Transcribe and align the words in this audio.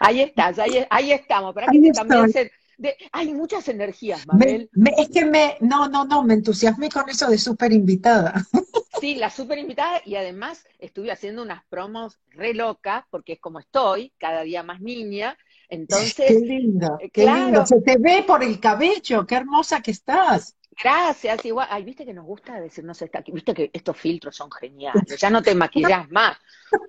Ahí 0.00 0.20
estás, 0.20 0.58
ahí, 0.58 0.84
ahí 0.90 1.12
estamos, 1.12 1.54
para 1.54 1.66
que 1.68 1.92
también 1.92 2.32
se, 2.32 2.50
hay 3.12 3.32
muchas 3.32 3.68
energías, 3.68 4.26
Mabel. 4.26 4.68
es 4.98 5.08
que 5.08 5.24
me, 5.24 5.56
no, 5.60 5.88
no, 5.88 6.04
no, 6.04 6.22
me 6.22 6.34
entusiasmé 6.34 6.90
con 6.90 7.08
eso 7.08 7.28
de 7.28 7.38
súper 7.38 7.72
invitada. 7.72 8.44
Sí, 8.98 9.16
la 9.16 9.28
súper 9.28 9.58
invitada 9.58 10.00
y 10.06 10.14
además 10.14 10.64
estuve 10.78 11.12
haciendo 11.12 11.42
unas 11.42 11.62
promos 11.66 12.18
re 12.30 12.54
locas, 12.54 13.04
porque 13.10 13.34
es 13.34 13.40
como 13.40 13.58
estoy, 13.58 14.14
cada 14.16 14.40
día 14.40 14.62
más 14.62 14.80
niña. 14.80 15.36
Entonces, 15.68 16.14
qué 16.14 16.40
lindo, 16.40 16.96
eh, 16.98 17.10
qué 17.10 17.26
lindo. 17.26 17.66
Se 17.66 17.82
te 17.82 17.98
ve 17.98 18.24
por 18.26 18.42
el 18.42 18.58
cabello, 18.58 19.26
qué 19.26 19.34
hermosa 19.34 19.82
que 19.82 19.90
estás. 19.90 20.55
Gracias, 20.82 21.44
igual. 21.44 21.68
Ay, 21.70 21.84
viste 21.84 22.04
que 22.04 22.12
nos 22.12 22.26
gusta 22.26 22.60
decirnos 22.60 23.00
esta, 23.00 23.22
viste 23.26 23.54
que 23.54 23.70
estos 23.72 23.96
filtros 23.96 24.36
son 24.36 24.50
geniales. 24.50 25.18
Ya 25.18 25.30
no 25.30 25.42
te 25.42 25.54
maquillas 25.54 26.10
más. 26.10 26.36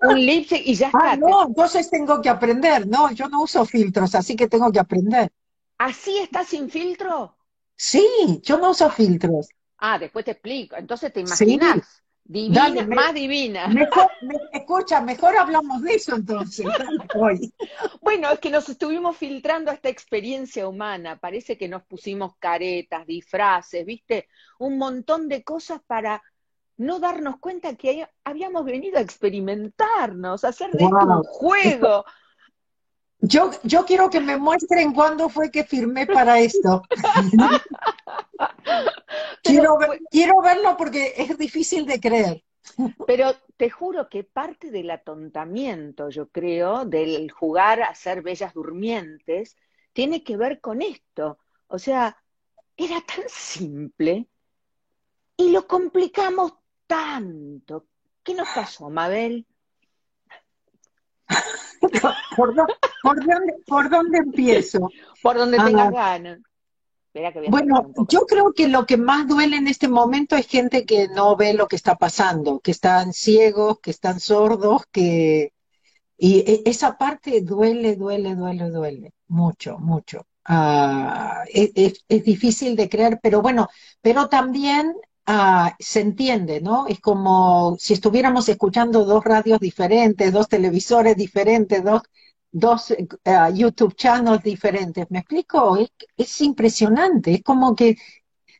Un 0.02 0.16
lipstick 0.16 0.62
y 0.66 0.74
ya 0.74 0.90
ah, 0.92 1.14
está. 1.14 1.16
no, 1.16 1.46
entonces 1.46 1.90
tengo 1.90 2.20
que 2.20 2.28
aprender. 2.28 2.86
No, 2.86 3.10
yo 3.12 3.28
no 3.28 3.42
uso 3.42 3.64
filtros, 3.64 4.14
así 4.14 4.36
que 4.36 4.48
tengo 4.48 4.70
que 4.70 4.80
aprender. 4.80 5.32
¿Así 5.78 6.18
estás 6.18 6.48
sin 6.48 6.68
filtro? 6.68 7.36
Sí, 7.76 8.40
yo 8.42 8.58
no 8.58 8.70
uso 8.70 8.90
filtros. 8.90 9.48
Ah, 9.78 9.98
después 9.98 10.24
te 10.24 10.32
explico. 10.32 10.76
Entonces 10.76 11.12
te 11.12 11.20
imaginas. 11.20 12.02
Divina, 12.30 12.86
más 12.86 13.14
divina. 13.14 13.68
Mejor, 13.68 14.10
escucha, 14.52 15.00
mejor 15.00 15.34
hablamos 15.38 15.80
de 15.80 15.94
eso 15.94 16.14
entonces. 16.14 16.66
Hoy. 17.18 17.54
Bueno, 18.02 18.30
es 18.30 18.38
que 18.38 18.50
nos 18.50 18.68
estuvimos 18.68 19.16
filtrando 19.16 19.72
esta 19.72 19.88
experiencia 19.88 20.68
humana. 20.68 21.16
Parece 21.16 21.56
que 21.56 21.68
nos 21.68 21.84
pusimos 21.84 22.36
caretas, 22.38 23.06
disfraces, 23.06 23.86
¿viste? 23.86 24.28
Un 24.58 24.76
montón 24.76 25.26
de 25.26 25.42
cosas 25.42 25.80
para 25.86 26.22
no 26.76 27.00
darnos 27.00 27.38
cuenta 27.38 27.74
que 27.76 28.06
habíamos 28.24 28.66
venido 28.66 28.98
a 28.98 29.02
experimentarnos, 29.02 30.44
a 30.44 30.48
hacer 30.48 30.70
de 30.72 30.84
esto 30.84 30.96
un 30.96 31.22
juego. 31.22 32.04
Yo, 33.20 33.50
yo 33.62 33.86
quiero 33.86 34.10
que 34.10 34.20
me 34.20 34.36
muestren 34.36 34.92
cuándo 34.92 35.30
fue 35.30 35.50
que 35.50 35.64
firmé 35.64 36.06
para 36.06 36.38
esto. 36.40 36.82
quiero, 39.42 39.78
quiero 40.10 40.40
verlo 40.42 40.76
porque 40.76 41.14
es 41.16 41.36
difícil 41.38 41.86
de 41.86 42.00
creer. 42.00 42.44
Pero 43.06 43.34
te 43.56 43.70
juro 43.70 44.08
que 44.08 44.24
parte 44.24 44.70
del 44.70 44.90
atontamiento, 44.90 46.10
yo 46.10 46.28
creo, 46.28 46.84
del 46.84 47.30
jugar 47.30 47.82
a 47.82 47.94
ser 47.94 48.22
bellas 48.22 48.54
durmientes, 48.54 49.56
tiene 49.92 50.22
que 50.22 50.36
ver 50.36 50.60
con 50.60 50.82
esto. 50.82 51.38
O 51.66 51.78
sea, 51.78 52.16
era 52.76 53.00
tan 53.00 53.24
simple 53.28 54.28
y 55.36 55.50
lo 55.50 55.66
complicamos 55.66 56.52
tanto. 56.86 57.86
¿Qué 58.22 58.34
nos 58.34 58.48
pasó, 58.48 58.90
Mabel? 58.90 59.46
¿Por, 62.36 62.54
dónde, 62.54 62.74
¿Por, 63.66 63.90
dónde, 63.90 64.18
empiezo? 64.18 64.90
Por 65.22 65.36
donde 65.36 65.58
tengas 65.58 65.92
ganas. 65.92 66.40
Bueno, 67.50 67.92
yo 68.08 68.20
creo 68.26 68.52
que 68.52 68.68
lo 68.68 68.86
que 68.86 68.96
más 68.96 69.26
duele 69.26 69.56
en 69.56 69.68
este 69.68 69.88
momento 69.88 70.36
es 70.36 70.46
gente 70.46 70.84
que 70.84 71.08
no 71.08 71.36
ve 71.36 71.54
lo 71.54 71.68
que 71.68 71.76
está 71.76 71.96
pasando, 71.96 72.60
que 72.60 72.70
están 72.70 73.12
ciegos, 73.12 73.80
que 73.80 73.90
están 73.90 74.20
sordos, 74.20 74.82
que... 74.90 75.52
Y 76.16 76.38
e, 76.40 76.62
esa 76.66 76.98
parte 76.98 77.40
duele, 77.42 77.96
duele, 77.96 78.34
duele, 78.34 78.70
duele, 78.70 79.12
mucho, 79.28 79.78
mucho. 79.78 80.26
Ah, 80.44 81.44
e, 81.52 81.70
es, 81.74 82.04
es, 82.08 82.24
difícil 82.24 82.74
de 82.76 82.88
creer, 82.88 83.20
pero 83.22 83.40
bueno, 83.42 83.68
pero 84.02 84.28
también 84.28 84.94
Ah, 85.30 85.76
se 85.78 86.00
entiende, 86.00 86.62
¿no? 86.62 86.86
Es 86.86 87.00
como 87.00 87.76
si 87.78 87.92
estuviéramos 87.92 88.48
escuchando 88.48 89.04
dos 89.04 89.22
radios 89.24 89.60
diferentes, 89.60 90.32
dos 90.32 90.48
televisores 90.48 91.16
diferentes, 91.16 91.84
dos, 91.84 92.00
dos 92.50 92.90
eh, 92.90 93.06
YouTube 93.54 93.94
channels 93.94 94.42
diferentes. 94.42 95.06
¿Me 95.10 95.20
explico? 95.20 95.76
Es, 95.76 95.90
es 96.16 96.40
impresionante, 96.40 97.34
es 97.34 97.42
como 97.42 97.74
que 97.74 97.96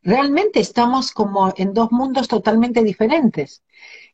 realmente 0.02 0.60
estamos 0.60 1.12
como 1.12 1.52
en 1.56 1.74
dos 1.74 1.90
mundos 1.92 2.28
totalmente 2.28 2.82
diferentes. 2.82 3.62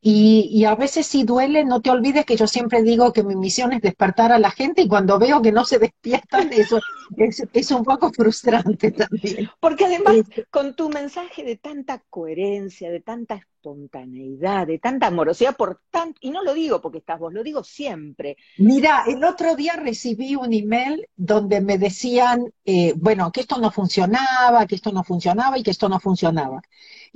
Y, 0.06 0.66
a 0.66 0.74
veces 0.74 1.06
si 1.06 1.24
duele, 1.24 1.64
no 1.64 1.80
te 1.80 1.88
olvides 1.88 2.26
que 2.26 2.36
yo 2.36 2.46
siempre 2.46 2.82
digo 2.82 3.14
que 3.14 3.22
mi 3.22 3.36
misión 3.36 3.72
es 3.72 3.80
despertar 3.80 4.32
a 4.32 4.38
la 4.38 4.50
gente 4.50 4.82
y 4.82 4.88
cuando 4.88 5.18
veo 5.18 5.40
que 5.40 5.50
no 5.50 5.64
se 5.64 5.78
despiertan, 5.78 6.52
eso 6.52 6.78
es, 7.16 7.70
un 7.70 7.84
poco 7.84 8.12
frustrante 8.12 8.90
también. 8.92 9.48
Porque 9.60 9.86
además, 9.86 10.16
con 10.50 10.76
tu 10.76 10.90
mensaje 10.90 11.42
de 11.42 11.56
tanta 11.56 12.02
coherencia, 12.10 12.90
de 12.90 13.00
tanta 13.00 13.36
espontaneidad, 13.36 14.66
de 14.66 14.78
tanta 14.78 15.06
amorosidad, 15.06 15.56
por 15.56 15.80
tanto, 15.90 16.18
y 16.20 16.30
no 16.30 16.42
lo 16.44 16.52
digo 16.52 16.82
porque 16.82 16.98
estás 16.98 17.18
vos, 17.18 17.32
lo 17.32 17.42
digo 17.42 17.64
siempre. 17.64 18.36
Mira, 18.58 19.04
el 19.06 19.24
otro 19.24 19.56
día 19.56 19.74
recibí 19.76 20.36
un 20.36 20.52
email 20.52 21.08
donde 21.16 21.62
me 21.62 21.78
decían, 21.78 22.52
eh, 22.66 22.92
bueno, 22.96 23.32
que 23.32 23.40
esto 23.40 23.56
no 23.56 23.70
funcionaba, 23.70 24.66
que 24.66 24.74
esto 24.74 24.92
no 24.92 25.02
funcionaba 25.02 25.58
y 25.58 25.62
que 25.62 25.70
esto 25.70 25.88
no 25.88 25.98
funcionaba. 25.98 26.60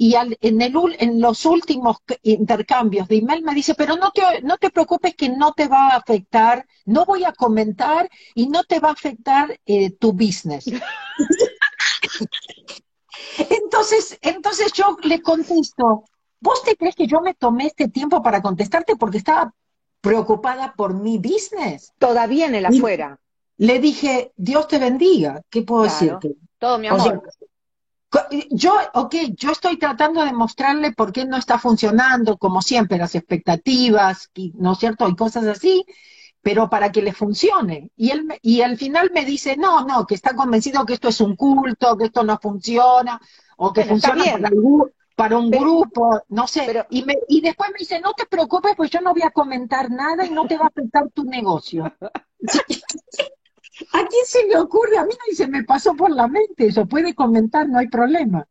Y 0.01 0.15
en, 0.15 0.63
el, 0.63 0.97
en 1.01 1.21
los 1.21 1.45
últimos 1.45 1.97
intercambios 2.23 3.09
de 3.09 3.17
email 3.17 3.43
me 3.43 3.53
dice, 3.53 3.75
pero 3.75 3.97
no 3.97 4.13
te, 4.13 4.23
no 4.43 4.57
te 4.57 4.71
preocupes 4.71 5.17
que 5.17 5.29
no 5.29 5.55
te 5.55 5.67
va 5.67 5.89
a 5.89 5.97
afectar, 5.97 6.65
no 6.85 7.05
voy 7.05 7.25
a 7.25 7.33
comentar 7.33 8.09
y 8.37 8.47
no 8.47 8.63
te 8.63 8.79
va 8.79 8.91
a 8.91 8.93
afectar 8.93 9.59
eh, 9.67 9.91
tu 9.91 10.13
business. 10.13 10.67
entonces, 13.51 14.17
entonces 14.23 14.73
yo 14.73 14.97
le 15.03 15.21
contesto, 15.21 16.05
¿vos 16.39 16.63
te 16.63 16.77
crees 16.77 16.95
que 16.95 17.09
yo 17.09 17.21
me 17.21 17.35
tomé 17.35 17.67
este 17.67 17.89
tiempo 17.89 18.23
para 18.23 18.41
contestarte 18.41 18.95
porque 18.95 19.19
estaba 19.19 19.53
preocupada 20.01 20.75
por 20.77 20.95
mi 20.95 21.19
business? 21.19 21.93
Todavía 21.99 22.47
en 22.47 22.55
el 22.55 22.67
afuera. 22.67 23.19
Le 23.57 23.81
dije, 23.81 24.31
Dios 24.37 24.69
te 24.69 24.79
bendiga, 24.79 25.43
¿qué 25.51 25.63
puedo 25.63 25.83
decirte? 25.83 26.37
Todo 26.61 26.79
mi 26.79 26.87
amor. 26.87 27.21
Yo, 28.51 28.79
ok, 28.95 29.15
yo 29.37 29.53
estoy 29.53 29.79
tratando 29.79 30.25
de 30.25 30.33
mostrarle 30.33 30.93
por 30.93 31.13
qué 31.13 31.27
no 31.27 31.37
está 31.37 31.59
funcionando, 31.59 32.39
como 32.39 32.63
siempre, 32.63 32.97
las 32.97 33.15
expectativas, 33.15 34.31
¿no 34.55 34.73
es 34.73 34.79
cierto? 34.79 35.09
Y 35.09 35.17
cosas 35.17 35.45
así, 35.47 35.85
pero 36.41 36.71
para 36.71 36.91
que 36.91 37.03
le 37.03 37.13
funcione. 37.13 37.91
Y 37.97 38.11
él 38.11 38.27
y 38.41 38.63
al 38.63 38.79
final 38.79 39.11
me 39.13 39.25
dice, 39.25 39.57
no, 39.57 39.85
no, 39.85 40.07
que 40.07 40.15
está 40.15 40.35
convencido 40.35 40.87
que 40.87 40.95
esto 40.95 41.09
es 41.09 41.21
un 41.21 41.37
culto, 41.37 41.97
que 41.99 42.07
esto 42.07 42.25
no 42.25 42.39
funciona, 42.41 43.21
o 43.59 43.73
que 43.73 43.85
funciona 43.85 44.25
para, 45.15 45.37
un 45.37 45.51
grupo, 45.51 46.23
no 46.29 46.47
sé. 46.47 46.63
Pero, 46.65 46.87
y, 46.91 47.05
me, 47.05 47.19
y 47.29 47.41
después 47.43 47.71
me 47.73 47.79
dice, 47.81 48.01
no 48.01 48.15
te 48.15 48.25
preocupes, 48.25 48.73
pues 48.77 48.91
yo 48.91 49.01
no 49.01 49.13
voy 49.13 49.23
a 49.23 49.31
comentar 49.31 49.91
nada 49.91 50.25
y 50.25 50.31
no 50.31 50.47
te 50.47 50.57
va 50.57 50.65
a 50.65 50.69
afectar 50.69 51.11
tu 51.11 51.25
negocio. 51.25 51.93
¿A 53.93 54.07
quién 54.07 54.25
se 54.25 54.47
le 54.47 54.57
ocurre? 54.59 54.99
A 54.99 55.05
mí 55.05 55.13
se 55.33 55.47
me 55.47 55.65
pasó 55.65 55.95
por 55.95 56.11
la 56.11 56.29
mente, 56.29 56.67
eso 56.67 56.87
puede 56.87 57.15
comentar, 57.15 57.69
no 57.69 57.79
hay 57.79 57.89
problema. 57.89 58.47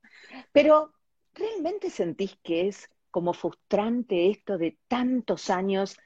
Pero, 0.51 0.93
¿realmente 1.33 1.89
sentís 1.89 2.38
que 2.43 2.67
es 2.67 2.89
como 3.11 3.33
frustrante 3.33 4.29
esto 4.29 4.57
de 4.57 4.77
tantos 4.88 5.49
años 5.49 5.97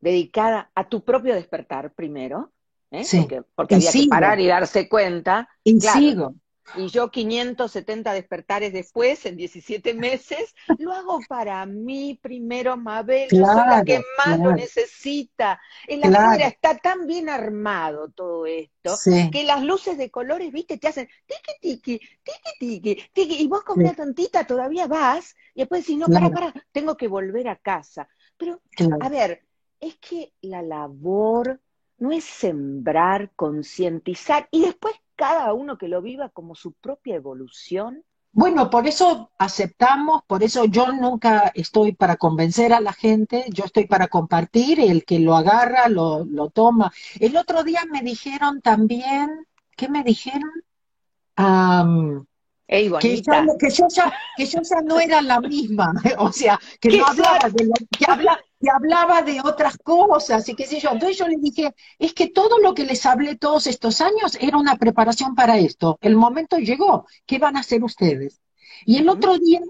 dedicada 0.00 0.70
a 0.74 0.88
tu 0.88 1.04
propio 1.04 1.34
despertar 1.34 1.92
primero? 1.94 2.52
¿eh? 2.90 3.04
Sí. 3.04 3.26
Porque, 3.54 3.76
había 3.76 3.92
que 3.92 4.06
parar 4.08 4.40
y 4.40 4.46
darse 4.46 4.88
cuenta. 4.88 5.48
Y 5.62 5.80
sigo. 5.80 6.34
Y 6.76 6.88
yo 6.88 7.10
570 7.10 8.12
despertares 8.12 8.72
después, 8.72 9.26
en 9.26 9.36
17 9.36 9.94
meses, 9.94 10.54
lo 10.78 10.92
hago 10.92 11.20
para 11.28 11.64
mí 11.66 12.18
primero, 12.20 12.76
Mabel, 12.76 13.28
claro, 13.28 13.70
la 13.70 13.84
que 13.84 14.02
más 14.18 14.38
lo 14.40 14.52
necesita. 14.52 15.60
En 15.86 16.00
la 16.00 16.08
claro. 16.08 16.44
está 16.44 16.76
tan 16.78 17.06
bien 17.06 17.28
armado 17.28 18.10
todo 18.10 18.46
esto, 18.46 18.94
que 19.30 19.44
las 19.44 19.62
luces 19.62 19.98
de 19.98 20.10
colores, 20.10 20.50
viste, 20.52 20.78
te 20.78 20.88
hacen 20.88 21.08
tiki 21.26 21.60
tiki, 21.60 21.98
tiki 21.98 22.58
tiki, 22.58 23.08
tiki, 23.12 23.42
y 23.42 23.46
vos 23.46 23.62
como 23.62 23.82
una 23.82 23.94
tontita 23.94 24.46
todavía 24.46 24.86
vas, 24.86 25.36
y 25.54 25.60
después 25.60 25.82
decís, 25.82 25.98
no, 25.98 26.06
para, 26.06 26.30
para, 26.30 26.54
tengo 26.72 26.96
que 26.96 27.08
volver 27.08 27.48
a 27.48 27.56
casa. 27.56 28.08
Pero, 28.36 28.60
a 29.00 29.08
ver, 29.08 29.44
es 29.80 29.96
que 29.96 30.32
la 30.40 30.62
labor 30.62 31.60
no 31.98 32.10
es 32.10 32.24
sembrar, 32.24 33.30
concientizar, 33.36 34.48
y 34.50 34.62
después 34.62 34.94
cada 35.16 35.52
uno 35.52 35.78
que 35.78 35.88
lo 35.88 36.02
viva 36.02 36.28
como 36.28 36.54
su 36.54 36.72
propia 36.72 37.16
evolución? 37.16 38.04
Bueno, 38.32 38.68
por 38.68 38.88
eso 38.88 39.30
aceptamos, 39.38 40.22
por 40.26 40.42
eso 40.42 40.64
yo 40.64 40.92
nunca 40.92 41.52
estoy 41.54 41.92
para 41.92 42.16
convencer 42.16 42.72
a 42.72 42.80
la 42.80 42.92
gente, 42.92 43.44
yo 43.50 43.64
estoy 43.64 43.86
para 43.86 44.08
compartir, 44.08 44.80
el 44.80 45.04
que 45.04 45.20
lo 45.20 45.36
agarra, 45.36 45.88
lo, 45.88 46.24
lo 46.24 46.50
toma. 46.50 46.92
El 47.20 47.36
otro 47.36 47.62
día 47.62 47.82
me 47.88 48.02
dijeron 48.02 48.60
también, 48.60 49.46
¿qué 49.76 49.88
me 49.88 50.02
dijeron? 50.02 50.50
que, 52.66 53.22
ya, 53.22 53.46
que, 53.58 53.70
yo 53.70 53.86
ya, 53.88 54.12
que 54.36 54.46
yo 54.46 54.60
ya 54.62 54.80
no 54.82 54.98
era 54.98 55.20
la 55.20 55.40
misma, 55.40 55.92
o 56.18 56.32
sea, 56.32 56.58
que 56.80 56.88
no 56.98 57.06
hablaba 57.06 57.48
de 57.50 57.66
lo 57.66 57.74
que 57.96 58.04
habla, 58.08 58.40
que 58.64 58.70
hablaba 58.70 59.22
de 59.22 59.40
otras 59.40 59.76
cosas 59.78 60.48
y 60.48 60.54
qué 60.54 60.66
sé 60.66 60.80
yo. 60.80 60.90
Entonces 60.92 61.18
yo 61.18 61.28
le 61.28 61.36
dije, 61.36 61.74
es 61.98 62.14
que 62.14 62.28
todo 62.28 62.58
lo 62.58 62.74
que 62.74 62.84
les 62.84 63.04
hablé 63.06 63.36
todos 63.36 63.66
estos 63.66 64.00
años 64.00 64.36
era 64.40 64.56
una 64.56 64.76
preparación 64.76 65.34
para 65.34 65.58
esto. 65.58 65.98
El 66.00 66.16
momento 66.16 66.56
llegó. 66.58 67.06
¿Qué 67.26 67.38
van 67.38 67.56
a 67.56 67.60
hacer 67.60 67.84
ustedes? 67.84 68.40
Y 68.86 68.98
el 68.98 69.08
otro 69.08 69.38
día 69.38 69.60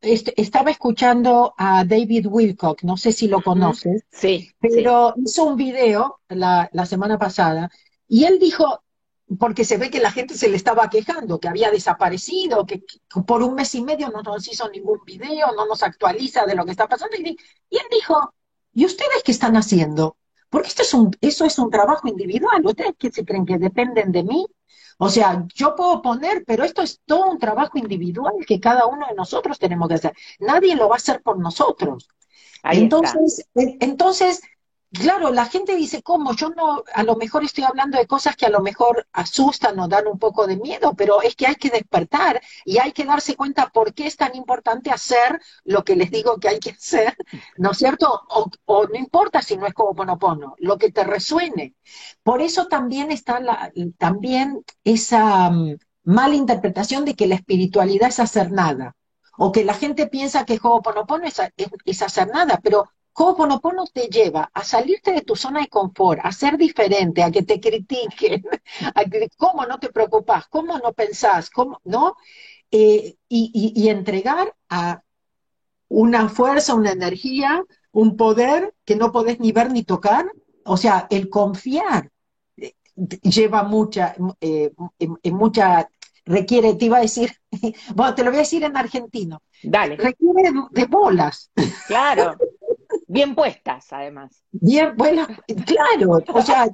estaba 0.00 0.70
escuchando 0.70 1.54
a 1.56 1.84
David 1.84 2.26
Wilcock, 2.28 2.82
no 2.82 2.96
sé 2.96 3.12
si 3.12 3.28
lo 3.28 3.40
conoces, 3.40 4.04
sí, 4.10 4.50
pero 4.60 5.14
hizo 5.16 5.44
un 5.44 5.56
video 5.56 6.18
la, 6.28 6.68
la 6.72 6.86
semana 6.86 7.18
pasada 7.18 7.70
y 8.08 8.24
él 8.24 8.40
dijo, 8.40 8.82
porque 9.38 9.64
se 9.64 9.76
ve 9.76 9.90
que 9.90 10.00
la 10.00 10.10
gente 10.10 10.34
se 10.34 10.48
le 10.48 10.56
estaba 10.56 10.88
quejando, 10.90 11.38
que 11.40 11.48
había 11.48 11.70
desaparecido, 11.70 12.66
que, 12.66 12.82
por 13.26 13.42
un 13.42 13.54
mes 13.54 13.74
y 13.74 13.82
medio 13.82 14.08
no 14.10 14.22
nos 14.22 14.46
hizo 14.48 14.68
ningún 14.70 15.00
video, 15.04 15.52
no 15.56 15.66
nos 15.66 15.82
actualiza 15.82 16.44
de 16.46 16.54
lo 16.54 16.64
que 16.64 16.72
está 16.72 16.88
pasando. 16.88 17.16
Y, 17.16 17.36
y 17.70 17.76
él 17.76 17.86
dijo, 17.90 18.34
¿y 18.72 18.84
ustedes 18.84 19.22
qué 19.24 19.32
están 19.32 19.56
haciendo? 19.56 20.16
Porque 20.50 20.68
esto 20.68 20.82
es 20.82 20.92
un, 20.92 21.10
eso 21.20 21.44
es 21.44 21.58
un 21.58 21.70
trabajo 21.70 22.08
individual. 22.08 22.64
¿Ustedes 22.64 22.92
qué 22.98 23.10
se 23.10 23.24
creen 23.24 23.46
que 23.46 23.58
dependen 23.58 24.12
de 24.12 24.22
mí? 24.22 24.46
O 24.98 25.08
sea, 25.08 25.46
yo 25.54 25.74
puedo 25.74 26.02
poner, 26.02 26.44
pero 26.46 26.64
esto 26.64 26.82
es 26.82 27.00
todo 27.06 27.30
un 27.30 27.38
trabajo 27.38 27.78
individual 27.78 28.34
que 28.46 28.60
cada 28.60 28.86
uno 28.86 29.06
de 29.08 29.14
nosotros 29.14 29.58
tenemos 29.58 29.88
que 29.88 29.94
hacer. 29.94 30.12
Nadie 30.38 30.76
lo 30.76 30.88
va 30.88 30.96
a 30.96 30.98
hacer 30.98 31.22
por 31.22 31.38
nosotros. 31.38 32.08
entonces, 32.64 33.48
entonces, 33.54 34.42
Claro, 34.92 35.30
la 35.30 35.46
gente 35.46 35.74
dice, 35.74 36.02
¿cómo? 36.02 36.34
Yo 36.36 36.50
no, 36.50 36.84
a 36.92 37.02
lo 37.02 37.16
mejor 37.16 37.44
estoy 37.44 37.64
hablando 37.64 37.96
de 37.96 38.06
cosas 38.06 38.36
que 38.36 38.44
a 38.44 38.50
lo 38.50 38.60
mejor 38.60 39.06
asustan 39.14 39.78
o 39.80 39.88
dan 39.88 40.06
un 40.06 40.18
poco 40.18 40.46
de 40.46 40.58
miedo, 40.58 40.92
pero 40.94 41.22
es 41.22 41.34
que 41.34 41.46
hay 41.46 41.54
que 41.54 41.70
despertar 41.70 42.42
y 42.66 42.76
hay 42.76 42.92
que 42.92 43.04
darse 43.04 43.34
cuenta 43.34 43.70
por 43.70 43.94
qué 43.94 44.06
es 44.06 44.18
tan 44.18 44.36
importante 44.36 44.90
hacer 44.90 45.40
lo 45.64 45.82
que 45.82 45.96
les 45.96 46.10
digo 46.10 46.38
que 46.38 46.48
hay 46.48 46.60
que 46.60 46.70
hacer, 46.72 47.16
¿no 47.56 47.70
es 47.70 47.78
cierto? 47.78 48.20
O, 48.66 48.86
no 48.86 48.98
importa 48.98 49.40
si 49.40 49.56
no 49.56 49.66
es 49.66 49.72
como 49.72 49.94
ponopono, 49.94 50.56
lo 50.58 50.76
que 50.76 50.92
te 50.92 51.04
resuene. 51.04 51.74
Por 52.22 52.42
eso 52.42 52.66
también 52.66 53.10
está 53.10 53.40
la, 53.40 53.72
también 53.96 54.62
esa 54.84 55.48
mm, 55.50 55.78
mala 56.04 56.34
interpretación 56.34 57.06
de 57.06 57.14
que 57.14 57.26
la 57.26 57.36
espiritualidad 57.36 58.10
es 58.10 58.20
hacer 58.20 58.52
nada 58.52 58.94
o 59.38 59.52
que 59.52 59.64
la 59.64 59.74
gente 59.74 60.06
piensa 60.06 60.44
que 60.44 60.58
Ho'oponopono 60.62 61.26
es, 61.26 61.38
es, 61.38 61.68
es, 61.86 62.02
hacer 62.02 62.28
nada, 62.28 62.60
pero 62.62 62.90
Ho'oponopono 63.14 63.84
te 63.92 64.08
lleva 64.08 64.50
a 64.52 64.64
salirte 64.64 65.12
de 65.12 65.20
tu 65.22 65.36
zona 65.36 65.60
de 65.60 65.68
confort, 65.68 66.20
a 66.22 66.32
ser 66.32 66.56
diferente, 66.56 67.22
a 67.22 67.30
que 67.30 67.42
te 67.42 67.60
critiquen, 67.60 68.42
a 68.94 69.04
que, 69.04 69.28
cómo 69.36 69.66
no 69.66 69.78
te 69.78 69.90
preocupas, 69.90 70.46
cómo 70.48 70.78
no 70.78 70.92
pensás, 70.92 71.50
cómo, 71.50 71.80
¿no? 71.84 72.16
Eh, 72.70 73.16
y, 73.28 73.88
entregar 73.88 74.54
a 74.70 75.02
una 75.88 76.30
fuerza, 76.30 76.74
una 76.74 76.92
energía, 76.92 77.62
un 77.90 78.16
poder 78.16 78.74
que 78.86 78.96
no 78.96 79.12
podés 79.12 79.40
ni 79.40 79.52
ver 79.52 79.70
ni 79.70 79.82
tocar. 79.82 80.32
O 80.64 80.78
sea, 80.78 81.06
el 81.10 81.28
confiar 81.28 82.10
eh, 82.56 82.74
lleva 83.22 83.62
mucha, 83.62 84.16
eh, 84.40 84.72
mucha, 85.24 85.86
requiere, 86.24 86.74
te 86.74 86.86
iba 86.86 86.96
a 86.96 87.02
decir, 87.02 87.30
bueno, 87.94 88.14
te 88.14 88.24
lo 88.24 88.30
voy 88.30 88.38
a 88.38 88.40
decir 88.40 88.64
en 88.64 88.74
argentino. 88.74 89.42
Dale. 89.62 89.96
Requiere 89.96 90.50
de 90.70 90.86
bolas. 90.86 91.50
Claro. 91.86 92.36
Bien 93.06 93.34
puestas, 93.34 93.92
además. 93.92 94.42
Bien, 94.50 94.94
bueno, 94.96 95.26
claro, 95.66 96.22
o 96.26 96.42
sea, 96.42 96.68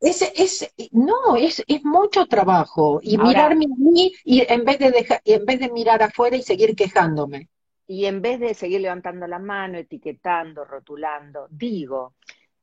es, 0.00 0.22
es, 0.22 0.74
no, 0.92 1.36
es, 1.36 1.62
es 1.66 1.84
mucho 1.84 2.26
trabajo. 2.26 3.00
Y 3.02 3.18
mirarme 3.18 3.66
a 3.66 3.76
mí 3.76 4.12
y 4.24 4.40
en 4.50 4.64
vez 4.64 4.78
de 4.78 4.90
dejar, 4.90 5.20
en 5.24 5.44
vez 5.44 5.60
de 5.60 5.70
mirar 5.70 6.02
afuera 6.02 6.36
y 6.36 6.42
seguir 6.42 6.74
quejándome. 6.74 7.48
Y 7.86 8.06
en 8.06 8.22
vez 8.22 8.40
de 8.40 8.54
seguir 8.54 8.80
levantando 8.80 9.26
la 9.26 9.38
mano, 9.38 9.78
etiquetando, 9.78 10.64
rotulando, 10.64 11.48
digo, 11.50 12.14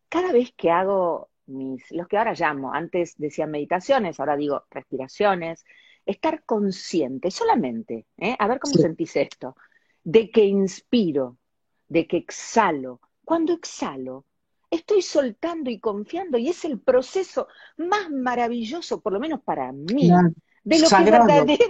cada 0.10 0.32
vez 0.32 0.54
que 0.56 0.72
hago 0.72 1.30
mis, 1.48 1.92
los 1.92 2.08
que 2.08 2.18
ahora 2.18 2.34
llamo, 2.34 2.74
antes 2.74 3.16
decía 3.18 3.46
meditaciones, 3.46 4.20
ahora 4.20 4.36
digo 4.38 4.64
respiraciones, 4.72 5.66
estar 6.06 6.44
consciente 6.44 7.30
solamente, 7.30 8.06
¿eh? 8.18 8.36
a 8.40 8.48
ver 8.48 8.60
cómo 8.60 8.74
sentís 8.76 9.16
esto, 9.18 9.56
de 10.04 10.32
que 10.32 10.46
inspiro, 10.46 11.38
de 11.88 12.08
que 12.08 12.18
exhalo, 12.18 13.00
cuando 13.24 13.54
exhalo, 13.54 14.26
estoy 14.70 15.02
soltando 15.02 15.70
y 15.70 15.80
confiando 15.80 16.38
y 16.38 16.50
es 16.50 16.66
el 16.66 16.80
proceso 16.80 17.48
más 17.78 18.10
maravilloso, 18.10 19.02
por 19.02 19.14
lo 19.14 19.20
menos 19.20 19.42
para 19.42 19.72
mí, 19.72 20.10
de, 20.64 20.80
lo 20.80 20.90
que 20.90 21.68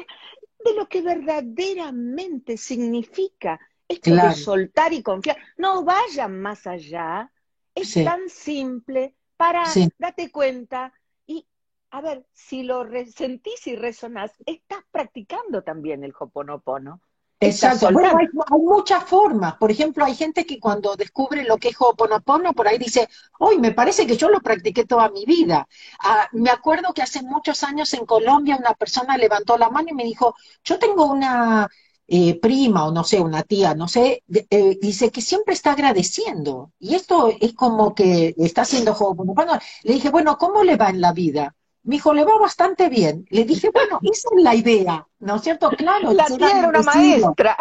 de 0.65 0.75
lo 0.75 0.87
que 0.87 1.01
verdaderamente 1.01 2.57
significa 2.57 3.59
esto 3.87 4.15
de 4.15 4.33
soltar 4.33 4.93
y 4.93 5.01
confiar. 5.01 5.37
No 5.57 5.83
vayan 5.83 6.41
más 6.41 6.67
allá, 6.67 7.31
es 7.73 7.93
tan 7.93 8.27
simple 8.29 9.15
para, 9.37 9.63
date 9.97 10.31
cuenta, 10.31 10.91
y 11.25 11.47
a 11.91 12.01
ver, 12.01 12.25
si 12.33 12.63
lo 12.63 12.85
sentís 13.05 13.67
y 13.67 13.75
resonás, 13.75 14.31
estás 14.45 14.83
practicando 14.91 15.63
también 15.63 16.03
el 16.03 16.13
Hoponopono. 16.17 17.01
Exacto. 17.39 17.92
Bueno, 17.92 18.18
hay, 18.18 18.28
muchas 18.60 19.04
formas. 19.04 19.56
Por 19.57 19.69
ejemplo, 19.69 20.04
hay 20.04 20.16
gente 20.16 20.45
que 20.45 20.60
cuando 20.60 20.95
descubre 20.95 21.44
lo 21.44 21.57
que 21.57 21.69
es 21.69 21.75
Ho'oponopono, 21.80 22.54
por 22.54 22.68
ahí 22.68 22.80
dice, 22.80 23.07
hoy 23.39 23.60
me 23.60 23.72
parece 23.72 24.07
que 24.07 24.18
yo 24.18 24.30
lo 24.30 24.42
practiqué 24.42 24.86
toda 24.86 25.10
mi 25.10 25.25
vida. 25.25 25.68
Ah, 26.00 26.28
me 26.31 26.50
acuerdo 26.50 26.94
que 26.94 27.04
hace 27.04 27.22
muchos 27.22 27.63
años 27.63 27.94
en 27.94 28.06
Colombia 28.06 28.57
una 28.57 28.74
persona 28.74 29.18
levantó 29.18 29.57
la 29.57 29.69
mano 29.69 29.89
y 29.92 29.94
me 29.94 30.04
dijo, 30.04 30.36
yo 30.63 30.80
tengo 30.80 31.06
una 31.06 31.69
eh, 32.07 32.39
prima 32.39 32.86
o 32.88 32.92
no 32.92 33.04
sé, 33.04 33.19
una 33.19 33.44
tía, 33.44 33.75
no 33.75 33.88
sé, 33.88 34.24
eh, 34.50 34.78
dice 34.81 35.12
que 35.12 35.22
siempre 35.22 35.54
está 35.54 35.74
agradeciendo. 35.74 36.72
Y 36.80 36.95
esto 36.95 37.31
es 37.39 37.54
como 37.54 37.94
que 37.94 38.34
está 38.38 38.62
haciendo 38.63 38.94
Ho'oponopono. 38.94 39.60
Le 39.84 39.94
dije, 39.94 40.10
bueno, 40.10 40.38
¿cómo 40.39 40.63
le 40.63 40.75
va 40.75 40.89
en 40.89 41.01
la 41.01 41.13
vida? 41.13 41.56
Me 41.88 41.95
dijo, 41.95 42.13
le 42.13 42.25
va 42.25 42.38
bastante 42.38 42.89
bien. 42.89 43.25
Le 43.30 43.45
dije, 43.45 43.69
bueno, 43.74 44.00
esa 44.04 44.28
es 44.36 44.44
la 44.44 44.54
idea, 44.54 45.07
¿no 45.19 45.38
es 45.38 45.42
cierto? 45.42 45.69
Claro, 45.69 46.12
la 46.12 46.25
tiene 46.25 46.68
una 46.68 46.81
maestra. 46.81 47.57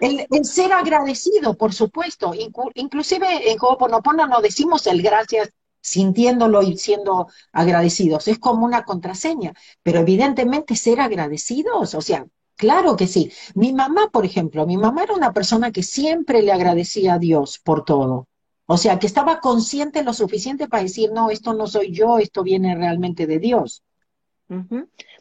El, 0.00 0.44
ser 0.44 0.72
agradecido, 0.72 1.54
por 1.56 1.72
supuesto. 1.72 2.32
inclusive 2.74 3.50
en 3.50 3.58
Ho'oponopono 3.58 4.26
no 4.26 4.42
decimos 4.42 4.86
el 4.86 5.02
gracias 5.02 5.50
sintiéndolo 5.80 6.62
y 6.62 6.76
siendo 6.76 7.28
agradecidos. 7.52 8.28
Es 8.28 8.38
como 8.38 8.66
una 8.66 8.84
contraseña. 8.84 9.54
Pero 9.82 10.00
evidentemente 10.00 10.76
ser 10.76 11.00
agradecidos, 11.00 11.94
o 11.94 12.02
sea, 12.02 12.26
claro 12.56 12.96
que 12.96 13.06
sí. 13.06 13.32
Mi 13.54 13.72
mamá, 13.72 14.10
por 14.12 14.26
ejemplo, 14.26 14.66
mi 14.66 14.76
mamá 14.76 15.04
era 15.04 15.14
una 15.14 15.32
persona 15.32 15.72
que 15.72 15.82
siempre 15.82 16.42
le 16.42 16.52
agradecía 16.52 17.14
a 17.14 17.18
Dios 17.18 17.58
por 17.64 17.84
todo. 17.84 18.28
O 18.66 18.76
sea, 18.78 18.98
que 18.98 19.06
estaba 19.06 19.40
consciente 19.40 20.02
lo 20.02 20.14
suficiente 20.14 20.68
para 20.68 20.82
decir, 20.82 21.12
no, 21.12 21.30
esto 21.30 21.52
no 21.52 21.66
soy 21.66 21.92
yo, 21.92 22.18
esto 22.18 22.42
viene 22.42 22.74
realmente 22.74 23.26
de 23.26 23.38
Dios. 23.38 23.82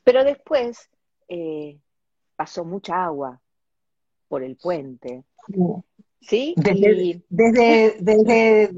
Pero 0.04 0.24
después 0.24 0.90
eh, 1.28 1.78
pasó 2.36 2.64
mucha 2.64 3.04
agua 3.04 3.42
por 4.28 4.44
el 4.44 4.56
puente. 4.56 5.24
¿Sí? 6.22 6.56
Desde, 6.58 7.98
desde, 8.00 8.74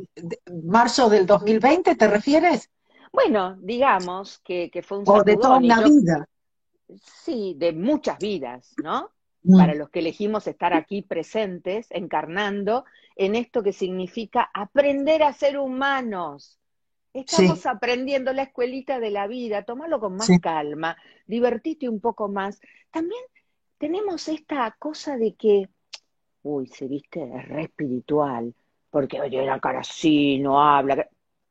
marzo 0.63 1.09
del 1.09 1.27
2020, 1.27 1.95
¿te 1.95 2.07
refieres? 2.07 2.69
Bueno, 3.13 3.55
digamos 3.61 4.39
que, 4.39 4.69
fue 4.83 4.97
un... 4.97 5.03
O 5.07 5.23
de 5.23 5.37
toda 5.37 5.57
una 5.57 5.81
vida. 5.81 6.27
Sí, 7.23 7.55
de 7.57 7.71
muchas 7.71 8.17
vidas, 8.17 8.73
¿no? 8.83 9.11
Mm. 9.43 9.57
Para 9.57 9.75
los 9.75 9.89
que 9.89 9.99
elegimos 9.99 10.47
estar 10.47 10.73
aquí 10.73 11.03
presentes, 11.03 11.87
encarnando 11.91 12.83
en 13.15 13.35
esto 13.35 13.63
que 13.63 13.73
significa 13.73 14.49
aprender 14.53 15.23
a 15.23 15.33
ser 15.33 15.57
humanos. 15.57 16.59
Estamos 17.13 17.65
aprendiendo 17.65 18.33
la 18.33 18.43
escuelita 18.43 18.99
de 18.99 19.09
la 19.09 19.25
vida, 19.25 19.63
tómalo 19.63 20.01
con 20.01 20.17
más 20.17 20.29
calma, 20.41 20.97
divertite 21.25 21.87
un 21.87 22.01
poco 22.01 22.27
más. 22.27 22.59
También 22.91 23.21
tenemos 23.77 24.27
esta 24.27 24.75
cosa 24.77 25.15
de 25.15 25.33
que, 25.33 25.69
uy, 26.43 26.67
se 26.67 26.87
viste, 26.87 27.25
re 27.43 27.63
espiritual, 27.63 28.53
porque 28.89 29.21
oye, 29.21 29.45
la 29.45 29.61
cara 29.61 29.79
así, 29.79 30.39
no 30.39 30.61
habla. 30.61 31.07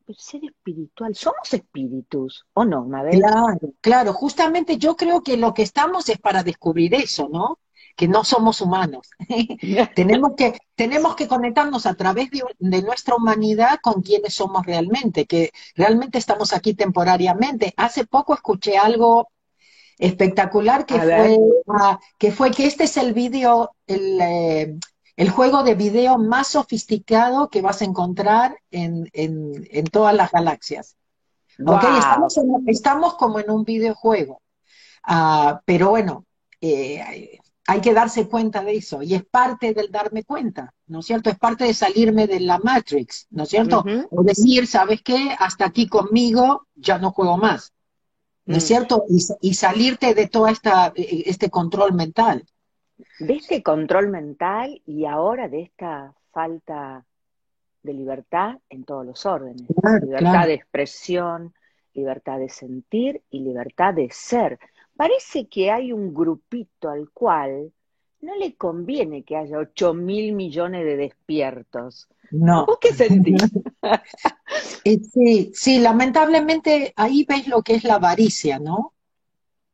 Pero 0.06 0.18
ser 0.18 0.44
espiritual, 0.44 1.14
somos 1.14 1.54
espíritus, 1.54 2.44
¿o 2.52 2.66
no, 2.66 2.84
Mabel? 2.84 3.20
Claro, 3.20 3.58
claro, 3.80 4.12
justamente 4.12 4.76
yo 4.76 4.96
creo 4.96 5.22
que 5.22 5.38
lo 5.38 5.54
que 5.54 5.62
estamos 5.62 6.10
es 6.10 6.18
para 6.18 6.42
descubrir 6.42 6.94
eso, 6.94 7.30
¿no? 7.32 7.58
Que 7.96 8.08
no 8.08 8.24
somos 8.24 8.60
humanos. 8.60 9.10
tenemos, 9.94 10.32
que, 10.36 10.58
tenemos 10.74 11.14
que 11.16 11.28
conectarnos 11.28 11.86
a 11.86 11.94
través 11.94 12.28
de, 12.30 12.82
nuestra 12.82 13.14
humanidad 13.14 13.78
con 13.82 14.02
quienes 14.02 14.34
somos 14.34 14.66
realmente, 14.66 15.26
que 15.26 15.50
realmente 15.74 16.18
estamos 16.18 16.52
aquí 16.52 16.74
temporariamente. 16.74 17.72
Hace 17.76 18.06
poco 18.06 18.34
escuché 18.34 18.76
algo 18.76 19.28
espectacular 19.98 20.86
que 20.86 20.98
fue, 20.98 21.38
que 22.18 22.32
fue 22.32 22.50
que 22.50 22.66
este 22.66 22.84
es 22.84 22.96
el 22.96 23.14
vídeo, 23.14 23.70
el, 23.86 24.20
eh, 24.20 24.74
el 25.16 25.30
juego 25.30 25.62
de 25.62 25.76
video 25.76 26.18
más 26.18 26.48
sofisticado 26.48 27.48
que 27.48 27.62
vas 27.62 27.80
a 27.80 27.84
encontrar 27.84 28.58
en, 28.72 29.08
en, 29.12 29.84
todas 29.86 30.14
las 30.14 30.32
galaxias. 30.32 30.96
Estamos, 31.56 32.40
estamos, 32.66 33.14
como 33.14 33.38
en 33.38 33.48
un 33.48 33.62
videojuego. 33.62 34.42
Ah, 35.04 35.60
pero 35.64 35.90
bueno, 35.90 36.24
eh, 36.60 37.38
hay 37.66 37.80
que 37.80 37.94
darse 37.94 38.28
cuenta 38.28 38.62
de 38.62 38.76
eso 38.76 39.02
y 39.02 39.14
es 39.14 39.24
parte 39.24 39.72
del 39.72 39.90
darme 39.90 40.24
cuenta, 40.24 40.74
¿no 40.86 41.00
es 41.00 41.06
cierto? 41.06 41.30
Es 41.30 41.38
parte 41.38 41.64
de 41.64 41.74
salirme 41.74 42.26
de 42.26 42.40
la 42.40 42.58
Matrix, 42.58 43.26
¿no 43.30 43.44
es 43.44 43.48
cierto? 43.48 43.84
O 44.10 44.22
decir, 44.22 44.66
¿sabes 44.66 45.02
qué? 45.02 45.34
Hasta 45.38 45.64
aquí 45.66 45.88
conmigo 45.88 46.66
ya 46.74 46.98
no 46.98 47.10
juego 47.10 47.38
más, 47.38 47.72
¿no 48.44 48.56
es 48.56 48.64
mm. 48.64 48.66
cierto? 48.66 49.04
Y, 49.40 49.54
salirte 49.54 50.14
de 50.14 50.28
todo 50.28 50.48
esta, 50.48 50.92
este 50.94 51.48
control 51.48 51.94
mental. 51.94 52.44
de 53.18 53.34
este 53.34 53.62
control 53.62 54.08
mental 54.08 54.82
y 54.84 55.06
ahora 55.06 55.48
de 55.48 55.62
esta 55.62 56.12
falta 56.32 57.06
de 57.82 57.92
libertad 57.94 58.58
en 58.68 58.84
todos 58.84 59.06
los 59.06 59.24
órdenes. 59.24 59.62
libertad 60.02 60.46
de 60.46 60.54
expresión, 60.54 61.54
libertad 61.94 62.38
de 62.38 62.48
sentir 62.48 63.22
y 63.30 63.40
libertad 63.40 63.94
de 63.94 64.08
ser. 64.10 64.58
Parece 64.96 65.48
que 65.48 65.70
hay 65.70 65.92
un 65.92 66.14
grupito 66.14 66.88
al 66.88 67.10
cual 67.10 67.72
no 68.20 68.34
le 68.36 68.56
conviene 68.56 69.22
que 69.22 69.36
haya 69.36 69.58
8 69.58 69.94
mil 69.94 70.32
millones 70.32 70.84
de 70.84 70.96
despiertos. 70.96 72.08
No. 72.30 72.66
¿Vos 72.66 72.78
qué 72.80 72.92
sentís? 72.92 73.42
Eh, 74.86 75.00
sí, 75.00 75.50
sí, 75.54 75.78
lamentablemente 75.78 76.92
ahí 76.96 77.24
ves 77.26 77.48
lo 77.48 77.62
que 77.62 77.74
es 77.74 77.84
la 77.84 77.94
avaricia, 77.94 78.58
¿no? 78.58 78.92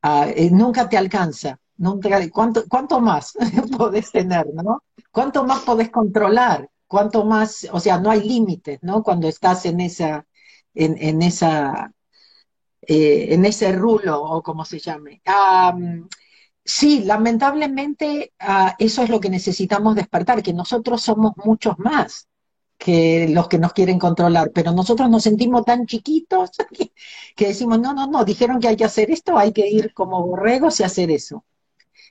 Ah, 0.01 0.27
eh, 0.33 0.49
nunca 0.49 0.87
te 0.87 0.97
alcanza. 0.97 1.59
Nunca, 1.77 2.09
¿cuánto, 2.29 2.63
¿Cuánto 2.67 2.99
más 3.01 3.33
podés 3.77 4.11
tener, 4.11 4.47
no? 4.53 4.83
¿Cuánto 5.11 5.43
más 5.43 5.61
podés 5.61 5.89
controlar? 5.89 6.69
¿Cuánto 6.87 7.25
más, 7.25 7.67
o 7.71 7.79
sea, 7.79 7.99
no 7.99 8.11
hay 8.11 8.21
límites, 8.27 8.79
¿no? 8.83 9.03
Cuando 9.03 9.27
estás 9.27 9.65
en 9.65 9.79
esa, 9.81 10.25
en, 10.73 10.95
en 10.97 11.21
esa, 11.21 11.91
eh, 12.81 13.27
en 13.29 13.45
ese 13.45 13.71
rulo, 13.73 14.21
o 14.21 14.41
como 14.43 14.65
se 14.65 14.79
llame. 14.79 15.21
Sí, 16.63 17.03
lamentablemente 17.03 18.33
ah, 18.39 18.75
eso 18.77 19.03
es 19.03 19.09
lo 19.09 19.19
que 19.19 19.29
necesitamos 19.29 19.95
despertar, 19.95 20.43
que 20.43 20.53
nosotros 20.53 21.01
somos 21.01 21.33
muchos 21.37 21.77
más 21.79 22.27
que 22.81 23.27
los 23.29 23.47
que 23.47 23.59
nos 23.59 23.73
quieren 23.73 23.99
controlar, 23.99 24.51
pero 24.53 24.71
nosotros 24.71 25.09
nos 25.09 25.23
sentimos 25.23 25.63
tan 25.65 25.85
chiquitos 25.85 26.51
que, 27.35 27.47
decimos, 27.47 27.79
no, 27.79 27.93
no, 27.93 28.07
no, 28.07 28.25
dijeron 28.25 28.59
que 28.59 28.69
hay 28.69 28.75
que 28.75 28.85
hacer 28.85 29.11
esto, 29.11 29.37
hay 29.37 29.53
que 29.53 29.67
ir 29.69 29.93
como 29.93 30.25
borregos 30.25 30.79
y 30.79 30.83
hacer 30.83 31.11
eso. 31.11 31.45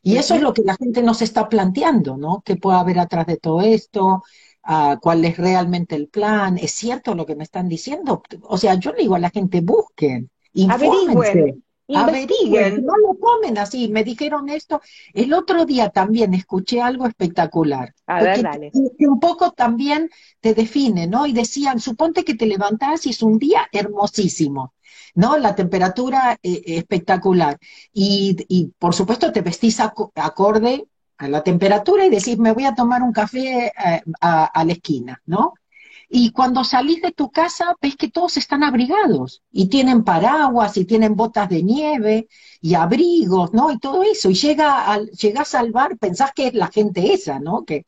Y 0.02 0.16
eso 0.16 0.34
es 0.36 0.42
lo 0.42 0.54
que 0.54 0.62
la 0.62 0.76
gente 0.76 1.02
nos 1.02 1.22
está 1.22 1.48
planteando, 1.48 2.16
¿no? 2.16 2.42
¿Qué 2.44 2.56
puede 2.56 2.78
haber 2.78 2.98
atrás 3.00 3.26
de 3.26 3.36
todo 3.36 3.60
esto? 3.62 4.22
Ah, 4.62 4.98
¿Cuál 5.02 5.24
es 5.24 5.36
realmente 5.38 5.96
el 5.96 6.08
plan? 6.08 6.56
¿Es 6.58 6.72
cierto 6.72 7.14
lo 7.14 7.26
que 7.26 7.36
me 7.36 7.44
están 7.44 7.68
diciendo? 7.68 8.22
O 8.42 8.56
sea, 8.56 8.74
yo 8.76 8.92
le 8.92 9.02
digo 9.02 9.16
a 9.16 9.18
la 9.18 9.30
gente, 9.30 9.60
busquen, 9.62 10.30
infórmense. 10.52 11.60
Investiguen. 11.90 12.84
No 12.84 12.96
lo 12.96 13.18
comen 13.18 13.58
así. 13.58 13.88
Me 13.88 14.04
dijeron 14.04 14.48
esto. 14.48 14.80
El 15.12 15.32
otro 15.32 15.64
día 15.64 15.90
también 15.90 16.34
escuché 16.34 16.80
algo 16.80 17.06
espectacular. 17.06 17.94
A 18.06 18.22
ver, 18.22 18.42
dale. 18.42 18.70
Que 18.70 19.08
un 19.08 19.18
poco 19.18 19.52
también 19.52 20.08
te 20.40 20.54
define, 20.54 21.06
¿no? 21.06 21.26
Y 21.26 21.32
decían, 21.32 21.80
suponte 21.80 22.24
que 22.24 22.34
te 22.34 22.46
levantás 22.46 23.06
y 23.06 23.10
es 23.10 23.22
un 23.22 23.38
día 23.38 23.68
hermosísimo, 23.72 24.74
¿no? 25.14 25.36
La 25.36 25.54
temperatura 25.54 26.38
eh, 26.42 26.62
espectacular. 26.66 27.58
Y, 27.92 28.36
y, 28.48 28.72
por 28.78 28.94
supuesto 28.94 29.32
te 29.32 29.40
vestís 29.40 29.80
acorde 29.80 30.86
a 31.18 31.28
la 31.28 31.42
temperatura 31.42 32.06
y 32.06 32.10
decís, 32.10 32.38
me 32.38 32.52
voy 32.52 32.64
a 32.64 32.74
tomar 32.74 33.02
un 33.02 33.12
café 33.12 33.66
eh, 33.66 34.02
a 34.20 34.64
la 34.64 34.72
esquina, 34.72 35.20
¿no? 35.26 35.54
Y 36.12 36.32
cuando 36.32 36.64
salís 36.64 37.00
de 37.02 37.12
tu 37.12 37.30
casa, 37.30 37.76
ves 37.80 37.96
que 37.96 38.10
todos 38.10 38.36
están 38.36 38.64
abrigados 38.64 39.42
y 39.52 39.68
tienen 39.68 40.02
paraguas 40.04 40.76
y 40.76 40.84
tienen 40.84 41.14
botas 41.14 41.48
de 41.48 41.62
nieve 41.62 42.28
y 42.60 42.74
abrigos, 42.74 43.52
¿no? 43.52 43.70
Y 43.70 43.78
todo 43.78 44.02
eso. 44.02 44.28
Y 44.30 44.34
llega 44.34 44.86
al, 44.92 45.10
llegas 45.12 45.54
al 45.54 45.70
bar, 45.70 45.96
pensás 45.98 46.32
que 46.34 46.48
es 46.48 46.54
la 46.54 46.66
gente 46.68 47.12
esa, 47.14 47.38
¿no? 47.38 47.64
Que 47.64 47.84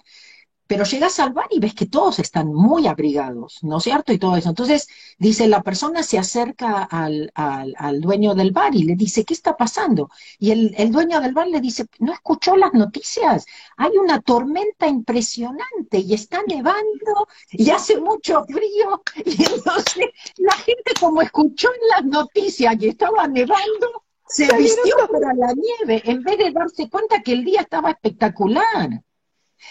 pero 0.73 0.85
llegas 0.85 1.21
al 1.21 1.35
bar 1.35 1.49
y 1.51 1.61
ves 1.61 1.75
que 1.75 1.85
todos 1.85 2.19
están 2.19 2.47
muy 2.47 2.87
abrigados, 2.87 3.59
¿no 3.61 3.77
es 3.77 3.85
cierto? 3.85 4.11
Y 4.11 4.19
todo 4.19 4.39
eso. 4.39 4.49
Entonces, 4.49 4.89
dice, 5.19 5.47
la 5.47 5.63
persona 5.63 6.03
se 6.03 6.19
acerca 6.19 6.83
al, 6.85 7.31
al, 7.35 8.01
dueño 8.01 8.35
del 8.35 8.53
bar 8.53 8.75
y 8.75 8.85
le 8.85 8.95
dice, 8.95 9.23
¿qué 9.27 9.35
está 9.35 9.55
pasando? 9.55 10.09
Y 10.39 10.51
el, 10.51 10.75
el, 10.79 10.91
dueño 10.91 11.21
del 11.21 11.35
bar 11.35 11.47
le 11.47 11.61
dice, 11.61 11.85
¿no 11.99 12.15
escuchó 12.15 12.57
las 12.57 12.73
noticias? 12.73 13.45
Hay 13.77 13.99
una 13.99 14.23
tormenta 14.23 14.89
impresionante 14.89 15.99
y 15.99 16.15
está 16.15 16.41
nevando 16.47 17.29
y 17.51 17.69
hace 17.69 18.01
mucho 18.01 18.43
frío. 18.47 19.03
Y 19.27 19.45
entonces 19.45 20.07
la 20.39 20.55
gente 20.55 20.93
como 20.99 21.21
escuchó 21.21 21.69
en 21.69 21.89
las 21.91 22.05
noticias 22.07 22.75
que 22.79 22.89
estaba 22.89 23.29
nevando, 23.29 24.05
se 24.27 24.51
vistió 24.57 24.97
para 25.11 25.35
la 25.35 25.53
nieve 25.53 26.01
en 26.07 26.23
vez 26.23 26.39
de 26.39 26.51
darse 26.51 26.89
cuenta 26.89 27.23
que 27.23 27.33
el 27.33 27.45
día 27.45 27.61
estaba 27.61 27.91
espectacular 27.91 29.03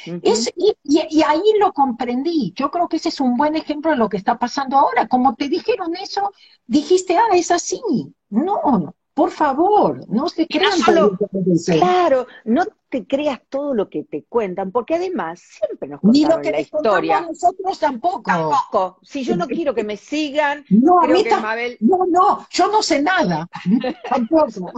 y, 0.06 1.22
ahí 1.24 1.44
lo 1.60 1.74
comprendí. 1.74 2.54
Yo 2.56 2.72
creo 2.72 2.88
que 2.88 2.98
ese 2.98 3.10
es 3.10 3.20
un 3.20 3.38
buen 3.38 3.56
ejemplo 3.56 3.92
de 3.92 3.98
lo 3.98 4.10
que 4.10 4.18
está 4.18 4.38
pasando 4.38 4.78
ahora. 4.78 5.08
Como 5.08 5.36
te 5.36 5.50
dijeron 5.50 5.96
eso, 5.96 6.32
dijiste, 6.66 7.18
ah, 7.18 7.36
es 7.36 7.52
así. 7.52 7.82
No, 8.30 8.96
por 9.14 9.32
favor, 9.32 10.08
no 10.10 10.30
se 10.30 10.48
crean 10.48 10.80
todo 10.86 11.18
Claro, 11.66 12.28
no 12.46 12.66
te 12.90 13.06
creas 13.06 13.42
todo 13.50 13.74
lo 13.74 13.90
que 13.90 14.04
te 14.04 14.24
cuentan, 14.24 14.72
porque 14.72 14.96
además 14.96 15.42
siempre 15.42 15.90
nos 15.90 16.02
contaron 16.02 16.30
Ni 16.30 16.36
lo 16.36 16.42
que 16.42 16.52
la 16.52 16.62
historia. 16.62 17.22
nosotros 17.22 17.80
tampoco. 17.80 18.24
Tampoco. 18.24 19.00
Si 19.02 19.24
yo 19.24 19.36
no 19.36 19.48
quiero 19.48 19.76
que 19.76 19.84
me 19.84 19.98
sigan, 19.98 20.66
no, 20.70 21.00
creo 21.02 21.24
que 21.24 21.36
Mabel... 21.36 21.78
No, 21.82 22.06
no, 22.10 22.48
yo 22.50 22.70
no 22.70 22.82
sé 22.82 23.02
nada. 23.02 23.50
tampoco. 24.10 24.72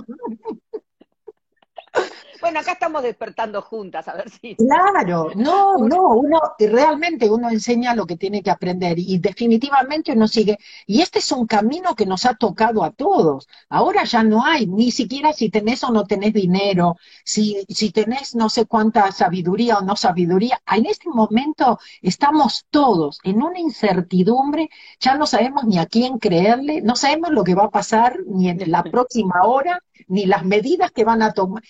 Bueno, 2.43 2.59
acá 2.59 2.73
estamos 2.73 3.01
despertando 3.03 3.61
juntas, 3.61 4.05
a 4.09 4.15
ver 4.15 4.29
si. 4.29 4.57
Claro, 4.57 5.31
no, 5.33 5.77
no, 5.77 6.09
uno 6.09 6.41
realmente 6.59 7.29
uno 7.29 7.49
enseña 7.49 7.95
lo 7.95 8.05
que 8.05 8.17
tiene 8.17 8.43
que 8.43 8.51
aprender 8.51 8.99
y 8.99 9.17
definitivamente 9.17 10.11
uno 10.11 10.27
sigue. 10.27 10.57
Y 10.85 10.99
este 10.99 11.19
es 11.19 11.31
un 11.31 11.47
camino 11.47 11.95
que 11.95 12.05
nos 12.05 12.25
ha 12.25 12.33
tocado 12.33 12.83
a 12.83 12.91
todos. 12.91 13.47
Ahora 13.69 14.03
ya 14.03 14.23
no 14.23 14.43
hay, 14.43 14.67
ni 14.67 14.91
siquiera 14.91 15.31
si 15.31 15.49
tenés 15.49 15.85
o 15.85 15.91
no 15.91 16.03
tenés 16.03 16.33
dinero, 16.33 16.97
si, 17.23 17.63
si 17.69 17.91
tenés 17.91 18.35
no 18.35 18.49
sé 18.49 18.65
cuánta 18.65 19.09
sabiduría 19.13 19.77
o 19.77 19.81
no 19.81 19.95
sabiduría. 19.95 20.61
En 20.69 20.85
este 20.85 21.09
momento 21.09 21.79
estamos 22.01 22.65
todos 22.69 23.21
en 23.23 23.41
una 23.41 23.57
incertidumbre, 23.57 24.69
ya 24.99 25.15
no 25.15 25.27
sabemos 25.27 25.63
ni 25.63 25.77
a 25.77 25.85
quién 25.85 26.19
creerle, 26.19 26.81
no 26.81 26.97
sabemos 26.97 27.31
lo 27.31 27.45
que 27.45 27.55
va 27.55 27.63
a 27.63 27.69
pasar 27.69 28.17
ni 28.27 28.49
en 28.49 28.69
la 28.69 28.83
próxima 28.83 29.43
hora, 29.45 29.81
ni 30.09 30.25
las 30.25 30.43
medidas 30.43 30.91
que 30.91 31.05
van 31.05 31.21
a 31.21 31.31
tomar. 31.31 31.63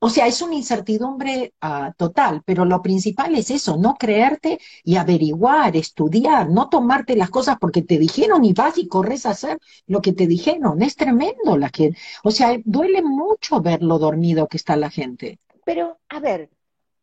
O 0.00 0.10
sea, 0.10 0.26
es 0.26 0.42
una 0.42 0.54
incertidumbre 0.54 1.54
ah, 1.60 1.92
total, 1.96 2.42
pero 2.44 2.64
lo 2.64 2.80
principal 2.80 3.34
es 3.34 3.50
eso, 3.50 3.76
no 3.76 3.94
creerte 3.94 4.60
y 4.84 4.96
averiguar, 4.96 5.76
estudiar, 5.76 6.48
no 6.48 6.68
tomarte 6.68 7.16
las 7.16 7.30
cosas 7.30 7.56
porque 7.60 7.82
te 7.82 7.98
dijeron 7.98 8.44
y 8.44 8.52
vas 8.52 8.78
y 8.78 8.86
corres 8.86 9.26
a 9.26 9.30
hacer 9.30 9.58
lo 9.86 10.00
que 10.00 10.12
te 10.12 10.28
dijeron. 10.28 10.80
Es 10.82 10.94
tremendo 10.94 11.56
la 11.56 11.70
gente. 11.74 11.98
O 12.22 12.30
sea, 12.30 12.56
duele 12.64 13.02
mucho 13.02 13.60
ver 13.60 13.82
lo 13.82 13.98
dormido 13.98 14.46
que 14.46 14.56
está 14.56 14.76
la 14.76 14.90
gente. 14.90 15.40
Pero, 15.64 15.98
a 16.08 16.20
ver, 16.20 16.48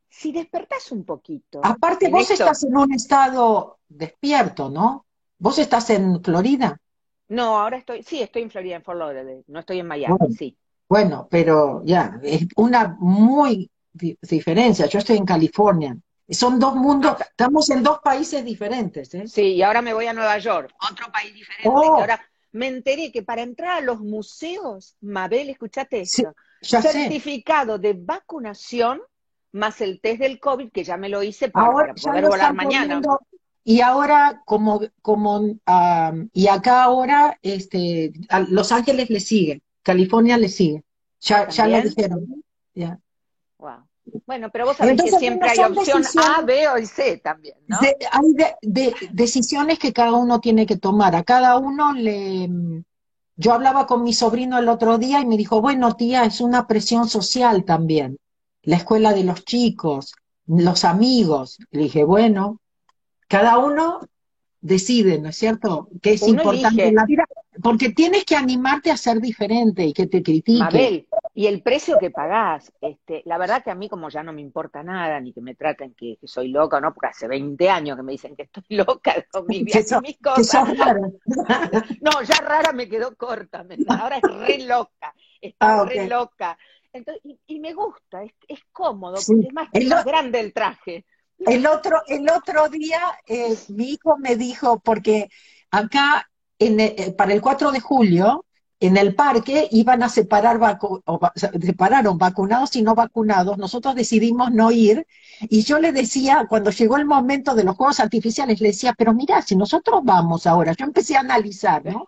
si 0.07 0.31
despertás 0.31 0.91
un 0.93 1.03
poquito. 1.03 1.59
Aparte, 1.63 2.09
vos 2.09 2.31
estás 2.31 2.63
en 2.63 2.77
un 2.77 2.93
estado 2.93 3.79
despierto, 3.89 4.69
¿no? 4.69 5.05
Vos 5.37 5.59
estás 5.59 5.89
en 5.89 6.23
Florida. 6.23 6.79
No, 7.27 7.59
ahora 7.59 7.77
estoy, 7.77 8.03
sí, 8.03 8.21
estoy 8.21 8.43
en 8.43 8.51
Florida, 8.51 8.75
en 8.75 8.83
Fort 8.83 8.99
Lauderdale, 8.99 9.43
no 9.47 9.59
estoy 9.59 9.79
en 9.79 9.87
Miami, 9.87 10.33
sí. 10.37 10.57
Bueno, 10.87 11.27
pero 11.29 11.81
ya, 11.83 12.19
es 12.23 12.47
una 12.55 12.95
muy 12.99 13.69
diferencia. 13.91 14.85
Yo 14.85 14.99
estoy 14.99 15.17
en 15.17 15.25
California. 15.25 15.97
Son 16.29 16.59
dos 16.59 16.75
mundos, 16.75 17.17
estamos 17.21 17.69
en 17.69 17.83
dos 17.83 17.99
países 18.03 18.43
diferentes. 18.43 19.13
¿eh? 19.13 19.27
Sí, 19.27 19.53
y 19.53 19.61
ahora 19.61 19.81
me 19.81 19.93
voy 19.93 20.07
a 20.07 20.13
Nueva 20.13 20.37
York, 20.39 20.73
otro 20.91 21.11
país 21.11 21.33
diferente. 21.33 21.69
Oh. 21.69 21.97
ahora 21.97 22.19
me 22.51 22.67
enteré 22.67 23.11
que 23.11 23.21
para 23.21 23.41
entrar 23.41 23.77
a 23.77 23.81
los 23.81 23.99
museos, 23.99 24.95
Mabel, 25.01 25.49
escuchate 25.49 26.01
esto, 26.01 26.33
certificado 26.61 27.77
de 27.77 27.93
vacunación 27.93 29.01
más 29.51 29.81
el 29.81 29.99
test 30.01 30.19
del 30.19 30.39
COVID, 30.39 30.71
que 30.71 30.83
ya 30.83 30.97
me 30.97 31.09
lo 31.09 31.21
hice 31.21 31.49
para, 31.49 31.93
poder 31.93 32.27
volar 32.27 32.53
mañana. 32.53 33.01
y 33.63 33.81
ahora, 33.81 34.41
como, 34.45 34.81
como, 35.01 35.57
y 36.33 36.47
acá 36.47 36.83
ahora, 36.83 37.37
este, 37.41 38.13
a 38.29 38.39
Los 38.39 38.71
Ángeles 38.71 39.09
le 39.09 39.19
siguen. 39.19 39.61
California 39.85 40.37
le 40.37 40.49
sigue. 40.49 40.83
Ya, 41.21 41.47
ya 41.47 41.67
lo 41.67 41.81
dijeron. 41.81 42.43
Ya. 42.73 42.99
Wow. 43.59 43.87
Bueno, 44.25 44.49
pero 44.51 44.65
vos 44.65 44.77
sabés 44.77 45.01
que 45.01 45.11
siempre 45.11 45.49
hay 45.49 45.59
opción 45.59 46.03
A, 46.17 46.41
B 46.41 46.67
o 46.67 46.85
C 46.85 47.17
también, 47.17 47.55
¿no? 47.67 47.77
hay 47.81 48.33
de, 48.61 48.95
decisiones 49.11 49.79
que 49.79 49.93
cada 49.93 50.13
uno 50.13 50.39
tiene 50.39 50.65
que 50.65 50.77
tomar. 50.77 51.15
A 51.15 51.23
cada 51.23 51.57
uno 51.57 51.93
le... 51.93 52.49
Yo 53.37 53.53
hablaba 53.53 53.85
con 53.85 54.03
mi 54.03 54.13
sobrino 54.13 54.57
el 54.57 54.69
otro 54.69 54.97
día 54.97 55.21
y 55.21 55.25
me 55.25 55.37
dijo, 55.37 55.61
bueno, 55.61 55.95
tía, 55.95 56.23
es 56.25 56.39
una 56.39 56.67
presión 56.67 57.09
social 57.09 57.65
también. 57.65 58.17
La 58.63 58.77
escuela 58.77 59.13
de 59.13 59.23
los 59.23 59.43
chicos, 59.43 60.13
los 60.47 60.85
amigos. 60.85 61.57
Le 61.71 61.83
dije, 61.83 62.03
bueno, 62.03 62.61
cada 63.27 63.57
uno 63.57 64.01
decide, 64.61 65.19
¿no 65.19 65.29
es 65.29 65.35
cierto? 65.35 65.89
Que 66.01 66.13
es 66.13 66.27
importante 66.27 66.87
en 66.87 66.95
la 66.95 67.05
vida, 67.05 67.25
porque 67.61 67.89
tienes 67.89 68.25
que 68.25 68.35
animarte 68.35 68.91
a 68.91 68.97
ser 68.97 69.19
diferente 69.19 69.83
y 69.85 69.93
que 69.93 70.07
te 70.07 70.21
critiquen. 70.21 70.65
Mabel, 70.65 71.07
y 71.33 71.47
el 71.47 71.61
precio 71.61 71.97
que 71.99 72.11
pagás, 72.11 72.71
este, 72.81 73.21
la 73.25 73.37
verdad 73.37 73.63
que 73.63 73.71
a 73.71 73.75
mí 73.75 73.89
como 73.89 74.09
ya 74.09 74.23
no 74.23 74.33
me 74.33 74.41
importa 74.41 74.83
nada, 74.83 75.19
ni 75.19 75.33
que 75.33 75.41
me 75.41 75.55
traten 75.55 75.93
que, 75.93 76.17
soy 76.23 76.49
loca, 76.49 76.79
¿no? 76.79 76.93
Porque 76.93 77.07
hace 77.07 77.27
20 77.27 77.69
años 77.69 77.97
que 77.97 78.03
me 78.03 78.13
dicen 78.13 78.35
que 78.35 78.43
estoy 78.43 78.63
loca 78.69 79.13
con 79.31 79.45
mi 79.47 79.63
vida 79.63 79.79
y 79.79 80.01
mis 80.01 80.17
cosas. 80.17 80.67
no, 82.01 82.21
ya 82.23 82.35
rara 82.41 82.73
me 82.73 82.87
quedó 82.87 83.15
corta, 83.15 83.65
ahora 83.89 84.17
es 84.17 84.47
re 84.47 84.59
loca, 84.59 85.13
está 85.41 85.81
ah, 85.81 85.85
re 85.85 86.07
loca. 86.07 86.57
y, 87.47 87.59
me 87.59 87.73
gusta, 87.73 88.23
es, 88.23 88.33
es 88.47 88.59
cómodo, 88.71 89.17
porque 89.25 89.47
es 89.47 89.53
más, 89.53 89.69
más 89.89 90.05
grande 90.05 90.39
el 90.39 90.53
traje. 90.53 91.05
El 91.39 91.67
otro, 91.67 92.01
el 92.07 92.29
otro 92.29 92.69
día 92.69 93.01
eh, 93.27 93.55
mi 93.69 93.91
hijo 93.91 94.17
me 94.17 94.35
dijo, 94.37 94.79
porque 94.79 95.29
acá 95.69 96.29
en, 96.59 96.79
eh, 96.79 97.13
para 97.17 97.33
el 97.33 97.41
4 97.41 97.71
de 97.71 97.79
julio, 97.79 98.45
en 98.79 98.97
el 98.97 99.15
parque 99.15 99.67
iban 99.71 100.03
a 100.03 100.09
separar 100.09 100.59
separaron 101.61 102.17
vacunados 102.17 102.75
y 102.75 102.81
no 102.81 102.93
vacunados. 102.93 103.57
Nosotros 103.57 103.95
decidimos 103.95 104.51
no 104.51 104.71
ir 104.71 105.07
y 105.41 105.63
yo 105.63 105.79
le 105.79 105.91
decía, 105.91 106.45
cuando 106.49 106.71
llegó 106.71 106.97
el 106.97 107.05
momento 107.05 107.55
de 107.55 107.63
los 107.63 107.75
juegos 107.75 107.99
artificiales, 107.99 108.59
le 108.61 108.69
decía, 108.69 108.93
pero 108.97 109.13
mira, 109.13 109.41
si 109.41 109.55
nosotros 109.55 110.01
vamos 110.03 110.45
ahora, 110.45 110.73
yo 110.73 110.85
empecé 110.85 111.15
a 111.15 111.21
analizar, 111.21 111.85
¿no? 111.85 112.07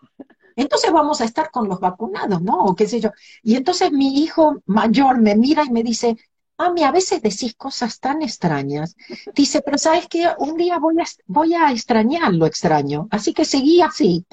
Entonces 0.55 0.91
vamos 0.91 1.21
a 1.21 1.25
estar 1.25 1.51
con 1.51 1.67
los 1.69 1.79
vacunados, 1.79 2.41
¿no? 2.41 2.57
O 2.65 2.75
qué 2.75 2.87
sé 2.87 2.99
yo. 2.99 3.11
Y 3.43 3.55
entonces 3.55 3.91
mi 3.91 4.21
hijo 4.23 4.61
mayor 4.65 5.19
me 5.19 5.35
mira 5.35 5.63
y 5.63 5.69
me 5.71 5.83
dice, 5.83 6.17
Mami, 6.57 6.83
a 6.83 6.91
veces 6.91 7.21
decís 7.21 7.55
cosas 7.55 7.99
tan 7.99 8.21
extrañas. 8.23 8.95
Dice, 9.33 9.61
pero 9.61 9.77
sabes 9.77 10.07
que 10.07 10.27
un 10.39 10.57
día 10.57 10.79
voy 10.79 10.99
a, 10.99 11.05
voy 11.27 11.53
a 11.53 11.71
extrañar 11.71 12.33
lo 12.33 12.45
extraño, 12.45 13.07
así 13.11 13.33
que 13.33 13.45
seguí 13.45 13.81
así. 13.81 14.25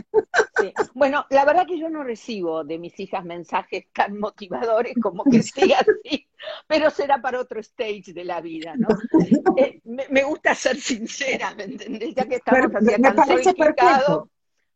Bueno, 0.94 1.26
la 1.30 1.44
verdad 1.44 1.66
que 1.66 1.78
yo 1.78 1.90
no 1.90 2.02
recibo 2.02 2.64
de 2.64 2.78
mis 2.78 2.98
hijas 2.98 3.24
mensajes 3.24 3.86
tan 3.92 4.18
motivadores 4.18 4.94
como 5.02 5.24
que 5.24 5.42
siga 5.42 5.78
así, 5.80 6.26
pero 6.66 6.90
será 6.90 7.20
para 7.20 7.40
otro 7.40 7.60
stage 7.60 8.12
de 8.14 8.24
la 8.24 8.40
vida, 8.40 8.74
¿no? 8.76 8.88
Eh, 9.56 9.80
me, 9.84 10.24
gusta 10.24 10.52
ser 10.54 10.80
sincera, 10.80 11.54
¿me 11.54 11.64
entendés? 11.64 12.12
Ya 12.16 12.26
que 12.26 12.36
estamos 12.36 12.72
me 12.98 13.12
parece 13.12 13.54
perfecto. 13.54 14.28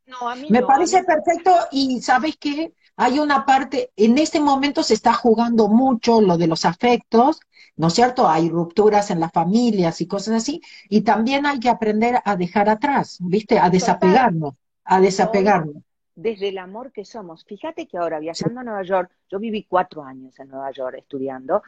No, 0.06 0.28
a 0.28 0.36
mí 0.36 0.48
me 0.50 0.62
parece 0.62 1.02
perfecto 1.02 1.50
y 1.72 2.00
¿sabes 2.00 2.36
qué? 2.38 2.72
Hay 3.00 3.20
una 3.20 3.46
parte, 3.46 3.92
en 3.94 4.18
este 4.18 4.40
momento 4.40 4.82
se 4.82 4.94
está 4.94 5.14
jugando 5.14 5.68
mucho 5.68 6.20
lo 6.20 6.36
de 6.36 6.48
los 6.48 6.64
afectos, 6.64 7.40
¿no 7.76 7.86
es 7.86 7.94
cierto? 7.94 8.28
Hay 8.28 8.48
rupturas 8.48 9.12
en 9.12 9.20
las 9.20 9.30
familias 9.30 10.00
y 10.00 10.08
cosas 10.08 10.34
así, 10.34 10.60
y 10.88 11.02
también 11.02 11.46
hay 11.46 11.60
que 11.60 11.68
aprender 11.68 12.18
a 12.24 12.34
dejar 12.34 12.68
atrás, 12.68 13.18
¿viste? 13.20 13.60
A 13.60 13.70
desapegarnos, 13.70 14.54
a 14.82 15.00
desapegarnos. 15.00 15.76
Desde 16.16 16.48
el 16.48 16.58
amor 16.58 16.90
que 16.90 17.04
somos. 17.04 17.44
Fíjate 17.44 17.86
que 17.86 17.98
ahora 17.98 18.18
viajando 18.18 18.58
a 18.60 18.64
Nueva 18.64 18.82
York, 18.82 19.12
yo 19.30 19.38
viví 19.38 19.62
cuatro 19.62 20.02
años 20.02 20.36
en 20.40 20.48
Nueva 20.48 20.72
York 20.72 20.96
estudiando, 20.98 21.62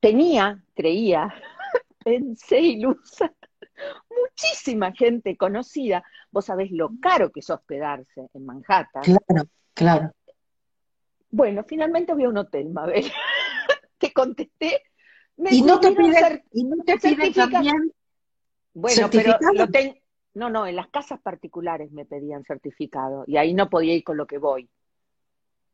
tenía, 0.00 0.60
creía, 0.74 1.32
pensé 2.04 2.60
ilusa, 2.60 3.32
muchísima 4.10 4.90
gente 4.90 5.36
conocida. 5.36 6.02
Vos 6.32 6.46
sabés 6.46 6.72
lo 6.72 6.90
caro 7.00 7.30
que 7.30 7.38
es 7.38 7.50
hospedarse 7.50 8.28
en 8.34 8.44
Manhattan. 8.44 9.04
Claro, 9.04 9.48
claro. 9.74 10.10
Bueno, 11.30 11.64
finalmente 11.66 12.12
voy 12.12 12.24
a 12.24 12.28
un 12.28 12.38
hotel, 12.38 12.70
Mabel. 12.70 13.04
te 13.98 14.12
contesté. 14.12 14.82
¿Y, 15.36 15.62
no 15.62 15.80
te 15.80 15.92
piden, 15.92 16.42
¿Y 16.52 16.64
no 16.64 16.76
te 16.84 16.98
piden 16.98 17.32
también 17.32 17.92
Bueno, 18.74 19.08
pero 19.10 19.38
lo 19.54 19.68
tengo... 19.68 19.94
No, 20.34 20.50
no, 20.50 20.66
en 20.66 20.76
las 20.76 20.88
casas 20.88 21.20
particulares 21.20 21.90
me 21.92 22.04
pedían 22.04 22.44
certificado 22.44 23.24
y 23.26 23.36
ahí 23.36 23.52
no 23.52 23.68
podía 23.68 23.94
ir 23.94 24.04
con 24.04 24.16
lo 24.16 24.26
que 24.26 24.38
voy. 24.38 24.68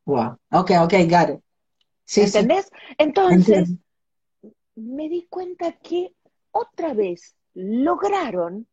Wow, 0.05 0.37
ok, 0.51 0.71
ok, 0.83 0.93
got 1.09 1.29
it. 1.29 1.41
¿Entendés? 2.15 2.71
Entonces, 2.97 3.73
me 4.75 5.09
di 5.09 5.27
cuenta 5.29 5.73
que 5.73 6.13
otra 6.51 6.93
vez 6.93 7.35
lograron 7.53 8.67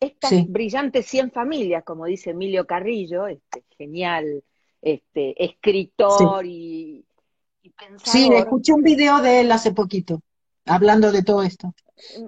estas 0.00 0.46
brillantes 0.48 1.06
100 1.06 1.32
familias, 1.32 1.82
como 1.82 2.04
dice 2.04 2.30
Emilio 2.30 2.66
Carrillo, 2.66 3.26
este 3.26 3.64
genial 3.76 4.44
este, 4.82 5.44
escritor 5.44 6.44
y, 6.44 7.04
pensador. 7.78 8.06
Sí, 8.06 8.30
escuché 8.32 8.72
un 8.72 8.82
video 8.82 9.20
de 9.20 9.40
él 9.40 9.52
hace 9.52 9.72
poquito, 9.72 10.20
hablando 10.66 11.12
de 11.12 11.22
todo 11.22 11.42
esto. 11.42 11.74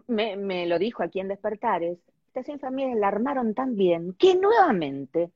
Me, 0.07 0.37
me 0.37 0.67
lo 0.67 0.79
dijo 0.79 1.03
aquí 1.03 1.21
en 1.21 1.29
Despertares. 1.29 1.99
Estas 2.29 2.47
100 2.47 2.61
familias 2.61 2.99
la 2.99 3.09
armaron 3.09 3.55
tan 3.55 3.77
bien 3.77 4.15
que 4.15 4.37
nuevamente 4.37 5.33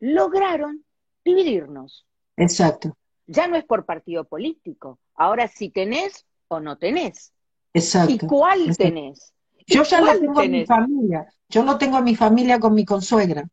lograron 0.00 0.84
dividirnos. 1.24 2.06
Exacto. 2.36 2.96
Ya 3.26 3.46
no 3.46 3.56
es 3.56 3.64
por 3.64 3.84
partido 3.84 4.24
político. 4.24 4.98
Ahora 5.14 5.48
si 5.48 5.68
tenés 5.68 6.26
o 6.48 6.60
no 6.60 6.78
tenés. 6.78 7.32
Exacto. 7.74 8.12
¿Y 8.12 8.18
cuál 8.18 8.76
tenés? 8.76 9.34
Yo 9.66 9.82
ya 9.82 10.00
lo 10.00 10.18
tengo 10.18 10.40
en 10.40 10.50
mi 10.50 10.64
familia. 10.64 11.26
Yo 11.48 11.62
lo 11.62 11.76
tengo 11.76 11.98
en 11.98 12.04
mi 12.04 12.16
familia 12.16 12.58
con 12.58 12.74
mi 12.74 12.84
consuegra. 12.84 13.46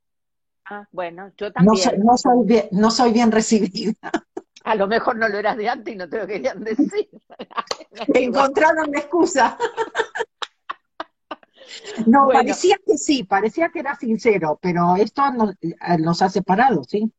Ah, 0.67 0.87
bueno, 0.91 1.31
yo 1.37 1.51
también. 1.51 2.03
No 2.03 2.17
soy, 2.17 2.45
bien, 2.45 2.67
no 2.71 2.89
soy 2.89 3.13
bien 3.13 3.31
recibida. 3.31 3.93
A 4.63 4.73
lo 4.73 4.87
mejor 4.87 5.15
no 5.15 5.27
lo 5.29 5.37
eras 5.37 5.57
de 5.57 5.69
antes 5.69 5.93
y 5.93 5.97
no 5.97 6.09
te 6.09 6.17
lo 6.17 6.25
querían 6.25 6.63
decir. 6.63 7.07
Encontraron 8.13 8.91
la 8.91 8.99
excusa. 8.99 9.57
No, 12.07 12.29
parecía 12.31 12.77
que 12.85 12.97
sí, 12.97 13.23
parecía 13.23 13.69
que 13.69 13.79
era 13.79 13.95
sincero, 13.95 14.57
pero 14.61 14.95
esto 14.95 15.21
nos, 15.31 16.21
ha 16.21 16.29
separado, 16.29 16.83
¿sí? 16.83 17.11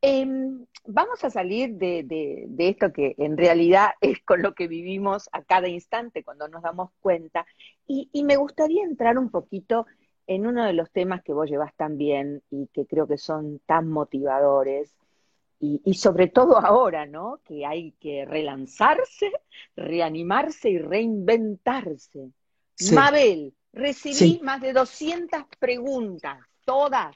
Em, 0.00 0.64
vamos 0.86 1.22
a 1.24 1.30
salir 1.30 1.74
de, 1.74 2.48
esto 2.58 2.92
que 2.92 3.14
en 3.18 3.36
realidad 3.36 3.90
es 4.00 4.20
con 4.24 4.40
lo 4.40 4.54
que 4.54 4.66
vivimos 4.66 5.28
a 5.32 5.42
cada 5.42 5.68
instante 5.68 6.24
cuando 6.24 6.48
nos 6.48 6.62
damos 6.62 6.90
cuenta, 7.00 7.46
y, 7.86 8.08
y 8.12 8.24
me 8.24 8.36
gustaría 8.36 8.84
entrar 8.84 9.18
un 9.18 9.30
poquito 9.30 9.86
en 10.30 10.46
uno 10.46 10.64
de 10.64 10.72
los 10.74 10.88
temas 10.92 11.24
que 11.24 11.32
vos 11.32 11.50
llevas 11.50 11.74
tan 11.74 11.98
bien 11.98 12.40
y 12.52 12.68
que 12.68 12.86
creo 12.86 13.08
que 13.08 13.18
son 13.18 13.58
tan 13.66 13.88
motivadores, 13.88 14.94
y, 15.58 15.92
sobre 15.94 16.28
todo 16.28 16.56
ahora, 16.56 17.04
¿no? 17.04 17.40
Que 17.44 17.66
hay 17.66 17.92
que 18.00 18.24
relanzarse, 18.24 19.30
reanimarse 19.76 20.70
y 20.70 20.78
reinventarse. 20.78 22.30
Mabel, 22.94 23.52
recibí 23.72 24.40
más 24.42 24.62
de 24.62 24.72
200 24.72 25.42
preguntas, 25.58 26.38
todas. 26.64 27.14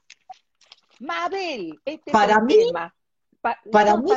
Mabel, 0.98 1.80
este 1.86 2.10
para 2.10 2.40
mí, 2.40 2.56
para 3.70 3.96
mí, 3.96 4.10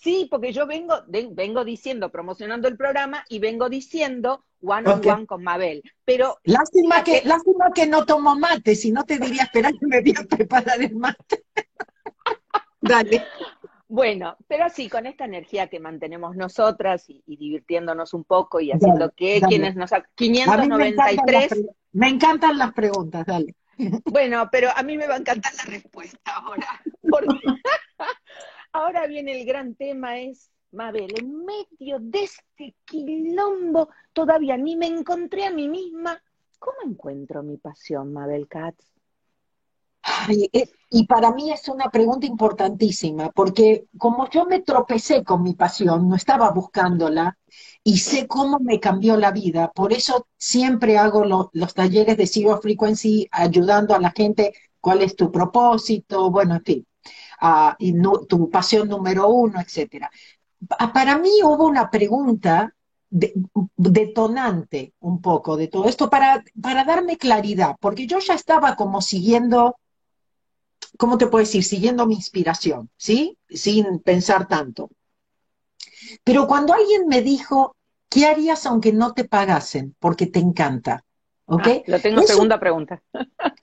Sí, 0.00 0.28
porque 0.30 0.52
yo 0.52 0.66
vengo, 0.66 0.94
vengo 1.08 1.62
diciendo, 1.62 2.10
promocionando 2.10 2.68
el 2.68 2.76
programa 2.78 3.22
y 3.28 3.38
vengo 3.38 3.68
diciendo 3.68 4.44
one 4.62 4.88
on 4.88 5.06
one 5.06 5.26
con 5.26 5.42
Mabel. 5.42 5.82
Pero 6.06 6.38
lástima 6.44 7.04
que, 7.04 7.22
lástima 7.24 7.70
que 7.74 7.86
no 7.86 8.06
tomo 8.06 8.34
mate, 8.34 8.74
si 8.74 8.92
no 8.92 9.04
te 9.04 9.18
diría 9.18 9.42
esperar 9.42 9.72
que 9.72 9.86
me 9.86 10.00
voy 10.00 10.14
a 10.18 10.24
preparar 10.24 10.80
el 10.80 10.96
mate. 10.96 11.44
Dale. 12.80 13.26
Bueno, 13.88 14.36
pero 14.48 14.64
así, 14.64 14.88
con 14.88 15.04
esta 15.04 15.26
energía 15.26 15.66
que 15.66 15.80
mantenemos 15.80 16.34
nosotras 16.34 17.04
y, 17.08 17.22
divirtiéndonos 17.26 18.14
un 18.14 18.24
poco 18.24 18.60
y 18.60 18.70
haciendo 18.70 19.10
que 19.10 19.42
quienes 19.46 19.76
nos... 19.76 19.90
593... 20.14 21.50
Me, 21.50 21.66
me 21.92 22.08
encantan 22.08 22.56
las 22.56 22.72
preguntas, 22.72 23.26
dale. 23.26 23.54
Bueno, 24.04 24.48
pero 24.50 24.70
a 24.74 24.82
mí 24.82 24.96
me 24.96 25.06
va 25.06 25.14
a 25.14 25.18
encantar 25.18 25.52
la 25.54 25.64
respuesta 25.64 26.36
ahora. 26.36 26.80
Porque 27.02 27.36
Ahora 28.72 29.06
viene 29.08 29.40
el 29.40 29.46
gran 29.46 29.74
tema, 29.74 30.20
es, 30.20 30.48
Mabel, 30.70 31.12
en 31.18 31.44
medio 31.44 31.98
de 31.98 32.22
este 32.22 32.76
quilombo, 32.84 33.88
todavía 34.12 34.56
ni 34.56 34.76
me 34.76 34.86
encontré 34.86 35.44
a 35.46 35.50
mí 35.50 35.68
misma. 35.68 36.22
¿Cómo 36.60 36.76
encuentro 36.84 37.42
mi 37.42 37.56
pasión, 37.56 38.12
Mabel 38.12 38.46
Katz? 38.46 38.84
Eh, 40.52 40.68
y 40.88 41.06
para 41.06 41.32
mí 41.32 41.50
es 41.50 41.68
una 41.68 41.90
pregunta 41.90 42.26
importantísima, 42.26 43.30
porque 43.30 43.86
como 43.98 44.30
yo 44.30 44.44
me 44.46 44.60
tropecé 44.60 45.24
con 45.24 45.42
mi 45.42 45.54
pasión, 45.54 46.08
no 46.08 46.14
estaba 46.14 46.50
buscándola, 46.50 47.38
y 47.82 47.98
sé 47.98 48.28
cómo 48.28 48.60
me 48.60 48.78
cambió 48.78 49.16
la 49.16 49.32
vida, 49.32 49.72
por 49.74 49.92
eso 49.92 50.28
siempre 50.36 50.96
hago 50.96 51.24
los 51.24 51.74
talleres 51.74 52.16
de 52.16 52.26
Zero 52.26 52.60
Frequency, 52.60 53.28
ayudando 53.32 53.94
a 53.94 54.00
la 54.00 54.12
gente 54.12 54.52
cuál 54.80 55.02
es 55.02 55.16
tu 55.16 55.32
propósito, 55.32 56.30
bueno, 56.30 56.54
en 56.54 56.64
fin 56.64 56.86
y 57.78 57.94
tu 58.28 58.50
pasión 58.50 58.88
número 58.88 59.28
uno, 59.28 59.60
etcétera. 59.60 60.10
Para 60.92 61.18
mí 61.18 61.30
hubo 61.42 61.66
una 61.66 61.90
pregunta 61.90 62.74
detonante 63.10 64.94
un 65.00 65.20
poco 65.20 65.56
de 65.56 65.68
todo 65.68 65.88
esto 65.88 66.08
para, 66.08 66.44
para 66.60 66.84
darme 66.84 67.16
claridad, 67.16 67.76
porque 67.80 68.06
yo 68.06 68.18
ya 68.20 68.34
estaba 68.34 68.76
como 68.76 69.02
siguiendo, 69.02 69.76
¿cómo 70.96 71.18
te 71.18 71.26
puedo 71.26 71.44
decir? 71.44 71.64
Siguiendo 71.64 72.06
mi 72.06 72.14
inspiración, 72.14 72.88
¿sí? 72.96 73.36
Sin 73.48 73.98
pensar 74.00 74.46
tanto. 74.46 74.90
Pero 76.24 76.46
cuando 76.46 76.72
alguien 76.72 77.06
me 77.08 77.22
dijo, 77.22 77.74
¿qué 78.08 78.26
harías 78.26 78.66
aunque 78.66 78.92
no 78.92 79.12
te 79.12 79.24
pagasen? 79.24 79.96
Porque 79.98 80.26
te 80.26 80.38
encanta. 80.38 81.04
Ah, 81.50 81.82
lo 81.86 82.00
tengo 82.00 82.22
segunda 82.22 82.60
pregunta. 82.60 83.02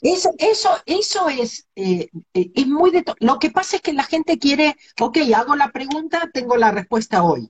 Eso, 0.02 0.32
eso, 0.38 0.70
eso 0.86 1.30
es, 1.30 1.68
eh, 1.76 2.10
eh, 2.34 2.52
es 2.54 2.68
muy 2.68 2.92
de 2.92 3.06
Lo 3.20 3.40
que 3.40 3.50
pasa 3.50 3.78
es 3.78 3.82
que 3.82 3.94
la 3.94 4.04
gente 4.04 4.38
quiere, 4.38 4.76
ok, 5.00 5.18
hago 5.34 5.56
la 5.56 5.72
pregunta, 5.72 6.30
tengo 6.34 6.58
la 6.58 6.72
respuesta 6.72 7.24
hoy. 7.24 7.50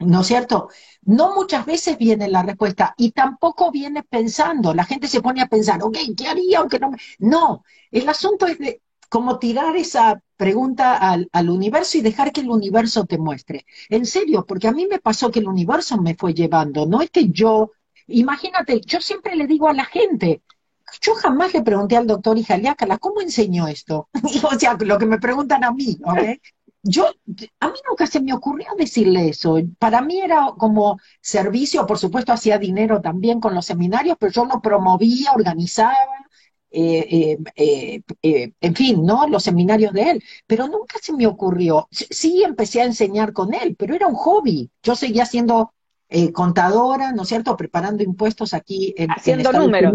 ¿No 0.00 0.20
es 0.20 0.26
cierto? 0.28 0.68
No 1.02 1.34
muchas 1.34 1.66
veces 1.66 1.98
viene 1.98 2.28
la 2.28 2.42
respuesta 2.42 2.94
y 2.96 3.10
tampoco 3.12 3.72
viene 3.72 4.02
pensando. 4.04 4.72
La 4.74 4.84
gente 4.84 5.08
se 5.08 5.20
pone 5.20 5.40
a 5.42 5.48
pensar, 5.48 5.82
ok, 5.82 5.96
¿qué 6.16 6.28
haría 6.28 6.60
aunque 6.60 6.78
no 6.78 6.90
me... 6.90 6.98
No, 7.18 7.64
el 7.90 8.08
asunto 8.08 8.46
es 8.46 8.58
de, 8.58 8.82
como 9.08 9.38
tirar 9.38 9.76
esa 9.76 10.22
pregunta 10.36 10.96
al, 10.96 11.28
al, 11.32 11.50
universo 11.50 11.98
y 11.98 12.02
dejar 12.02 12.32
que 12.32 12.42
el 12.42 12.50
universo 12.50 13.06
te 13.06 13.18
muestre. 13.18 13.66
En 13.88 14.06
serio, 14.06 14.44
porque 14.46 14.68
a 14.68 14.72
mí 14.72 14.86
me 14.86 15.00
pasó 15.00 15.30
que 15.32 15.40
el 15.40 15.48
universo 15.48 16.00
me 16.00 16.14
fue 16.14 16.32
llevando, 16.34 16.86
no 16.86 17.00
es 17.00 17.10
que 17.10 17.30
yo, 17.30 17.72
imagínate, 18.08 18.80
yo 18.80 19.00
siempre 19.00 19.36
le 19.36 19.46
digo 19.46 19.68
a 19.68 19.74
la 19.74 19.84
gente, 19.84 20.42
yo 21.00 21.14
jamás 21.14 21.54
le 21.54 21.62
pregunté 21.62 21.96
al 21.96 22.06
doctor 22.06 22.38
Ijaliácala, 22.38 22.98
¿cómo 22.98 23.20
enseñó 23.20 23.68
esto? 23.68 24.08
o 24.50 24.58
sea, 24.58 24.76
lo 24.80 24.98
que 24.98 25.06
me 25.06 25.18
preguntan 25.18 25.64
a 25.64 25.72
mí, 25.72 25.98
¿ok? 26.02 26.40
Yo, 26.82 27.06
a 27.60 27.68
mí 27.68 27.78
nunca 27.88 28.06
se 28.06 28.20
me 28.20 28.32
ocurrió 28.32 28.68
decirle 28.78 29.28
eso. 29.28 29.58
Para 29.78 30.00
mí 30.00 30.20
era 30.20 30.52
como 30.56 30.98
servicio, 31.20 31.86
por 31.86 31.98
supuesto 31.98 32.32
hacía 32.32 32.58
dinero 32.58 33.00
también 33.00 33.40
con 33.40 33.54
los 33.54 33.66
seminarios, 33.66 34.16
pero 34.18 34.32
yo 34.32 34.44
lo 34.44 34.60
promovía, 34.62 35.32
organizaba, 35.34 35.94
eh, 36.70 37.38
eh, 37.56 38.02
eh, 38.22 38.52
en 38.60 38.74
fin, 38.74 39.04
¿no? 39.04 39.26
Los 39.26 39.44
seminarios 39.44 39.92
de 39.92 40.10
él, 40.10 40.24
pero 40.46 40.68
nunca 40.68 40.98
se 41.02 41.12
me 41.12 41.26
ocurrió. 41.26 41.88
Sí 41.90 42.42
empecé 42.44 42.80
a 42.82 42.84
enseñar 42.84 43.32
con 43.32 43.54
él, 43.54 43.74
pero 43.76 43.94
era 43.94 44.06
un 44.06 44.14
hobby. 44.14 44.70
Yo 44.82 44.94
seguía 44.94 45.26
siendo 45.26 45.72
contadora, 46.32 47.12
¿no 47.12 47.22
es 47.22 47.28
cierto?, 47.28 47.56
preparando 47.56 48.02
impuestos 48.02 48.54
aquí 48.54 48.94
en, 48.96 49.10
Haciendo 49.10 49.52
números. 49.52 49.94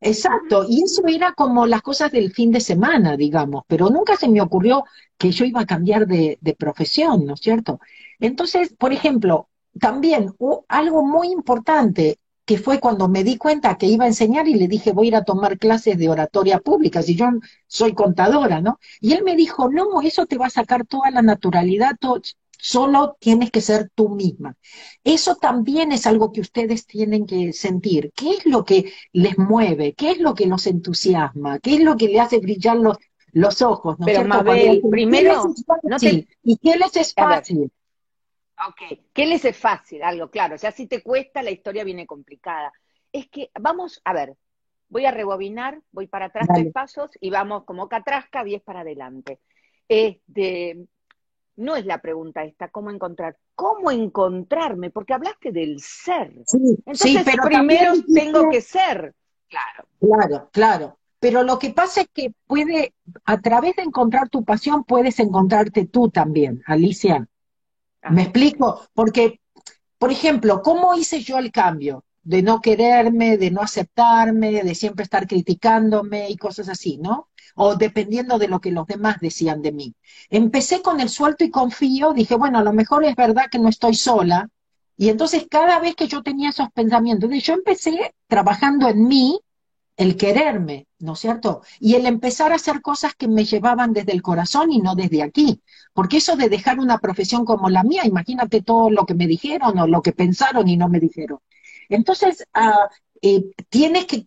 Exacto, 0.00 0.64
y 0.68 0.84
eso 0.84 1.02
era 1.06 1.32
como 1.32 1.66
las 1.66 1.82
cosas 1.82 2.12
del 2.12 2.32
fin 2.32 2.52
de 2.52 2.60
semana, 2.60 3.16
digamos, 3.16 3.64
pero 3.66 3.90
nunca 3.90 4.16
se 4.16 4.28
me 4.28 4.40
ocurrió 4.40 4.84
que 5.18 5.32
yo 5.32 5.44
iba 5.44 5.62
a 5.62 5.66
cambiar 5.66 6.06
de, 6.06 6.38
de 6.40 6.54
profesión, 6.54 7.26
¿no 7.26 7.34
es 7.34 7.40
cierto? 7.40 7.80
Entonces, 8.20 8.72
por 8.78 8.92
ejemplo, 8.92 9.48
también 9.80 10.34
algo 10.68 11.04
muy 11.04 11.28
importante, 11.32 12.18
que 12.44 12.58
fue 12.58 12.78
cuando 12.78 13.08
me 13.08 13.24
di 13.24 13.36
cuenta 13.38 13.76
que 13.78 13.86
iba 13.86 14.04
a 14.04 14.08
enseñar 14.08 14.46
y 14.48 14.54
le 14.54 14.68
dije, 14.68 14.92
voy 14.92 15.06
a 15.06 15.08
ir 15.08 15.16
a 15.16 15.24
tomar 15.24 15.58
clases 15.58 15.96
de 15.98 16.08
oratoria 16.10 16.58
pública, 16.58 17.02
si 17.02 17.16
yo 17.16 17.26
soy 17.66 17.94
contadora, 17.94 18.60
¿no? 18.60 18.78
Y 19.00 19.14
él 19.14 19.24
me 19.24 19.34
dijo, 19.34 19.70
no, 19.70 20.02
eso 20.02 20.26
te 20.26 20.36
va 20.36 20.46
a 20.46 20.50
sacar 20.50 20.86
toda 20.86 21.10
la 21.10 21.22
naturalidad, 21.22 21.96
solo 22.64 23.18
tienes 23.20 23.50
que 23.50 23.60
ser 23.60 23.90
tú 23.94 24.08
misma. 24.08 24.56
Eso 25.04 25.36
también 25.36 25.92
es 25.92 26.06
algo 26.06 26.32
que 26.32 26.40
ustedes 26.40 26.86
tienen 26.86 27.26
que 27.26 27.52
sentir. 27.52 28.10
¿Qué 28.16 28.30
es 28.30 28.46
lo 28.46 28.64
que 28.64 28.90
les 29.12 29.36
mueve? 29.36 29.92
¿Qué 29.92 30.12
es 30.12 30.18
lo 30.18 30.34
que 30.34 30.46
los 30.46 30.66
entusiasma? 30.66 31.58
¿Qué 31.58 31.74
es 31.74 31.80
lo 31.80 31.94
que 31.94 32.08
le 32.08 32.20
hace 32.20 32.38
brillar 32.38 32.78
los, 32.78 32.96
los 33.32 33.60
ojos? 33.60 33.98
¿no 33.98 34.06
Pero 34.06 34.24
Mabel, 34.24 34.80
primero, 34.90 35.44
¿y 36.42 36.56
qué 36.56 36.76
les 36.78 36.96
es 36.96 37.12
fácil? 37.12 37.70
Ok, 38.66 38.98
¿qué 39.12 39.26
les 39.26 39.44
es 39.44 39.58
fácil? 39.58 40.02
Algo, 40.02 40.30
claro, 40.30 40.54
o 40.54 40.58
sea, 40.58 40.72
si 40.72 40.86
te 40.86 41.02
cuesta, 41.02 41.42
la 41.42 41.50
historia 41.50 41.84
viene 41.84 42.06
complicada. 42.06 42.72
Es 43.12 43.28
que, 43.28 43.50
vamos, 43.60 44.00
a 44.04 44.14
ver, 44.14 44.36
voy 44.88 45.04
a 45.04 45.10
rebobinar, 45.10 45.82
voy 45.92 46.06
para 46.06 46.26
atrás 46.26 46.48
tres 46.54 46.72
pasos 46.72 47.10
y 47.20 47.28
vamos 47.28 47.64
como 47.64 47.90
catrasca, 47.90 48.42
diez 48.42 48.62
para 48.62 48.80
adelante. 48.80 49.38
Este, 49.86 50.86
no 51.56 51.76
es 51.76 51.86
la 51.86 51.98
pregunta 51.98 52.44
esta, 52.44 52.68
¿cómo 52.68 52.90
encontrar? 52.90 53.36
¿Cómo 53.54 53.90
encontrarme? 53.90 54.90
Porque 54.90 55.14
hablaste 55.14 55.52
del 55.52 55.80
ser. 55.80 56.32
Sí, 56.46 56.76
Entonces, 56.86 57.22
pero 57.24 57.44
primero 57.44 57.92
tengo 58.12 58.50
que 58.50 58.60
ser. 58.60 59.14
Claro. 59.48 59.88
Claro, 60.00 60.48
claro. 60.52 60.98
Pero 61.20 61.42
lo 61.42 61.58
que 61.58 61.70
pasa 61.70 62.02
es 62.02 62.08
que 62.12 62.34
puede, 62.46 62.92
a 63.24 63.40
través 63.40 63.76
de 63.76 63.82
encontrar 63.82 64.28
tu 64.28 64.44
pasión, 64.44 64.84
puedes 64.84 65.18
encontrarte 65.20 65.86
tú 65.86 66.10
también, 66.10 66.62
Alicia. 66.66 67.26
¿Me 68.10 68.22
explico? 68.22 68.82
Porque, 68.92 69.40
por 69.98 70.12
ejemplo, 70.12 70.60
¿cómo 70.60 70.94
hice 70.94 71.22
yo 71.22 71.38
el 71.38 71.50
cambio? 71.50 72.04
De 72.24 72.42
no 72.42 72.60
quererme, 72.60 73.36
de 73.36 73.50
no 73.50 73.60
aceptarme, 73.60 74.62
de 74.62 74.74
siempre 74.74 75.04
estar 75.04 75.26
criticándome 75.26 76.30
y 76.30 76.36
cosas 76.36 76.68
así, 76.68 76.98
¿no? 76.98 77.28
O 77.54 77.76
dependiendo 77.76 78.38
de 78.38 78.48
lo 78.48 78.60
que 78.60 78.72
los 78.72 78.86
demás 78.86 79.18
decían 79.20 79.62
de 79.62 79.72
mí. 79.72 79.94
Empecé 80.30 80.82
con 80.82 81.00
el 81.00 81.08
suelto 81.08 81.44
y 81.44 81.50
confío, 81.50 82.12
dije, 82.12 82.34
bueno, 82.34 82.58
a 82.58 82.64
lo 82.64 82.72
mejor 82.72 83.04
es 83.04 83.14
verdad 83.14 83.50
que 83.50 83.58
no 83.58 83.68
estoy 83.68 83.94
sola. 83.94 84.48
Y 84.96 85.08
entonces 85.08 85.46
cada 85.50 85.78
vez 85.80 85.94
que 85.94 86.08
yo 86.08 86.22
tenía 86.22 86.50
esos 86.50 86.70
pensamientos, 86.72 87.30
yo 87.42 87.54
empecé 87.54 88.14
trabajando 88.26 88.88
en 88.88 89.06
mí, 89.06 89.40
el 89.96 90.16
quererme, 90.16 90.86
¿no 90.98 91.12
es 91.12 91.20
cierto? 91.20 91.62
Y 91.78 91.94
el 91.94 92.06
empezar 92.06 92.52
a 92.52 92.56
hacer 92.56 92.80
cosas 92.82 93.14
que 93.14 93.28
me 93.28 93.44
llevaban 93.44 93.92
desde 93.92 94.12
el 94.12 94.22
corazón 94.22 94.72
y 94.72 94.78
no 94.80 94.94
desde 94.94 95.22
aquí. 95.22 95.60
Porque 95.92 96.16
eso 96.16 96.36
de 96.36 96.48
dejar 96.48 96.80
una 96.80 96.98
profesión 96.98 97.44
como 97.44 97.70
la 97.70 97.84
mía, 97.84 98.02
imagínate 98.04 98.62
todo 98.62 98.90
lo 98.90 99.06
que 99.06 99.14
me 99.14 99.26
dijeron 99.26 99.78
o 99.78 99.86
lo 99.86 100.02
que 100.02 100.12
pensaron 100.12 100.66
y 100.68 100.76
no 100.76 100.88
me 100.88 100.98
dijeron. 101.00 101.38
Entonces, 101.88 102.46
ah, 102.54 102.88
eh, 103.22 103.44
tienes 103.68 104.06
que, 104.06 104.26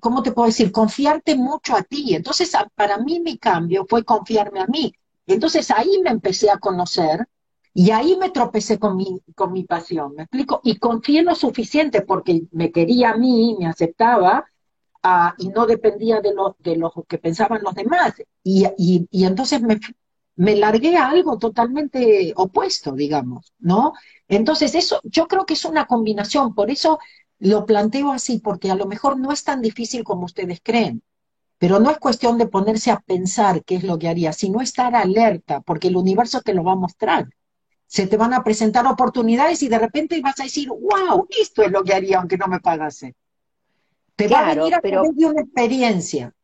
¿cómo 0.00 0.22
te 0.22 0.32
puedo 0.32 0.46
decir? 0.46 0.72
Confiarte 0.72 1.36
mucho 1.36 1.76
a 1.76 1.82
ti. 1.82 2.14
Entonces, 2.14 2.52
para 2.74 2.98
mí 2.98 3.20
mi 3.20 3.38
cambio 3.38 3.86
fue 3.88 4.04
confiarme 4.04 4.60
a 4.60 4.66
mí. 4.66 4.92
Entonces 5.26 5.70
ahí 5.70 6.00
me 6.02 6.10
empecé 6.10 6.50
a 6.50 6.58
conocer 6.58 7.28
y 7.74 7.90
ahí 7.90 8.16
me 8.16 8.30
tropecé 8.30 8.78
con 8.78 8.96
mi, 8.96 9.20
con 9.36 9.52
mi 9.52 9.64
pasión, 9.64 10.14
¿me 10.16 10.22
explico? 10.24 10.60
Y 10.64 10.78
confié 10.78 11.22
lo 11.22 11.34
suficiente 11.34 12.00
porque 12.02 12.42
me 12.50 12.72
quería 12.72 13.10
a 13.10 13.16
mí, 13.16 13.56
me 13.58 13.66
aceptaba, 13.66 14.46
ah, 15.02 15.34
y 15.38 15.48
no 15.48 15.66
dependía 15.66 16.20
de 16.20 16.34
lo, 16.34 16.56
de 16.58 16.76
lo 16.76 16.90
que 17.06 17.18
pensaban 17.18 17.62
los 17.62 17.74
demás. 17.74 18.14
Y, 18.42 18.66
y, 19.10 19.24
entonces 19.24 19.60
me, 19.62 19.78
me 20.36 20.56
largué 20.56 20.96
a 20.96 21.10
algo 21.10 21.38
totalmente 21.38 22.32
opuesto, 22.36 22.92
digamos, 22.92 23.52
¿no? 23.58 23.92
Entonces 24.28 24.74
eso 24.74 25.00
yo 25.04 25.26
creo 25.26 25.46
que 25.46 25.54
es 25.54 25.64
una 25.64 25.86
combinación, 25.86 26.54
por 26.54 26.70
eso 26.70 26.98
lo 27.38 27.66
planteo 27.66 28.12
así, 28.12 28.40
porque 28.40 28.70
a 28.70 28.74
lo 28.74 28.86
mejor 28.86 29.18
no 29.18 29.32
es 29.32 29.44
tan 29.44 29.62
difícil 29.62 30.04
como 30.04 30.26
ustedes 30.26 30.60
creen. 30.62 31.02
Pero 31.58 31.80
no 31.80 31.90
es 31.90 31.98
cuestión 31.98 32.38
de 32.38 32.46
ponerse 32.46 32.90
a 32.90 33.00
pensar 33.00 33.64
qué 33.64 33.76
es 33.76 33.84
lo 33.84 33.98
que 33.98 34.08
haría, 34.08 34.32
sino 34.32 34.60
estar 34.60 34.94
alerta, 34.94 35.60
porque 35.60 35.88
el 35.88 35.96
universo 35.96 36.40
te 36.42 36.54
lo 36.54 36.62
va 36.62 36.72
a 36.72 36.76
mostrar 36.76 37.28
se 37.88 38.06
te 38.06 38.18
van 38.18 38.34
a 38.34 38.44
presentar 38.44 38.86
oportunidades 38.86 39.62
y 39.62 39.68
de 39.68 39.78
repente 39.78 40.20
vas 40.20 40.38
a 40.38 40.44
decir, 40.44 40.68
wow, 40.68 41.26
esto 41.30 41.62
es 41.62 41.72
lo 41.72 41.82
que 41.82 41.94
haría 41.94 42.18
aunque 42.18 42.36
no 42.36 42.46
me 42.46 42.60
pagase. 42.60 43.16
Te 44.14 44.28
va 44.28 44.40
a 44.40 44.54
venir 44.54 44.74
a 44.74 44.80
pero, 44.80 45.02
de 45.10 45.26
una 45.26 45.40
experiencia. 45.40 46.34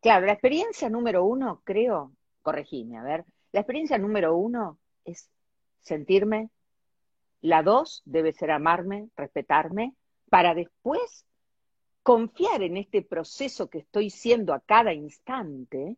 Claro, 0.00 0.26
la 0.26 0.32
experiencia 0.32 0.90
número 0.90 1.24
uno, 1.24 1.62
creo, 1.62 2.12
corregime, 2.42 2.98
a 2.98 3.02
ver, 3.04 3.24
la 3.52 3.60
experiencia 3.60 3.96
número 3.96 4.34
uno 4.34 4.78
es 5.04 5.30
sentirme, 5.82 6.50
la 7.40 7.62
dos 7.62 8.02
debe 8.04 8.32
ser 8.32 8.50
amarme, 8.50 9.08
respetarme, 9.16 9.94
para 10.28 10.54
después 10.54 11.26
confiar 12.02 12.62
en 12.62 12.76
este 12.76 13.02
proceso 13.02 13.68
que 13.68 13.78
estoy 13.78 14.10
siendo 14.10 14.54
a 14.54 14.60
cada 14.60 14.92
instante, 14.92 15.96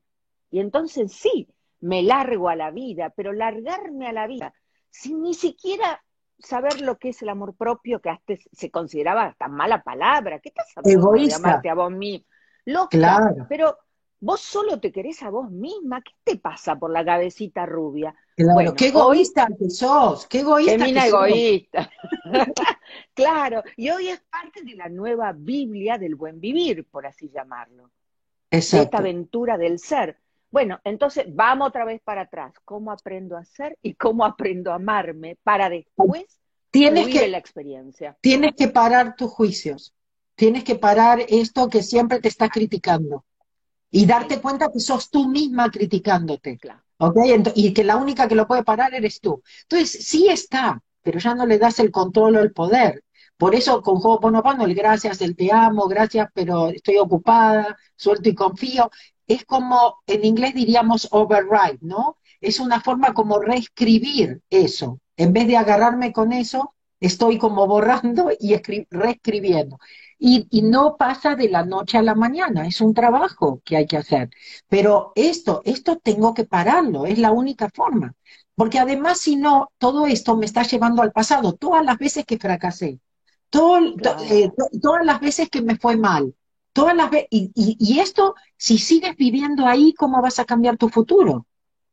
y 0.50 0.60
entonces 0.60 1.12
sí, 1.12 1.48
me 1.80 2.02
largo 2.02 2.48
a 2.48 2.56
la 2.56 2.70
vida, 2.70 3.10
pero 3.10 3.32
largarme 3.32 4.06
a 4.08 4.12
la 4.12 4.26
vida 4.26 4.54
sin 4.92 5.22
ni 5.22 5.34
siquiera 5.34 6.04
saber 6.38 6.80
lo 6.80 6.98
que 6.98 7.10
es 7.10 7.22
el 7.22 7.30
amor 7.30 7.56
propio, 7.56 8.00
que 8.00 8.10
hasta 8.10 8.34
se 8.52 8.70
consideraba 8.70 9.34
tan 9.38 9.52
mala 9.52 9.82
palabra. 9.82 10.38
¿Qué 10.38 10.50
estás 10.50 10.66
hablando 10.76 11.12
de 11.12 11.34
amarte 11.34 11.70
a 11.70 11.74
vos 11.74 11.90
mismo? 11.90 12.26
claro. 12.88 13.46
pero 13.48 13.76
vos 14.22 14.40
solo 14.40 14.78
te 14.78 14.92
querés 14.92 15.22
a 15.22 15.30
vos 15.30 15.50
misma. 15.50 16.00
¿Qué 16.00 16.12
te 16.24 16.36
pasa 16.38 16.76
por 16.76 16.90
la 16.90 17.04
cabecita 17.04 17.66
rubia? 17.66 18.14
Claro, 18.36 18.72
qué 18.74 18.88
egoísta 18.88 19.48
que 19.58 19.68
sos, 19.68 20.26
qué 20.26 20.40
egoísta. 20.40 20.84
Qué 20.84 21.08
egoísta. 21.08 21.90
claro, 23.14 23.62
y 23.76 23.90
hoy 23.90 24.08
es 24.08 24.20
parte 24.20 24.62
de 24.62 24.76
la 24.76 24.88
nueva 24.88 25.32
Biblia 25.32 25.98
del 25.98 26.14
buen 26.14 26.40
vivir, 26.40 26.86
por 26.86 27.04
así 27.04 27.30
llamarlo. 27.30 27.90
Exacto. 28.50 28.84
esta 28.84 28.98
aventura 28.98 29.58
del 29.58 29.78
ser. 29.78 30.18
Bueno, 30.50 30.78
entonces 30.84 31.24
vamos 31.28 31.68
otra 31.68 31.84
vez 31.84 32.00
para 32.02 32.22
atrás. 32.22 32.52
¿Cómo 32.64 32.92
aprendo 32.92 33.36
a 33.36 33.44
ser 33.44 33.76
y 33.82 33.94
cómo 33.94 34.24
aprendo 34.24 34.70
a 34.70 34.76
amarme 34.76 35.36
para 35.42 35.68
después 35.68 36.38
tienes 36.70 37.08
que, 37.08 37.26
la 37.28 37.38
experiencia? 37.38 38.16
Tienes 38.20 38.52
que 38.54 38.68
parar 38.68 39.16
tus 39.16 39.30
juicios. 39.30 39.94
Tienes 40.34 40.62
que 40.62 40.74
parar 40.74 41.24
esto 41.28 41.68
que 41.68 41.82
siempre 41.82 42.20
te 42.20 42.28
está 42.28 42.48
criticando. 42.48 43.24
Y 43.92 44.06
darte 44.06 44.40
cuenta 44.40 44.72
que 44.72 44.80
sos 44.80 45.08
tú 45.10 45.28
misma 45.28 45.70
criticándote. 45.70 46.58
Claro. 46.58 46.82
Y 47.54 47.72
que 47.72 47.84
la 47.84 47.96
única 47.96 48.26
que 48.26 48.34
lo 48.34 48.48
puede 48.48 48.64
parar 48.64 48.92
eres 48.94 49.20
tú. 49.20 49.42
Entonces, 49.62 50.04
sí 50.04 50.28
está, 50.28 50.82
pero 51.02 51.20
ya 51.20 51.34
no 51.36 51.46
le 51.46 51.58
das 51.58 51.78
el 51.78 51.92
control 51.92 52.36
o 52.36 52.40
el 52.40 52.52
poder. 52.52 53.04
Por 53.36 53.54
eso 53.54 53.82
con 53.82 53.96
Ho'oponopono 53.96 54.64
el 54.64 54.74
gracias, 54.74 55.20
el 55.20 55.36
te 55.36 55.52
amo, 55.52 55.88
gracias, 55.88 56.28
pero 56.32 56.68
estoy 56.68 56.96
ocupada, 56.98 57.76
suelto 57.96 58.28
y 58.28 58.34
confío 58.34 58.90
es 59.26 59.44
como, 59.44 60.02
en 60.06 60.24
inglés 60.24 60.54
diríamos 60.54 61.08
override, 61.10 61.78
¿no? 61.80 62.18
Es 62.40 62.60
una 62.60 62.80
forma 62.80 63.14
como 63.14 63.38
reescribir 63.38 64.42
eso. 64.50 65.00
En 65.16 65.32
vez 65.32 65.46
de 65.46 65.56
agarrarme 65.56 66.12
con 66.12 66.32
eso, 66.32 66.74
estoy 67.00 67.38
como 67.38 67.66
borrando 67.66 68.30
y 68.38 68.56
reescribiendo. 68.90 69.78
Y, 70.24 70.46
y, 70.50 70.62
no 70.62 70.96
pasa 70.96 71.34
de 71.34 71.48
la 71.48 71.64
noche 71.64 71.98
a 71.98 72.02
la 72.02 72.14
mañana, 72.14 72.64
es 72.64 72.80
un 72.80 72.94
trabajo 72.94 73.60
que 73.64 73.76
hay 73.76 73.88
que 73.88 73.96
hacer. 73.96 74.30
Pero 74.68 75.10
esto, 75.16 75.62
esto 75.64 75.98
tengo 75.98 76.32
que 76.32 76.44
pararlo, 76.44 77.06
es 77.06 77.18
la 77.18 77.32
única 77.32 77.68
forma. 77.70 78.14
Porque 78.54 78.78
además, 78.78 79.18
si 79.18 79.34
no, 79.34 79.72
todo 79.78 80.06
esto 80.06 80.36
me 80.36 80.46
está 80.46 80.62
llevando 80.62 81.02
al 81.02 81.10
pasado, 81.10 81.54
todas 81.54 81.84
las 81.84 81.98
veces 81.98 82.24
que 82.24 82.38
fracasé, 82.38 83.00
todo, 83.50 83.80
eh, 84.30 84.52
todas 84.80 85.04
las 85.04 85.18
veces 85.18 85.50
que 85.50 85.60
me 85.60 85.76
fue 85.76 85.96
mal, 85.96 86.32
todas 86.72 86.94
las 86.94 87.10
veces, 87.10 87.26
y, 87.30 87.50
y, 87.56 87.98
esto, 87.98 88.36
si 88.56 88.78
sigues 88.78 89.16
viviendo 89.16 89.66
ahí, 89.66 89.92
¿cómo 89.92 90.22
vas 90.22 90.38
a 90.38 90.44
cambiar 90.44 90.76
tu 90.76 90.88
futuro? 90.88 91.46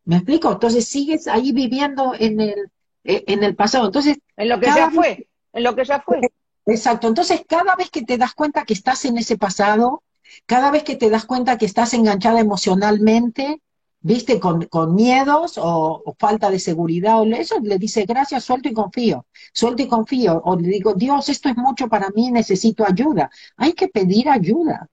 ¿Me 0.05 0.17
explico? 0.17 0.51
Entonces 0.51 0.87
sigues 0.87 1.27
ahí 1.27 1.51
viviendo 1.51 2.13
en 2.13 2.41
el, 2.41 2.71
e, 3.03 3.23
en 3.25 3.43
el 3.43 3.55
pasado. 3.55 3.87
Entonces, 3.87 4.19
en 4.37 4.49
lo 4.49 4.59
que 4.59 4.67
ya 4.67 4.91
fue, 4.91 5.27
en 5.51 5.63
lo 5.63 5.75
que 5.75 5.83
ya 5.83 5.99
fue. 5.99 6.21
Exacto. 6.69 7.07
Entonces, 7.07 7.41
cada 7.47 7.75
vez 7.75 7.89
que 7.89 8.03
te 8.03 8.17
das 8.17 8.33
cuenta 8.33 8.63
que 8.63 8.73
estás 8.73 9.03
en 9.05 9.17
ese 9.17 9.37
pasado, 9.37 10.03
cada 10.45 10.69
vez 10.71 10.83
que 10.83 10.95
te 10.95 11.09
das 11.09 11.25
cuenta 11.25 11.57
que 11.57 11.65
estás 11.65 11.93
enganchada 11.93 12.39
emocionalmente, 12.39 13.61
viste, 14.01 14.39
con, 14.39 14.65
con 14.67 14.93
miedos 14.93 15.53
o, 15.57 16.15
falta 16.19 16.49
de 16.51 16.59
seguridad, 16.59 17.19
o 17.19 17.25
eso 17.25 17.59
le 17.61 17.79
dice 17.79 18.05
gracias, 18.05 18.43
suelto 18.43 18.69
y 18.69 18.73
confío, 18.73 19.25
suelto 19.51 19.81
y 19.81 19.87
confío, 19.87 20.41
o 20.45 20.55
le 20.55 20.67
digo, 20.69 20.93
Dios, 20.93 21.29
esto 21.29 21.49
es 21.49 21.57
mucho 21.57 21.87
para 21.87 22.09
mí, 22.11 22.31
necesito 22.31 22.85
ayuda. 22.85 23.31
Hay 23.57 23.73
que 23.73 23.87
pedir 23.87 24.29
ayuda. 24.29 24.87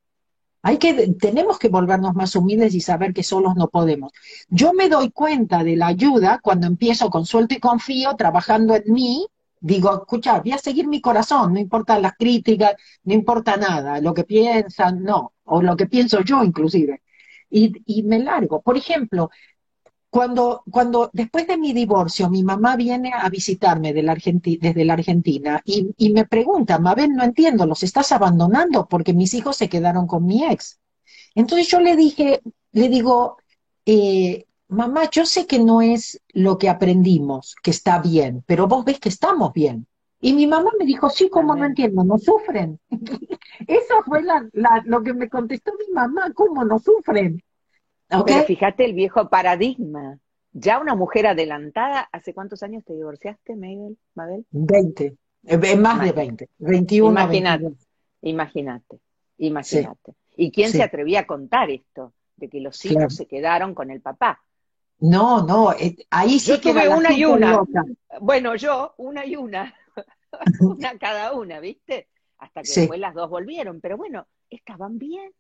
Hay 0.63 0.79
que, 0.79 1.15
tenemos 1.21 1.59
que 1.59 1.69
volvernos 1.69 2.15
más 2.15 2.35
humildes 2.35 2.75
y 2.75 2.81
saber 2.81 3.13
que 3.13 3.23
solos 3.23 3.55
no 3.55 3.69
podemos. 3.69 4.13
Yo 4.49 4.73
me 4.73 4.89
doy 4.89 5.11
cuenta 5.11 5.63
de 5.63 5.77
la 5.77 5.89
ayuda 5.89 6.41
cuando 6.43 6.67
empiezo 6.67 7.09
con 7.11 7.25
suelto 7.25 7.55
y 7.55 7.61
confío, 7.61 8.17
trabajando 8.17 8.75
en 8.75 8.93
mí, 8.93 9.27
digo, 9.61 9.95
escucha, 9.95 10.41
voy 10.41 10.53
a 10.53 10.59
seguir 10.59 10.87
mi 10.89 11.01
corazón, 11.01 11.55
no 11.55 11.61
importa 11.61 11.99
las 11.99 12.15
críticas, 12.17 12.75
no 13.05 13.15
importa 13.15 13.57
nada, 13.57 14.01
lo 14.01 14.15
que 14.15 14.25
piensan, 14.25 15.03
no, 15.03 15.35
o 15.45 15.63
lo 15.63 15.77
que 15.77 15.87
pienso 15.87 16.21
yo 16.23 16.43
inclusive 16.45 17.03
y, 17.51 18.03
me 18.03 18.19
largo. 18.19 18.63
Por 18.63 18.77
ejemplo, 18.77 19.31
cuando, 20.11 20.63
cuando 20.71 21.11
después 21.13 21.47
de 21.47 21.59
mi 21.59 21.73
divorcio 21.73 22.31
mi 22.31 22.43
mamá 22.43 22.77
viene 22.77 23.13
a 23.13 23.29
visitarme 23.29 23.93
la 24.03 24.15
desde 24.15 24.85
la 24.85 24.95
Argentina 24.95 25.61
y, 25.65 25.95
y, 25.97 26.11
me 26.13 26.27
pregunta, 26.27 26.79
Mabel, 26.79 27.13
no 27.15 27.25
entiendo, 27.25 27.67
los 27.67 27.83
estás 27.83 28.13
abandonando 28.13 28.87
porque 28.89 29.13
mis 29.13 29.35
hijos 29.35 29.57
se 29.57 29.69
quedaron 29.69 30.07
con 30.07 30.25
mi 30.25 30.45
ex. 30.45 30.79
Entonces 31.35 31.69
yo 31.69 31.81
le 31.81 31.97
dije, 31.97 32.41
le 32.73 32.89
digo, 32.89 33.39
eh, 33.85 34.47
mamá, 34.69 35.09
yo 35.11 35.27
sé 35.27 35.47
que 35.47 35.59
no 35.59 35.83
es 35.83 36.21
lo 36.33 36.59
que 36.59 36.69
aprendimos, 36.69 37.55
que 37.63 37.71
está 37.71 38.01
bien, 38.01 38.43
pero 38.47 38.67
vos 38.67 38.85
ves 38.85 39.01
que 39.01 39.09
estamos 39.09 39.53
bien. 39.53 39.87
Y 40.21 40.33
mi 40.33 40.47
mamá 40.47 40.71
me 40.79 40.87
dijo, 40.87 41.11
sí, 41.11 41.29
¿cómo 41.29 41.55
no 41.55 41.67
entiendo? 41.67 42.03
¿No 42.03 42.19
sufren? 42.19 42.81
Eso 43.67 44.03
fue 44.05 44.23
lo 44.85 45.03
que 45.03 45.13
me 45.15 45.29
contestó 45.29 45.73
mi 45.79 45.93
mamá, 45.93 46.33
¿cómo 46.35 46.65
no 46.65 46.79
sufren? 46.79 47.43
Pero 48.09 48.45
fíjate 48.45 48.85
el 48.85 48.95
viejo 48.95 49.29
paradigma. 49.29 50.19
Ya 50.53 50.79
una 50.81 50.95
mujer 50.95 51.27
adelantada, 51.27 52.09
¿hace 52.13 52.33
cuántos 52.33 52.63
años 52.63 52.83
te 52.85 52.95
divorciaste, 52.95 53.57
Mabel? 53.57 53.99
Mabel? 54.15 54.47
20, 54.51 55.17
eh, 55.45 55.77
más 55.77 56.03
de 56.03 56.13
20, 56.13 56.49
21. 56.59 57.11
Imagínate, 57.11 57.73
imagínate, 58.23 58.99
imagínate. 59.37 60.15
¿Y 60.35 60.51
quién 60.51 60.71
se 60.71 60.83
atrevía 60.83 61.21
a 61.21 61.27
contar 61.27 61.71
esto? 61.71 62.15
De 62.37 62.49
que 62.49 62.61
los 62.61 62.83
hijos 62.87 63.15
se 63.15 63.27
quedaron 63.27 63.75
con 63.75 63.91
el 63.91 64.01
papá. 64.01 64.43
No, 64.99 65.43
no, 65.43 65.73
eh, 65.73 65.97
ahí 66.11 66.39
sí 66.39 66.53
yo 66.53 66.61
tuve 66.61 66.89
una 66.89 67.13
y 67.13 67.25
una. 67.25 67.63
Bueno, 68.21 68.57
yo, 68.57 68.95
una 68.97 69.27
y 69.27 69.37
una. 69.37 69.75
una 70.61 70.99
cada 70.99 71.33
una, 71.33 71.61
¿viste? 71.61 72.09
Hasta 72.39 72.63
que 72.63 72.81
después 72.81 73.01
las 73.01 73.15
dos 73.15 73.29
volvieron. 73.29 73.81
Pero 73.81 73.97
bueno, 73.97 74.27
estaban 74.49 74.99
bien. 74.99 75.33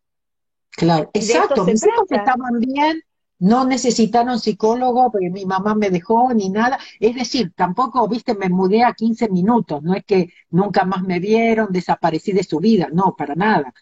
Claro, 0.71 1.11
exacto, 1.14 1.64
mis 1.64 1.83
hijos 1.87 2.11
estaban 2.11 2.61
bien, 2.61 3.03
no 3.38 3.64
necesitaron 3.64 4.38
psicólogo 4.38 5.11
porque 5.11 5.31
mi 5.31 5.47
mamá 5.47 5.75
me 5.75 5.90
dejó 5.90 6.33
ni 6.35 6.51
nada. 6.51 6.79
Es 7.01 7.14
decir, 7.14 7.53
tampoco, 7.55 8.07
viste, 8.09 8.35
me 8.35 8.51
mudé 8.51 8.85
a 8.85 8.92
15 8.92 9.31
minutos, 9.31 9.83
no 9.83 9.95
es 9.95 10.05
que 10.05 10.31
nunca 10.51 10.85
más 10.85 11.03
me 11.03 11.19
vieron, 11.19 11.69
desaparecí 11.71 12.33
de 12.33 12.45
su 12.45 12.61
vida, 12.61 12.88
no, 12.92 13.14
para 13.16 13.35
nada. 13.35 13.73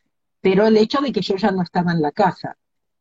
Pero 0.41 0.67
el 0.67 0.77
hecho 0.77 1.01
de 1.01 1.13
que 1.13 1.21
yo 1.21 1.37
ya 1.37 1.51
no 1.51 1.63
estaba 1.63 1.93
en 1.93 2.03
la 2.03 2.13
casa. 2.13 2.57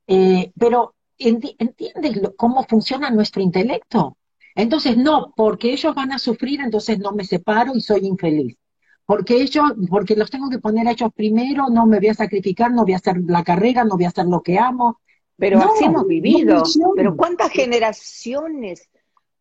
Eh, 0.08 0.52
pero, 0.58 0.96
¿entiendes 1.18 2.22
cómo 2.38 2.64
funciona 2.64 3.10
nuestro 3.10 3.42
intelecto? 3.42 4.18
Entonces, 4.56 4.98
no, 4.98 5.34
porque 5.36 5.74
ellos 5.74 5.96
van 5.96 6.12
a 6.12 6.20
sufrir, 6.20 6.62
entonces 6.62 7.00
no 7.00 7.12
me 7.12 7.26
separo 7.26 7.74
y 7.76 7.82
soy 7.82 8.06
infeliz 8.06 8.58
porque 9.06 9.42
ellos, 9.42 9.64
porque 9.90 10.16
los 10.16 10.30
tengo 10.30 10.50
que 10.50 10.60
poner 10.60 10.88
a 10.88 10.92
ellos 10.92 11.12
primero, 11.14 11.68
no 11.70 11.86
me 11.86 12.00
voy 12.00 12.10
a 12.10 12.14
sacrificar, 12.14 12.72
no 12.72 12.84
voy 12.84 12.94
a 12.94 12.98
hacer 12.98 13.18
la 13.26 13.44
carrera, 13.44 13.84
no 13.84 13.96
voy 13.96 14.06
a 14.06 14.10
hacer 14.10 14.26
lo 14.26 14.42
que 14.42 14.58
amo. 14.58 15.00
Pero 15.38 15.60
así 15.60 15.86
hemos 15.86 16.08
vivido. 16.08 16.64
pero 16.96 17.18
cuántas 17.18 17.52
generaciones, 17.52 18.90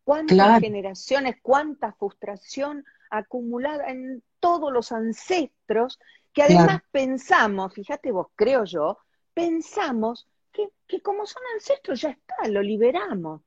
cuántas 0.03 0.59
generaciones, 0.59 1.37
cuánta 1.41 1.93
frustración 1.93 2.83
acumulada 3.09 3.89
en 3.89 4.23
todos 4.39 4.73
los 4.73 4.91
ancestros, 4.91 5.99
que 6.33 6.43
además 6.43 6.81
pensamos, 6.91 7.73
fíjate 7.73 8.11
vos, 8.11 8.27
creo 8.35 8.65
yo, 8.65 8.97
pensamos 9.33 10.27
que, 10.53 10.69
que, 10.87 11.01
como 11.01 11.25
son 11.25 11.41
ancestros 11.55 12.01
ya 12.01 12.11
está, 12.11 12.47
lo 12.47 12.61
liberamos. 12.61 13.41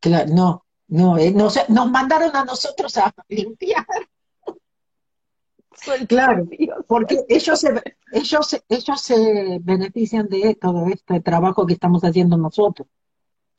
Claro, 0.00 0.30
no, 0.32 0.66
no, 0.88 1.18
eh, 1.18 1.32
nos 1.32 1.90
mandaron 1.90 2.34
a 2.36 2.44
nosotros 2.44 2.96
a 2.98 3.12
limpiar. 3.28 3.86
Claro, 6.06 6.46
porque 6.86 7.24
ellos 7.28 7.58
se, 7.58 7.82
ellos, 8.12 8.64
ellos 8.68 9.00
se 9.00 9.58
benefician 9.62 10.28
de 10.28 10.54
todo 10.54 10.86
este 10.86 11.20
trabajo 11.20 11.66
que 11.66 11.72
estamos 11.72 12.02
haciendo 12.04 12.36
nosotros. 12.36 12.86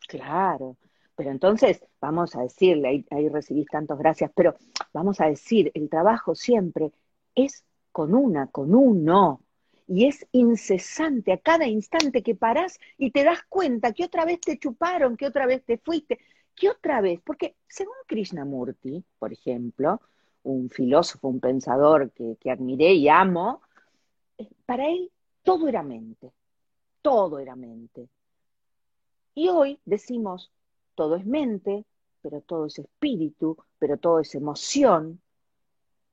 Claro, 0.08 0.77
pero 1.15 1.32
entonces 1.32 1.84
vamos 1.99 2.36
a 2.36 2.41
decirle, 2.41 2.88
ahí, 2.88 3.06
ahí 3.12 3.29
recibís 3.29 3.67
tantos 3.67 3.97
gracias, 3.97 4.32
pero 4.36 4.56
vamos 4.93 5.19
a 5.19 5.25
decir, 5.25 5.71
el 5.73 5.89
trabajo 5.89 6.36
siempre 6.36 6.91
es 7.36 7.65
con 7.91 8.13
una, 8.13 8.47
con 8.47 8.73
uno, 8.73 9.41
y 9.88 10.06
es 10.06 10.26
incesante 10.32 11.32
a 11.34 11.38
cada 11.38 11.67
instante 11.67 12.24
que 12.24 12.36
parás 12.36 12.80
y 12.98 13.12
te 13.12 13.24
das 13.24 13.39
cuenta 13.50 13.93
que 13.93 14.06
otra 14.06 14.26
vez 14.26 14.39
te 14.39 14.58
chuparon, 14.58 15.17
que 15.17 15.28
otra 15.28 15.46
vez 15.46 15.63
te 15.63 15.78
fuiste, 15.78 16.19
que 16.56 16.69
otra 16.69 17.02
vez, 17.02 17.19
porque 17.24 17.56
según 17.67 17.96
Krishnamurti, 18.08 19.04
por 19.19 19.34
ejemplo, 19.34 20.02
un 20.43 20.69
filósofo, 20.69 21.28
un 21.28 21.39
pensador 21.39 22.12
que, 22.12 22.38
admiré 22.52 22.93
y 22.93 23.08
amo, 23.10 23.62
eh, 24.38 24.50
para 24.65 24.89
él 24.89 25.12
todo 25.43 25.67
era 25.67 25.84
mente, 25.84 26.32
todo 27.02 27.39
era 27.39 27.56
mente. 27.56 28.08
Y 29.36 29.50
hoy 29.50 29.80
decimos, 29.86 30.52
todo 30.96 31.15
es 31.15 31.26
mente, 31.26 31.86
pero 32.22 32.41
todo 32.41 32.67
es 32.67 32.80
espíritu, 32.80 33.58
pero 33.80 33.98
todo 33.98 34.19
es 34.19 34.36
emoción, 34.36 35.22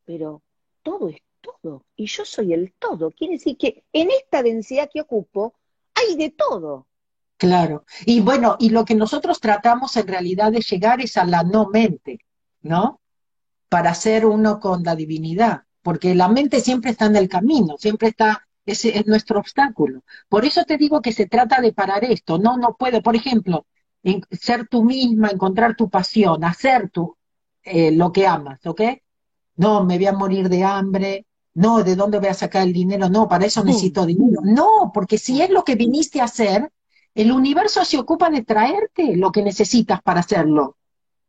pero 0.04 0.42
todo 0.83 1.09
es 1.09 1.20
todo. 1.40 1.85
Y 1.96 2.07
yo 2.07 2.24
soy 2.24 2.53
el 2.53 2.72
todo. 2.79 3.11
Quiere 3.11 3.35
decir 3.35 3.57
que 3.57 3.85
en 3.92 4.11
esta 4.11 4.42
densidad 4.42 4.90
que 4.92 5.00
ocupo 5.00 5.55
hay 5.94 6.16
de 6.16 6.31
todo. 6.31 6.87
Claro. 7.37 7.85
Y 8.05 8.20
bueno, 8.20 8.57
y 8.59 8.70
lo 8.70 8.85
que 8.85 8.94
nosotros 8.94 9.40
tratamos 9.40 9.96
en 9.96 10.07
realidad 10.07 10.53
de 10.53 10.61
llegar 10.61 11.00
es 11.00 11.16
a 11.16 11.24
la 11.24 11.42
no 11.42 11.68
mente, 11.68 12.20
¿no? 12.61 13.00
para 13.70 13.94
ser 13.94 14.26
uno 14.26 14.59
con 14.61 14.83
la 14.83 14.96
divinidad, 14.96 15.62
porque 15.81 16.14
la 16.14 16.29
mente 16.29 16.61
siempre 16.61 16.90
está 16.90 17.07
en 17.07 17.16
el 17.16 17.29
camino, 17.29 17.76
siempre 17.79 18.09
está, 18.09 18.48
ese 18.66 18.98
es 18.98 19.07
nuestro 19.07 19.38
obstáculo. 19.38 20.03
Por 20.29 20.44
eso 20.44 20.64
te 20.64 20.76
digo 20.76 21.00
que 21.00 21.12
se 21.12 21.26
trata 21.26 21.61
de 21.62 21.72
parar 21.72 22.05
esto, 22.05 22.37
no, 22.37 22.57
no 22.59 22.76
puede, 22.76 23.00
por 23.00 23.14
ejemplo, 23.14 23.66
ser 24.33 24.66
tú 24.66 24.83
misma, 24.83 25.31
encontrar 25.31 25.76
tu 25.76 25.88
pasión, 25.88 26.42
hacer 26.42 26.90
tú 26.90 27.16
eh, 27.62 27.92
lo 27.92 28.11
que 28.11 28.26
amas, 28.26 28.66
¿ok? 28.66 28.83
No, 29.55 29.85
me 29.85 29.98
voy 29.98 30.07
a 30.07 30.12
morir 30.14 30.48
de 30.48 30.64
hambre, 30.64 31.26
no, 31.54 31.82
¿de 31.82 31.96
dónde 31.96 32.18
voy 32.18 32.28
a 32.28 32.34
sacar 32.34 32.62
el 32.62 32.72
dinero? 32.72 33.08
No, 33.08 33.28
para 33.28 33.46
eso 33.46 33.64
necesito 33.64 34.06
dinero. 34.06 34.40
No, 34.44 34.90
porque 34.94 35.18
si 35.18 35.42
es 35.42 35.50
lo 35.50 35.64
que 35.64 35.74
viniste 35.74 36.20
a 36.20 36.24
hacer, 36.24 36.70
el 37.14 37.32
universo 37.32 37.84
se 37.84 37.98
ocupa 37.98 38.30
de 38.30 38.42
traerte 38.42 39.16
lo 39.16 39.32
que 39.32 39.42
necesitas 39.42 40.00
para 40.02 40.20
hacerlo. 40.20 40.76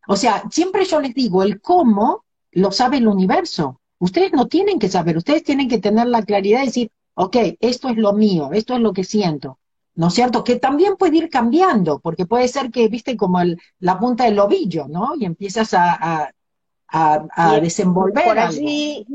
O 0.07 0.15
sea, 0.15 0.43
siempre 0.51 0.85
yo 0.85 0.99
les 0.99 1.13
digo, 1.13 1.43
el 1.43 1.61
cómo 1.61 2.25
lo 2.51 2.71
sabe 2.71 2.97
el 2.97 3.07
universo. 3.07 3.81
Ustedes 3.99 4.31
no 4.33 4.47
tienen 4.47 4.79
que 4.79 4.89
saber, 4.89 5.17
ustedes 5.17 5.43
tienen 5.43 5.67
que 5.67 5.79
tener 5.79 6.07
la 6.07 6.23
claridad 6.23 6.59
de 6.59 6.65
decir, 6.65 6.91
ok, 7.15 7.37
esto 7.59 7.89
es 7.89 7.97
lo 7.97 8.13
mío, 8.13 8.49
esto 8.53 8.75
es 8.75 8.81
lo 8.81 8.93
que 8.93 9.03
siento. 9.03 9.59
¿No 9.93 10.07
es 10.07 10.13
cierto? 10.13 10.43
Que 10.43 10.55
también 10.55 10.95
puede 10.95 11.17
ir 11.17 11.29
cambiando, 11.29 11.99
porque 11.99 12.25
puede 12.25 12.47
ser 12.47 12.71
que, 12.71 12.87
viste, 12.87 13.17
como 13.17 13.41
el, 13.41 13.59
la 13.79 13.99
punta 13.99 14.23
del 14.23 14.39
ovillo, 14.39 14.87
¿no? 14.87 15.15
Y 15.19 15.25
empiezas 15.25 15.73
a, 15.73 16.31
a, 16.87 17.59
desenvolver. 17.61 18.23
Por 18.23 18.39
allí, 18.39 19.05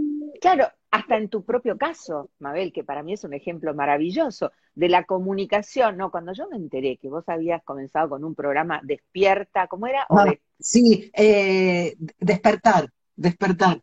claro, 0.41 0.69
hasta 0.91 1.17
en 1.17 1.29
tu 1.29 1.45
propio 1.45 1.77
caso, 1.77 2.31
Mabel, 2.39 2.73
que 2.73 2.85
para 2.85 3.03
mí 3.03 3.15
es 3.15 3.25
un 3.25 3.35
ejemplo 3.35 3.75
maravilloso 3.75 4.53
de 4.75 4.89
la 4.89 5.05
comunicación, 5.05 5.97
¿no? 5.97 6.11
Cuando 6.11 6.33
yo 6.33 6.49
me 6.49 6.57
enteré 6.57 6.97
que 6.97 7.09
vos 7.09 7.25
habías 7.29 7.63
comenzado 7.65 8.09
con 8.11 8.25
un 8.25 8.35
programa 8.35 8.81
Despierta, 8.83 9.67
¿cómo 9.67 9.87
era? 9.87 10.07
Ah, 10.09 10.33
sí, 10.59 11.11
eh, 11.15 11.97
Despertar 12.19 12.91
despertar. 13.17 13.83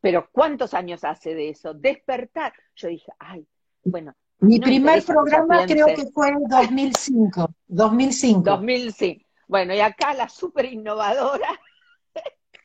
Pero 0.00 0.28
¿cuántos 0.30 0.74
años 0.74 1.02
hace 1.04 1.34
de 1.34 1.50
eso? 1.50 1.74
Despertar. 1.74 2.52
Yo 2.76 2.88
dije, 2.88 3.10
ay, 3.18 3.46
bueno. 3.82 4.14
Mi 4.40 4.60
primer 4.60 5.02
programa 5.02 5.66
creo 5.66 5.86
que 5.86 6.06
fue 6.12 6.28
en 6.28 6.44
2005. 6.44 7.50
2005. 7.66 8.42
2005. 8.42 9.24
Bueno, 9.48 9.74
y 9.74 9.80
acá 9.80 10.14
la 10.14 10.28
súper 10.28 10.66
innovadora. 10.66 11.48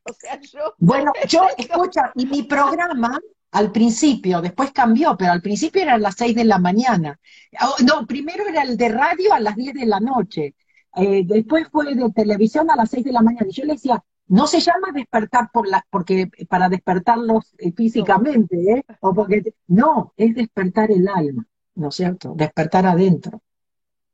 o 0.09 0.13
sea, 0.13 0.39
yo. 0.39 0.73
Bueno, 0.77 1.11
yo, 1.27 1.47
escucha, 1.57 2.11
y 2.15 2.25
mi 2.25 2.43
programa, 2.43 3.19
al 3.51 3.71
principio, 3.71 4.41
después 4.41 4.71
cambió, 4.71 5.15
pero 5.17 5.31
al 5.31 5.41
principio 5.41 5.81
era 5.81 5.93
a 5.95 5.99
las 5.99 6.15
6 6.15 6.35
de 6.35 6.45
la 6.45 6.59
mañana. 6.59 7.19
Oh, 7.61 7.75
no, 7.83 8.05
primero 8.07 8.47
era 8.47 8.63
el 8.63 8.77
de 8.77 8.89
radio 8.89 9.33
a 9.33 9.39
las 9.39 9.55
10 9.55 9.73
de 9.73 9.85
la 9.85 9.99
noche. 9.99 10.55
Eh, 10.95 11.23
después 11.25 11.67
fue 11.71 11.93
de 11.93 12.11
televisión 12.11 12.69
a 12.69 12.75
las 12.75 12.89
6 12.89 13.05
de 13.05 13.11
la 13.11 13.21
mañana. 13.21 13.47
Y 13.47 13.53
yo 13.53 13.65
le 13.65 13.73
decía, 13.73 14.03
no 14.27 14.47
se 14.47 14.59
llama 14.59 14.91
despertar 14.93 15.49
por 15.51 15.67
la, 15.67 15.85
porque 15.89 16.29
para 16.49 16.69
despertarlos 16.69 17.53
eh, 17.57 17.71
físicamente, 17.73 18.55
¿eh? 18.71 18.85
O 19.01 19.13
porque, 19.13 19.53
no, 19.67 20.13
es 20.17 20.33
despertar 20.33 20.91
el 20.91 21.07
alma, 21.07 21.45
¿no 21.75 21.89
es 21.89 21.95
cierto? 21.95 22.33
Despertar 22.35 22.87
adentro. 22.87 23.41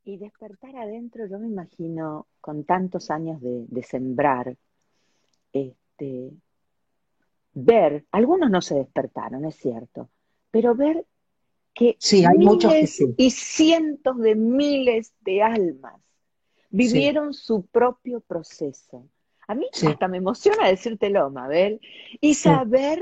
Y 0.03 0.17
despertar 0.17 0.75
adentro, 0.75 1.27
yo 1.27 1.39
me 1.39 1.47
imagino, 1.47 2.27
con 2.41 2.63
tantos 2.65 3.11
años 3.11 3.39
de, 3.41 3.65
de 3.67 3.83
sembrar, 3.83 4.57
este, 5.51 5.75
ver, 7.53 8.05
algunos 8.11 8.49
no 8.49 8.61
se 8.61 8.75
despertaron, 8.75 9.45
es 9.45 9.55
cierto, 9.55 10.09
pero 10.51 10.75
ver 10.75 11.05
que 11.73 11.95
sí, 11.99 12.25
hay 12.25 12.37
miles 12.37 13.03
y 13.17 13.31
cientos 13.31 14.17
de 14.19 14.35
miles 14.35 15.13
de 15.21 15.41
almas 15.41 16.01
vivieron 16.69 17.33
su 17.33 17.65
propio 17.65 18.21
proceso. 18.21 19.07
A 19.47 19.55
mí 19.55 19.67
hasta 19.73 20.07
me 20.07 20.17
emociona 20.17 20.67
decírtelo, 20.67 21.29
Mabel, 21.31 21.81
y 22.21 22.35
saber 22.35 23.01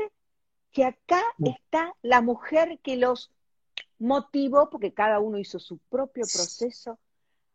que 0.72 0.86
acá 0.86 1.22
está 1.44 1.94
la 2.02 2.22
mujer 2.22 2.80
que 2.82 2.96
los 2.96 3.32
motivó, 4.00 4.70
porque 4.70 4.94
cada 4.94 5.20
uno 5.20 5.40
hizo 5.40 5.60
su 5.60 5.78
propio 5.90 6.22
proceso 6.22 7.00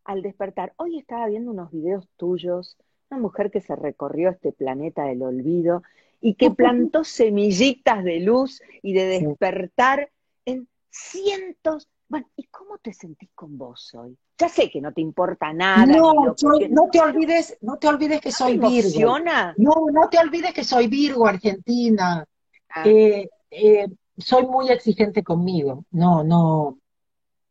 al 0.05 0.23
despertar. 0.23 0.75
Hoy 0.77 0.99
estaba 0.99 1.27
viendo 1.29 1.53
unos 1.53 1.71
videos 1.71 2.07
tuyos, 2.17 2.77
una 3.13 3.21
mujer 3.21 3.51
que 3.51 3.61
se 3.61 3.77
recorrió 3.77 4.31
este 4.31 4.53
planeta 4.53 5.05
del 5.05 5.23
olvido 5.23 5.83
y 6.21 6.35
que 6.35 6.51
plantó 6.51 7.05
semillitas 7.05 8.03
de 8.05 8.21
luz 8.21 8.63
y 8.83 8.95
de 8.95 9.07
despertar 9.07 10.11
en 10.47 10.67
cientos. 10.91 11.89
Bueno, 12.09 12.27
¿y 12.37 12.45
cómo 12.45 12.79
te 12.79 12.93
sentís 12.93 13.31
con 13.35 13.59
vos 13.59 13.95
hoy? 13.95 14.17
Ya 14.39 14.49
sé 14.49 14.71
que 14.71 14.81
no 14.81 14.93
te 14.93 15.03
importa 15.03 15.53
nada. 15.53 15.87
No, 15.87 16.15
no 16.15 16.89
te 16.91 17.01
olvides, 17.01 17.59
no 17.61 17.77
te 17.79 17.87
olvides 17.87 18.21
que 18.21 18.33
soy 18.33 18.59
Virgo. 18.59 19.19
No, 19.57 19.73
no 19.93 20.09
te 20.09 20.19
olvides 20.19 20.53
que 20.53 20.65
soy 20.65 20.89
Virgo, 20.89 21.27
Argentina. 21.27 22.27
Ah. 22.71 22.83
Eh, 22.87 23.29
eh, 23.51 23.89
soy 24.17 24.47
muy 24.47 24.71
exigente 24.71 25.23
conmigo. 25.23 25.85
No, 25.91 26.25
no, 26.25 26.79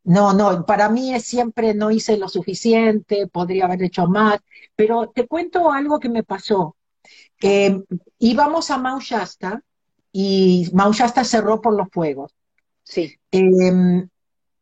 no, 0.04 0.34
no, 0.34 0.66
para 0.66 0.90
mí 0.90 1.14
es 1.14 1.26
siempre 1.26 1.74
no 1.74 1.92
hice 1.92 2.18
lo 2.18 2.28
suficiente, 2.28 3.28
podría 3.28 3.66
haber 3.66 3.84
hecho 3.84 4.08
más, 4.08 4.40
pero 4.76 5.10
te 5.10 5.28
cuento 5.28 5.72
algo 5.72 6.00
que 6.00 6.10
me 6.10 6.24
pasó. 6.24 6.76
Eh, 7.42 7.82
íbamos 8.20 8.72
a 8.72 8.78
Mount 8.78 9.04
Shasta 9.04 9.62
y 10.12 10.70
Mount 10.74 10.96
Shasta 10.96 11.24
cerró 11.24 11.62
por 11.62 11.76
los 11.76 11.88
fuegos. 11.92 12.34
Sí. 12.84 13.16
Em, 13.32 14.08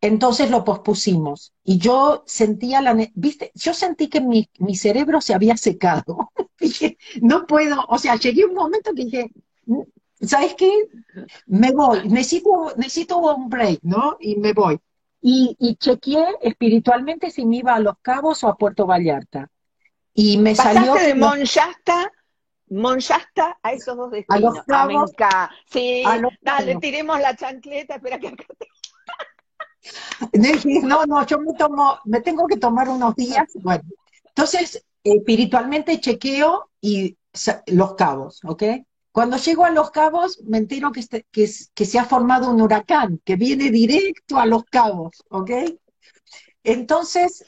entonces 0.02 0.50
lo 0.50 0.64
pospusimos 0.64 1.54
y 1.64 1.78
yo 1.78 2.24
sentía 2.26 2.82
la, 2.82 2.96
viste, 3.16 3.52
yo 3.54 3.74
sentí 3.74 4.08
que 4.08 4.22
mi, 4.22 4.50
mi 4.60 4.76
cerebro 4.76 5.22
se 5.22 5.34
había 5.34 5.58
secado. 5.58 6.32
dije, 6.60 6.98
no 7.22 7.46
puedo, 7.46 7.84
o 7.88 7.98
sea, 7.98 8.16
llegué 8.16 8.46
un 8.46 8.54
momento 8.54 8.94
que 8.94 9.06
dije, 9.06 9.32
¿sabes 10.22 10.54
qué? 10.56 10.72
Me 11.48 11.72
voy, 11.72 12.08
necesito, 12.08 12.74
necesito 12.78 13.18
un 13.20 13.50
break, 13.50 13.80
¿no? 13.84 14.18
Y 14.20 14.36
me 14.36 14.54
voy. 14.54 14.80
Y, 15.22 15.56
y 15.60 15.76
chequeé 15.76 16.26
espiritualmente 16.42 17.30
si 17.30 17.46
me 17.46 17.58
iba 17.58 17.76
a 17.76 17.80
Los 17.80 17.96
Cabos 18.02 18.44
o 18.44 18.48
a 18.48 18.58
Puerto 18.58 18.86
Vallarta. 18.86 19.50
Y 20.14 20.38
me 20.38 20.56
salió... 20.56 20.96
de 20.96 21.16
Monchasta 21.16 22.12
Monchasta 22.70 23.58
a 23.64 23.74
esos 23.74 23.98
dos 23.98 24.12
destinos. 24.12 24.66
A 24.68 24.90
los 24.90 25.12
Sí, 25.66 26.04
dale, 26.42 26.76
tiremos 26.78 27.20
la 27.20 27.36
chancleta, 27.36 27.96
espera 27.96 28.20
que 28.20 28.28
acá 28.28 28.46
No, 30.84 31.06
no, 31.06 31.26
yo 31.26 31.40
me 31.40 31.54
tomo, 31.54 32.00
me 32.06 32.22
tengo 32.22 32.46
que 32.48 32.58
tomar 32.58 32.90
unos 32.90 33.16
días. 33.16 33.48
Bueno, 33.56 33.84
entonces, 34.26 34.86
espiritualmente 35.04 36.00
chequeo 36.00 36.70
y 36.82 37.18
los 37.68 37.96
cabos, 37.96 38.42
¿ok? 38.44 38.64
Cuando 39.12 39.38
llego 39.38 39.66
a 39.66 39.72
Los 39.72 39.92
Cabos, 39.92 40.42
me 40.46 40.58
entero 40.60 40.92
que, 40.92 41.00
este, 41.00 41.26
que, 41.32 41.48
se 41.48 42.00
ha 42.00 42.06
formado 42.06 42.52
un 42.52 42.62
huracán 42.62 43.20
que 43.24 43.36
viene 43.36 43.72
directo 43.72 44.38
a 44.40 44.46
Los 44.46 44.64
Cabos, 44.66 45.24
¿ok? 45.30 45.52
Entonces, 46.64 47.44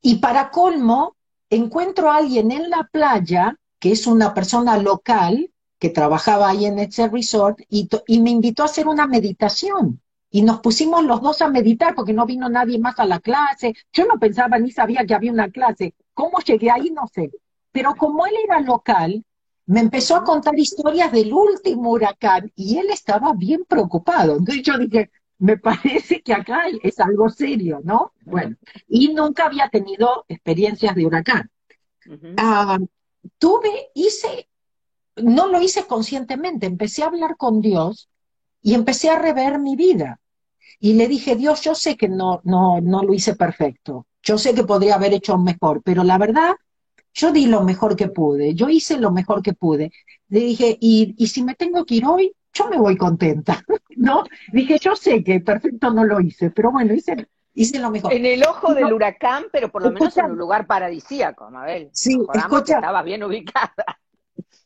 y 0.00 0.16
para 0.16 0.50
colmo, 0.50 1.16
encuentro 1.50 2.10
a 2.10 2.16
alguien 2.16 2.50
en 2.50 2.70
la 2.70 2.88
playa, 2.90 3.56
que 3.78 3.92
es 3.92 4.06
una 4.06 4.34
persona 4.34 4.78
local, 4.78 5.50
que 5.78 5.90
trabajaba 5.90 6.48
ahí 6.48 6.66
en 6.66 6.78
ese 6.78 7.08
resort, 7.08 7.60
y 7.68 8.20
me 8.20 8.30
invitó 8.30 8.62
a 8.62 8.66
hacer 8.66 8.88
una 8.88 9.06
meditación. 9.06 10.00
Y 10.34 10.42
nos 10.42 10.60
pusimos 10.60 11.04
los 11.04 11.20
dos 11.20 11.42
a 11.42 11.48
meditar 11.48 11.94
porque 11.94 12.14
no 12.14 12.24
vino 12.24 12.48
nadie 12.48 12.78
más 12.78 12.98
a 12.98 13.04
la 13.04 13.20
clase. 13.20 13.74
Yo 13.92 14.06
no 14.06 14.18
pensaba 14.18 14.58
ni 14.58 14.70
sabía 14.70 15.04
que 15.04 15.14
había 15.14 15.30
una 15.30 15.50
clase. 15.50 15.94
¿Cómo 16.14 16.38
llegué 16.38 16.70
ahí? 16.70 16.90
No 16.90 17.06
sé. 17.12 17.30
Pero 17.72 17.94
como 17.96 18.26
él 18.26 18.34
era 18.44 18.60
local, 18.60 19.24
me 19.66 19.80
empezó 19.80 20.16
a 20.16 20.24
contar 20.24 20.58
historias 20.58 21.10
del 21.12 21.32
último 21.32 21.90
huracán 21.90 22.52
y 22.54 22.78
él 22.78 22.90
estaba 22.90 23.32
bien 23.32 23.64
preocupado. 23.66 24.36
Entonces 24.36 24.62
yo 24.62 24.78
dije, 24.78 25.10
me 25.38 25.56
parece 25.56 26.22
que 26.22 26.32
acá 26.32 26.64
es 26.82 27.00
algo 27.00 27.28
serio, 27.28 27.80
¿no? 27.82 28.12
Bueno, 28.24 28.56
y 28.86 29.12
nunca 29.12 29.46
había 29.46 29.68
tenido 29.68 30.24
experiencias 30.28 30.94
de 30.94 31.06
huracán. 31.06 31.50
Ah, 32.36 32.78
tuve, 33.38 33.90
hice, 33.94 34.48
no 35.16 35.46
lo 35.48 35.60
hice 35.60 35.86
conscientemente, 35.86 36.66
empecé 36.66 37.02
a 37.02 37.06
hablar 37.06 37.36
con 37.36 37.60
Dios 37.60 38.08
y 38.60 38.74
empecé 38.74 39.10
a 39.10 39.18
rever 39.18 39.58
mi 39.58 39.76
vida. 39.76 40.20
Y 40.78 40.94
le 40.94 41.06
dije, 41.06 41.36
Dios, 41.36 41.60
yo 41.62 41.74
sé 41.74 41.96
que 41.96 42.08
no, 42.08 42.40
no, 42.44 42.80
no 42.80 43.02
lo 43.02 43.14
hice 43.14 43.34
perfecto, 43.34 44.06
yo 44.22 44.38
sé 44.38 44.54
que 44.54 44.64
podría 44.64 44.96
haber 44.96 45.12
hecho 45.12 45.38
mejor, 45.38 45.82
pero 45.82 46.02
la 46.04 46.18
verdad 46.18 46.54
yo 47.14 47.32
di 47.32 47.46
lo 47.46 47.62
mejor 47.62 47.96
que 47.96 48.08
pude, 48.08 48.54
yo 48.54 48.68
hice 48.68 48.98
lo 48.98 49.10
mejor 49.10 49.42
que 49.42 49.52
pude. 49.52 49.92
Le 50.28 50.40
dije, 50.40 50.76
y, 50.80 51.14
y 51.18 51.26
si 51.26 51.42
me 51.42 51.54
tengo 51.54 51.84
que 51.84 51.96
ir 51.96 52.06
hoy, 52.06 52.34
yo 52.52 52.68
me 52.68 52.78
voy 52.78 52.96
contenta, 52.96 53.62
¿no? 53.96 54.24
Dije, 54.52 54.78
yo 54.78 54.96
sé 54.96 55.22
que 55.24 55.40
perfecto 55.40 55.90
no 55.90 56.04
lo 56.04 56.20
hice, 56.20 56.50
pero 56.50 56.70
bueno, 56.70 56.94
hice, 56.94 57.28
hice 57.54 57.78
lo 57.78 57.90
mejor. 57.90 58.12
En 58.12 58.26
el 58.26 58.44
ojo 58.44 58.74
del 58.74 58.92
huracán, 58.92 59.44
pero 59.52 59.70
por 59.70 59.82
lo 59.82 59.90
menos 59.90 60.16
en 60.16 60.30
un 60.30 60.38
lugar 60.38 60.66
paradisíaco, 60.66 61.50
Mabel. 61.50 61.90
Sí, 61.92 62.18
escucha, 62.34 62.76
estaba 62.76 63.02
bien 63.02 63.24
ubicada. 63.24 64.00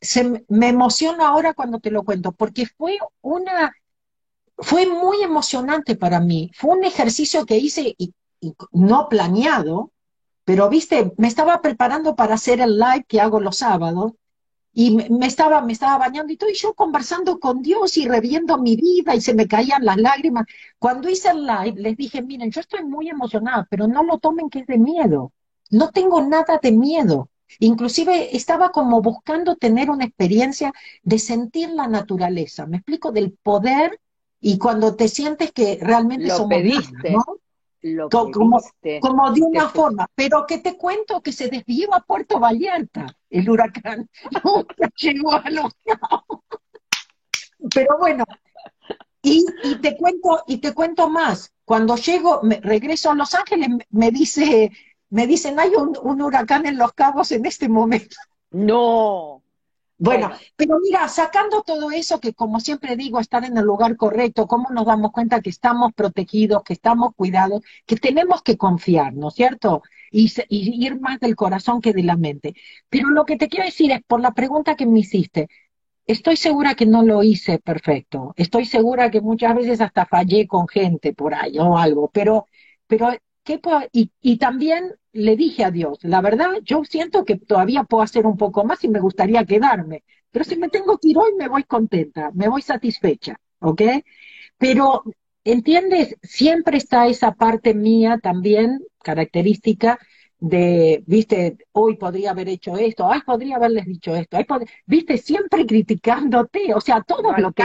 Se, 0.01 0.45
me 0.49 0.69
emociona 0.69 1.29
ahora 1.29 1.55
cuando 1.55 1.81
te 1.81 1.91
lo 1.91 2.03
cuento, 2.03 2.33
porque 2.33 2.67
fue 2.67 2.99
una, 3.23 3.73
fue 4.59 4.87
muy 4.87 5.23
emocionante 5.23 5.97
para 5.97 6.21
mí. 6.21 6.51
Fue 6.55 6.77
un 6.77 6.85
ejercicio 6.85 7.47
que 7.47 7.57
hice 7.57 7.95
y 7.97 8.15
no 8.73 9.09
planeado, 9.09 9.91
pero, 10.47 10.69
viste, 10.69 11.13
me 11.17 11.27
estaba 11.27 11.61
preparando 11.61 12.15
para 12.15 12.35
hacer 12.35 12.61
el 12.61 12.79
live 12.79 13.05
que 13.09 13.21
hago 13.21 13.41
los 13.41 13.57
sábados 13.57 14.13
y 14.73 14.93
me, 14.95 15.27
estaba, 15.27 15.61
me 15.61 15.73
estaba 15.73 15.99
bañando 15.99 16.33
y 16.33 16.37
todo, 16.37 16.49
y 16.49 16.55
yo 16.55 16.73
conversando 16.75 17.41
con 17.41 17.63
Dios 17.63 17.97
y 17.97 18.07
reviendo 18.07 18.57
mi 18.57 18.77
vida 18.77 19.17
y 19.17 19.21
se 19.21 19.35
me 19.35 19.49
caían 19.49 19.85
las 19.85 19.97
lágrimas. 19.97 20.47
Cuando 20.79 21.09
hice 21.09 21.31
el 21.31 21.45
live, 21.45 21.81
les 21.81 21.97
dije, 21.97 22.23
miren, 22.23 22.53
yo 22.53 22.61
estoy 22.61 22.85
muy 22.85 23.09
emocionada, 23.09 23.67
pero 23.69 23.89
no 23.89 24.05
lo 24.05 24.19
tomen 24.19 24.49
que 24.49 24.61
es 24.61 24.69
de 24.69 24.79
miedo. 24.79 25.33
No 25.71 25.91
tengo 25.91 26.23
nada 26.23 26.61
de 26.63 26.71
miedo. 26.71 27.29
Inclusive 27.59 28.37
estaba 28.37 28.71
como 28.71 29.03
buscando 29.03 29.57
tener 29.57 29.91
una 29.91 30.05
experiencia 30.05 30.73
de 31.03 31.19
sentir 31.19 31.71
la 31.71 31.89
naturaleza. 31.89 32.67
Me 32.67 32.77
explico 32.77 33.11
del 33.11 33.33
poder 33.33 33.99
y 34.41 34.59
cuando 34.59 34.95
te 34.95 35.09
sientes 35.09 35.51
que 35.51 35.77
realmente 35.81 36.29
lo 36.29 36.37
somos 36.37 36.51
pediste. 36.51 37.11
¿no? 37.11 37.25
Como, 38.11 38.61
como, 39.01 39.33
de 39.33 39.43
una 39.43 39.69
forma, 39.69 40.09
pero 40.15 40.47
que 40.47 40.59
te 40.59 40.77
cuento 40.77 41.21
que 41.21 41.33
se 41.33 41.49
desvió 41.49 41.95
a 41.95 42.01
Puerto 42.01 42.39
Vallarta 42.39 43.07
el 43.31 43.49
huracán, 43.49 44.09
llegó 44.97 45.33
a 45.33 45.51
los 45.51 45.73
Pero 47.75 47.99
bueno, 47.99 48.25
y, 49.23 49.45
te 49.83 49.97
cuento, 49.97 50.43
y 50.47 50.59
te 50.59 50.73
cuento 50.73 51.09
más, 51.09 51.53
cuando 51.65 51.97
llego, 51.97 52.41
me, 52.43 52.61
regreso 52.61 53.11
a 53.11 53.15
Los 53.15 53.35
Ángeles, 53.35 53.69
me 53.91 54.11
dice, 54.11 54.71
me 55.11 55.27
dicen, 55.27 55.59
hay 55.59 55.71
un, 55.71 55.99
un 56.01 56.23
huracán 56.23 56.67
en 56.67 56.79
Los 56.79 56.93
Cabos 56.93 57.33
en 57.33 57.45
este 57.45 57.69
momento. 57.69 58.17
No, 58.51 59.43
bueno, 59.99 60.31
pero 60.57 60.79
mira, 60.83 61.09
sacando 61.09 61.63
todo 61.63 61.91
eso 61.91 62.21
que 62.21 62.35
como 62.35 62.61
siempre 62.61 62.97
digo, 62.97 63.19
estar 63.19 63.45
en 63.45 63.57
el 63.57 63.65
lugar 63.65 63.97
correcto, 63.97 64.47
¿cómo 64.47 64.69
nos 64.71 64.85
damos 64.85 65.11
cuenta 65.11 65.41
que 65.41 65.49
estamos 65.51 65.95
protegidos, 65.95 66.63
que 66.65 66.75
estamos 66.75 67.15
cuidados, 67.15 67.63
que 67.87 67.97
tenemos 67.97 68.43
que 68.43 68.59
confiar, 68.59 69.15
¿no 69.15 69.29
es 69.29 69.35
cierto? 69.35 69.83
Y, 70.11 70.31
ir 70.51 71.01
más 71.01 71.19
del 71.21 71.35
corazón 71.35 71.81
que 71.81 71.93
de 71.95 72.03
la 72.03 72.17
mente. 72.17 72.55
Pero 72.91 73.11
lo 73.11 73.25
que 73.25 73.37
te 73.37 73.49
quiero 73.49 73.65
decir 73.65 73.91
es, 73.91 74.03
por 74.07 74.21
la 74.21 74.33
pregunta 74.33 74.77
que 74.77 74.87
me 74.87 75.01
hiciste, 75.01 75.49
estoy 76.07 76.37
segura 76.37 76.75
que 76.75 76.87
no 76.87 77.03
lo 77.03 77.23
hice 77.23 77.59
perfecto, 77.59 78.35
estoy 78.37 78.67
segura 78.67 79.11
que 79.11 79.21
muchas 79.23 79.55
veces 79.57 79.81
hasta 79.81 80.07
fallé 80.07 80.47
con 80.47 80.69
gente 80.69 81.15
por 81.15 81.35
ahí 81.35 81.59
o 81.59 81.79
algo, 81.79 82.11
pero, 82.13 82.47
pero 82.87 83.11
¿qué 83.45 83.61
y, 83.93 84.13
y 84.21 84.39
también 84.39 84.95
le 85.17 85.37
dije 85.37 85.65
a 85.65 85.71
Dios, 85.71 85.99
la 86.03 86.21
verdad, 86.21 86.51
yo 86.63 86.85
siento 86.85 87.25
que 87.25 87.37
todavía 87.37 87.85
puedo 87.85 88.03
hacer 88.03 88.27
un 88.27 88.37
poco 88.37 88.65
más 88.65 88.85
y 88.85 88.89
me 88.89 89.01
gustaría 89.01 89.45
quedarme, 89.45 90.05
pero 90.31 90.45
si 90.45 90.57
me 90.57 90.69
tengo 90.69 90.99
que 90.99 91.09
ir 91.09 91.19
hoy 91.19 91.35
me 91.37 91.49
voy 91.49 91.65
contenta, 91.65 92.31
me 92.35 92.49
voy 92.49 92.63
satisfecha, 92.63 93.41
¿ok? 93.61 93.83
Pero, 94.59 95.05
¿entiendes? 95.45 96.17
Siempre 96.23 96.79
está 96.79 97.07
esa 97.07 97.33
parte 97.33 97.75
mía 97.75 98.19
también, 98.23 98.85
característica, 99.03 99.99
de, 100.39 101.03
viste, 101.07 101.57
hoy 101.73 101.97
podría 101.97 102.33
haber 102.33 102.49
hecho 102.49 102.77
esto, 102.77 103.11
ay, 103.11 103.21
podría 103.25 103.57
haberles 103.57 103.87
dicho 103.87 104.15
esto, 104.15 104.37
ay, 104.37 104.47
viste, 104.85 105.17
siempre 105.17 105.65
criticándote, 105.65 106.75
o 106.75 106.81
sea, 106.81 107.03
todo 107.03 107.33
lo 107.39 107.53
que 107.53 107.65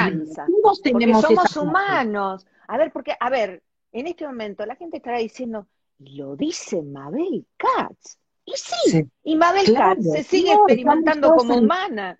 todos 0.61 0.81
tenemos 0.81 1.21
porque 1.21 1.35
somos 1.35 1.57
humanos. 1.57 2.47
A 2.67 2.77
ver, 2.77 2.91
porque, 2.93 3.13
a 3.19 3.29
ver, 3.29 3.61
en 3.91 4.07
este 4.07 4.25
momento 4.25 4.65
la 4.65 4.77
gente 4.77 4.97
estará 4.97 5.17
diciendo, 5.17 5.67
lo 6.05 6.35
dice 6.35 6.81
Mabel 6.81 7.45
Katz. 7.57 8.17
Y 8.45 8.53
sí, 8.55 9.07
y 9.23 9.35
Mabel 9.35 9.73
Katz 9.73 10.03
se 10.03 10.23
sigue 10.23 10.53
experimentando 10.53 11.33
como 11.35 11.55
humana. 11.55 12.19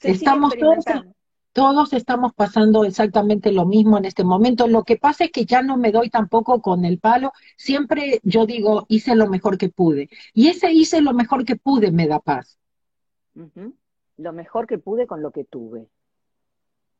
estamos 0.00 0.54
todos, 0.56 0.84
todos 1.52 1.92
estamos 1.92 2.32
pasando 2.34 2.84
exactamente 2.84 3.52
lo 3.52 3.66
mismo 3.66 3.98
en 3.98 4.06
este 4.06 4.24
momento. 4.24 4.66
Lo 4.66 4.84
que 4.84 4.96
pasa 4.96 5.24
es 5.24 5.32
que 5.32 5.44
ya 5.44 5.62
no 5.62 5.76
me 5.76 5.92
doy 5.92 6.08
tampoco 6.08 6.62
con 6.62 6.84
el 6.84 6.98
palo. 6.98 7.32
Siempre 7.56 8.20
yo 8.22 8.46
digo, 8.46 8.86
hice 8.88 9.14
lo 9.14 9.28
mejor 9.28 9.58
que 9.58 9.68
pude. 9.68 10.08
Y 10.32 10.48
ese 10.48 10.72
hice 10.72 11.00
lo 11.02 11.12
mejor 11.12 11.44
que 11.44 11.56
pude 11.56 11.92
me 11.92 12.06
da 12.06 12.20
paz. 12.20 12.58
Lo 14.16 14.32
mejor 14.32 14.66
que 14.66 14.78
pude 14.78 15.06
con 15.06 15.22
lo 15.22 15.30
que 15.30 15.44
tuve. 15.44 15.88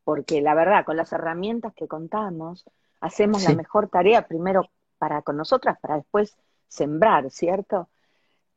Porque 0.05 0.41
la 0.41 0.55
verdad, 0.55 0.85
con 0.85 0.97
las 0.97 1.13
herramientas 1.13 1.75
que 1.75 1.89
contamos, 1.89 2.65
hacemos 3.01 3.45
la 3.45 3.55
mejor 3.55 3.89
tarea 3.89 4.27
primero 4.27 4.69
para 4.99 5.23
con 5.23 5.37
nosotras, 5.37 5.79
para 5.81 5.97
después 5.97 6.37
sembrar, 6.67 7.31
¿cierto? 7.31 7.89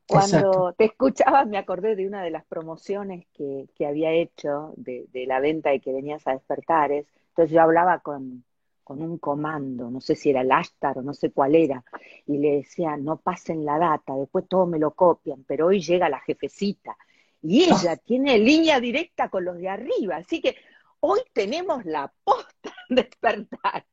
Cuando 0.06 0.74
te 0.74 0.84
escuchaba 0.84 1.44
me 1.44 1.56
acordé 1.56 1.96
de 1.96 2.06
una 2.06 2.22
de 2.22 2.30
las 2.30 2.44
promociones 2.44 3.26
que, 3.32 3.68
que 3.74 3.86
había 3.86 4.12
hecho 4.12 4.74
de, 4.76 5.06
de, 5.12 5.26
la 5.26 5.40
venta 5.40 5.72
y 5.72 5.80
que 5.80 5.92
venías 5.92 6.26
a 6.26 6.32
despertares. 6.32 7.06
Entonces 7.28 7.54
yo 7.54 7.62
hablaba 7.62 8.00
con, 8.00 8.44
con 8.84 9.00
un 9.02 9.18
comando, 9.18 9.90
no 9.90 10.00
sé 10.00 10.14
si 10.14 10.30
era 10.30 10.42
el 10.42 10.52
Ashtar 10.52 10.98
o 10.98 11.02
no 11.02 11.14
sé 11.14 11.30
cuál 11.30 11.54
era, 11.54 11.84
y 12.26 12.38
le 12.38 12.56
decía, 12.56 12.96
no 12.96 13.16
pasen 13.16 13.64
la 13.64 13.78
data, 13.78 14.14
después 14.14 14.46
todo 14.48 14.66
me 14.66 14.78
lo 14.78 14.92
copian, 14.92 15.44
pero 15.44 15.68
hoy 15.68 15.80
llega 15.80 16.08
la 16.08 16.20
jefecita 16.20 16.96
y 17.40 17.64
ella 17.64 17.96
tiene 17.96 18.38
línea 18.38 18.80
directa 18.80 19.28
con 19.28 19.44
los 19.44 19.56
de 19.56 19.68
arriba, 19.68 20.16
así 20.16 20.40
que 20.40 20.56
hoy 21.00 21.20
tenemos 21.32 21.84
la 21.84 22.12
posta 22.24 22.74
de 22.88 22.96
despertares 22.96 23.86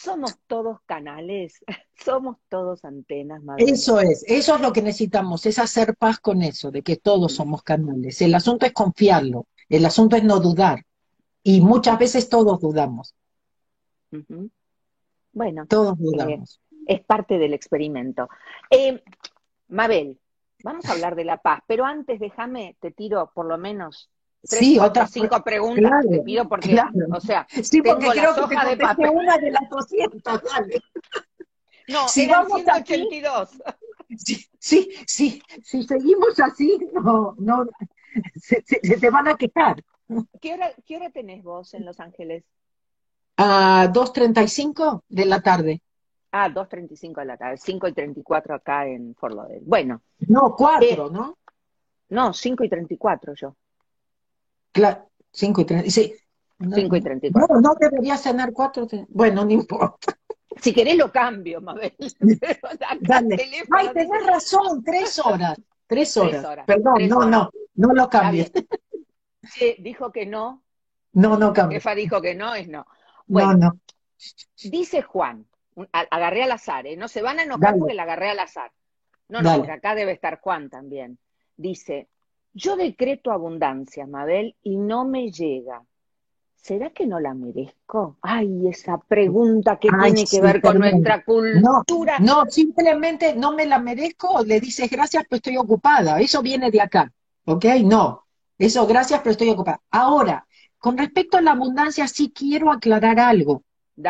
somos 0.00 0.38
todos 0.46 0.80
canales, 0.86 1.62
somos 2.04 2.36
todos 2.48 2.84
antenas. 2.84 3.42
Eso 3.58 4.00
es, 4.00 4.24
eso 4.26 4.54
es 4.54 4.60
lo 4.60 4.72
que 4.72 4.82
necesitamos, 4.82 5.44
es 5.46 5.58
hacer 5.58 5.94
paz 5.96 6.18
con 6.18 6.42
eso, 6.42 6.70
de 6.70 6.82
que 6.82 6.96
todos 6.96 7.34
somos 7.34 7.62
canales. 7.62 8.20
El 8.22 8.34
asunto 8.34 8.64
es 8.64 8.72
confiarlo, 8.72 9.46
el 9.68 9.84
asunto 9.84 10.16
es 10.16 10.24
no 10.24 10.40
dudar. 10.40 10.84
Y 11.42 11.60
muchas 11.60 11.98
veces 11.98 12.28
todos 12.28 12.60
dudamos. 12.60 13.14
Bueno, 15.32 15.66
todos 15.66 15.94
eh, 15.94 16.02
dudamos. 16.02 16.60
es 16.86 17.00
parte 17.04 17.38
del 17.38 17.54
experimento. 17.54 18.28
Eh, 18.70 19.02
Mabel, 19.68 20.18
vamos 20.62 20.84
a 20.86 20.92
hablar 20.92 21.14
de 21.14 21.24
la 21.24 21.38
paz, 21.38 21.62
pero 21.66 21.84
antes 21.84 22.20
déjame, 22.20 22.76
te 22.80 22.90
tiro 22.90 23.30
por 23.34 23.46
lo 23.46 23.56
menos 23.56 24.10
sí, 24.42 24.78
otras 24.78 25.10
cinco 25.10 25.42
preguntas 25.42 26.04
te 26.08 26.20
pido 26.20 26.48
porque, 26.48 26.78
o 27.12 27.20
sea, 27.20 27.46
sí, 27.50 27.82
porque 27.82 28.08
creo 28.08 28.34
que 28.48 28.56
te 28.56 28.66
de 28.70 28.76
papel. 28.76 29.10
una 29.10 29.38
de 29.38 29.50
las 29.50 29.68
200, 29.68 30.42
dale. 30.42 30.82
No, 31.88 32.08
si 32.08 32.26
vamos 32.26 32.62
182. 32.62 33.50
sí, 34.16 34.46
sí, 34.58 34.90
sí, 35.06 35.42
si 35.62 35.82
seguimos 35.82 36.38
así, 36.40 36.78
no, 36.92 37.34
no, 37.38 37.66
se, 38.36 38.62
te 38.62 39.10
van 39.10 39.28
a 39.28 39.36
quejar. 39.36 39.82
¿Qué 40.40 40.54
hora, 40.54 40.72
¿Qué 40.86 40.96
hora 40.96 41.10
tenés 41.10 41.42
vos 41.42 41.74
en 41.74 41.84
Los 41.84 42.00
Ángeles? 42.00 42.44
A 43.36 43.88
2.35 43.92 45.02
de 45.08 45.24
la 45.24 45.40
tarde. 45.40 45.82
Ah, 46.32 46.48
2.35 46.48 47.20
de 47.20 47.24
la 47.24 47.36
tarde, 47.36 47.56
5 47.56 47.88
y 47.88 47.92
34 47.92 48.54
acá 48.54 48.86
en 48.86 49.14
Fort 49.14 49.34
Lauderdale. 49.34 49.62
Bueno. 49.64 50.02
No, 50.28 50.54
4, 50.56 50.86
eh, 50.86 51.10
¿no? 51.10 51.38
No, 52.10 52.32
5 52.32 52.64
y 52.64 52.68
34 52.68 53.34
yo. 53.34 53.56
Claro, 54.72 55.10
5 55.32 55.60
y 55.60 55.64
30. 55.64 55.90
Sí. 55.90 56.14
5 56.58 56.96
y 56.96 57.00
34. 57.00 57.54
No, 57.56 57.60
no 57.60 57.74
debería 57.78 58.16
cenar 58.16 58.52
4. 58.52 58.86
Bueno, 59.08 59.44
no 59.44 59.50
importa. 59.50 60.16
Si 60.60 60.74
querés 60.74 60.96
lo 60.96 61.10
cambio, 61.10 61.60
Mabel. 61.60 61.94
Dale. 63.00 63.36
Ay, 63.70 63.88
tenés 63.94 64.26
razón, 64.26 64.82
tres 64.84 65.18
horas. 65.24 65.58
Tres 65.86 66.16
horas. 66.16 66.66
Perdón, 66.66 67.08
no, 67.08 67.24
no, 67.24 67.50
no 67.74 67.94
lo 67.94 68.08
cambies. 68.08 68.52
Sí, 69.42 69.76
dijo 69.78 70.12
que 70.12 70.26
no. 70.26 70.62
No, 71.12 71.38
no 71.38 71.52
cambia. 71.52 71.78
Jefa 71.78 71.94
dijo 71.94 72.20
que 72.20 72.34
no, 72.34 72.54
es 72.54 72.68
no. 72.68 72.86
Bueno, 73.26 73.54
no, 73.54 73.58
no. 73.58 73.80
Dice 74.62 75.02
Juan, 75.02 75.46
agarré 75.92 76.42
al 76.42 76.52
azar, 76.52 76.86
¿eh? 76.86 76.96
no 76.96 77.08
se 77.08 77.22
van 77.22 77.38
a 77.38 77.44
enojar 77.44 77.76
porque 77.78 77.94
la 77.94 78.02
agarré 78.02 78.30
al 78.30 78.38
azar. 78.40 78.70
No, 79.28 79.42
no, 79.42 79.56
porque 79.56 79.72
acá 79.72 79.94
debe 79.94 80.12
estar 80.12 80.40
Juan 80.40 80.68
también. 80.68 81.18
Dice, 81.56 82.08
yo 82.52 82.76
decreto 82.76 83.30
abundancia, 83.30 84.06
Mabel, 84.06 84.56
y 84.62 84.76
no 84.76 85.04
me 85.04 85.30
llega. 85.30 85.82
¿Será 86.56 86.90
que 86.90 87.06
no 87.06 87.20
la 87.20 87.32
merezco? 87.32 88.18
Ay, 88.20 88.68
esa 88.68 88.98
pregunta 88.98 89.78
que 89.78 89.88
tiene 89.88 90.24
que 90.26 90.42
ver 90.42 90.60
con 90.60 90.78
nuestra 90.78 91.24
cultura. 91.24 92.18
No, 92.18 92.44
simplemente 92.46 93.34
no 93.34 93.52
me 93.52 93.64
la 93.64 93.78
merezco, 93.78 94.44
le 94.44 94.60
dices 94.60 94.90
gracias, 94.90 95.24
pero 95.28 95.38
estoy 95.38 95.56
ocupada. 95.56 96.20
Eso 96.20 96.42
viene 96.42 96.70
de 96.70 96.82
acá, 96.82 97.10
¿ok? 97.46 97.64
No, 97.84 98.26
eso 98.58 98.86
gracias, 98.86 99.20
pero 99.20 99.32
estoy 99.32 99.48
ocupada. 99.48 99.80
Ahora, 99.90 100.46
con 100.78 100.98
respecto 100.98 101.38
a 101.38 101.42
la 101.42 101.52
abundancia, 101.52 102.06
sí 102.08 102.30
quiero 102.34 102.70
aclarar 102.70 103.18
algo. 103.18 103.62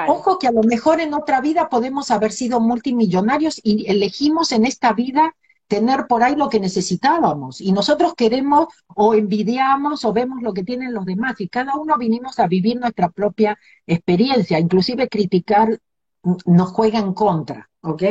Ojo 0.09 0.39
que 0.39 0.47
a 0.47 0.53
lo 0.53 0.63
mejor 0.63 1.01
en 1.01 1.15
otra 1.15 1.41
vida 1.41 1.69
podemos 1.69 2.11
haber 2.11 2.33
sido 2.33 2.61
multimillonarios 2.61 3.61
y 3.63 3.91
elegimos 3.91 4.53
en 4.53 4.65
esta 4.65 4.93
vida 4.93 5.35
tener 5.71 6.07
por 6.09 6.25
ahí 6.25 6.35
lo 6.35 6.49
que 6.49 6.59
necesitábamos. 6.59 7.61
Y 7.61 7.71
nosotros 7.71 8.15
queremos 8.15 8.67
o 8.89 9.15
envidiamos 9.15 10.05
o 10.05 10.13
vemos 10.13 10.43
lo 10.43 10.53
que 10.53 10.65
tienen 10.65 10.93
los 10.93 11.07
demás. 11.07 11.41
Y 11.41 11.49
cada 11.49 11.77
uno 11.77 11.97
vinimos 11.97 12.41
a 12.41 12.49
vivir 12.49 12.79
nuestra 12.79 13.09
propia 13.09 13.57
experiencia. 13.87 14.59
Inclusive 14.59 15.09
criticar 15.09 15.81
nos 16.45 16.71
juega 16.73 16.99
en 16.99 17.15
contra, 17.15 17.71
¿ok? 17.83 18.03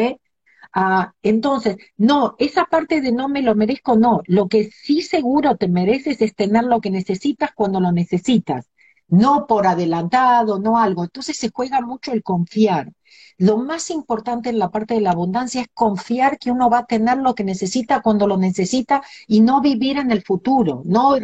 Ah, 0.74 1.14
entonces, 1.22 1.76
no, 1.98 2.36
esa 2.40 2.66
parte 2.66 3.02
de 3.02 3.12
no 3.12 3.28
me 3.28 3.42
lo 3.42 3.56
merezco, 3.56 3.98
no. 3.98 4.22
Lo 4.26 4.48
que 4.48 4.70
sí 4.72 5.02
seguro 5.02 5.58
te 5.58 5.68
mereces 5.68 6.22
es 6.22 6.36
tener 6.36 6.64
lo 6.64 6.80
que 6.80 6.92
necesitas 6.92 7.52
cuando 7.54 7.82
lo 7.82 7.92
necesitas. 7.92 8.69
No 9.10 9.48
por 9.48 9.68
adelantado, 9.68 10.60
no 10.60 10.78
algo. 10.78 11.04
Entonces 11.04 11.38
se 11.38 11.52
juega 11.52 11.82
mucho 11.82 12.12
el 12.12 12.24
confiar. 12.24 12.92
Lo 13.38 13.58
más 13.58 13.90
importante 13.90 14.50
en 14.50 14.60
la 14.60 14.70
parte 14.70 14.96
de 14.96 15.02
la 15.02 15.12
abundancia 15.12 15.62
es 15.62 15.68
confiar 15.74 16.38
que 16.38 16.52
uno 16.52 16.70
va 16.70 16.80
a 16.80 16.86
tener 16.86 17.18
lo 17.20 17.34
que 17.36 17.44
necesita 17.46 18.02
cuando 18.02 18.28
lo 18.28 18.38
necesita 18.38 19.02
y 19.28 19.40
no 19.40 19.62
vivir 19.62 19.98
en 19.98 20.12
el 20.12 20.24
futuro. 20.24 20.82
No, 20.86 21.16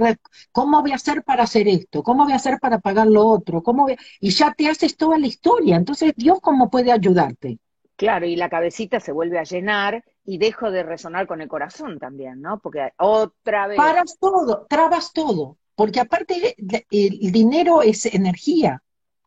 ¿cómo 0.52 0.82
voy 0.82 0.94
a 0.94 0.96
hacer 0.96 1.24
para 1.24 1.44
hacer 1.44 1.68
esto? 1.68 2.04
¿Cómo 2.04 2.24
voy 2.24 2.34
a 2.34 2.38
hacer 2.38 2.60
para 2.60 2.80
pagar 2.80 3.08
lo 3.08 3.28
otro? 3.28 3.62
¿Cómo 3.62 3.88
Y 4.20 4.30
ya 4.30 4.54
te 4.54 4.70
haces 4.70 4.96
toda 4.96 5.18
la 5.18 5.28
historia. 5.28 5.76
Entonces, 5.76 6.14
Dios, 6.16 6.40
¿cómo 6.42 6.70
puede 6.70 6.92
ayudarte? 6.92 7.60
Claro, 7.98 8.26
y 8.26 8.36
la 8.36 8.50
cabecita 8.50 9.00
se 9.00 9.12
vuelve 9.12 9.40
a 9.40 9.44
llenar 9.44 10.04
y 10.26 10.38
dejo 10.38 10.72
de 10.72 10.84
resonar 10.84 11.28
con 11.28 11.42
el 11.42 11.48
corazón 11.48 12.00
también, 12.00 12.42
¿no? 12.42 12.60
Porque 12.60 12.92
otra 12.98 13.68
vez. 13.68 13.78
Paras 13.78 14.18
todo, 14.20 14.66
trabas 14.70 15.14
todo. 15.14 15.58
Porque 15.76 15.99
aparte, 15.99 16.55
el 16.57 17.32
dinero 17.32 17.82
es 17.82 18.05
energía. 18.05 18.82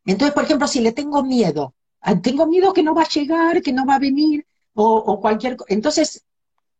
Entonces, 0.04 0.34
por 0.34 0.44
ejemplo, 0.44 0.66
si 0.66 0.80
le 0.80 0.92
tengo 0.92 1.22
miedo, 1.22 1.74
Ah, 2.00 2.20
tengo 2.20 2.46
miedo 2.46 2.72
que 2.72 2.82
no 2.82 2.94
va 2.94 3.02
a 3.02 3.08
llegar, 3.08 3.62
que 3.62 3.72
no 3.72 3.84
va 3.86 3.96
a 3.96 3.98
venir, 3.98 4.46
o, 4.74 5.20
cualquier 5.20 5.56
cosa. 5.56 5.74
Entonces, 5.74 6.24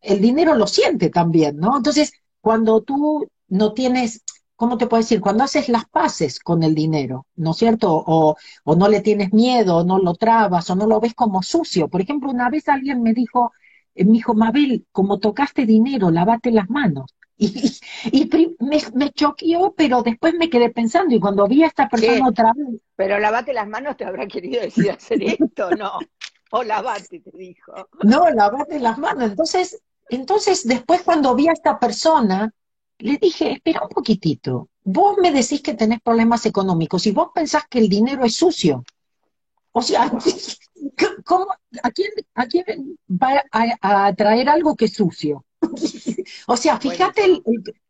el 0.01 0.21
dinero 0.21 0.55
lo 0.55 0.67
siente 0.67 1.11
también, 1.11 1.57
¿no? 1.59 1.77
Entonces, 1.77 2.13
cuando 2.41 2.83
tú 2.83 3.29
no 3.49 3.73
tienes, 3.75 4.23
¿cómo 4.57 4.79
te 4.79 4.87
puedo 4.87 5.03
decir? 5.03 5.21
Cuando 5.21 5.45
haces 5.45 5.69
las 5.69 5.87
paces 5.89 6.39
con 6.41 6.63
el 6.63 6.75
dinero, 6.75 7.27
¿no 7.37 7.51
es 7.53 7.57
cierto? 7.59 8.05
O, 8.07 8.37
no 8.77 8.89
le 8.89 9.01
tienes 9.01 9.33
miedo, 9.33 9.79
o 9.79 9.85
no 9.85 9.99
lo 9.99 10.15
trabas, 10.15 10.71
o 10.71 10.77
no 10.77 10.87
lo 10.87 11.01
ves 11.01 11.15
como 11.15 11.43
sucio. 11.43 11.89
Por 11.89 12.01
ejemplo, 12.01 12.31
una 12.31 12.49
vez 12.51 12.69
alguien 12.69 13.03
me 13.03 13.13
dijo, 13.15 13.53
eh, 13.95 14.05
me 14.05 14.13
dijo, 14.13 14.35
Mabel, 14.35 14.87
como 14.93 15.19
tocaste 15.19 15.67
dinero, 15.67 16.11
lavate 16.11 16.53
las 16.53 16.71
manos. 16.71 17.15
Y, 17.41 17.71
y 18.11 18.29
me, 18.59 18.83
me, 18.95 19.13
choqueó, 19.13 19.73
pero 19.77 20.03
después 20.03 20.35
me 20.35 20.51
quedé 20.51 20.71
pensando, 20.71 21.15
y 21.15 21.21
cuando 21.21 21.47
vi 21.47 21.63
a 21.63 21.69
esta 21.69 21.89
persona 21.89 22.29
otra 22.29 22.53
vez. 22.55 22.81
Pero 22.97 23.21
lavate 23.21 23.53
las 23.53 23.69
manos 23.69 23.97
te 23.97 24.05
habrá 24.05 24.27
querido 24.27 24.61
decir 24.61 24.91
hacer 24.91 25.23
esto, 25.23 25.71
¿no? 25.71 25.93
O 26.51 26.65
lavate, 26.65 27.21
te 27.21 27.31
dijo. 27.37 27.73
No, 28.03 28.29
lavate 28.31 28.81
las 28.81 28.99
manos. 28.99 29.31
Entonces, 29.31 29.81
entonces 30.09 30.67
después 30.67 31.03
cuando 31.03 31.35
vi 31.37 31.49
a 31.49 31.53
esta 31.53 31.79
persona, 31.79 32.53
le 32.99 33.19
dije, 33.19 33.53
espera 33.53 33.83
un 33.83 33.91
poquitito, 33.91 34.69
vos 34.83 35.17
me 35.21 35.31
decís 35.31 35.63
que 35.63 35.75
tenés 35.75 36.01
problemas 36.01 36.45
económicos 36.47 37.07
y 37.07 37.13
vos 37.13 37.29
pensás 37.33 37.65
que 37.69 37.79
el 37.79 37.89
dinero 37.89 38.25
es 38.25 38.35
sucio. 38.35 38.83
O 39.73 39.83
sea, 39.83 40.11
¿cómo, 41.25 41.47
a, 41.83 41.91
quién, 41.93 42.11
¿a 42.35 42.47
quién 42.47 42.99
va 43.09 43.45
a, 43.53 44.07
a 44.07 44.15
traer 44.15 44.49
algo 44.49 44.75
que 44.75 44.87
es 44.87 44.95
sucio? 44.95 45.45
O 46.47 46.57
sea, 46.57 46.79
fíjate 46.79 47.25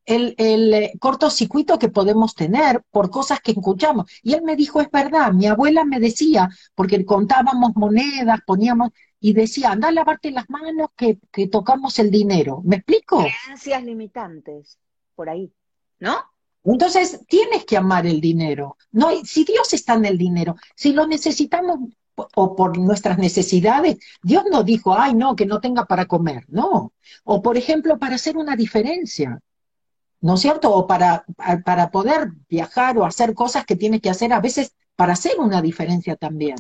el, 0.05 0.35
el, 0.39 0.91
cortocircuito 0.99 1.79
que 1.79 1.89
podemos 1.89 2.35
tener 2.35 2.83
por 2.91 3.11
cosas 3.11 3.41
que 3.41 3.53
escuchamos. 3.53 4.11
Y 4.23 4.35
él 4.35 4.43
me 4.43 4.57
dijo, 4.57 4.81
es 4.81 4.91
verdad, 4.91 5.33
mi 5.33 5.47
abuela 5.47 5.85
me 5.85 6.01
decía, 6.01 6.49
porque 6.75 7.05
contábamos 7.05 7.73
monedas, 7.77 8.41
poníamos, 8.47 8.91
y 9.21 9.33
decía, 9.33 9.73
anda 9.73 9.89
a 9.89 9.93
lavarte 9.93 10.31
las 10.31 10.49
manos 10.49 10.89
que, 10.97 11.19
que 11.31 11.49
tocamos 11.49 11.99
el 11.99 12.11
dinero. 12.11 12.63
¿Me 12.65 12.77
explico? 12.77 13.19
Creencias 13.19 13.85
limitantes, 13.85 14.79
por 15.15 15.29
ahí, 15.29 15.53
¿no? 15.99 16.17
Entonces, 16.65 17.25
tienes 17.27 17.65
que 17.65 17.77
amar 17.77 18.07
el 18.07 18.21
dinero. 18.21 18.77
No, 18.93 19.11
si 19.25 19.45
Dios 19.45 19.73
está 19.73 19.95
en 19.95 20.05
el 20.05 20.19
dinero, 20.19 20.57
si 20.75 20.93
lo 20.93 21.07
necesitamos 21.07 21.79
o 22.35 22.57
por 22.57 22.79
nuestras 22.79 23.19
necesidades, 23.19 23.99
Dios 24.23 24.45
no 24.51 24.63
dijo, 24.63 24.95
ay, 24.97 25.15
no, 25.15 25.37
que 25.37 25.47
no 25.47 25.61
tenga 25.61 25.85
para 25.85 26.07
comer, 26.07 26.45
no. 26.49 26.93
O, 27.25 27.43
por 27.43 27.57
ejemplo, 27.57 27.99
para 27.99 28.17
hacer 28.17 28.37
una 28.37 28.57
diferencia, 28.57 29.41
¿no 30.21 30.35
es 30.35 30.41
cierto? 30.41 30.75
O 30.75 30.87
para, 30.87 31.25
para 31.65 31.91
poder 31.91 32.33
viajar 32.49 32.99
o 32.99 33.05
hacer 33.05 33.35
cosas 33.35 33.65
que 33.65 33.77
tienes 33.77 34.01
que 34.01 34.11
hacer 34.11 34.33
a 34.33 34.41
veces 34.41 34.75
para 34.97 35.13
hacer 35.13 35.39
una 35.39 35.63
diferencia 35.63 36.17
también. 36.17 36.57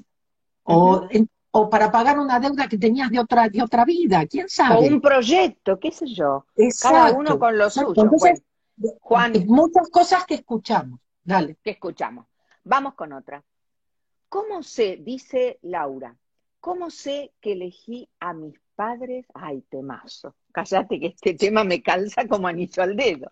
O, 0.62 1.08
o 1.50 1.70
para 1.70 1.90
pagar 1.90 2.18
una 2.18 2.38
deuda 2.38 2.68
que 2.68 2.78
tenías 2.78 3.10
de 3.10 3.18
otra, 3.18 3.48
de 3.48 3.62
otra 3.62 3.84
vida, 3.84 4.26
quién 4.26 4.48
sabe. 4.48 4.76
O 4.76 4.80
un 4.80 5.00
proyecto, 5.00 5.78
qué 5.78 5.90
sé 5.90 6.06
yo. 6.06 6.46
Cada 6.80 7.12
uno 7.12 7.38
con 7.38 7.56
lo 7.56 7.68
suyo. 7.70 8.10
Juan. 9.00 9.32
Muchas 9.46 9.88
cosas 9.88 10.24
que 10.24 10.34
escuchamos. 10.34 11.00
Dale. 11.24 11.56
Que 11.62 11.70
escuchamos. 11.70 12.26
Vamos 12.64 12.94
con 12.94 13.12
otra. 13.12 13.42
¿Cómo 14.28 14.62
sé, 14.62 14.98
dice 15.00 15.58
Laura, 15.62 16.16
cómo 16.60 16.90
sé 16.90 17.32
que 17.40 17.52
elegí 17.52 18.08
a 18.20 18.34
mis 18.34 18.58
padres? 18.74 19.26
Ay, 19.34 19.62
temazo. 19.70 20.34
Cállate 20.52 21.00
que 21.00 21.06
este 21.06 21.34
tema 21.34 21.64
me 21.64 21.82
calza 21.82 22.26
como 22.28 22.46
anillo 22.46 22.82
al 22.82 22.94
dedo. 22.94 23.30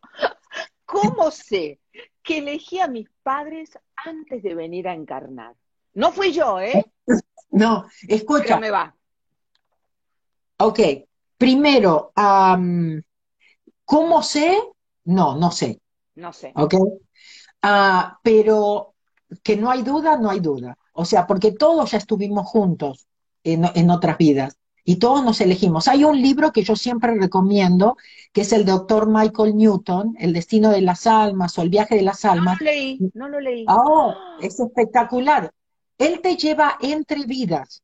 ¿Cómo 0.87 1.31
sé 1.31 1.81
que 2.23 2.39
elegí 2.39 2.79
a 2.81 2.89
mis 2.89 3.09
padres 3.23 3.79
antes 3.97 4.43
de 4.43 4.55
venir 4.55 4.89
a 4.89 4.95
encarnar? 4.95 5.55
No 5.95 6.13
fui 6.13 6.33
yo, 6.33 6.61
¿eh? 6.61 6.85
No, 7.51 7.87
escucha. 8.09 8.59
me 8.59 8.71
va. 8.71 8.95
Ok, 10.59 10.81
primero, 11.37 12.13
¿cómo 13.85 14.23
sé? 14.23 14.59
No, 15.05 15.37
no 15.37 15.51
sé. 15.51 15.81
No 16.15 16.33
sé. 16.33 16.53
¿Ok? 16.55 16.75
Ah, 17.63 18.19
pero 18.23 18.95
que 19.43 19.57
no 19.57 19.71
hay 19.71 19.83
duda, 19.83 20.19
no 20.19 20.31
hay 20.31 20.41
duda. 20.41 20.77
O 20.97 21.05
sea, 21.05 21.27
porque 21.27 21.53
todos 21.53 21.91
ya 21.91 21.99
estuvimos 21.99 22.47
juntos 22.47 23.07
en, 23.45 23.91
otras 23.91 24.19
vidas 24.19 24.57
y 24.83 24.97
todos 24.97 25.23
nos 25.25 25.41
elegimos. 25.41 25.89
Hay 25.89 26.05
un 26.05 26.21
libro 26.21 26.53
que 26.53 26.63
yo 26.63 26.75
siempre 26.75 27.15
recomiendo, 27.15 27.97
que 28.33 28.41
es 28.41 28.53
el 28.53 28.65
doctor 28.65 29.07
Michael 29.07 29.57
Newton, 29.57 30.17
El 30.19 30.33
destino 30.33 30.71
de 30.71 30.81
las 30.81 31.07
almas 31.07 31.59
o 31.59 31.63
El 31.63 31.69
viaje 31.69 31.97
de 31.97 32.03
las 32.03 32.25
almas. 32.25 32.59
No 32.61 32.65
lo 32.67 32.73
leí, 32.73 32.99
no 33.15 33.29
lo 33.29 33.41
leí. 33.41 33.65
Oh, 33.69 34.15
es 34.41 34.59
espectacular. 34.59 35.53
Él 35.99 36.21
te 36.23 36.37
lleva 36.37 36.79
entre 36.81 37.25
vidas, 37.25 37.83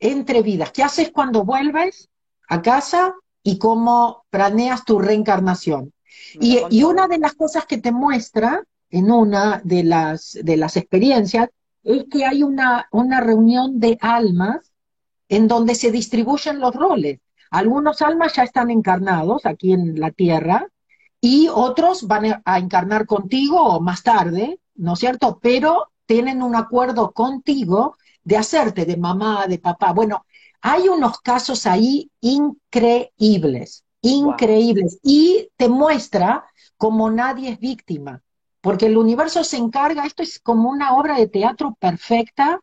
entre 0.00 0.42
vidas. 0.42 0.72
¿Qué 0.72 0.82
haces 0.82 1.12
cuando 1.12 1.44
vuelves 1.44 2.08
a 2.48 2.60
casa 2.60 3.14
y 3.42 3.58
cómo 3.58 4.24
planeas 4.30 4.84
tu 4.84 4.98
reencarnación? 4.98 5.92
Y, 6.40 6.82
una 6.82 7.06
de 7.06 7.18
las 7.18 7.34
cosas 7.34 7.66
que 7.66 7.78
te 7.78 7.92
muestra 7.92 8.64
en 8.90 9.10
una 9.10 9.60
de 9.64 9.84
las, 9.84 10.36
de 10.42 10.56
las 10.56 10.76
experiencias 10.76 11.48
es 11.86 12.04
que 12.10 12.24
hay 12.24 12.42
una, 12.42 12.88
una 12.90 13.20
reunión 13.20 13.80
de 13.80 13.98
almas 14.00 14.72
en 15.28 15.48
donde 15.48 15.74
se 15.74 15.90
distribuyen 15.90 16.60
los 16.60 16.74
roles. 16.74 17.20
Algunos 17.50 18.02
almas 18.02 18.34
ya 18.34 18.42
están 18.42 18.70
encarnados 18.70 19.46
aquí 19.46 19.72
en 19.72 19.98
la 19.98 20.10
Tierra 20.10 20.68
y 21.20 21.48
otros 21.48 22.06
van 22.06 22.42
a 22.44 22.58
encarnar 22.58 23.06
contigo 23.06 23.80
más 23.80 24.02
tarde, 24.02 24.60
¿no 24.74 24.94
es 24.94 24.98
cierto? 24.98 25.38
Pero 25.40 25.92
tienen 26.06 26.42
un 26.42 26.54
acuerdo 26.56 27.12
contigo 27.12 27.96
de 28.22 28.36
hacerte 28.36 28.84
de 28.84 28.96
mamá, 28.96 29.46
de 29.46 29.58
papá. 29.58 29.92
Bueno, 29.92 30.26
hay 30.60 30.88
unos 30.88 31.20
casos 31.20 31.66
ahí 31.66 32.10
increíbles 32.20 33.86
increíbles. 34.06 34.98
Y 35.02 35.48
te 35.56 35.68
muestra 35.68 36.44
como 36.76 37.10
nadie 37.10 37.50
es 37.50 37.58
víctima, 37.58 38.22
porque 38.66 38.86
el 38.86 38.96
universo 38.96 39.44
se 39.44 39.58
encarga, 39.58 40.04
esto 40.06 40.24
es 40.24 40.40
como 40.40 40.68
una 40.68 40.96
obra 40.96 41.16
de 41.16 41.28
teatro 41.28 41.76
perfecta, 41.78 42.58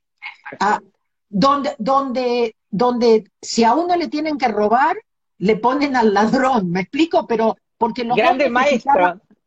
donde, 1.29 1.73
donde, 1.79 2.57
donde 2.69 3.31
si 3.41 3.63
a 3.63 3.73
uno 3.73 3.95
le 3.95 4.09
tienen 4.09 4.37
que 4.37 4.49
robar, 4.49 4.97
le 5.37 5.55
ponen 5.55 5.95
al 5.95 6.13
ladrón, 6.13 6.69
¿me 6.69 6.81
explico? 6.81 7.25
Pero 7.25 7.55
porque 7.77 8.03
los 8.03 8.17
Grande 8.17 8.49
dos 8.49 8.53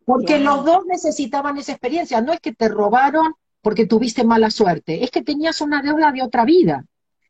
Porque 0.07 0.39
los 0.39 0.65
dos 0.65 0.87
necesitaban 0.87 1.59
esa 1.59 1.73
experiencia, 1.73 2.23
no 2.23 2.33
es 2.33 2.41
que 2.41 2.55
te 2.55 2.71
robaron 2.71 3.35
porque 3.61 3.85
tuviste 3.85 4.25
mala 4.25 4.49
suerte, 4.49 5.05
es 5.05 5.11
que 5.11 5.21
tenías 5.21 5.61
una 5.61 5.83
deuda 5.83 6.11
de 6.11 6.23
otra 6.23 6.47
vida. 6.47 6.87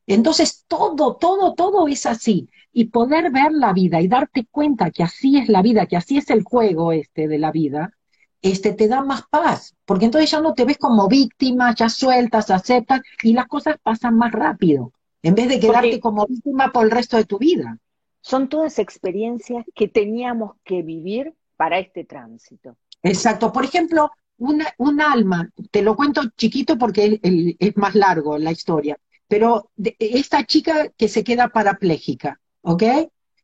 Entonces, 0.06 0.66
todo, 0.68 1.16
todo, 1.16 1.54
todo 1.54 1.88
es 1.88 2.06
así. 2.06 2.48
Y 2.72 2.90
poder 2.90 3.32
ver 3.32 3.50
la 3.50 3.72
vida 3.72 4.00
y 4.00 4.06
darte 4.06 4.46
cuenta 4.48 4.92
que 4.92 5.02
así 5.02 5.36
es 5.36 5.48
la 5.48 5.62
vida, 5.62 5.86
que 5.86 5.96
así 5.96 6.16
es 6.16 6.30
el 6.30 6.44
juego 6.44 6.92
este 6.92 7.26
de 7.26 7.38
la 7.38 7.50
vida, 7.50 7.95
este 8.42 8.72
te 8.72 8.88
da 8.88 9.02
más 9.02 9.22
paz, 9.28 9.74
porque 9.84 10.06
entonces 10.06 10.30
ya 10.30 10.40
no 10.40 10.54
te 10.54 10.64
ves 10.64 10.78
como 10.78 11.08
víctima, 11.08 11.74
ya 11.74 11.88
sueltas, 11.88 12.50
aceptas 12.50 13.00
y 13.22 13.32
las 13.32 13.46
cosas 13.46 13.76
pasan 13.82 14.16
más 14.16 14.32
rápido, 14.32 14.92
en 15.22 15.34
vez 15.34 15.48
de 15.48 15.60
quedarte 15.60 16.00
como 16.00 16.26
víctima 16.26 16.72
por 16.72 16.84
el 16.84 16.90
resto 16.90 17.16
de 17.16 17.24
tu 17.24 17.38
vida. 17.38 17.78
Son 18.20 18.48
todas 18.48 18.78
experiencias 18.78 19.64
que 19.74 19.88
teníamos 19.88 20.52
que 20.64 20.82
vivir 20.82 21.34
para 21.56 21.78
este 21.78 22.04
tránsito. 22.04 22.76
Exacto. 23.02 23.52
Por 23.52 23.64
ejemplo, 23.64 24.10
una, 24.38 24.66
un 24.78 25.00
alma, 25.00 25.50
te 25.70 25.82
lo 25.82 25.96
cuento 25.96 26.22
chiquito 26.36 26.76
porque 26.76 27.20
es 27.22 27.76
más 27.76 27.94
largo 27.94 28.36
la 28.36 28.52
historia 28.52 28.98
pero 29.28 29.70
esta 29.98 30.44
chica 30.44 30.88
que 30.96 31.08
se 31.08 31.24
queda 31.24 31.48
parapléjica, 31.48 32.40
¿ok? 32.62 32.82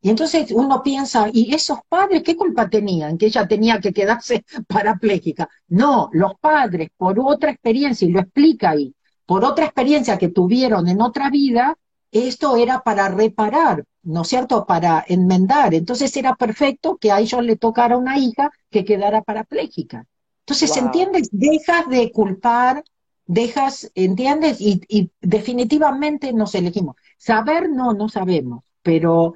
Y 0.02 0.10
entonces 0.10 0.50
uno 0.52 0.82
piensa, 0.82 1.30
¿y 1.32 1.54
esos 1.54 1.78
padres 1.88 2.22
qué 2.22 2.36
culpa 2.36 2.68
tenían? 2.68 3.16
Que 3.16 3.26
ella 3.26 3.46
tenía 3.46 3.80
que 3.80 3.92
quedarse 3.92 4.44
parapléjica. 4.68 5.48
No, 5.68 6.10
los 6.12 6.34
padres, 6.40 6.90
por 6.96 7.18
otra 7.20 7.52
experiencia, 7.52 8.06
y 8.06 8.10
lo 8.10 8.20
explica 8.20 8.70
ahí, 8.70 8.94
por 9.24 9.44
otra 9.44 9.66
experiencia 9.66 10.18
que 10.18 10.28
tuvieron 10.28 10.88
en 10.88 11.00
otra 11.00 11.30
vida, 11.30 11.78
esto 12.10 12.56
era 12.56 12.80
para 12.80 13.08
reparar, 13.08 13.84
¿no 14.02 14.22
es 14.22 14.28
cierto? 14.28 14.66
Para 14.66 15.04
enmendar. 15.06 15.72
Entonces 15.72 16.14
era 16.16 16.34
perfecto 16.34 16.96
que 16.96 17.12
a 17.12 17.20
ellos 17.20 17.42
le 17.42 17.56
tocara 17.56 17.96
una 17.96 18.18
hija 18.18 18.50
que 18.70 18.84
quedara 18.84 19.22
parapléjica. 19.22 20.04
Entonces, 20.40 20.76
¿entiendes? 20.76 21.28
Dejas 21.30 21.88
de 21.88 22.10
culpar 22.10 22.82
dejas, 23.26 23.90
¿entiendes? 23.94 24.60
Y, 24.60 25.10
definitivamente 25.20 26.32
nos 26.32 26.54
elegimos. 26.54 26.96
Saber 27.16 27.70
no, 27.70 27.92
no 27.92 28.08
sabemos, 28.08 28.64
pero, 28.82 29.34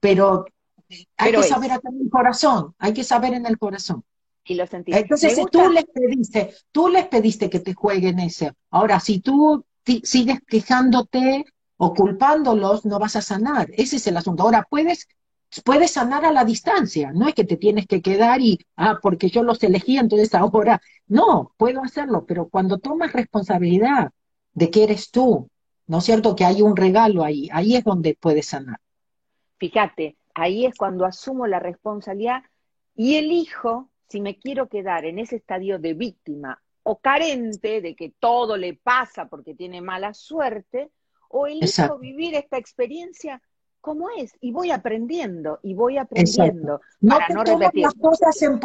pero 0.00 0.46
hay 1.16 1.32
que 1.32 1.42
saber 1.42 1.72
acá 1.72 1.88
en 1.88 2.00
el 2.02 2.10
corazón, 2.10 2.74
hay 2.78 2.92
que 2.92 3.04
saber 3.04 3.34
en 3.34 3.46
el 3.46 3.58
corazón. 3.58 4.04
Y 4.44 4.54
lo 4.54 4.66
sentí. 4.66 4.92
Entonces 4.92 5.38
tú 5.50 5.70
les 5.70 5.84
pediste, 5.84 6.54
tú 6.72 6.88
les 6.88 7.06
pediste 7.06 7.50
que 7.50 7.60
te 7.60 7.74
jueguen 7.74 8.18
ese. 8.18 8.52
Ahora, 8.70 8.98
si 8.98 9.20
tú 9.20 9.64
sigues 10.02 10.40
quejándote 10.46 11.44
o 11.76 11.94
culpándolos, 11.94 12.84
no 12.84 12.98
vas 12.98 13.16
a 13.16 13.22
sanar. 13.22 13.70
Ese 13.72 13.96
es 13.96 14.06
el 14.06 14.16
asunto. 14.16 14.42
Ahora, 14.42 14.66
puedes 14.68 15.06
puedes 15.64 15.92
sanar 15.92 16.24
a 16.24 16.32
la 16.32 16.44
distancia, 16.44 17.10
no 17.12 17.26
es 17.26 17.34
que 17.34 17.44
te 17.44 17.56
tienes 17.56 17.86
que 17.86 18.00
quedar 18.00 18.40
y, 18.40 18.60
ah, 18.76 18.98
porque 19.02 19.30
yo 19.30 19.42
los 19.42 19.62
elegí, 19.64 19.98
entonces 19.98 20.32
ahora, 20.34 20.80
no, 21.08 21.52
puedo 21.56 21.82
hacerlo, 21.82 22.24
pero 22.26 22.48
cuando 22.48 22.78
tomas 22.78 23.12
responsabilidad 23.12 24.12
de 24.52 24.70
que 24.70 24.84
eres 24.84 25.10
tú, 25.10 25.48
¿no 25.88 25.98
es 25.98 26.04
cierto? 26.04 26.36
Que 26.36 26.44
hay 26.44 26.62
un 26.62 26.76
regalo 26.76 27.24
ahí, 27.24 27.48
ahí 27.52 27.74
es 27.74 27.82
donde 27.82 28.16
puedes 28.20 28.46
sanar. 28.46 28.78
Fíjate, 29.60 30.16
ahí 30.34 30.64
es 30.64 30.74
cuando 30.74 31.04
asumo 31.04 31.46
la 31.46 31.60
responsabilidad 31.60 32.42
y 32.96 33.16
elijo 33.16 33.90
si 34.08 34.20
me 34.20 34.38
quiero 34.38 34.68
quedar 34.68 35.04
en 35.04 35.18
ese 35.18 35.36
estadio 35.36 35.78
de 35.78 35.94
víctima 35.94 36.60
o 36.82 36.98
carente 36.98 37.82
de 37.82 37.94
que 37.94 38.14
todo 38.18 38.56
le 38.56 38.74
pasa 38.74 39.28
porque 39.28 39.54
tiene 39.54 39.82
mala 39.82 40.14
suerte, 40.14 40.90
o 41.28 41.46
elijo 41.46 41.98
vivir 41.98 42.34
esta 42.34 42.56
experiencia 42.56 43.40
cómo 43.80 44.08
es 44.16 44.32
y 44.40 44.50
voy 44.50 44.70
aprendiendo 44.70 45.60
y 45.62 45.74
voy 45.74 45.96
aprendiendo 45.96 46.80
no 47.00 47.16
para 47.16 47.28
no 47.28 47.44
repetir. 47.44 47.84
las 47.84 47.94
cosas 47.94 48.42
en 48.42 48.58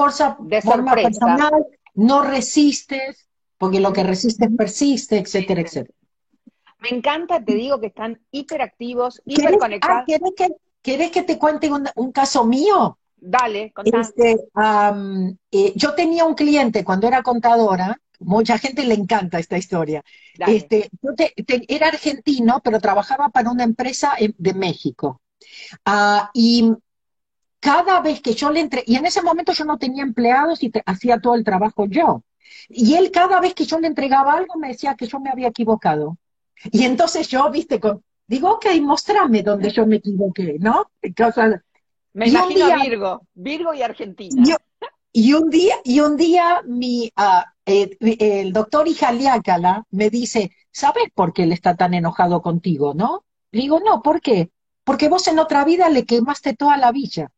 de 0.50 0.62
forma 0.62 0.96
personal 0.96 1.66
no 1.94 2.24
resistes 2.24 3.30
porque 3.58 3.80
lo 3.80 3.94
que 3.94 4.04
resistes 4.04 4.50
persiste 4.58 5.20
etcétera 5.20 5.62
etcétera. 5.62 5.98
Me 6.80 6.90
encanta 6.90 7.44
te 7.44 7.54
digo 7.54 7.80
que 7.80 7.88
están 7.88 8.20
hiperactivos 8.32 9.22
hiperconectados 9.26 10.02
ah, 10.02 10.04
¿quieres, 10.06 10.32
que, 10.36 10.50
¿quieres 10.86 11.10
que 11.10 11.24
te 11.24 11.40
cuente 11.40 11.70
un, 11.72 12.12
caso 12.12 12.46
mío 12.46 12.98
dale 13.18 13.74
este, 13.84 14.38
eh, 15.52 15.74
yo 15.76 15.96
tenía 15.96 16.26
un 16.26 16.36
cliente 16.36 16.84
cuando 16.84 17.08
era 17.08 17.24
contadora 17.24 18.00
mucha 18.20 18.58
gente 18.58 18.86
le 18.86 18.94
encanta 18.94 19.40
esta 19.40 19.58
historia. 19.58 20.04
Este, 20.48 20.90
yo 21.02 21.12
era 21.68 21.88
argentino, 21.88 22.62
pero 22.64 22.80
trabajaba 22.80 23.30
para 23.30 23.52
una 23.52 23.64
empresa 23.64 24.14
de 24.38 24.54
México. 24.54 25.22
Ah, 25.86 26.30
y 26.34 26.72
cada 27.60 28.00
vez 28.02 28.22
que 28.22 28.34
yo 28.34 28.52
le 28.52 28.60
entre, 28.60 28.84
y 28.86 28.96
en 28.96 29.06
ese 29.06 29.22
momento 29.22 29.54
yo 29.54 29.66
no 29.66 29.78
tenía 29.78 30.04
empleados 30.04 30.64
y 30.64 30.72
hacía 30.86 31.20
todo 31.20 31.36
el 31.36 31.44
trabajo 31.44 31.86
yo. 31.88 32.24
Y 32.70 32.96
él 32.96 33.12
cada 33.12 33.40
vez 33.40 33.54
que 33.54 33.66
yo 33.66 33.80
le 33.80 33.88
entregaba 33.88 34.34
algo 34.34 34.56
me 34.56 34.70
decía 34.70 34.96
que 34.96 35.08
yo 35.08 35.20
me 35.20 35.30
había 35.30 35.50
equivocado. 35.50 36.18
Y 36.72 36.86
entonces 36.86 37.28
yo, 37.28 37.50
viste, 37.52 37.80
con, 37.80 38.04
digo, 38.28 38.52
ok, 38.52 38.66
mostrame 38.82 39.44
donde 39.44 39.72
yo 39.72 39.86
me 39.86 39.98
equivoqué, 39.98 40.58
¿no? 40.60 40.92
me 42.14 42.28
imagino 42.28 42.68
Virgo, 42.82 43.28
Virgo 43.34 43.74
y 43.74 43.82
Argentina. 43.82 44.58
y 45.12 45.34
un 45.34 45.50
día, 45.50 45.76
y 45.84 46.00
un 46.00 46.18
día 46.18 46.62
mi, 46.66 47.12
uh, 47.18 47.44
el 47.66 48.54
doctor 48.54 48.88
Ijaliácala 48.88 49.86
me 49.92 50.10
dice, 50.10 50.52
¿sabes 50.72 51.06
por 51.14 51.34
qué 51.34 51.44
él 51.44 51.52
está 51.52 51.76
tan 51.76 51.94
enojado 51.94 52.42
contigo, 52.42 52.94
no? 52.94 53.26
Le 53.52 53.62
digo, 53.62 53.80
no, 53.80 54.02
¿por 54.02 54.22
qué? 54.22 54.50
Porque 54.84 55.10
vos 55.10 55.28
en 55.28 55.40
otra 55.40 55.66
vida 55.66 55.90
le 55.90 56.06
quemaste 56.06 56.54
toda 56.54 56.78
la 56.78 56.92
villa. 56.92 57.32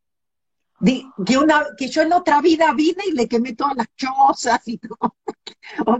Que, 1.25 1.37
una, 1.37 1.65
que 1.77 1.87
yo 1.87 2.03
en 2.03 2.13
otra 2.13 2.41
vida 2.41 2.73
vine 2.73 3.03
y 3.07 3.13
le 3.13 3.27
quemé 3.27 3.53
todas 3.55 3.75
las 3.75 3.87
chozas 3.95 4.67
y 4.67 4.77
todo. 4.77 5.15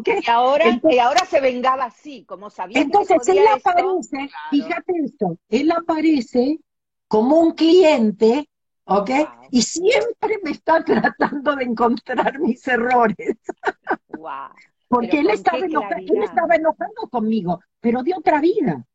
Y 0.06 0.30
ahora, 0.30 0.80
y 0.90 1.00
ahora 1.00 1.26
se 1.26 1.42
vengaba 1.42 1.86
así, 1.86 2.24
como 2.26 2.50
sabía 2.50 2.80
Entonces 2.80 3.28
él 3.28 3.46
aparece, 3.48 4.30
fíjate 4.50 4.94
esto, 5.04 5.38
él 5.50 5.72
aparece 5.72 6.60
como 7.08 7.40
un 7.40 7.52
cliente, 7.52 8.50
¿ok? 8.86 9.10
Y 9.52 9.62
siempre 9.62 10.40
me 10.44 10.52
está 10.52 10.84
tratando 10.86 11.56
de 11.56 11.66
encontrar 11.66 12.40
mis 12.40 12.66
errores. 12.68 13.38
Porque 14.88 15.20
él 15.20 15.30
estaba, 15.32 15.58
él 15.58 16.24
estaba 16.24 16.56
enojado 16.56 17.10
conmigo, 17.10 17.60
pero 17.82 18.04
de 18.04 18.14
otra 18.16 18.40
vida. 18.40 18.86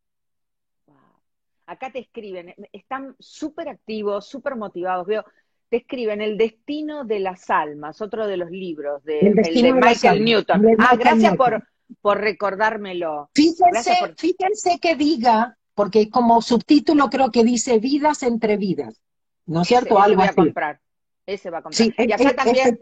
Acá 1.66 1.90
te 1.90 2.00
escriben, 2.00 2.54
están 2.72 3.14
súper 3.18 3.68
activos, 3.68 4.26
súper 4.26 4.56
motivados. 4.56 5.06
Veo, 5.06 5.24
te 5.72 5.78
escriben 5.78 6.20
El 6.20 6.36
destino 6.36 7.06
de 7.06 7.18
las 7.18 7.48
almas, 7.48 8.02
otro 8.02 8.26
de 8.26 8.36
los 8.36 8.50
libros 8.50 9.02
de, 9.04 9.32
Michael 9.72 10.22
Newton. 10.22 10.66
ah, 10.78 10.96
gracias 10.96 11.34
Por, 11.34 11.66
por 12.02 12.20
recordármelo. 12.20 13.30
Fíjense, 13.34 13.94
fíjense 14.18 14.78
que 14.78 14.96
diga, 14.96 15.56
porque 15.74 16.10
como 16.10 16.42
subtítulo 16.42 17.08
creo 17.08 17.30
que 17.30 17.42
dice 17.42 17.78
Vidas 17.78 18.22
entre 18.22 18.58
vidas. 18.58 19.00
¿No 19.46 19.62
es 19.62 19.68
cierto? 19.68 19.94
Ese, 19.94 20.04
Algo 20.04 20.20
va 20.20 20.26
a 20.26 20.34
comprar. 20.34 20.80
Ese 21.24 21.48
va 21.48 21.58
a 21.60 21.62
comprar. 21.62 21.86
Sí, 21.86 21.94
y 21.96 22.12
acá 22.12 22.36
también. 22.36 22.78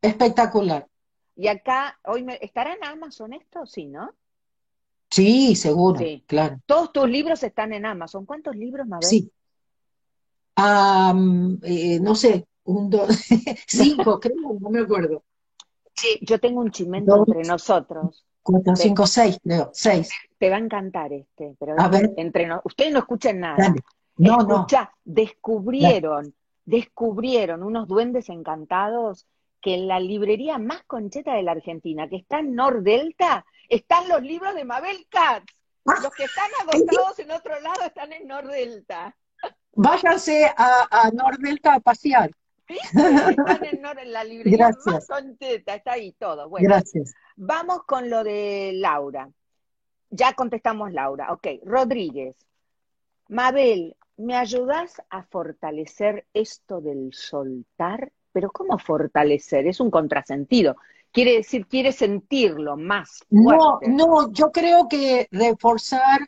Espectacular. 0.00 0.88
Y 1.36 1.48
acá, 1.48 1.98
hoy 2.06 2.22
me, 2.22 2.38
¿estará 2.40 2.72
en 2.72 2.82
Amazon 2.82 3.34
esto? 3.34 3.66
Sí, 3.66 3.88
¿no? 3.88 4.10
Sí, 5.10 5.54
seguro, 5.54 6.00
claro. 6.26 6.58
Todos 6.64 6.94
tus 6.94 7.10
libros 7.10 7.42
están 7.42 7.74
en 7.74 7.84
Amazon. 7.84 8.24
¿Cuántos 8.24 8.56
libros, 8.56 8.86
Mabel? 8.86 9.06
Sí. 9.06 9.30
Eh, 10.56 11.98
no 12.00 12.14
sé, 12.14 12.46
un, 12.64 12.90
dos, 12.90 13.08
cinco, 13.66 14.20
creo, 14.20 14.36
no 14.60 14.70
me 14.70 14.80
acuerdo. 14.80 15.24
Sí, 15.94 16.18
yo 16.22 16.38
tengo 16.40 16.60
un 16.60 16.70
chimento 16.70 17.16
entre 17.26 17.42
nosotros. 17.42 18.24
Cuatro, 18.42 18.74
cinco, 18.74 19.06
seis, 19.06 19.38
creo, 19.42 19.70
seis. 19.72 20.10
Te 20.38 20.50
va 20.50 20.56
a 20.56 20.60
encantar 20.60 21.12
este, 21.12 21.54
pero 21.60 21.74
a 21.78 21.88
ver. 21.88 22.12
entre 22.16 22.48
ustedes 22.64 22.92
no 22.92 22.98
escuchan 23.00 23.38
nada. 23.40 23.74
No, 24.16 24.40
Escucha, 24.40 24.82
no. 24.82 24.90
descubrieron, 25.04 26.34
descubrieron 26.64 27.62
unos 27.62 27.88
duendes 27.88 28.28
encantados 28.28 29.26
que 29.60 29.74
en 29.74 29.86
la 29.86 30.00
librería 30.00 30.58
más 30.58 30.82
concheta 30.84 31.34
de 31.34 31.44
la 31.44 31.52
Argentina, 31.52 32.08
que 32.08 32.16
está 32.16 32.40
en 32.40 32.54
Nordelta, 32.54 33.46
están 33.68 34.08
los 34.08 34.20
libros 34.22 34.54
de 34.54 34.64
Mabel 34.64 35.06
Katz. 35.08 35.46
Los 35.84 36.12
que 36.14 36.24
están 36.24 36.50
agotados 36.60 37.18
en 37.18 37.30
otro 37.30 37.60
lado 37.60 37.82
están 37.86 38.12
en 38.12 38.26
Nordelta. 38.26 39.16
Váyanse 39.74 40.46
a, 40.56 40.86
a 40.90 41.10
Nordelta 41.10 41.74
a 41.74 41.80
pasear. 41.80 42.30
Están 42.68 43.98
en, 43.98 44.12
la 44.12 44.24
librería 44.24 44.70
más 44.86 45.06
concheta, 45.06 45.74
está 45.74 45.92
ahí 45.92 46.12
todo. 46.12 46.48
Bueno, 46.48 46.68
Gracias. 46.68 47.14
Vamos 47.36 47.82
con 47.84 48.08
lo 48.08 48.24
de 48.24 48.72
Laura. 48.74 49.28
Ya 50.10 50.34
contestamos 50.34 50.92
Laura. 50.92 51.32
Ok, 51.32 51.46
Rodríguez. 51.64 52.36
Mabel, 53.28 53.96
¿me 54.16 54.36
ayudas 54.36 55.00
a 55.08 55.22
fortalecer 55.22 56.26
esto 56.34 56.80
del 56.80 57.12
soltar? 57.12 58.12
Pero 58.32 58.50
¿cómo 58.50 58.78
fortalecer? 58.78 59.66
Es 59.66 59.80
un 59.80 59.90
contrasentido. 59.90 60.76
Quiere 61.10 61.36
decir, 61.36 61.66
quiere 61.66 61.92
sentirlo 61.92 62.76
más. 62.76 63.24
No, 63.28 63.80
no, 63.86 64.32
yo 64.32 64.50
creo 64.50 64.88
que 64.88 65.28
reforzar 65.30 66.20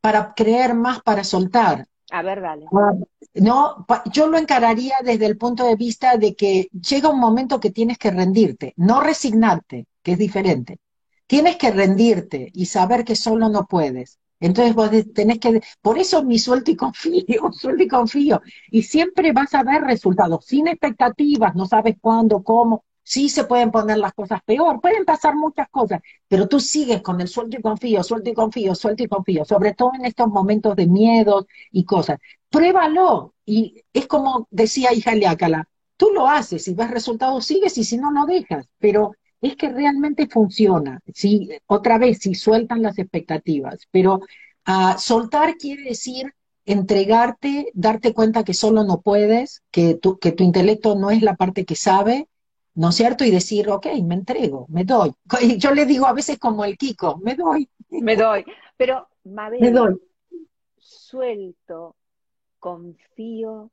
para 0.00 0.34
creer 0.34 0.74
más, 0.74 1.00
para 1.02 1.22
soltar. 1.22 1.86
A 2.18 2.22
ver, 2.22 2.40
dale. 2.42 2.66
Ah, 2.72 2.92
no, 3.34 3.86
yo 4.12 4.26
lo 4.26 4.36
encararía 4.36 4.96
desde 5.02 5.26
el 5.26 5.38
punto 5.38 5.64
de 5.64 5.76
vista 5.76 6.16
de 6.18 6.34
que 6.34 6.68
llega 6.72 7.08
un 7.08 7.18
momento 7.18 7.58
que 7.58 7.70
tienes 7.70 7.96
que 7.98 8.10
rendirte, 8.10 8.74
no 8.76 9.00
resignarte, 9.00 9.86
que 10.02 10.12
es 10.12 10.18
diferente. 10.18 10.78
Tienes 11.26 11.56
que 11.56 11.70
rendirte 11.70 12.50
y 12.52 12.66
saber 12.66 13.04
que 13.04 13.16
solo 13.16 13.48
no 13.48 13.64
puedes. 13.66 14.18
Entonces 14.40 14.74
vos 14.74 14.90
tenés 15.14 15.38
que, 15.38 15.62
por 15.80 15.98
eso 15.98 16.22
mi 16.24 16.38
suelto 16.38 16.70
y 16.70 16.76
confío, 16.76 17.50
suelto 17.52 17.82
y 17.82 17.88
confío. 17.88 18.42
Y 18.70 18.82
siempre 18.82 19.32
vas 19.32 19.54
a 19.54 19.62
ver 19.62 19.82
resultados, 19.82 20.44
sin 20.44 20.68
expectativas, 20.68 21.54
no 21.54 21.64
sabes 21.66 21.96
cuándo, 22.00 22.42
cómo. 22.42 22.84
Sí 23.04 23.28
se 23.28 23.44
pueden 23.44 23.70
poner 23.70 23.98
las 23.98 24.12
cosas 24.14 24.40
peor, 24.44 24.80
pueden 24.80 25.04
pasar 25.04 25.34
muchas 25.34 25.68
cosas, 25.70 26.00
pero 26.28 26.48
tú 26.48 26.60
sigues 26.60 27.02
con 27.02 27.20
el 27.20 27.28
suelto 27.28 27.56
y 27.58 27.62
confío, 27.62 28.02
suelto 28.02 28.30
y 28.30 28.34
confío, 28.34 28.74
suelto 28.74 29.02
y 29.02 29.08
confío, 29.08 29.44
sobre 29.44 29.74
todo 29.74 29.92
en 29.94 30.04
estos 30.04 30.28
momentos 30.28 30.76
de 30.76 30.86
miedo 30.86 31.46
y 31.70 31.84
cosas. 31.84 32.18
Pruébalo. 32.50 33.34
Y 33.44 33.82
es 33.92 34.06
como 34.06 34.46
decía 34.50 34.92
hija 34.92 35.14
Leácala, 35.14 35.68
tú 35.96 36.10
lo 36.14 36.28
haces, 36.28 36.64
si 36.64 36.74
ves 36.74 36.90
resultados 36.90 37.44
sigues 37.46 37.76
y 37.78 37.84
si 37.84 37.96
no, 37.98 38.10
no 38.12 38.26
dejas. 38.26 38.66
Pero 38.78 39.12
es 39.40 39.56
que 39.56 39.68
realmente 39.68 40.28
funciona. 40.28 41.00
Si, 41.12 41.48
otra 41.66 41.98
vez, 41.98 42.18
si 42.20 42.34
sueltan 42.34 42.82
las 42.82 42.98
expectativas, 42.98 43.88
pero 43.90 44.20
uh, 44.66 44.98
soltar 44.98 45.56
quiere 45.56 45.82
decir 45.82 46.32
entregarte, 46.64 47.70
darte 47.74 48.14
cuenta 48.14 48.44
que 48.44 48.54
solo 48.54 48.84
no 48.84 49.00
puedes, 49.00 49.62
que 49.70 49.94
tu, 49.94 50.18
que 50.18 50.32
tu 50.32 50.44
intelecto 50.44 50.94
no 50.94 51.10
es 51.10 51.22
la 51.22 51.34
parte 51.36 51.64
que 51.64 51.74
sabe, 51.76 52.28
¿no 52.74 52.88
es 52.88 52.94
cierto? 52.94 53.24
Y 53.24 53.30
decir, 53.30 53.68
ok, 53.68 53.86
me 54.04 54.14
entrego, 54.14 54.66
me 54.68 54.84
doy. 54.84 55.12
Yo 55.58 55.72
le 55.74 55.86
digo 55.86 56.06
a 56.06 56.12
veces 56.12 56.38
como 56.38 56.64
el 56.64 56.76
Kiko, 56.76 57.18
me 57.18 57.34
doy. 57.34 57.68
Me 57.90 58.16
doy. 58.16 58.42
Pero, 58.78 59.06
Mabel, 59.24 59.60
me 59.60 59.70
doy. 59.70 60.00
suelto, 60.78 61.94
confío, 62.58 63.70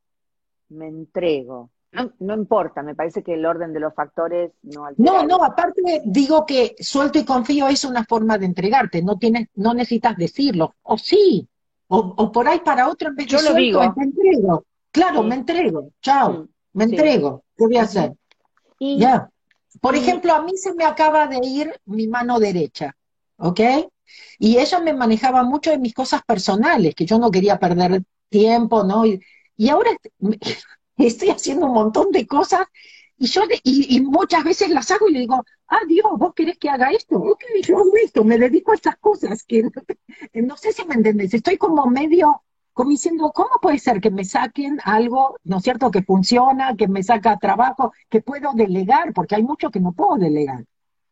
me 0.67 0.87
entrego. 0.87 1.69
No, 1.91 2.11
no, 2.19 2.33
importa, 2.35 2.83
me 2.83 2.95
parece 2.95 3.23
que 3.23 3.33
el 3.33 3.45
orden 3.45 3.73
de 3.73 3.79
los 3.79 3.95
factores 3.95 4.51
no 4.61 4.87
No, 4.97 5.25
no, 5.25 5.43
aparte 5.43 6.01
digo 6.05 6.45
que 6.45 6.75
suelto 6.79 7.17
y 7.17 7.25
confío 7.25 7.67
es 7.67 7.83
una 7.85 8.03
forma 8.03 8.37
de 8.37 8.45
entregarte, 8.45 9.01
no 9.01 9.17
tienes, 9.17 9.47
no 9.55 9.73
necesitas 9.73 10.15
decirlo, 10.17 10.75
o 10.83 10.97
sí, 10.97 11.47
o, 11.87 12.31
por 12.31 12.47
ahí 12.47 12.59
para 12.59 12.89
otro 12.89 13.09
en 13.09 13.15
vez 13.15 13.25
Yo 13.25 13.41
lo 13.41 13.55
digo. 13.55 13.81
me 13.95 14.03
entrego. 14.03 14.65
Claro, 14.91 15.23
me 15.23 15.35
entrego, 15.35 15.89
chao, 16.01 16.47
me 16.73 16.83
entrego, 16.83 17.43
¿qué 17.57 17.65
voy 17.65 17.77
a 17.77 17.83
hacer? 17.83 18.13
Ya. 18.79 19.29
Por 19.81 19.95
ejemplo, 19.95 20.33
a 20.33 20.41
mí 20.41 20.57
se 20.57 20.73
me 20.73 20.83
acaba 20.83 21.27
de 21.27 21.39
ir 21.43 21.79
mi 21.85 22.07
mano 22.07 22.39
derecha, 22.39 22.95
¿ok? 23.37 23.59
Y 24.39 24.57
ella 24.57 24.79
me 24.79 24.93
manejaba 24.93 25.43
mucho 25.43 25.69
de 25.69 25.77
mis 25.77 25.93
cosas 25.93 26.23
personales, 26.23 26.95
que 26.95 27.05
yo 27.05 27.19
no 27.19 27.29
quería 27.29 27.59
perder 27.59 28.01
tiempo, 28.29 28.83
¿no? 28.83 29.05
Y, 29.05 29.21
y 29.55 29.69
ahora 29.69 29.91
estoy 30.97 31.29
haciendo 31.29 31.67
un 31.67 31.73
montón 31.73 32.11
de 32.11 32.25
cosas 32.25 32.65
y 33.19 33.27
yo 33.27 33.41
y, 33.63 33.99
muchas 33.99 34.45
veces 34.45 34.69
las 34.69 34.89
hago 34.91 35.09
y 35.09 35.13
le 35.13 35.19
digo, 35.19 35.43
ah, 35.67 35.81
Dios, 35.87 36.07
vos 36.17 36.33
querés 36.33 36.57
que 36.57 36.69
haga 36.69 36.89
esto, 36.91 37.17
ok, 37.17 37.43
yo 37.61 37.77
hago 37.77 37.91
esto, 38.01 38.23
me 38.23 38.37
dedico 38.37 38.71
a 38.71 38.75
estas 38.75 38.97
cosas, 38.97 39.43
que 39.43 39.63
no 40.35 40.55
sé 40.55 40.71
si 40.71 40.85
me 40.85 40.95
entendés, 40.95 41.33
estoy 41.33 41.57
como 41.57 41.85
medio, 41.87 42.43
como 42.79 42.91
diciendo, 42.91 43.33
¿cómo 43.35 43.49
puede 43.61 43.77
ser 43.77 43.99
que 43.99 44.09
me 44.09 44.23
saquen 44.23 44.79
algo, 44.85 45.37
¿no 45.43 45.57
es 45.57 45.63
cierto?, 45.63 45.91
que 45.91 46.01
funciona, 46.01 46.77
que 46.77 46.87
me 46.87 47.03
saca 47.03 47.35
trabajo, 47.35 47.91
que 48.07 48.21
puedo 48.21 48.53
delegar, 48.53 49.11
porque 49.11 49.35
hay 49.35 49.43
mucho 49.43 49.69
que 49.69 49.81
no 49.81 49.91
puedo 49.91 50.15
delegar. 50.15 50.63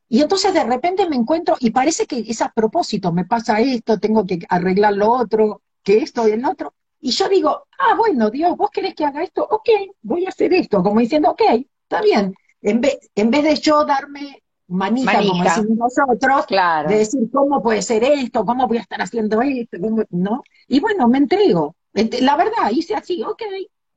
Y 0.08 0.22
entonces 0.22 0.54
de 0.54 0.64
repente 0.64 1.10
me 1.10 1.18
encuentro, 1.18 1.58
y 1.60 1.72
parece 1.72 2.06
que 2.06 2.20
es 2.20 2.42
a 2.42 2.54
propósito, 2.54 3.12
me 3.12 3.26
pasa 3.26 3.60
esto, 3.60 4.00
tengo 4.00 4.26
que 4.26 4.40
arreglar 4.48 4.94
lo 4.94 5.12
otro, 5.12 5.62
que 5.84 5.98
esto 5.98 6.26
y 6.30 6.32
el 6.32 6.46
otro, 6.46 6.74
y 7.02 7.12
yo 7.12 7.28
digo, 7.28 7.66
ah, 7.78 7.96
bueno, 7.98 8.30
Dios, 8.30 8.56
vos 8.56 8.70
querés 8.72 8.96
que 8.96 9.04
haga 9.04 9.22
esto, 9.22 9.46
ok, 9.46 9.68
voy 10.04 10.26
a 10.26 10.30
hacer 10.30 10.54
esto, 10.54 10.82
como 10.82 11.02
diciendo, 11.02 11.32
ok, 11.32 11.42
está 11.84 12.02
bien. 12.02 12.34
En 12.62 12.80
vez, 12.80 12.98
en 13.14 13.30
vez 13.30 13.44
de 13.44 13.56
yo 13.56 13.84
darme 13.84 14.42
manija, 14.68 15.20
como 15.20 15.44
decimos 15.44 15.78
nosotros, 15.78 16.46
claro. 16.46 16.90
de 16.90 16.98
decir, 17.00 17.30
¿cómo 17.32 17.62
puede 17.62 17.82
ser 17.82 18.04
esto? 18.04 18.46
¿Cómo 18.46 18.68
voy 18.68 18.78
a 18.78 18.82
estar 18.82 19.02
haciendo 19.02 19.42
esto? 19.42 19.78
¿No? 20.10 20.44
Y 20.68 20.80
bueno, 20.80 21.08
me 21.08 21.18
entrego. 21.18 21.76
La 22.22 22.36
verdad, 22.36 22.70
hice 22.72 22.96
así, 22.96 23.24
ok, 23.24 23.42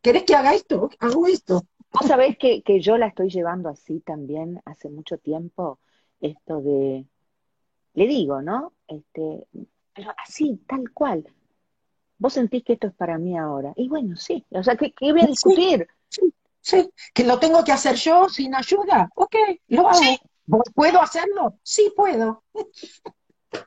¿querés 0.00 0.24
que 0.24 0.34
haga 0.34 0.54
esto? 0.54 0.90
Hago 0.98 1.26
esto. 1.26 1.64
Vos 1.92 2.06
sabés 2.06 2.38
que, 2.38 2.62
que 2.62 2.80
yo 2.80 2.96
la 2.96 3.08
estoy 3.08 3.30
llevando 3.30 3.68
así 3.68 4.00
también 4.00 4.62
hace 4.64 4.88
mucho 4.88 5.18
tiempo, 5.18 5.80
esto 6.20 6.60
de, 6.60 7.04
le 7.94 8.06
digo, 8.06 8.40
¿no? 8.42 8.72
Este, 8.86 9.46
pero 9.94 10.12
así, 10.24 10.60
tal 10.68 10.92
cual 10.92 11.26
vos 12.18 12.34
sentís 12.34 12.62
que 12.62 12.74
esto 12.74 12.86
es 12.86 12.94
para 12.94 13.18
mí 13.18 13.36
ahora. 13.36 13.72
Y 13.76 13.88
bueno, 13.88 14.16
sí, 14.16 14.44
o 14.50 14.62
sea, 14.62 14.76
¿qué, 14.76 14.92
voy 15.00 15.22
a 15.22 15.26
discutir? 15.26 15.88
Sí, 16.08 16.32
sí. 16.60 16.90
¿Que 17.12 17.24
lo 17.24 17.38
tengo 17.38 17.64
que 17.64 17.72
hacer 17.72 17.96
yo 17.96 18.28
sin 18.28 18.54
ayuda? 18.54 19.10
Ok, 19.14 19.34
lo 19.68 19.88
hago. 19.88 20.00
¿Puedo 20.74 21.00
hacerlo? 21.00 21.58
Sí, 21.62 21.92
puedo. 21.94 22.44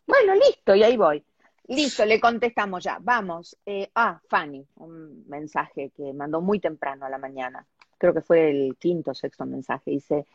Bueno, 0.07 0.34
listo, 0.36 0.73
y 0.75 0.84
ahí 0.84 0.95
voy. 0.95 1.25
Listo, 1.67 2.05
le 2.05 2.19
contestamos 2.19 2.84
ya. 2.84 2.99
Vamos. 3.01 3.57
Eh, 3.65 3.89
ah, 3.95 4.21
Fanny, 4.29 4.65
un 4.75 5.25
mensaje 5.27 5.91
que 5.95 6.13
mandó 6.13 6.39
muy 6.39 6.59
temprano 6.59 7.05
a 7.05 7.09
la 7.09 7.17
mañana. 7.17 7.67
Creo 7.97 8.13
que 8.13 8.21
fue 8.21 8.49
el 8.49 8.77
quinto 8.77 9.11
o 9.11 9.13
sexto 9.13 9.45
mensaje. 9.45 9.91
Dice, 9.91 10.25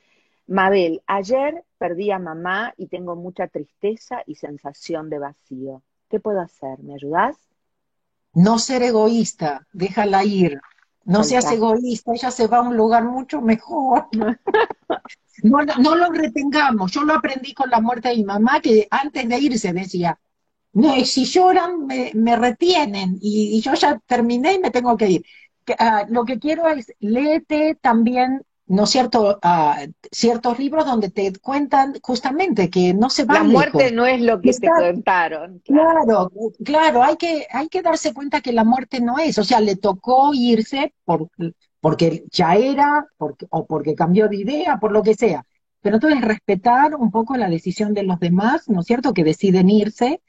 Mabel, 0.47 1.03
ayer 1.07 1.65
perdí 1.79 2.11
a 2.11 2.19
mamá 2.19 2.75
y 2.77 2.89
tengo 2.89 3.17
mucha 3.17 3.49
tristeza 3.49 4.23
y 4.27 4.35
sensación 4.35 5.11
de 5.11 5.19
vacío. 5.19 5.83
¿Qué 6.09 6.21
puedo 6.21 6.41
hacer? 6.41 6.79
¿Me 6.81 6.95
ayudas? 6.95 7.37
No 8.33 8.59
ser 8.59 8.83
egoísta, 8.83 9.67
déjala 9.73 10.25
ir. 10.25 10.61
No 11.09 11.25
seas 11.25 11.51
egoísta, 11.51 12.13
ella 12.13 12.31
se 12.31 12.47
va 12.47 12.59
a 12.59 12.63
un 12.63 12.77
lugar 12.77 13.03
mucho 13.03 13.41
mejor. 13.41 14.09
no, 15.43 15.59
no 15.81 15.95
lo 15.95 16.11
retengamos. 16.11 16.93
Yo 16.93 17.03
lo 17.03 17.15
aprendí 17.15 17.55
con 17.55 17.71
la 17.71 17.81
muerte 17.81 18.11
de 18.11 18.17
mi 18.17 18.25
mamá, 18.25 18.61
que 18.61 18.87
antes 18.91 19.27
de 19.27 19.39
irse 19.39 19.73
decía, 19.73 20.19
no, 20.75 21.03
si 21.07 21.25
lloran 21.25 21.87
me, 21.87 22.37
retienen 22.37 23.19
y, 23.23 23.59
yo 23.63 23.73
ya 23.73 23.99
terminé 24.07 24.55
y 24.55 24.59
me 24.59 24.71
tengo 24.71 24.99
que 24.99 25.11
ir. 25.11 25.25
Ah, 25.79 26.05
lo 26.11 26.27
que 26.27 26.39
quiero 26.39 26.69
es, 26.69 26.93
léete 27.01 27.79
también, 27.81 28.45
¿no 28.69 28.85
es 28.85 28.91
cierto?, 28.91 29.39
ah, 29.43 29.81
ciertos 30.13 30.59
libros 30.59 30.85
donde 30.85 31.11
te 31.11 31.33
cuentan 31.41 31.95
justamente 32.03 32.71
que 32.71 32.95
no 32.95 33.11
se 33.11 33.25
va 33.25 33.35
La 33.35 33.43
muerte 33.43 33.91
no 33.93 34.07
es 34.07 34.21
lo 34.21 34.41
que 34.41 34.53
te 34.53 34.69
contaron. 34.69 35.61
Claro. 35.65 36.31
claro, 36.65 37.03
hay, 37.03 37.17
que, 37.17 37.47
hay 37.51 37.69
que 37.69 37.83
darse 37.83 38.13
cuenta 38.13 38.41
que 38.41 38.53
la 38.53 38.65
muerte 38.65 39.01
no 39.01 39.19
es, 39.19 39.39
o 39.39 39.45
sea, 39.45 39.61
le 39.61 39.77
tocó 39.77 40.33
irse 40.35 40.93
por, 41.05 41.29
porque 41.81 42.25
ya 42.31 42.55
era, 42.57 43.07
porque, 43.17 43.47
o 43.51 43.67
porque 43.67 43.95
cambió 43.95 44.29
de 44.29 44.37
idea, 44.37 44.79
por 44.79 44.93
lo 44.93 45.03
que 45.03 45.15
sea. 45.15 45.45
Pero 45.81 45.97
entonces 45.97 46.21
respetar 46.21 46.95
un 46.95 47.11
poco 47.11 47.37
la 47.37 47.49
decisión 47.49 47.95
de 47.95 48.03
los 48.03 48.21
demás, 48.21 48.69
¿no 48.69 48.81
es 48.81 48.87
cierto?, 48.87 49.15
que 49.15 49.25
deciden 49.25 49.71
irse, 49.71 50.21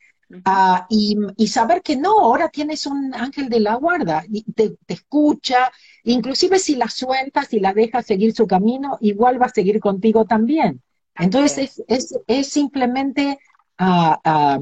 Ah, 0.46 0.86
y, 0.90 1.48
saber 1.48 1.82
que 1.82 1.96
no, 1.96 2.20
ahora 2.20 2.50
tienes 2.50 2.86
un 2.86 3.14
ángel 3.16 3.50
de 3.50 3.60
la 3.60 3.76
guarda, 3.76 4.24
y 4.30 4.44
te, 4.44 4.78
escucha, 4.88 5.72
inclusive 6.04 6.60
si 6.60 6.76
la 6.76 6.88
sueltas 6.88 7.52
y 7.54 7.60
la 7.60 7.74
dejas 7.74 8.06
seguir 8.06 8.34
su 8.34 8.46
camino, 8.46 8.98
igual 9.02 9.42
va 9.42 9.48
a 9.48 9.50
seguir 9.50 9.80
contigo 9.80 10.26
también. 10.26 10.82
Entonces 11.16 11.84
es, 11.88 12.16
es, 12.28 12.48
simplemente 12.48 13.40
uh, 13.80 14.60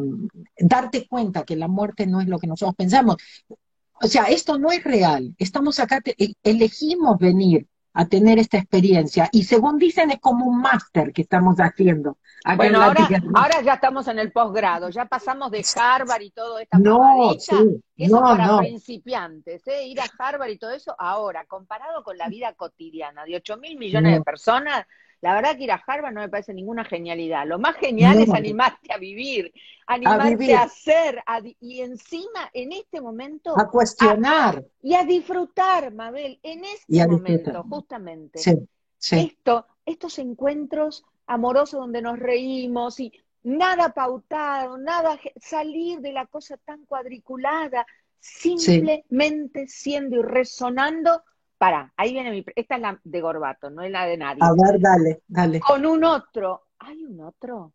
darte 0.58 1.08
cuenta 1.08 1.44
que 1.44 1.56
la 1.56 1.68
muerte 1.68 2.08
no 2.08 2.22
es 2.22 2.28
lo 2.28 2.40
que 2.40 2.48
nosotros 2.48 2.76
pensamos. 2.76 3.18
O 4.02 4.08
sea, 4.08 4.26
esto 4.26 4.58
no 4.58 4.72
es 4.72 4.84
real. 4.84 5.36
Estamos 5.38 5.80
acá, 5.80 6.02
e, 6.06 6.34
elegimos 6.44 7.18
venir 7.20 7.68
a 7.98 8.06
tener 8.06 8.38
esta 8.38 8.60
experiencia. 8.60 9.28
Y 9.32 9.44
según 9.46 9.80
dicen, 9.80 10.12
es 10.12 10.20
como 10.20 10.46
un 10.46 10.62
máster 10.62 11.12
que 11.12 11.24
estamos 11.24 11.58
haciendo. 11.58 12.20
Bueno, 12.56 12.80
ahora, 12.80 13.08
ahora 13.34 13.62
ya 13.64 13.74
estamos 13.74 14.08
en 14.08 14.20
el 14.20 14.32
posgrado, 14.32 14.90
ya 14.90 15.06
pasamos 15.06 15.50
de 15.50 15.66
Harvard 15.76 16.22
y 16.22 16.30
todo 16.30 16.60
esta 16.60 16.78
no, 16.78 17.34
sí, 17.40 17.82
eso 17.98 18.22
para 18.22 18.60
principiantes, 18.60 19.68
¿eh? 19.68 19.88
ir 19.88 20.00
a 20.00 20.06
Harvard 20.20 20.52
y 20.52 20.60
todo 20.60 20.72
eso, 20.72 20.96
ahora, 21.00 21.46
comparado 21.46 22.04
con 22.04 22.20
la 22.20 22.30
vida 22.30 22.54
cotidiana 22.54 23.26
de 23.26 23.38
8 23.38 23.58
mil 23.58 23.80
millones 23.80 24.14
de 24.14 24.22
personas, 24.22 24.86
la 25.22 25.34
verdad 25.34 25.58
que 25.58 25.64
ir 25.64 25.72
a 25.72 25.84
Harvard 25.86 26.14
no 26.14 26.22
me 26.22 26.30
parece 26.30 26.54
ninguna 26.54 26.86
genialidad. 26.86 27.48
Lo 27.48 27.58
más 27.58 27.76
genial 27.78 28.20
es 28.20 28.30
animarte 28.30 28.94
a 28.94 28.98
vivir, 28.98 29.52
animarte 29.88 30.54
a, 30.54 30.64
hacer, 30.64 31.24
y 31.60 31.82
encima 31.82 32.50
en 32.54 32.72
este 32.72 33.02
momento... 33.02 33.58
A 33.58 33.70
cuestionar. 33.70 34.64
y 34.84 34.94
a 34.94 35.04
disfrutar, 35.04 35.94
Mabel, 35.94 36.40
en 36.44 36.66
este 36.66 37.08
momento, 37.08 37.64
justamente. 37.64 38.40
Esto, 39.00 39.66
estos 39.86 40.20
encuentros 40.20 41.04
amorosos 41.26 41.80
donde 41.80 42.02
nos 42.02 42.20
reímos 42.20 43.00
y 43.00 43.12
nada 43.44 43.94
pautado, 43.94 44.78
nada 44.78 45.20
salir 45.40 46.00
de 46.00 46.14
la 46.14 46.26
cosa 46.28 46.58
tan 46.58 46.86
cuadriculada, 46.86 47.86
simplemente 48.20 49.68
siendo 49.68 50.18
y 50.18 50.22
resonando 50.22 51.24
para, 51.58 51.94
ahí 51.98 52.14
viene 52.14 52.32
mi. 52.32 52.46
Esta 52.56 52.76
es 52.76 52.82
la 52.82 53.00
de 53.04 53.22
Gorbato, 53.22 53.70
no 53.70 53.82
es 53.82 53.92
la 53.92 54.06
de 54.06 54.18
nadie. 54.18 54.40
A 54.42 54.52
ver, 54.52 54.80
dale, 54.80 55.22
dale. 55.28 55.60
Con 55.60 55.86
un 55.86 56.04
otro. 56.04 56.68
¿Hay 56.80 57.04
un 57.04 57.22
otro? 57.22 57.74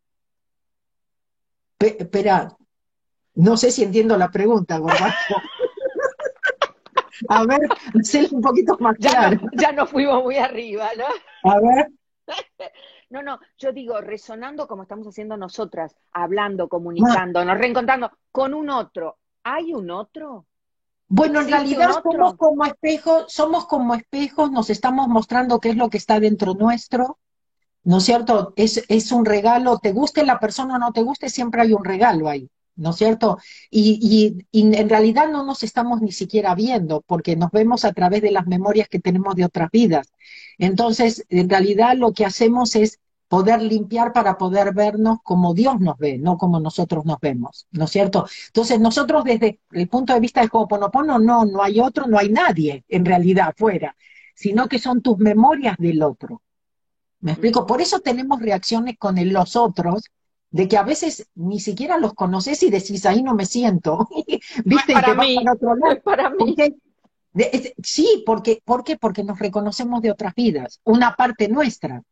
espera, 1.79 2.55
no 3.35 3.57
sé 3.57 3.69
si 3.69 3.83
entiendo 3.83 4.17
la 4.17 4.31
pregunta, 4.31 4.77
Gorbato. 4.77 5.13
A 7.29 7.45
ver, 7.45 7.61
sé 8.01 8.27
un 8.31 8.41
poquito 8.41 8.77
más 8.79 8.95
claro. 8.97 9.39
Ya, 9.53 9.71
no, 9.71 9.85
fuimos 9.85 10.23
muy 10.23 10.37
arriba, 10.37 10.89
¿no? 10.97 11.51
A 11.51 11.59
ver. 11.59 11.91
No, 13.09 13.21
no, 13.21 13.39
yo 13.59 13.71
digo, 13.71 14.01
resonando 14.01 14.67
como 14.67 14.81
estamos 14.81 15.05
haciendo 15.05 15.37
nosotras, 15.37 15.95
hablando, 16.13 16.67
comunicando, 16.67 17.45
nos 17.45 17.59
reencontrando 17.59 18.09
con 18.31 18.55
un 18.55 18.71
otro. 18.71 19.19
¿Hay 19.43 19.71
un 19.71 19.91
otro? 19.91 20.47
Bueno, 21.07 21.41
en 21.41 21.49
realidad 21.49 21.91
somos 22.01 22.35
como 22.35 22.65
espejos, 22.65 23.25
somos 23.27 23.65
como 23.65 23.93
espejos, 23.93 24.51
nos 24.51 24.69
estamos 24.69 25.07
mostrando 25.07 25.59
qué 25.59 25.69
es 25.69 25.75
lo 25.75 25.89
que 25.89 25.97
está 25.97 26.19
dentro 26.19 26.55
nuestro, 26.55 27.19
¿no 27.83 27.97
es 27.97 28.03
cierto? 28.03 28.53
Es, 28.55 28.83
es 28.87 29.11
un 29.11 29.25
regalo, 29.25 29.79
te 29.79 29.91
guste 29.91 30.25
la 30.25 30.39
persona 30.39 30.75
o 30.75 30.79
no 30.79 30.91
te 30.91 31.03
guste, 31.03 31.29
siempre 31.29 31.61
hay 31.61 31.73
un 31.73 31.83
regalo 31.83 32.29
ahí, 32.29 32.49
¿no 32.75 32.91
es 32.91 32.95
cierto? 32.95 33.37
Y, 33.69 34.37
y, 34.51 34.71
en 34.71 34.89
realidad 34.89 35.29
no 35.29 35.43
nos 35.43 35.63
estamos 35.63 36.01
ni 36.01 36.11
siquiera 36.11 36.55
viendo, 36.55 37.01
porque 37.05 37.35
nos 37.35 37.51
vemos 37.51 37.85
a 37.85 37.93
través 37.93 38.21
de 38.21 38.31
las 38.31 38.47
memorias 38.47 38.87
que 38.87 38.99
tenemos 38.99 39.35
de 39.35 39.45
otras 39.45 39.69
vidas. 39.71 40.11
Entonces, 40.57 41.25
en 41.29 41.49
realidad 41.49 41.95
lo 41.97 42.13
que 42.13 42.25
hacemos 42.25 42.75
es 42.75 42.99
poder 43.27 43.61
limpiar 43.61 44.13
para 44.13 44.37
poder 44.37 44.73
vernos 44.73 45.17
como 45.23 45.53
Dios 45.53 45.79
nos 45.79 45.97
ve, 45.97 46.17
no 46.17 46.37
como 46.37 46.59
nosotros 46.59 47.05
nos 47.05 47.19
vemos, 47.19 47.67
¿no 47.71 47.85
es 47.85 47.91
cierto? 47.91 48.27
Entonces 48.47 48.79
nosotros 48.79 49.23
desde 49.23 49.59
el 49.71 49.87
punto 49.87 50.13
de 50.13 50.19
vista 50.19 50.41
del 50.41 50.49
Ho'oponopono, 50.51 51.19
no, 51.19 51.45
no 51.45 51.63
hay 51.63 51.79
otro, 51.79 52.05
no 52.07 52.17
hay 52.19 52.29
nadie 52.29 52.83
en 52.87 53.05
realidad 53.05 53.49
afuera, 53.49 53.95
sino 54.35 54.67
que 54.67 54.79
son 54.79 55.01
tus 55.01 55.17
memorias 55.17 55.77
del 55.77 56.03
otro. 56.03 56.41
¿Me 57.21 57.31
explico? 57.31 57.65
Por 57.65 57.81
eso 57.81 58.01
tenemos 58.01 58.41
reacciones 58.41 58.97
con 58.97 59.15
los 59.31 59.55
otros, 59.55 60.03
de 60.53 60.67
que 60.67 60.77
a 60.77 60.83
veces 60.83 61.27
ni 61.33 61.59
siquiera 61.59 61.97
los 61.97 62.13
conoces 62.13 62.61
y 62.61 62.69
decís, 62.69 63.05
ahí 63.07 63.23
no 63.23 63.33
me 63.33 63.45
siento. 63.45 64.07
¿Viste? 64.65 64.93
para, 64.93 65.15
mí, 65.15 65.39
para 66.03 66.29
mí. 66.29 66.55
sí, 67.81 68.23
porque, 68.23 68.61
¿por 68.63 68.83
qué? 68.83 68.95
Porque 68.95 69.23
nos 69.23 69.39
reconocemos 69.39 70.03
de 70.03 70.11
otras 70.11 70.35
vidas, 70.35 70.79
una 70.83 71.15
parte 71.15 71.47
nuestra. 71.47 72.03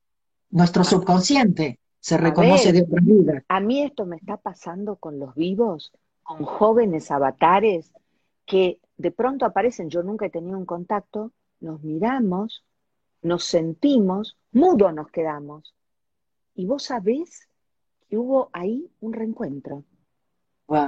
Nuestro 0.52 0.84
subconsciente 0.84 1.80
se 2.00 2.18
reconoce 2.18 2.74
de 2.74 2.84
otras 2.84 3.06
vidas. 3.06 3.44
A 3.48 3.60
mí 3.60 3.84
esto 3.84 4.06
me 4.06 4.18
está 4.18 4.38
pasando 4.38 4.98
con 4.98 5.20
los 5.20 5.34
vivos, 5.36 5.92
con 6.24 6.44
jóvenes 6.44 7.10
avatares 7.12 7.94
que 8.46 8.80
de 8.98 9.12
pronto 9.12 9.46
aparecen, 9.46 9.90
yo 9.90 10.04
nunca 10.04 10.26
he 10.26 10.30
tenido 10.30 10.58
un 10.58 10.66
contacto, 10.66 11.32
nos 11.60 11.82
miramos, 11.84 12.66
nos 13.22 13.46
sentimos, 13.46 14.38
mudos 14.52 14.94
nos 14.94 15.10
quedamos. 15.10 15.74
Y 16.54 16.66
vos 16.66 16.84
sabés 16.84 17.48
que 18.10 18.18
hubo 18.18 18.50
ahí 18.52 18.92
un 19.00 19.14
reencuentro. 19.14 19.84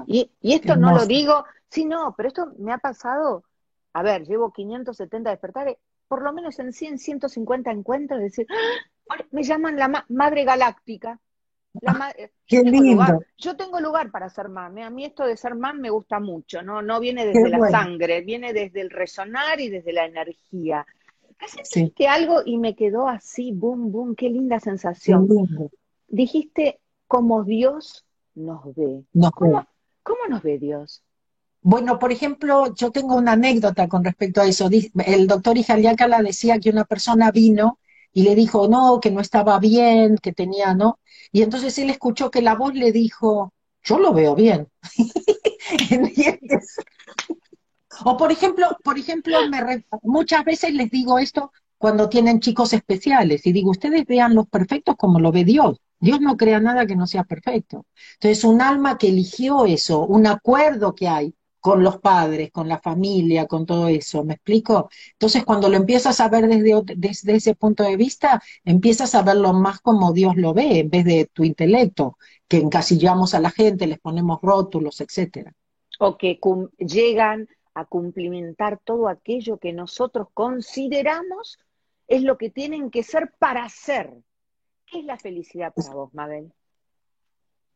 y, 0.07 0.30
esto 0.41 0.76
no 0.76 0.93
lo 0.93 1.05
digo, 1.05 1.45
sí, 1.70 1.86
no, 1.86 2.14
pero 2.18 2.28
esto 2.28 2.53
me 2.57 2.74
ha 2.74 2.78
pasado, 2.78 3.43
a 3.93 4.03
ver, 4.03 4.26
llevo 4.26 4.51
570 4.51 5.30
despertares, 5.30 5.78
por 6.07 6.22
lo 6.22 6.34
menos 6.34 6.59
en 6.59 6.74
100, 6.74 6.99
150 6.99 7.72
encuentros, 7.72 8.22
es 8.22 8.45
me 9.31 9.43
llaman 9.43 9.77
la 9.77 10.05
madre 10.09 10.43
galáctica. 10.43 11.19
La 11.81 11.91
ah, 11.99 12.13
Qué 12.45 12.61
lindo. 12.63 13.23
Yo 13.37 13.55
tengo 13.55 13.79
lugar 13.79 14.11
para 14.11 14.29
ser 14.29 14.49
mame. 14.49 14.83
A 14.83 14.89
mí 14.89 15.05
esto 15.05 15.25
de 15.25 15.35
ser 15.37 15.55
mam 15.55 15.79
me 15.79 15.89
gusta 15.89 16.19
mucho. 16.19 16.61
No, 16.61 16.81
no 16.81 16.99
viene 16.99 17.25
desde 17.25 17.49
la 17.49 17.69
sangre, 17.69 18.21
viene 18.21 18.53
desde 18.53 18.81
el 18.81 18.89
resonar 18.89 19.59
y 19.59 19.69
desde 19.69 19.93
la 19.93 20.05
energía. 20.05 20.85
Sí. 21.63 21.89
que 21.89 22.07
algo 22.07 22.41
y 22.45 22.57
me 22.57 22.73
quedó 22.73 23.09
así, 23.09 23.51
boom, 23.51 23.91
boom, 23.91 24.15
qué 24.15 24.29
linda 24.29 24.61
sensación. 24.61 25.27
Dijiste 26.07 26.79
como 27.07 27.43
Dios 27.43 28.05
nos 28.35 28.73
ve. 28.75 29.03
¿Cómo, 29.33 29.67
¿Cómo 30.03 30.19
nos 30.29 30.41
ve 30.41 30.57
Dios? 30.57 31.03
Bueno, 31.61 31.97
por 31.97 32.11
ejemplo, 32.11 32.73
yo 32.75 32.91
tengo 32.91 33.15
una 33.15 33.33
anécdota 33.33 33.87
con 33.87 34.03
respecto 34.03 34.41
a 34.41 34.45
eso. 34.45 34.69
El 35.05 35.27
doctor 35.27 35.57
la 36.07 36.21
decía 36.21 36.59
que 36.59 36.69
una 36.69 36.85
persona 36.85 37.31
vino 37.31 37.79
y 38.14 38.24
le 38.24 38.36
dijo, 38.36 38.68
no, 38.68 38.99
que 39.01 39.11
no 39.11 39.22
estaba 39.22 39.59
bien, 39.59 40.18
que 40.18 40.34
tenía, 40.34 40.74
¿no? 40.76 40.99
Y 41.32 41.41
entonces 41.41 41.78
él 41.80 41.89
escuchó 41.89 42.30
que 42.32 42.41
la 42.41 42.55
voz 42.55 42.74
le 42.76 42.91
dijo, 42.91 43.53
yo 43.84 43.99
lo 43.99 44.14
veo 44.14 44.36
bien. 44.36 44.68
o 48.05 48.18
por 48.18 48.32
ejemplo, 48.32 48.78
por 48.84 48.99
ejemplo, 48.99 49.38
muchas 50.03 50.45
veces 50.45 50.74
les 50.74 50.89
digo 50.91 51.20
esto 51.20 51.51
cuando 51.78 52.07
tienen 52.07 52.39
chicos 52.39 52.72
especiales 52.74 53.45
y 53.45 53.51
digo, 53.51 53.72
ustedes 53.72 54.05
vean 54.05 54.36
los 54.36 54.47
perfectos 54.47 54.95
como 54.97 55.20
lo 55.20 55.32
ve 55.32 55.43
Dios. 55.43 55.80
Dios 55.99 56.22
no 56.22 56.38
crea 56.38 56.59
nada 56.59 56.86
que 56.86 56.95
no 56.95 57.07
sea 57.07 57.24
perfecto. 57.24 57.86
Entonces, 58.16 58.43
un 58.43 58.61
alma 58.61 58.97
que 58.97 59.07
eligió 59.07 59.66
eso, 59.66 60.05
un 60.05 60.28
acuerdo 60.28 60.95
que 60.95 61.07
hay, 61.07 61.34
con 61.64 61.82
los 61.82 61.99
padres, 61.99 62.51
con 62.51 62.68
la 62.68 62.82
familia, 62.82 63.47
con 63.47 63.66
todo 63.66 63.88
eso, 63.88 64.26
¿me 64.26 64.34
explico? 64.34 64.89
Entonces, 65.14 65.45
cuando 65.45 65.70
lo 65.70 65.78
empiezas 65.78 66.20
a 66.20 66.28
ver 66.28 66.49
desde, 66.49 66.82
desde 66.97 67.36
ese 67.36 67.55
punto 67.55 67.84
de 67.84 67.95
vista, 67.95 68.43
empiezas 68.66 69.16
a 69.16 69.22
verlo 69.22 69.53
más 69.53 69.80
como 69.80 70.11
Dios 70.11 70.36
lo 70.36 70.53
ve, 70.53 70.80
en 70.80 70.89
vez 70.89 71.05
de 71.05 71.30
tu 71.32 71.45
intelecto, 71.45 72.18
que 72.49 72.57
encasillamos 72.57 73.34
a 73.34 73.39
la 73.39 73.49
gente, 73.49 73.88
les 73.88 73.97
ponemos 73.97 74.41
rótulos, 74.41 74.99
etcétera. 74.99 75.53
O 75.99 76.18
que 76.18 76.38
llegan 76.80 77.47
a 77.74 77.86
cumplimentar 77.86 78.82
todo 78.84 79.07
aquello 79.07 79.57
que 79.57 79.72
nosotros 79.72 80.28
consideramos 80.34 81.59
es 82.09 82.24
lo 82.24 82.38
que 82.38 82.49
tienen 82.49 82.91
que 82.91 83.03
ser 83.03 83.32
para 83.39 83.70
ser. 83.70 84.14
¿Qué 84.86 84.99
es 84.99 85.05
la 85.05 85.18
felicidad 85.18 85.74
para 85.74 85.93
vos, 85.93 86.14
Mabel? 86.14 86.51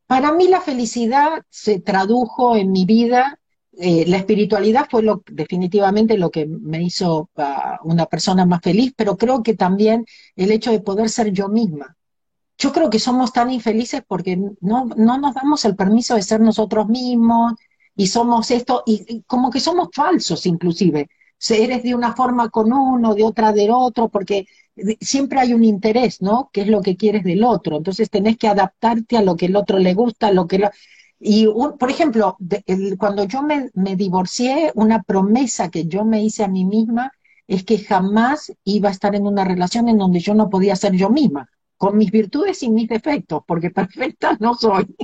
Para 0.08 0.34
mí 0.34 0.50
la 0.50 0.60
felicidad 0.60 1.46
se 1.50 1.80
tradujo 1.80 2.58
en 2.58 2.74
mi 2.74 2.84
vida 2.84 3.40
eh, 3.80 4.06
la 4.08 4.18
espiritualidad 4.18 4.88
fue 4.90 5.04
lo, 5.04 5.24
definitivamente 5.32 6.18
lo 6.18 6.30
que 6.30 6.46
me 6.46 6.82
hizo 6.82 7.30
uh, 7.36 7.44
una 7.84 8.06
persona 8.08 8.46
más 8.46 8.62
feliz, 8.62 8.94
pero 8.96 9.18
creo 9.18 9.44
que 9.44 9.56
también 9.56 10.06
el 10.36 10.52
hecho 10.52 10.72
de 10.72 10.80
poder 10.80 11.10
ser 11.10 11.32
yo 11.32 11.48
misma. 11.48 11.96
Yo 12.58 12.72
creo 12.72 12.90
que 12.90 13.00
somos 13.00 13.32
tan 13.32 13.52
infelices 13.52 14.02
porque 14.08 14.36
no, 14.62 14.86
no 14.96 15.18
nos 15.20 15.36
damos 15.36 15.64
el 15.66 15.76
permiso 15.76 16.16
de 16.16 16.24
ser 16.24 16.42
nosotros 16.42 16.88
mismos 16.88 17.54
y 17.96 18.08
somos 18.08 18.50
esto, 18.52 18.84
y, 18.86 19.06
y 19.08 19.22
como 19.24 19.50
que 19.52 19.60
somos 19.60 19.90
falsos 19.94 20.46
inclusive. 20.46 21.10
Eres 21.50 21.84
de 21.84 21.94
una 21.94 22.16
forma 22.16 22.50
con 22.50 22.74
uno, 22.74 23.14
de 23.14 23.24
otra 23.24 23.52
del 23.52 23.70
otro, 23.72 24.10
porque 24.10 24.48
siempre 25.00 25.40
hay 25.40 25.54
un 25.54 25.64
interés, 25.64 26.22
¿no? 26.22 26.50
¿Qué 26.52 26.62
es 26.62 26.68
lo 26.68 26.82
que 26.82 26.96
quieres 26.96 27.24
del 27.24 27.44
otro? 27.44 27.78
Entonces 27.78 28.10
tenés 28.10 28.38
que 28.38 28.48
adaptarte 28.48 29.18
a 29.18 29.22
lo 29.22 29.36
que 29.36 29.46
el 29.46 29.56
otro 29.56 29.78
le 29.78 29.94
gusta, 29.94 30.28
a 30.28 30.32
lo 30.32 30.48
que... 30.48 30.58
Lo... 30.60 30.70
Y, 31.20 31.48
por 31.80 31.90
ejemplo, 31.90 32.38
cuando 32.98 33.24
yo 33.24 33.42
me, 33.42 33.96
divorcié, 33.96 34.72
una 34.76 35.02
promesa 35.02 35.70
que 35.70 35.86
yo 35.88 36.06
me 36.06 36.24
hice 36.24 36.44
a 36.44 36.48
mí 36.48 36.64
misma 36.64 37.12
es 37.48 37.64
que 37.64 37.80
jamás 37.80 38.54
iba 38.64 38.90
a 38.90 38.92
estar 38.92 39.16
en 39.16 39.26
una 39.26 39.44
relación 39.44 39.88
en 39.88 39.98
donde 39.98 40.20
yo 40.20 40.36
no 40.36 40.50
podía 40.50 40.76
ser 40.76 40.94
yo 40.94 41.10
misma, 41.10 41.50
con 41.78 41.98
mis 41.98 42.12
virtudes 42.12 42.62
y 42.62 42.70
mis 42.70 42.88
defectos, 42.88 43.42
porque 43.48 43.70
perfecta 43.72 44.38
no 44.40 44.54
soy. 44.54 44.96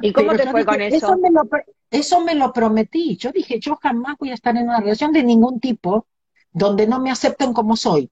¿Y 0.00 0.12
cómo 0.12 0.34
te 0.34 0.48
fue 0.50 0.64
con 0.64 0.80
eso? 0.80 0.96
Eso 0.96 1.18
me, 1.18 1.30
lo, 1.30 1.42
eso 1.90 2.20
me 2.20 2.34
lo 2.34 2.52
prometí. 2.52 3.16
Yo 3.16 3.30
dije, 3.30 3.60
yo 3.60 3.76
jamás 3.76 4.16
voy 4.18 4.30
a 4.30 4.34
estar 4.34 4.56
en 4.56 4.64
una 4.64 4.80
relación 4.80 5.12
de 5.12 5.22
ningún 5.22 5.60
tipo 5.60 6.06
donde 6.52 6.86
no 6.86 7.00
me 7.00 7.10
acepten 7.10 7.52
como 7.52 7.76
soy. 7.76 8.10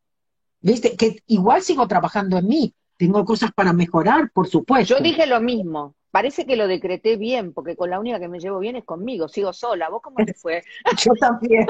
¿Viste? 0.61 0.97
Que 0.97 1.23
igual 1.27 1.63
sigo 1.63 1.89
trabajando 1.89 2.39
en 2.39 2.47
mí. 2.47 2.75
Tengo 2.97 3.25
cosas 3.25 3.51
para 3.53 3.73
mejorar, 3.73 4.31
por 4.33 4.49
supuesto. 4.49 4.97
Yo 4.97 5.03
dije 5.03 5.27
lo 5.27 5.41
mismo. 5.41 5.95
Parece 6.13 6.45
que 6.45 6.57
lo 6.57 6.69
decreté 6.69 7.17
bien, 7.17 7.55
porque 7.55 7.75
con 7.75 7.89
la 7.89 7.99
única 7.99 8.21
que 8.21 8.29
me 8.29 8.39
llevo 8.39 8.59
bien 8.59 8.77
es 8.77 8.85
conmigo, 8.85 9.29
sigo 9.29 9.55
sola. 9.55 9.89
¿Vos 9.89 10.03
cómo 10.03 10.23
te 10.27 10.35
fue? 10.35 10.63
Yo 11.03 11.15
también. 11.19 11.67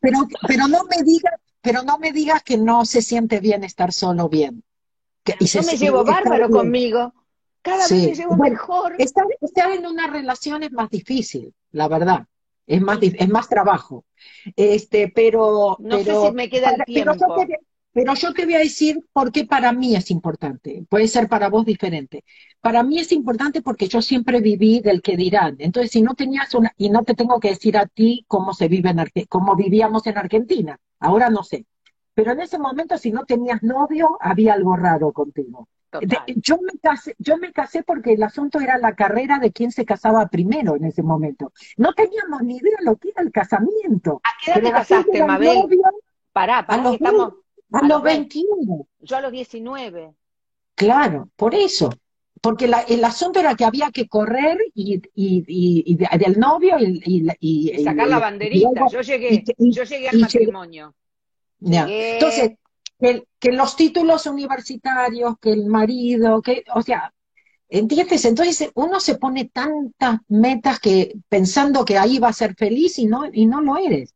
pero, 0.00 0.18
pero 0.46 0.68
no 0.68 0.84
me 0.84 1.02
digas, 1.02 1.32
pero 1.62 1.82
no 1.82 1.98
me 1.98 2.12
digas 2.12 2.42
que 2.42 2.58
no 2.58 2.84
se 2.84 3.00
siente 3.00 3.40
bien 3.40 3.64
estar 3.64 3.90
solo 3.90 4.28
bien. 4.28 4.62
Que, 5.24 5.34
y 5.40 5.46
Yo 5.46 5.62
me 5.62 5.78
llevo 5.78 6.04
bárbaro 6.04 6.50
conmigo. 6.50 7.14
Cada 7.62 7.88
vez 7.88 7.90
me 7.90 8.14
llevo 8.14 8.36
mejor. 8.36 8.96
Estar, 8.98 9.72
en 9.72 9.86
una 9.86 10.08
relación 10.08 10.62
es 10.62 10.72
más 10.72 10.90
difícil, 10.90 11.54
la 11.70 11.88
verdad. 11.88 12.26
Es 12.66 12.82
más, 12.82 12.98
es 13.00 13.28
más 13.30 13.48
trabajo. 13.48 14.04
Este, 14.56 15.08
pero. 15.08 15.78
No 15.80 16.04
sé 16.04 16.14
si 16.20 16.32
me 16.32 16.50
queda 16.50 16.72
el 16.72 16.84
tiempo. 16.84 17.12
Pero 17.16 17.28
yo 17.28 17.46
te 17.46 17.67
voy 18.44 18.54
a 18.54 18.58
decir 18.58 19.04
por 19.12 19.32
qué 19.32 19.44
para 19.44 19.72
mí 19.72 19.96
es 19.96 20.10
importante. 20.10 20.84
Puede 20.88 21.08
ser 21.08 21.28
para 21.28 21.48
vos 21.48 21.64
diferente. 21.64 22.24
Para 22.60 22.82
mí 22.82 22.98
es 22.98 23.12
importante 23.12 23.62
porque 23.62 23.88
yo 23.88 24.02
siempre 24.02 24.40
viví 24.40 24.80
del 24.80 25.02
que 25.02 25.16
dirán. 25.16 25.56
Entonces, 25.58 25.90
si 25.90 26.02
no 26.02 26.14
tenías 26.14 26.54
una, 26.54 26.72
y 26.76 26.90
no 26.90 27.02
te 27.02 27.14
tengo 27.14 27.40
que 27.40 27.50
decir 27.50 27.76
a 27.76 27.86
ti 27.86 28.24
cómo 28.28 28.52
se 28.52 28.68
vive 28.68 28.90
en 28.90 29.26
cómo 29.28 29.56
vivíamos 29.56 30.06
en 30.06 30.18
Argentina. 30.18 30.78
Ahora 31.00 31.30
no 31.30 31.42
sé. 31.42 31.66
Pero 32.14 32.32
en 32.32 32.40
ese 32.40 32.58
momento, 32.58 32.98
si 32.98 33.12
no 33.12 33.24
tenías 33.24 33.62
novio, 33.62 34.18
había 34.20 34.54
algo 34.54 34.76
raro 34.76 35.12
contigo. 35.12 35.68
yo, 36.36 36.58
me 36.60 36.78
casé, 36.80 37.14
yo 37.18 37.36
me 37.38 37.52
casé 37.52 37.84
porque 37.84 38.14
el 38.14 38.22
asunto 38.22 38.60
era 38.60 38.76
la 38.76 38.94
carrera 38.94 39.38
de 39.38 39.52
quién 39.52 39.70
se 39.70 39.84
casaba 39.84 40.26
primero 40.26 40.74
en 40.76 40.84
ese 40.84 41.02
momento. 41.02 41.52
No 41.76 41.92
teníamos 41.94 42.42
ni 42.42 42.56
idea 42.56 42.78
lo 42.80 42.96
que 42.96 43.10
era 43.10 43.22
el 43.22 43.30
casamiento. 43.30 44.20
¿A 44.24 44.30
qué 44.44 44.50
edad 44.50 44.62
te 44.62 44.70
casaste, 44.72 45.24
Mabel? 45.24 45.68
pará, 46.32 46.66
pará, 46.66 46.92
estamos, 46.92 47.34
a, 47.72 47.86
los 47.86 48.02
21. 48.02 48.86
Yo 49.00 49.16
a 49.16 49.20
los 49.20 49.32
19. 49.32 50.14
Claro, 50.74 51.30
por 51.36 51.54
eso. 51.54 51.90
Porque 52.40 52.70
el 52.88 53.04
asunto 53.04 53.40
era 53.40 53.56
que 53.56 53.64
había 53.64 53.90
que 53.90 54.06
correr 54.06 54.58
y, 54.74 55.02
y, 55.14 55.96
del 55.96 56.38
novio 56.38 56.76
y, 56.78 57.82
sacar 57.82 58.08
la 58.08 58.20
banderita. 58.20 58.86
yo 58.90 59.00
llegué, 59.00 59.42
yo 59.58 59.82
llegué 59.82 60.08
al 60.08 60.18
matrimonio. 60.18 60.94
Entonces, 61.60 62.52
que, 62.98 63.52
los 63.52 63.76
títulos 63.76 64.26
universitarios, 64.26 65.34
que 65.40 65.52
el 65.52 65.66
marido, 65.66 66.40
que, 66.42 66.64
o 66.74 66.82
sea, 66.82 67.12
¿entiendes? 67.68 68.24
Entonces 68.24 68.70
uno 68.74 69.00
se 69.00 69.16
pone 69.16 69.46
tantas 69.46 70.20
metas 70.28 70.78
que 70.80 71.14
pensando 71.28 71.84
que 71.84 71.98
ahí 71.98 72.18
va 72.18 72.28
a 72.28 72.32
ser 72.32 72.54
feliz 72.54 72.98
y 72.98 73.06
no, 73.06 73.24
y 73.32 73.46
no 73.46 73.60
lo 73.60 73.76
eres. 73.76 74.14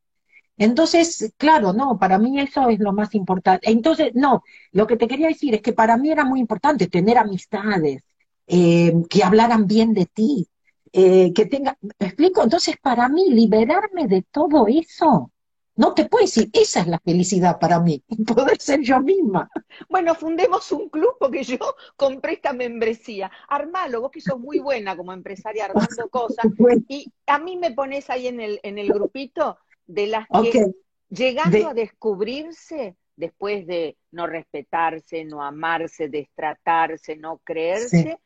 Entonces, 0.58 1.32
claro, 1.36 1.72
no, 1.72 1.98
para 1.98 2.18
mí 2.18 2.38
eso 2.40 2.68
es 2.68 2.78
lo 2.78 2.92
más 2.92 3.14
importante. 3.14 3.70
Entonces, 3.70 4.12
no, 4.14 4.42
lo 4.72 4.86
que 4.86 4.96
te 4.96 5.08
quería 5.08 5.28
decir 5.28 5.54
es 5.54 5.62
que 5.62 5.72
para 5.72 5.96
mí 5.96 6.10
era 6.10 6.24
muy 6.24 6.40
importante 6.40 6.88
tener 6.88 7.18
amistades, 7.18 8.02
eh, 8.46 8.92
que 9.08 9.24
hablaran 9.24 9.66
bien 9.66 9.94
de 9.94 10.06
ti, 10.06 10.48
eh, 10.92 11.32
que 11.32 11.46
tenga, 11.46 11.76
¿me 11.80 12.06
explico? 12.06 12.42
Entonces, 12.42 12.76
para 12.80 13.08
mí, 13.08 13.30
liberarme 13.30 14.06
de 14.06 14.22
todo 14.30 14.66
eso, 14.68 15.32
no 15.74 15.94
te 15.94 16.04
puedo 16.04 16.24
decir, 16.24 16.50
esa 16.52 16.80
es 16.80 16.86
la 16.86 16.98
felicidad 16.98 17.58
para 17.58 17.80
mí, 17.80 18.02
poder 18.26 18.60
ser 18.60 18.80
yo 18.82 19.00
misma. 19.00 19.50
Bueno, 19.88 20.14
fundemos 20.14 20.70
un 20.70 20.90
club 20.90 21.14
porque 21.18 21.42
yo 21.44 21.56
compré 21.96 22.34
esta 22.34 22.52
membresía. 22.52 23.30
Armalo, 23.48 24.02
vos 24.02 24.10
que 24.10 24.20
sos 24.20 24.38
muy 24.38 24.58
buena 24.58 24.96
como 24.96 25.12
empresaria 25.12 25.64
armando 25.64 26.08
cosas, 26.10 26.44
y 26.88 27.10
a 27.26 27.38
mí 27.38 27.56
me 27.56 27.72
pones 27.72 28.10
ahí 28.10 28.26
en 28.26 28.40
el, 28.40 28.60
en 28.62 28.78
el 28.78 28.92
grupito 28.92 29.56
de 29.92 30.06
las 30.06 30.26
que 30.28 30.72
llegando 31.10 31.68
a 31.68 31.74
descubrirse 31.74 32.96
después 33.16 33.66
de 33.66 33.96
no 34.10 34.26
respetarse, 34.26 35.24
no 35.24 35.42
amarse, 35.42 36.08
destratarse, 36.08 37.16
no 37.16 37.40
creerse, 37.44 38.18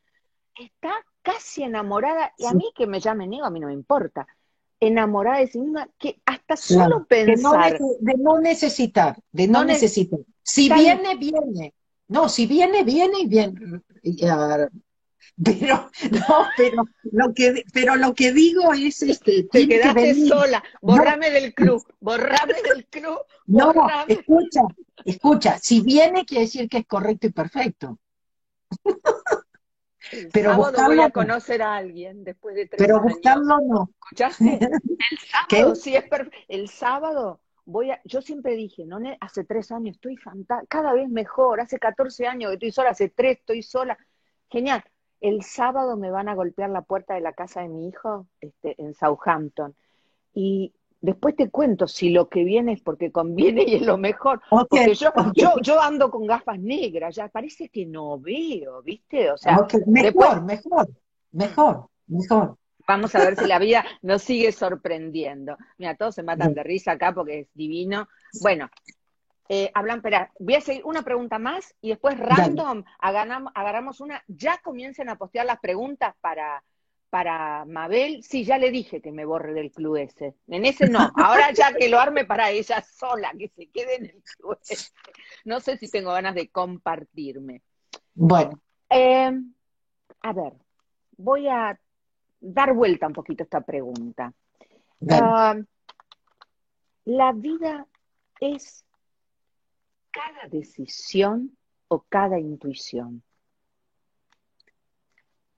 está 0.58 0.92
casi 1.22 1.64
enamorada, 1.64 2.32
y 2.38 2.46
a 2.46 2.52
mí 2.52 2.72
que 2.74 2.86
me 2.86 3.00
llame 3.00 3.26
Nego, 3.26 3.44
a 3.44 3.50
mí 3.50 3.58
no 3.58 3.66
me 3.66 3.72
importa, 3.72 4.26
enamorada 4.78 5.40
de 5.40 5.48
sí 5.48 5.58
misma, 5.58 5.88
que 5.98 6.20
hasta 6.24 6.56
solo 6.56 7.04
pensar... 7.04 7.78
De 7.98 8.14
no, 8.14 8.38
necesitar, 8.38 9.18
de 9.32 9.48
no, 9.48 9.64
necesitar. 9.64 10.20
Si 10.42 10.72
viene, 10.72 11.16
viene. 11.16 11.74
No, 12.08 12.28
si 12.28 12.46
viene, 12.46 12.84
viene 12.84 13.18
y 13.20 13.26
viene. 13.26 13.82
Pero, 15.42 15.90
no, 16.10 16.46
pero 16.56 16.84
lo 17.12 17.34
que, 17.34 17.64
pero 17.72 17.96
lo 17.96 18.14
que 18.14 18.32
digo 18.32 18.72
es 18.72 19.02
este. 19.02 19.44
Te 19.44 19.68
quedaste 19.68 20.26
sola, 20.26 20.62
borrame 20.80 21.30
del 21.30 21.52
club, 21.54 21.84
borrame 22.00 22.54
del 22.62 22.86
club. 22.86 23.18
No, 23.46 23.72
escucha, 24.08 24.62
escucha, 25.04 25.58
si 25.58 25.82
viene 25.82 26.24
quiere 26.24 26.44
decir 26.44 26.68
que 26.68 26.78
es 26.78 26.86
correcto 26.86 27.26
y 27.26 27.32
perfecto. 27.32 27.98
pero 30.32 30.52
sábado 30.52 30.86
voy 30.86 31.00
a 31.00 31.10
conocer 31.10 31.62
a 31.62 31.76
alguien 31.76 32.24
después 32.24 32.54
de 32.54 32.66
tres 32.66 32.78
Pero 32.78 33.02
buscarlo 33.02 33.58
no. 33.60 33.90
¿Escuchaste? 34.02 34.58
El 35.10 35.18
sábado, 35.18 35.74
sí 35.74 35.96
es 35.96 36.04
El 36.48 36.68
sábado 36.68 37.40
voy 37.66 37.90
a, 37.90 38.00
yo 38.04 38.22
siempre 38.22 38.54
dije, 38.54 38.86
no, 38.86 38.98
hace 39.20 39.44
tres 39.44 39.70
años 39.70 39.96
estoy 39.96 40.16
fantástica, 40.16 40.66
cada 40.68 40.94
vez 40.94 41.10
mejor, 41.10 41.60
hace 41.60 41.78
14 41.78 42.26
años 42.26 42.50
que 42.50 42.54
estoy 42.54 42.72
sola, 42.72 42.90
hace 42.90 43.10
tres 43.10 43.38
estoy 43.38 43.62
sola. 43.62 43.98
Genial 44.48 44.82
el 45.28 45.42
sábado 45.42 45.96
me 45.96 46.10
van 46.10 46.28
a 46.28 46.34
golpear 46.34 46.70
la 46.70 46.82
puerta 46.82 47.14
de 47.14 47.20
la 47.20 47.32
casa 47.32 47.60
de 47.60 47.68
mi 47.68 47.88
hijo 47.88 48.26
este, 48.40 48.80
en 48.80 48.94
Southampton. 48.94 49.74
Y 50.32 50.72
después 51.00 51.34
te 51.34 51.50
cuento 51.50 51.88
si 51.88 52.10
lo 52.10 52.28
que 52.28 52.44
viene 52.44 52.72
es 52.72 52.80
porque 52.80 53.10
conviene 53.10 53.64
y 53.66 53.74
es 53.74 53.82
lo 53.82 53.98
mejor. 53.98 54.40
porque 54.48 54.94
yo, 54.94 55.10
yo, 55.34 55.54
yo, 55.62 55.80
ando 55.80 56.10
con 56.10 56.26
gafas 56.26 56.58
negras, 56.60 57.14
ya 57.14 57.28
parece 57.28 57.68
que 57.68 57.86
no 57.86 58.18
veo, 58.20 58.82
¿viste? 58.82 59.30
O 59.30 59.36
sea, 59.36 59.66
mejor, 59.86 60.42
mejor, 60.42 60.86
mejor, 61.32 61.88
mejor. 62.06 62.56
Vamos 62.86 63.12
a 63.16 63.18
ver 63.18 63.36
si 63.36 63.46
la 63.46 63.58
vida 63.58 63.84
nos 64.02 64.22
sigue 64.22 64.52
sorprendiendo. 64.52 65.56
Mira, 65.76 65.96
todos 65.96 66.14
se 66.14 66.22
matan 66.22 66.54
de 66.54 66.62
risa 66.62 66.92
acá 66.92 67.12
porque 67.12 67.40
es 67.40 67.48
divino. 67.52 68.08
Bueno, 68.40 68.70
eh, 69.48 69.70
hablan, 69.74 69.98
espera, 69.98 70.32
voy 70.38 70.54
a 70.54 70.60
seguir 70.60 70.84
una 70.84 71.02
pregunta 71.02 71.38
más 71.38 71.74
y 71.80 71.90
después 71.90 72.18
random 72.18 72.84
agarramos, 72.98 74.00
una. 74.00 74.22
Ya 74.26 74.58
comiencen 74.58 75.08
a 75.08 75.16
postear 75.16 75.46
las 75.46 75.60
preguntas 75.60 76.14
para, 76.20 76.64
para 77.10 77.64
Mabel. 77.64 78.22
Sí, 78.22 78.44
ya 78.44 78.58
le 78.58 78.70
dije 78.70 79.00
que 79.00 79.12
me 79.12 79.24
borre 79.24 79.52
del 79.52 79.70
club 79.70 79.96
ese. 79.96 80.34
En 80.48 80.64
ese 80.64 80.88
no. 80.88 81.12
Ahora 81.16 81.52
ya 81.52 81.72
que 81.74 81.88
lo 81.88 82.00
arme 82.00 82.24
para 82.24 82.50
ella 82.50 82.82
sola, 82.82 83.32
que 83.38 83.48
se 83.48 83.68
quede 83.68 83.96
en 83.96 84.04
el 84.06 84.22
club 84.22 84.58
ese. 84.68 84.90
No 85.44 85.60
sé 85.60 85.76
si 85.76 85.88
tengo 85.88 86.12
ganas 86.12 86.34
de 86.34 86.48
compartirme. 86.48 87.62
Bueno. 88.14 88.60
Eh, 88.90 89.32
a 90.22 90.32
ver, 90.32 90.52
voy 91.16 91.48
a 91.48 91.78
dar 92.40 92.72
vuelta 92.72 93.06
un 93.06 93.12
poquito 93.12 93.44
esta 93.44 93.60
pregunta. 93.60 94.32
Ah, 95.10 95.56
la 97.04 97.32
vida 97.32 97.86
es 98.40 98.85
cada 100.16 100.48
decisión 100.48 101.56
o 101.88 102.04
cada 102.08 102.40
intuición. 102.40 103.22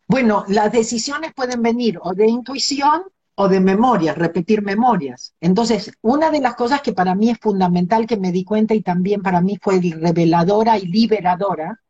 Bueno, 0.07 0.45
las 0.49 0.73
decisiones 0.73 1.33
pueden 1.35 1.63
venir 1.63 1.99
o 2.03 2.13
de 2.15 2.27
intuición 2.27 3.03
o 3.37 3.49
de 3.49 3.61
memorias, 3.61 4.19
repetir 4.19 4.63
memorias. 4.63 5.35
Entonces, 5.41 5.93
una 6.01 6.31
de 6.31 6.41
las 6.41 6.57
cosas 6.57 6.83
que 6.83 6.93
para 6.93 7.15
mí 7.15 7.31
es 7.31 7.39
fundamental 7.39 8.07
que 8.07 8.17
me 8.17 8.33
di 8.33 8.43
cuenta 8.45 8.75
y 8.75 8.83
también 8.83 9.23
para 9.23 9.41
mí 9.41 9.59
fue 9.63 9.81
reveladora 9.81 10.77
y 10.77 10.87
liberadora 10.87 11.81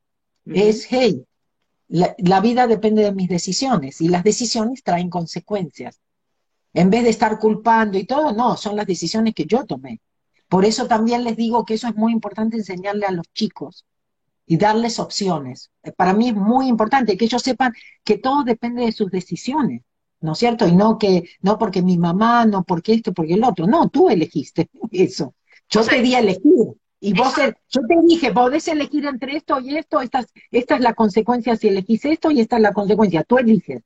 es, 0.45 0.87
hey, 0.91 1.25
la, 1.89 2.41
vida 2.41 2.67
depende 2.67 3.03
de 3.03 3.13
mis 3.13 3.29
decisiones 3.29 4.01
y 4.03 4.09
las 4.09 4.25
decisiones 4.25 4.83
traen 4.83 5.09
consecuencias. 5.09 6.01
En 6.75 6.91
vez 6.91 7.05
de 7.05 7.11
estar 7.11 7.39
culpando 7.39 7.97
y 7.97 8.05
todo, 8.05 8.33
no, 8.33 8.57
son 8.57 8.77
las 8.77 8.87
decisiones 8.87 9.35
que 9.35 9.47
yo 9.47 9.65
tomé. 9.65 10.01
Por 10.49 10.65
eso 10.65 10.87
también 10.87 11.25
les 11.25 11.37
digo 11.37 11.65
que 11.65 11.75
eso 11.75 11.89
es 11.89 11.95
muy 11.95 12.13
importante 12.13 12.57
enseñarle 12.57 13.07
a 13.07 13.13
los 13.13 13.27
chicos 13.33 13.85
y 14.47 14.57
darles 14.57 14.99
opciones. 14.99 15.71
Para 15.97 16.15
mí 16.15 16.29
es 16.29 16.35
muy 16.35 16.69
importante 16.69 17.17
que 17.17 17.27
ellos 17.27 17.43
sepan 17.43 17.75
que 18.03 18.19
todo 18.19 18.45
depende 18.45 18.85
de 18.87 18.93
sus 18.93 19.11
decisiones, 19.11 19.83
¿no 20.21 20.33
es 20.33 20.39
cierto? 20.39 20.67
Y 20.67 20.73
no 20.75 20.99
que, 20.99 21.29
no 21.43 21.59
porque 21.59 21.83
mi 21.83 21.99
mamá, 21.99 22.47
no 22.47 22.65
porque 22.65 22.95
esto, 22.95 23.13
porque 23.13 23.35
el 23.35 23.45
otro. 23.45 23.67
No, 23.67 23.89
tú 23.91 24.09
elegiste 24.09 24.71
eso. 24.91 25.35
Yo 25.69 25.85
te 25.85 26.01
di 26.01 26.15
a 26.15 26.21
elegir. 26.21 26.75
Y 27.01 27.13
vos, 27.13 27.35
yo 27.69 27.81
te 27.83 27.95
dije, 28.07 28.33
podés 28.33 28.67
elegir 28.67 29.07
entre 29.07 29.37
esto 29.37 29.61
y 29.61 29.77
esto, 29.77 30.01
esta, 30.01 30.25
esta 30.51 30.75
es 30.75 30.81
la 30.81 30.95
consecuencia 30.95 31.55
si 31.55 31.69
elegís 31.69 32.05
esto 32.05 32.31
y 32.33 32.41
esta 32.41 32.57
es 32.57 32.63
la 32.63 32.73
consecuencia, 32.73 33.23
tú 33.23 33.39
eliges. 33.39 33.83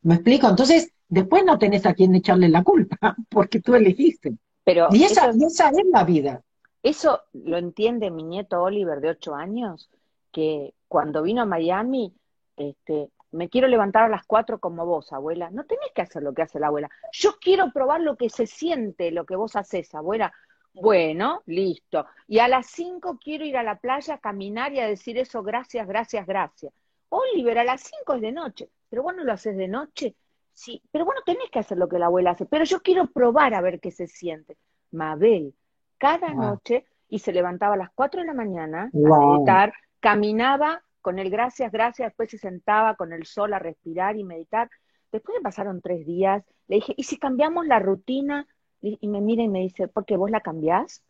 ¿Me 0.00 0.14
explico? 0.14 0.48
Entonces, 0.48 0.90
después 1.08 1.44
no 1.44 1.58
tenés 1.58 1.84
a 1.84 1.92
quién 1.92 2.14
echarle 2.14 2.48
la 2.48 2.62
culpa, 2.62 2.96
porque 3.28 3.60
tú 3.60 3.74
elegiste. 3.74 4.38
Pero 4.64 4.88
y 4.90 5.04
esa, 5.04 5.30
esa 5.30 5.68
es 5.68 5.86
la 5.92 6.04
vida. 6.04 6.42
Eso 6.82 7.22
lo 7.32 7.56
entiende 7.56 8.10
mi 8.10 8.22
nieto 8.22 8.62
Oliver 8.62 9.00
de 9.00 9.10
ocho 9.10 9.34
años, 9.34 9.90
que 10.32 10.74
cuando 10.88 11.22
vino 11.22 11.42
a 11.42 11.46
Miami, 11.46 12.14
este, 12.56 13.10
me 13.30 13.48
quiero 13.48 13.68
levantar 13.68 14.04
a 14.04 14.08
las 14.08 14.24
cuatro 14.24 14.58
como 14.58 14.86
vos, 14.86 15.12
abuela. 15.12 15.50
No 15.50 15.64
tenés 15.64 15.90
que 15.94 16.02
hacer 16.02 16.22
lo 16.22 16.34
que 16.34 16.42
hace 16.42 16.60
la 16.60 16.68
abuela. 16.68 16.90
Yo 17.12 17.36
quiero 17.40 17.72
probar 17.72 18.00
lo 18.00 18.16
que 18.16 18.30
se 18.30 18.46
siente, 18.46 19.10
lo 19.10 19.26
que 19.26 19.36
vos 19.36 19.56
haces, 19.56 19.94
abuela. 19.94 20.32
Bueno, 20.72 21.42
listo. 21.46 22.06
Y 22.26 22.38
a 22.40 22.48
las 22.48 22.66
cinco 22.66 23.18
quiero 23.22 23.44
ir 23.44 23.56
a 23.56 23.62
la 23.62 23.78
playa 23.78 24.14
a 24.14 24.18
caminar 24.18 24.72
y 24.72 24.80
a 24.80 24.88
decir 24.88 25.18
eso, 25.18 25.42
gracias, 25.42 25.86
gracias, 25.86 26.26
gracias. 26.26 26.72
Oliver, 27.08 27.58
a 27.58 27.64
las 27.64 27.82
cinco 27.82 28.14
es 28.14 28.20
de 28.20 28.32
noche. 28.32 28.68
Pero 28.88 29.02
vos 29.02 29.14
no 29.16 29.24
lo 29.24 29.32
haces 29.32 29.56
de 29.56 29.68
noche. 29.68 30.14
Sí, 30.54 30.82
pero 30.90 31.04
bueno, 31.04 31.20
tenés 31.26 31.50
que 31.50 31.58
hacer 31.58 31.76
lo 31.76 31.88
que 31.88 31.98
la 31.98 32.06
abuela 32.06 32.30
hace. 32.30 32.46
Pero 32.46 32.64
yo 32.64 32.80
quiero 32.80 33.06
probar 33.08 33.54
a 33.54 33.60
ver 33.60 33.80
qué 33.80 33.90
se 33.90 34.06
siente. 34.06 34.56
Mabel, 34.92 35.54
cada 35.98 36.32
noche, 36.32 36.86
y 37.08 37.18
se 37.18 37.32
levantaba 37.32 37.74
a 37.74 37.78
las 37.78 37.90
cuatro 37.94 38.20
de 38.20 38.26
la 38.26 38.34
mañana 38.34 38.90
a 38.92 38.98
meditar, 39.18 39.72
caminaba 40.00 40.82
con 41.02 41.18
el 41.18 41.28
gracias, 41.28 41.70
gracias, 41.70 42.08
después 42.08 42.30
se 42.30 42.38
sentaba 42.38 42.94
con 42.94 43.12
el 43.12 43.26
sol 43.26 43.52
a 43.52 43.58
respirar 43.58 44.16
y 44.16 44.24
meditar. 44.24 44.70
Después 45.12 45.36
le 45.36 45.42
pasaron 45.42 45.80
tres 45.82 46.06
días, 46.06 46.42
le 46.68 46.76
dije, 46.76 46.94
¿y 46.96 47.02
si 47.02 47.18
cambiamos 47.18 47.66
la 47.66 47.78
rutina? 47.78 48.46
y 48.86 49.08
me 49.08 49.22
mira 49.22 49.42
y 49.42 49.48
me 49.48 49.60
dice, 49.60 49.88
¿por 49.88 50.04
qué 50.04 50.14
vos 50.14 50.30
la 50.30 50.42
cambiás? 50.42 51.02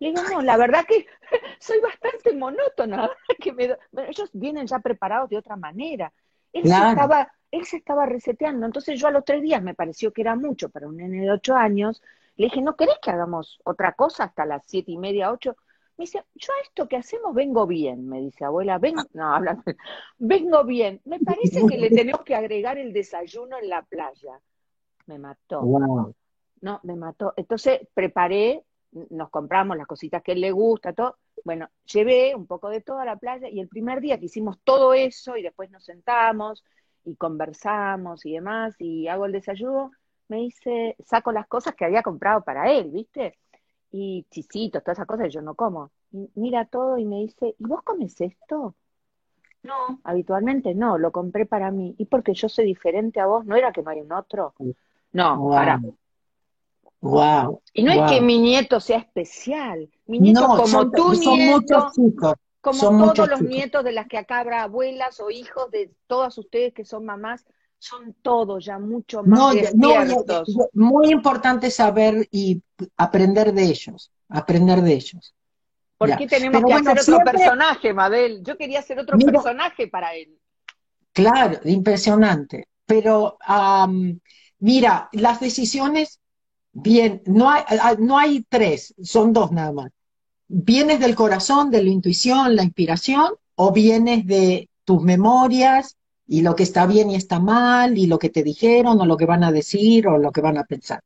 Le 0.00 0.08
digo, 0.08 0.22
no, 0.30 0.40
la 0.40 0.56
verdad 0.56 0.84
que 0.86 1.06
soy 1.60 1.78
bastante 1.80 2.34
monótona. 2.34 3.10
Que 3.40 3.52
me, 3.52 3.76
ellos 4.08 4.30
vienen 4.32 4.66
ya 4.66 4.80
preparados 4.80 5.30
de 5.30 5.38
otra 5.38 5.56
manera. 5.56 6.12
Él, 6.52 6.64
estaba, 6.64 7.30
él 7.50 7.64
se 7.64 7.78
estaba 7.78 8.06
reseteando. 8.06 8.66
Entonces 8.66 9.00
yo 9.00 9.08
a 9.08 9.10
los 9.10 9.24
tres 9.24 9.42
días 9.42 9.62
me 9.62 9.74
pareció 9.74 10.12
que 10.12 10.22
era 10.22 10.36
mucho 10.36 10.68
para 10.68 10.88
un 10.88 10.96
nene 10.96 11.22
de 11.22 11.30
ocho 11.30 11.54
años. 11.54 12.02
Le 12.36 12.46
dije, 12.46 12.62
¿no 12.62 12.76
querés 12.76 12.96
que 13.02 13.10
hagamos 13.10 13.60
otra 13.64 13.92
cosa 13.92 14.24
hasta 14.24 14.46
las 14.46 14.62
siete 14.66 14.92
y 14.92 14.98
media, 14.98 15.32
ocho? 15.32 15.56
Me 15.96 16.04
dice, 16.04 16.24
yo 16.34 16.52
a 16.52 16.62
esto 16.62 16.88
que 16.88 16.96
hacemos 16.96 17.34
vengo 17.34 17.66
bien, 17.66 18.08
me 18.08 18.20
dice 18.20 18.44
abuela, 18.44 18.78
vengo, 18.78 19.02
no, 19.12 19.34
habla, 19.34 19.62
vengo 20.18 20.64
bien. 20.64 21.00
Me 21.04 21.18
parece 21.18 21.66
que 21.66 21.76
le 21.76 21.90
tenemos 21.90 22.22
que 22.22 22.34
agregar 22.34 22.78
el 22.78 22.92
desayuno 22.92 23.58
en 23.58 23.68
la 23.68 23.82
playa. 23.82 24.40
Me 25.06 25.18
mató. 25.18 26.14
No, 26.62 26.80
me 26.84 26.96
mató. 26.96 27.34
Entonces 27.36 27.80
preparé, 27.92 28.64
nos 29.10 29.28
compramos 29.30 29.76
las 29.76 29.86
cositas 29.86 30.22
que 30.22 30.32
él 30.32 30.40
le 30.40 30.52
gusta, 30.52 30.92
todo. 30.92 31.18
Bueno, 31.44 31.68
llevé 31.84 32.34
un 32.34 32.46
poco 32.46 32.68
de 32.68 32.80
todo 32.80 32.98
a 32.98 33.04
la 33.04 33.16
playa 33.16 33.48
y 33.48 33.60
el 33.60 33.68
primer 33.68 34.00
día 34.00 34.18
que 34.18 34.26
hicimos 34.26 34.58
todo 34.62 34.94
eso 34.94 35.36
y 35.36 35.42
después 35.42 35.70
nos 35.70 35.84
sentamos 35.84 36.62
y 37.04 37.16
conversamos 37.16 38.24
y 38.26 38.34
demás 38.34 38.74
y 38.78 39.08
hago 39.08 39.26
el 39.26 39.32
desayuno, 39.32 39.92
me 40.28 40.38
dice, 40.38 40.96
saco 41.04 41.32
las 41.32 41.46
cosas 41.46 41.74
que 41.74 41.84
había 41.84 42.02
comprado 42.02 42.42
para 42.42 42.70
él, 42.70 42.90
¿viste? 42.90 43.38
Y 43.90 44.26
chisitos, 44.30 44.82
todas 44.82 44.98
esas 44.98 45.06
cosas 45.06 45.32
yo 45.32 45.42
no 45.42 45.54
como. 45.54 45.90
mira 46.34 46.64
todo 46.66 46.98
y 46.98 47.04
me 47.04 47.20
dice, 47.20 47.54
¿y 47.58 47.64
vos 47.64 47.82
comes 47.82 48.20
esto? 48.20 48.74
No, 49.62 50.00
habitualmente 50.04 50.74
no, 50.74 50.96
lo 50.96 51.12
compré 51.12 51.44
para 51.44 51.70
mí. 51.70 51.94
¿Y 51.98 52.06
porque 52.06 52.32
yo 52.32 52.48
soy 52.48 52.64
diferente 52.64 53.20
a 53.20 53.26
vos? 53.26 53.44
¿No 53.44 53.56
era 53.56 53.72
que 53.72 53.82
no 53.82 53.90
hay 53.90 54.00
un 54.00 54.12
otro? 54.12 54.54
No, 55.12 55.48
para, 55.50 55.80
Wow. 57.00 57.62
Y 57.72 57.82
no 57.82 57.92
es 57.92 58.10
que 58.10 58.20
mi 58.20 58.38
nieto 58.38 58.78
sea 58.78 58.98
especial. 58.98 59.88
Mi 60.06 60.20
nieto, 60.20 60.46
como 60.46 60.90
tu 60.90 61.12
nieto, 61.12 61.90
como 62.60 63.12
todos 63.12 63.28
los 63.28 63.42
nietos 63.42 63.84
de 63.84 63.92
las 63.92 64.06
que 64.06 64.18
acá 64.18 64.40
habrá 64.40 64.62
abuelas 64.62 65.20
o 65.20 65.30
hijos 65.30 65.70
de 65.70 65.92
todas 66.06 66.36
ustedes 66.38 66.74
que 66.74 66.84
son 66.84 67.04
mamás, 67.04 67.44
son 67.78 68.14
todos 68.22 68.64
ya 68.64 68.78
mucho 68.78 69.22
más 69.22 69.54
despiertos. 69.54 70.54
muy 70.72 71.10
importante 71.10 71.70
saber 71.70 72.28
y 72.30 72.62
aprender 72.96 73.52
de 73.52 73.64
ellos, 73.64 74.12
aprender 74.28 74.82
de 74.82 74.92
ellos. 74.92 75.34
¿Por 75.96 76.16
qué 76.16 76.26
tenemos 76.26 76.62
que 76.64 76.72
hacer 76.72 77.14
otro 77.14 77.24
personaje, 77.24 77.92
Mabel? 77.92 78.42
Yo 78.42 78.56
quería 78.56 78.80
hacer 78.80 78.98
otro 78.98 79.18
personaje 79.18 79.88
para 79.88 80.14
él. 80.14 80.38
Claro, 81.12 81.60
impresionante. 81.64 82.68
Pero 82.86 83.38
mira, 84.58 85.08
las 85.12 85.40
decisiones 85.40 86.20
Bien, 86.72 87.22
no 87.26 87.50
hay, 87.50 87.64
no 87.98 88.18
hay 88.18 88.44
tres, 88.48 88.94
son 89.02 89.32
dos 89.32 89.50
nada 89.50 89.72
más. 89.72 89.90
¿Vienes 90.52 90.98
del 90.98 91.14
corazón, 91.14 91.70
de 91.70 91.80
la 91.80 91.90
intuición, 91.90 92.56
la 92.56 92.64
inspiración, 92.64 93.34
o 93.54 93.72
vienes 93.72 94.26
de 94.26 94.68
tus 94.84 95.00
memorias 95.00 95.96
y 96.26 96.42
lo 96.42 96.56
que 96.56 96.64
está 96.64 96.86
bien 96.86 97.08
y 97.08 97.14
está 97.14 97.38
mal, 97.38 97.96
y 97.96 98.06
lo 98.06 98.18
que 98.18 98.30
te 98.30 98.42
dijeron, 98.42 99.00
o 99.00 99.06
lo 99.06 99.16
que 99.16 99.26
van 99.26 99.44
a 99.44 99.52
decir, 99.52 100.08
o 100.08 100.18
lo 100.18 100.32
que 100.32 100.40
van 100.40 100.58
a 100.58 100.64
pensar? 100.64 101.00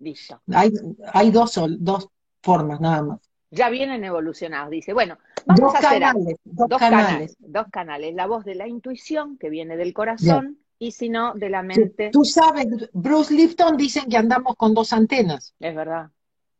Listo. 0.00 0.42
Hay, 0.52 0.70
hay 1.14 1.30
dos, 1.30 1.58
dos 1.78 2.08
formas 2.42 2.78
nada 2.80 3.02
más. 3.02 3.20
Ya 3.50 3.70
vienen 3.70 4.04
evolucionados, 4.04 4.70
dice. 4.70 4.92
Bueno, 4.92 5.16
vamos 5.46 5.74
a 5.74 5.78
hacer 5.78 6.00
canales, 6.00 6.36
dos, 6.44 6.78
canales. 6.78 7.36
Dos 7.38 7.66
canales. 7.72 8.14
La 8.14 8.26
voz 8.26 8.44
de 8.44 8.54
la 8.54 8.68
intuición, 8.68 9.38
que 9.38 9.48
viene 9.48 9.78
del 9.78 9.94
corazón, 9.94 10.58
y 10.78 10.92
si 10.92 11.08
no, 11.08 11.32
de 11.32 11.48
la 11.48 11.62
mente. 11.62 12.10
Tú 12.12 12.24
sabes, 12.24 12.66
Bruce 12.92 13.32
Lipton 13.32 13.78
dicen 13.78 14.10
que 14.10 14.18
andamos 14.18 14.56
con 14.56 14.74
dos 14.74 14.92
antenas. 14.92 15.54
Es 15.58 15.74
verdad. 15.74 16.10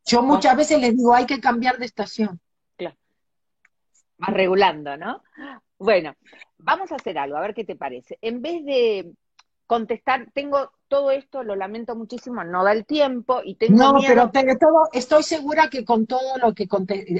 Yo 0.05 0.23
muchas 0.23 0.55
veces 0.57 0.79
les 0.79 0.95
digo, 0.95 1.13
hay 1.13 1.25
que 1.25 1.39
cambiar 1.39 1.77
de 1.77 1.85
estación. 1.85 2.39
Claro. 2.75 2.95
Vas 4.17 4.33
regulando, 4.33 4.97
¿no? 4.97 5.21
Bueno, 5.77 6.13
vamos 6.57 6.91
a 6.91 6.95
hacer 6.95 7.17
algo, 7.17 7.37
a 7.37 7.41
ver 7.41 7.53
qué 7.53 7.63
te 7.63 7.75
parece. 7.75 8.17
En 8.21 8.41
vez 8.41 8.63
de 8.65 9.11
contestar, 9.65 10.27
tengo 10.33 10.71
todo 10.89 11.11
esto, 11.11 11.43
lo 11.43 11.55
lamento 11.55 11.95
muchísimo, 11.95 12.43
no 12.43 12.63
da 12.65 12.73
el 12.73 12.85
tiempo 12.85 13.39
y 13.43 13.55
tengo 13.55 13.77
No, 13.77 13.99
pero, 14.05 14.29
todo, 14.29 14.89
estoy 14.91 15.23
segura 15.23 15.69
que 15.69 15.85
con 15.85 16.05
todo 16.05 16.37
lo 16.39 16.53
que 16.53 16.67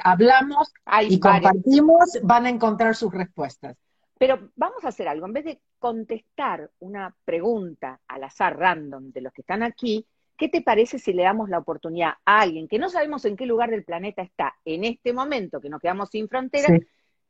hablamos 0.03 0.73
y 1.07 1.17
compartimos 1.17 2.19
van 2.23 2.47
a 2.47 2.49
encontrar 2.49 2.95
sus 2.95 3.13
respuestas. 3.13 3.77
Pero 4.19 4.51
vamos 4.57 4.83
a 4.83 4.89
hacer 4.89 5.07
algo, 5.07 5.25
en 5.25 5.33
vez 5.33 5.45
de 5.45 5.61
contestar 5.79 6.69
una 6.79 7.15
pregunta 7.23 8.01
al 8.07 8.25
azar 8.25 8.57
random 8.57 9.11
de 9.11 9.21
los 9.21 9.31
que 9.31 9.41
están 9.41 9.63
aquí, 9.63 10.05
¿qué 10.41 10.49
te 10.49 10.63
parece 10.63 10.97
si 10.97 11.13
le 11.13 11.21
damos 11.21 11.49
la 11.49 11.59
oportunidad 11.59 12.13
a 12.25 12.41
alguien 12.41 12.67
que 12.67 12.79
no 12.79 12.89
sabemos 12.89 13.23
en 13.25 13.37
qué 13.37 13.45
lugar 13.45 13.69
del 13.69 13.83
planeta 13.83 14.23
está 14.23 14.55
en 14.65 14.85
este 14.85 15.13
momento, 15.13 15.61
que 15.61 15.69
nos 15.69 15.79
quedamos 15.79 16.09
sin 16.09 16.27
fronteras, 16.27 16.81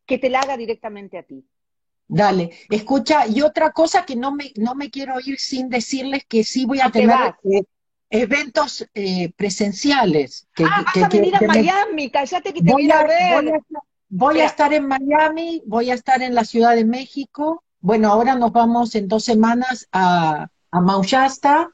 que 0.06 0.18
te 0.18 0.30
la 0.30 0.40
haga 0.40 0.56
directamente 0.56 1.18
a 1.18 1.24
ti? 1.24 1.46
Dale, 2.08 2.52
escucha, 2.70 3.28
y 3.28 3.42
otra 3.42 3.72
cosa 3.72 4.06
que 4.06 4.16
no 4.16 4.34
me, 4.34 4.54
no 4.56 4.76
me 4.76 4.90
quiero 4.90 5.16
ir 5.20 5.38
sin 5.40 5.68
decirles 5.68 6.24
que 6.26 6.46
sí 6.46 6.66
voy 6.66 6.80
a 6.80 6.90
tener 6.90 7.36
eh, 7.44 7.64
eventos 8.10 8.88
eh, 8.94 9.34
presenciales. 9.36 10.48
Que, 10.56 10.64
ah, 10.64 10.86
vas 10.86 11.04
a 11.04 11.10
venir 11.10 11.36
a 11.36 11.42
Miami, 11.42 12.10
cállate 12.12 12.54
que 12.54 12.62
te 12.62 12.72
voy 12.72 12.90
a, 12.90 13.04
ver. 13.04 13.62
Voy 14.08 14.40
a 14.40 14.46
estar 14.46 14.74
en 14.74 14.88
Miami, 14.88 15.62
voy 15.66 15.92
a 15.92 15.96
estar 15.96 16.22
en 16.22 16.34
la 16.34 16.46
Ciudad 16.46 16.76
de 16.76 16.86
México. 16.86 17.62
Bueno, 17.82 18.10
ahora 18.10 18.36
nos 18.36 18.54
vamos 18.54 18.96
en 18.96 19.10
dos 19.10 19.26
semanas 19.26 19.90
a, 19.92 20.48
a 20.72 20.80
Mauyasta 20.80 21.72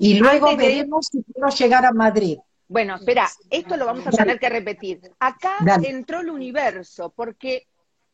y 0.00 0.18
luego 0.18 0.56
veremos 0.56 1.08
si 1.08 1.22
quiero 1.22 1.50
llegar 1.50 1.84
a 1.84 1.92
Madrid. 1.92 2.38
Bueno, 2.66 2.96
espera, 2.96 3.28
esto 3.50 3.76
lo 3.76 3.84
vamos 3.84 4.06
a 4.06 4.10
tener 4.10 4.38
que 4.38 4.48
repetir. 4.48 5.00
Acá 5.18 5.58
entró 5.82 6.20
el 6.20 6.30
universo, 6.30 7.12
porque 7.14 7.66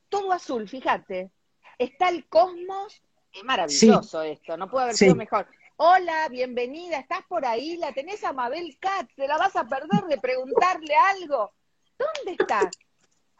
todo 0.09 0.33
azul, 0.33 0.69
fíjate, 0.69 1.31
está 1.79 2.09
el 2.09 2.27
cosmos 2.27 3.01
Es 3.33 3.45
maravilloso 3.45 4.23
esto, 4.23 4.57
no 4.57 4.69
puede 4.69 4.85
haber 4.85 4.97
sido 4.97 5.15
mejor. 5.15 5.47
Hola, 5.77 6.29
bienvenida, 6.29 6.99
¿estás 6.99 7.21
por 7.29 7.47
ahí? 7.47 7.77
¿La 7.77 7.93
tenés 7.93 8.25
a 8.25 8.33
Mabel 8.33 8.77
Katz? 8.81 9.15
¿Te 9.15 9.29
la 9.29 9.39
vas 9.39 9.55
a 9.55 9.69
perder 9.69 10.07
de 10.09 10.19
preguntarle 10.19 10.95
algo? 10.97 11.53
¿Dónde 11.97 12.33
estás? 12.43 12.71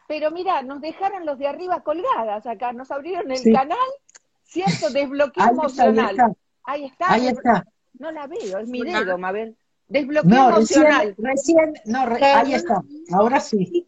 Pero 0.07 0.31
mira, 0.31 0.61
nos 0.61 0.79
dejaron 0.79 1.25
los 1.25 1.37
de 1.37 1.47
arriba 1.47 1.83
colgadas 1.83 2.45
acá, 2.47 2.71
nos 2.71 2.91
abrieron 2.91 3.29
el 3.29 3.43
canal, 3.51 3.77
¿cierto? 4.45 4.89
Desbloqueo 4.91 5.49
emocional. 5.49 6.15
ahí 6.63 6.85
está. 6.85 7.11
Ahí 7.11 7.27
está. 7.27 7.65
No 7.99 8.11
la 8.11 8.27
veo, 8.27 8.59
es 8.59 8.67
mi 8.67 8.81
dedo, 8.83 9.17
Mabel. 9.17 9.57
Desbloqueo 9.87 10.49
emocional. 10.49 11.15
Recién, 11.17 11.73
no, 11.85 11.99
ahí 12.21 12.53
está, 12.53 12.83
ahora 13.13 13.39
sí. 13.39 13.85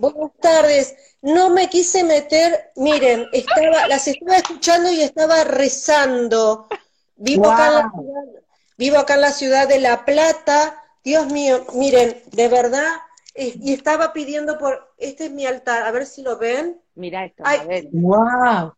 buenas 0.00 0.32
tardes. 0.40 0.94
No 1.22 1.50
me 1.50 1.68
quise 1.68 2.04
meter, 2.04 2.72
miren, 2.76 3.26
estaba, 3.32 3.88
las 3.88 4.06
estaba 4.08 4.36
escuchando 4.36 4.92
y 4.92 5.00
estaba 5.00 5.44
rezando. 5.44 6.68
Vivo, 7.16 7.50
acá 7.50 7.68
en 7.68 7.74
la 7.74 7.90
ciudad, 7.90 8.42
vivo 8.76 8.96
acá 8.98 9.14
en 9.14 9.20
la 9.22 9.32
ciudad 9.32 9.68
de 9.68 9.80
La 9.80 10.04
Plata. 10.04 10.82
Dios 11.02 11.32
mío, 11.32 11.64
miren, 11.74 12.22
de 12.32 12.48
verdad, 12.48 12.92
y 13.34 13.72
estaba 13.72 14.12
pidiendo 14.12 14.58
por, 14.58 14.92
este 14.98 15.26
es 15.26 15.30
mi 15.30 15.46
altar, 15.46 15.84
a 15.84 15.90
ver 15.92 16.04
si 16.04 16.22
lo 16.22 16.36
ven. 16.38 16.80
Mira 16.94 17.24
esto, 17.24 17.42
a 17.46 17.64
ver. 17.64 17.88
Wow. 17.92 18.74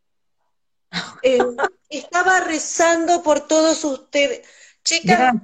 Eh, 1.23 1.39
estaba 1.89 2.41
rezando 2.41 3.23
por 3.23 3.47
todos 3.47 3.85
ustedes. 3.85 4.47
Chicas, 4.85 5.35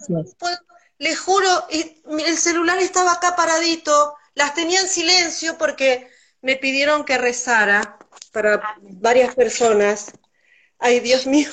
les 0.99 1.19
juro, 1.19 1.49
el 1.71 2.37
celular 2.37 2.79
estaba 2.79 3.13
acá 3.13 3.35
paradito, 3.35 4.15
las 4.35 4.55
tenía 4.55 4.81
en 4.81 4.89
silencio 4.89 5.57
porque 5.57 6.11
me 6.43 6.57
pidieron 6.57 7.05
que 7.05 7.19
rezara 7.19 7.99
para 8.33 8.77
varias 8.81 9.35
personas. 9.35 10.13
Ay, 10.83 11.01
Dios 11.01 11.27
mío, 11.27 11.47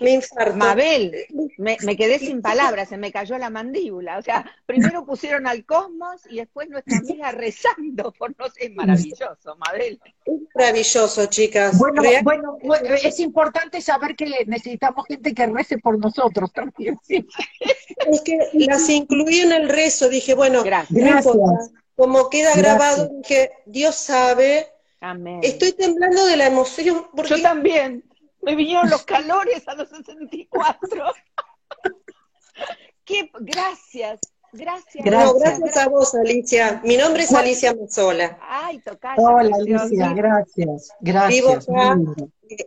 me 0.00 0.10
infarto. 0.10 0.54
Mabel, 0.54 1.14
me, 1.56 1.96
quedé 1.96 2.18
sin 2.18 2.42
palabras, 2.42 2.90
se 2.90 2.98
me 2.98 3.10
cayó 3.10 3.38
la 3.38 3.48
mandíbula. 3.48 4.18
O 4.18 4.22
sea, 4.22 4.44
primero 4.66 5.06
pusieron 5.06 5.46
al 5.46 5.64
cosmos 5.64 6.20
y 6.28 6.36
después 6.36 6.68
nuestra 6.68 6.98
amiga 6.98 7.32
rezando 7.32 8.12
por 8.12 8.34
no 8.38 8.44
Es 8.56 8.74
maravilloso, 8.74 9.56
Mabel. 9.56 9.98
Es 10.26 10.34
maravilloso, 10.54 11.26
chicas. 11.26 11.78
Bueno, 11.78 12.02
bueno, 12.62 12.94
es 13.02 13.18
importante 13.18 13.80
saber 13.80 14.14
que 14.14 14.26
necesitamos 14.46 15.06
gente 15.06 15.34
que 15.34 15.46
rece 15.46 15.78
por 15.78 15.98
nosotros 15.98 16.52
también. 16.52 16.98
¿sí? 17.02 17.26
Es 18.10 18.20
que 18.20 18.38
las 18.52 18.88
incluí 18.90 19.40
en 19.40 19.52
el 19.52 19.70
rezo, 19.70 20.10
dije, 20.10 20.34
bueno, 20.34 20.62
gracias. 20.62 21.26
como 21.96 22.28
queda 22.28 22.54
grabado, 22.54 23.10
dije, 23.22 23.52
Dios 23.64 23.94
sabe. 23.94 24.68
Amén. 25.00 25.40
Estoy 25.42 25.72
temblando 25.72 26.26
de 26.26 26.36
la 26.36 26.46
emoción. 26.46 27.06
Porque... 27.14 27.36
Yo 27.36 27.42
también. 27.42 28.04
Me 28.44 28.54
vinieron 28.54 28.90
los 28.90 29.04
calores 29.04 29.66
a 29.66 29.74
los 29.74 29.88
64. 29.88 31.04
Qué, 33.04 33.30
gracias, 33.40 34.20
gracias. 34.52 35.04
Gracias. 35.04 35.76
a 35.76 35.88
vos, 35.88 36.14
Alicia. 36.14 36.80
Mi 36.84 36.96
nombre 36.96 37.22
es 37.24 37.32
Alicia 37.32 37.74
Mazzola. 37.74 38.38
Ay, 38.42 38.78
toca. 38.80 39.14
Hola, 39.16 39.56
Alicia, 39.56 40.12
gracias. 40.14 40.90
Gracias. 41.00 41.66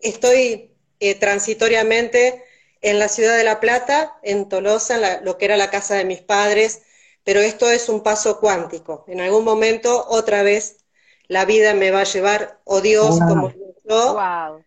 estoy 0.02 0.72
eh, 1.00 1.16
transitoriamente 1.16 2.44
en 2.82 3.00
la 3.00 3.08
ciudad 3.08 3.38
de 3.38 3.44
La 3.44 3.60
Plata, 3.60 4.18
en 4.24 4.50
Tolosa, 4.50 5.22
lo 5.22 5.38
que 5.38 5.46
era 5.46 5.58
la 5.58 5.70
casa 5.70 5.96
de 5.96 6.06
mis 6.06 6.22
padres, 6.22 6.84
pero 7.24 7.40
esto 7.40 7.70
es 7.70 7.90
un 7.90 8.02
paso 8.02 8.40
cuántico. 8.40 9.06
En 9.08 9.22
algún 9.22 9.44
momento, 9.44 10.06
otra 10.08 10.44
vez, 10.44 10.86
la 11.28 11.46
vida 11.46 11.74
me 11.74 11.92
va 11.92 12.02
a 12.02 12.06
llevar, 12.06 12.60
o 12.64 12.82
Dios, 12.82 13.20
como 13.20 13.52
yo, 13.52 14.14
wow 14.14 14.67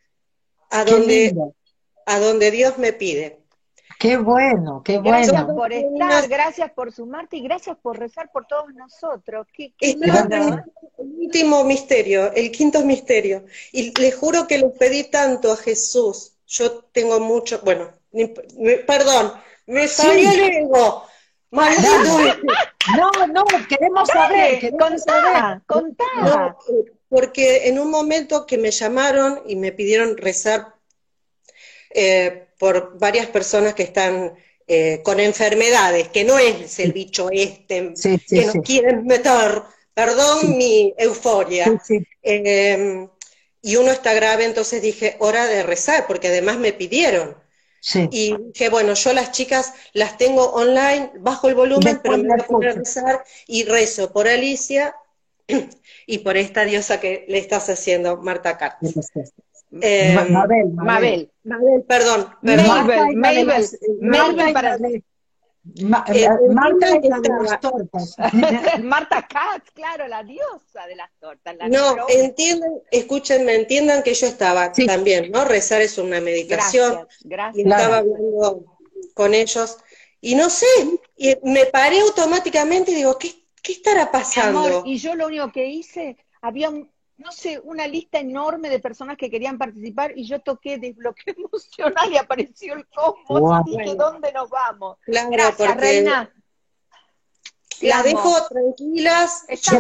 a 0.71 0.85
donde, 0.85 1.35
a 2.07 2.19
donde 2.19 2.51
Dios 2.51 2.79
me 2.79 2.93
pide. 2.93 3.41
Qué 3.99 4.17
bueno, 4.17 4.83
qué 4.83 4.97
bueno. 4.97 5.19
Gracias 5.19 5.45
por 5.45 5.73
estar, 5.73 6.29
gracias 6.29 6.71
por 6.73 6.91
sumarte 6.91 7.37
y 7.37 7.43
gracias 7.43 7.77
por 7.83 7.99
rezar 7.99 8.31
por 8.33 8.47
todos 8.47 8.73
nosotros. 8.73 9.47
Qué, 9.53 9.75
qué 9.77 9.91
el 9.91 10.81
último 10.97 11.65
misterio, 11.65 12.33
el 12.33 12.51
quinto 12.51 12.83
misterio. 12.83 13.45
Y 13.73 13.93
les 14.01 14.17
juro 14.17 14.47
que 14.47 14.57
les 14.57 14.73
pedí 14.79 15.05
tanto 15.11 15.53
a 15.53 15.57
Jesús. 15.57 16.33
Yo 16.47 16.85
tengo 16.93 17.21
mucho, 17.21 17.61
bueno, 17.63 17.91
perdón, 18.87 19.33
me 19.67 19.87
salió 19.87 20.31
el 20.31 20.41
ego. 20.41 21.05
No, 21.51 23.11
no, 23.27 23.45
queremos 23.69 24.09
saber, 24.09 24.61
queremos 24.61 25.03
saber. 25.03 25.61
Contá. 25.67 26.57
Eh, 26.69 26.93
porque 27.11 27.67
en 27.69 27.79
un 27.79 27.91
momento 27.91 28.47
que 28.47 28.57
me 28.57 28.71
llamaron 28.71 29.43
y 29.47 29.57
me 29.57 29.73
pidieron 29.73 30.17
rezar 30.17 30.75
eh, 31.91 32.47
por 32.57 32.99
varias 32.99 33.27
personas 33.27 33.75
que 33.75 33.83
están 33.83 34.33
eh, 34.69 35.01
con 35.03 35.19
enfermedades, 35.19 36.09
que 36.09 36.23
no 36.23 36.39
es 36.39 36.79
el 36.79 36.93
bicho 36.93 37.29
este 37.33 37.93
que 38.29 38.47
nos 38.47 38.55
quieren 38.65 39.05
meter, 39.05 39.63
perdón 39.93 40.57
mi 40.57 40.95
euforia, 40.97 41.67
em, 42.23 43.09
y 43.61 43.77
uno 43.77 43.91
está 43.91 44.15
grave, 44.15 44.45
entonces 44.45 44.81
dije, 44.81 45.17
hora 45.19 45.49
de 45.49 45.65
rezar, 45.65 46.07
porque 46.07 46.29
además 46.29 46.59
me 46.59 46.73
pidieron. 46.73 47.37
Y 48.11 48.37
dije, 48.53 48.69
bueno, 48.69 48.95
yo 48.95 49.13
las 49.13 49.33
chicas 49.33 49.73
las 49.95 50.17
tengo 50.17 50.53
online, 50.53 51.11
bajo 51.19 51.49
el 51.49 51.55
volumen, 51.57 51.99
pero 52.03 52.19
me 52.19 52.29
voy 52.29 52.41
a 52.41 52.47
poner 52.47 52.69
a 52.71 52.75
rezar 52.75 53.25
y 53.47 53.65
rezo 53.65 54.13
por 54.13 54.29
Alicia 54.29 54.95
y 56.07 56.19
por 56.19 56.37
esta 56.37 56.65
diosa 56.65 57.01
que 57.01 57.25
le 57.29 57.39
estás 57.39 57.69
haciendo, 57.69 58.17
Marta 58.19 58.57
Katz. 58.57 58.77
Eh, 59.81 60.15
Mabel, 60.31 60.73
Mabel, 60.75 61.31
Mabel, 61.45 61.85
perdón, 61.87 62.29
Mabel, 62.43 63.17
Mabel, 63.17 63.69
Mabel 64.01 64.53
para... 64.53 64.79
Eh, 65.77 66.29
Marta 66.49 66.99
y 67.03 67.09
las 67.09 67.61
tortas. 67.61 68.17
Marta 68.83 69.27
Katz, 69.29 69.71
claro, 69.73 70.09
la 70.09 70.25
diosa 70.25 70.87
de 70.89 70.97
las 70.97 71.11
tortas. 71.21 71.55
no, 71.69 71.97
entiendan, 72.09 72.73
escúchenme, 72.91 73.55
entiendan 73.55 74.03
que 74.03 74.15
yo 74.15 74.27
estaba 74.27 74.73
también, 74.73 75.31
¿no? 75.31 75.45
Rezar 75.45 75.83
es 75.83 75.99
una 75.99 76.21
meditación. 76.21 77.07
Gracias, 77.25 77.59
Y 77.59 77.69
estaba 77.69 77.99
hablando 77.99 78.65
con 79.15 79.35
ellos. 79.35 79.79
Y 80.23 80.35
no 80.35 80.51
sé, 80.51 80.67
y 81.17 81.37
me 81.45 81.67
paré 81.67 82.01
automáticamente 82.01 82.91
y 82.93 82.97
digo, 82.97 83.17
¿qué 83.19 83.40
¿Qué 83.63 83.73
estará 83.73 84.11
pasando? 84.11 84.83
y 84.85 84.99
yo 84.99 85.15
lo 85.15 85.27
único 85.27 85.53
que 85.53 85.67
hice, 85.67 86.17
había, 86.41 86.71
no 86.71 87.33
sé, 87.33 87.61
una 87.63 87.87
lista 87.87 88.19
enorme 88.19 88.69
de 88.71 88.79
personas 88.79 89.17
que 89.17 89.31
querían 89.31 89.59
participar 89.59 90.13
y 90.17 90.25
yo 90.25 90.41
toqué 90.41 90.79
desbloqueo 90.79 91.35
emocional 91.51 92.13
y 92.13 92.17
apareció 92.17 92.75
el 92.75 92.87
cosmos 92.89 93.67
y 93.67 93.77
dije, 93.77 93.95
¿dónde 93.95 94.33
nos 94.33 94.49
vamos? 94.51 94.99
Claro, 95.05 95.31
Gracias, 95.31 95.77
reina. 95.77 96.33
Las 97.81 98.05
dejo 98.05 98.47
tranquilas. 98.49 99.45
Gracias, 99.49 99.71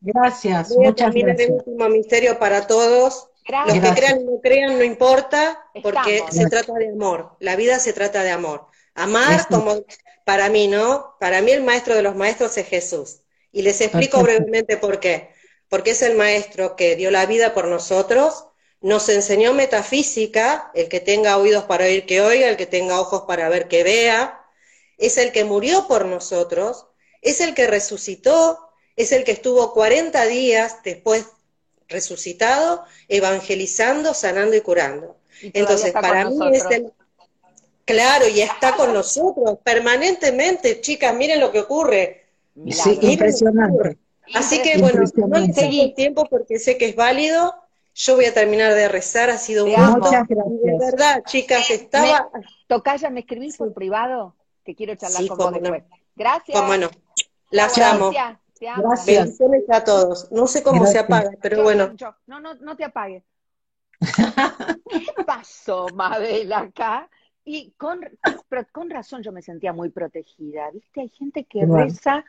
gracias. 0.00 0.70
muchas 0.70 1.12
gracias. 1.12 1.48
el 1.48 1.52
último 1.54 1.88
misterio 1.88 2.38
para 2.38 2.66
todos. 2.66 3.28
Los 3.48 3.74
que 3.74 3.92
crean 3.94 4.18
o 4.18 4.32
no 4.32 4.40
crean 4.40 4.78
no 4.78 4.84
importa, 4.84 5.64
porque 5.82 6.24
se 6.30 6.48
trata 6.48 6.72
de 6.74 6.90
amor. 6.90 7.36
La 7.38 7.54
vida 7.56 7.78
se 7.78 7.92
trata 7.92 8.22
de 8.22 8.30
amor. 8.30 8.66
Amar 8.94 9.46
como 9.48 9.84
para 10.26 10.48
mí, 10.48 10.66
¿no? 10.66 11.14
Para 11.20 11.40
mí 11.40 11.52
el 11.52 11.62
maestro 11.62 11.94
de 11.94 12.02
los 12.02 12.16
maestros 12.16 12.56
es 12.56 12.66
Jesús. 12.66 13.20
Y 13.52 13.62
les 13.62 13.80
explico 13.80 14.20
brevemente 14.24 14.76
por 14.76 14.98
qué. 14.98 15.30
Porque 15.68 15.92
es 15.92 16.02
el 16.02 16.16
maestro 16.16 16.74
que 16.74 16.96
dio 16.96 17.12
la 17.12 17.26
vida 17.26 17.54
por 17.54 17.68
nosotros, 17.68 18.46
nos 18.80 19.08
enseñó 19.08 19.54
metafísica, 19.54 20.72
el 20.74 20.88
que 20.88 20.98
tenga 20.98 21.36
oídos 21.36 21.64
para 21.64 21.84
oír 21.84 22.06
que 22.06 22.22
oiga, 22.22 22.48
el 22.48 22.56
que 22.56 22.66
tenga 22.66 23.00
ojos 23.00 23.22
para 23.28 23.48
ver 23.48 23.68
que 23.68 23.84
vea, 23.84 24.44
es 24.98 25.16
el 25.16 25.30
que 25.30 25.44
murió 25.44 25.86
por 25.86 26.06
nosotros, 26.06 26.86
es 27.22 27.40
el 27.40 27.54
que 27.54 27.68
resucitó, 27.68 28.68
es 28.96 29.12
el 29.12 29.22
que 29.22 29.30
estuvo 29.30 29.72
40 29.72 30.26
días 30.26 30.82
después 30.82 31.26
resucitado, 31.86 32.84
evangelizando, 33.06 34.12
sanando 34.12 34.56
y 34.56 34.60
curando. 34.60 35.20
Entonces, 35.40 35.92
para 35.92 36.28
mí 36.28 36.36
es 36.52 36.64
el, 36.64 36.92
Claro, 37.86 38.26
y 38.26 38.40
está 38.40 38.74
con 38.74 38.92
nosotros 38.92 39.58
permanentemente, 39.62 40.80
chicas, 40.80 41.14
miren 41.14 41.38
lo 41.38 41.52
que 41.52 41.60
ocurre. 41.60 42.26
Sí, 42.68 42.98
impresionante. 43.00 43.96
Así 44.34 44.60
que 44.60 44.78
bueno, 44.78 45.04
no 45.14 45.38
les 45.38 45.56
el 45.56 45.94
tiempo 45.94 46.26
porque 46.28 46.58
sé 46.58 46.76
que 46.76 46.86
es 46.86 46.96
válido. 46.96 47.54
Yo 47.94 48.16
voy 48.16 48.24
a 48.26 48.34
terminar 48.34 48.74
de 48.74 48.88
rezar, 48.88 49.30
ha 49.30 49.38
sido 49.38 49.64
un 49.64 49.72
gusto. 49.72 50.10
De 50.10 50.78
verdad, 50.78 51.22
chicas, 51.26 51.70
estaba. 51.70 52.28
Tocaya, 52.66 53.08
¿me 53.08 53.20
escribís 53.20 53.56
por 53.56 53.72
privado? 53.72 54.34
Que 54.64 54.74
quiero 54.74 54.96
charlar 54.96 55.26
con 55.28 55.38
vos 55.38 55.52
después. 55.52 55.84
Gracias. 56.16 56.58
Cómo 56.58 56.76
no. 56.76 56.90
Las 57.50 57.78
amo. 57.78 58.10
Gracias. 58.10 59.06
Bendiciones 59.06 59.62
a 59.70 59.84
todos. 59.84 60.32
No 60.32 60.48
sé 60.48 60.64
cómo 60.64 60.86
se 60.86 60.98
apaga, 60.98 61.30
pero 61.40 61.62
bueno. 61.62 61.94
No, 62.26 62.40
no, 62.40 62.54
no 62.54 62.76
te 62.76 62.82
apagues. 62.82 63.22
¿Qué 64.90 65.24
pasó, 65.24 65.86
Mabel, 65.94 66.52
acá? 66.52 67.08
Y 67.48 67.70
con, 67.78 68.00
con 68.72 68.90
razón 68.90 69.22
yo 69.22 69.30
me 69.30 69.40
sentía 69.40 69.72
muy 69.72 69.90
protegida, 69.90 70.68
¿viste? 70.72 71.02
Hay 71.02 71.08
gente 71.10 71.44
que 71.44 71.64
reza 71.64 72.24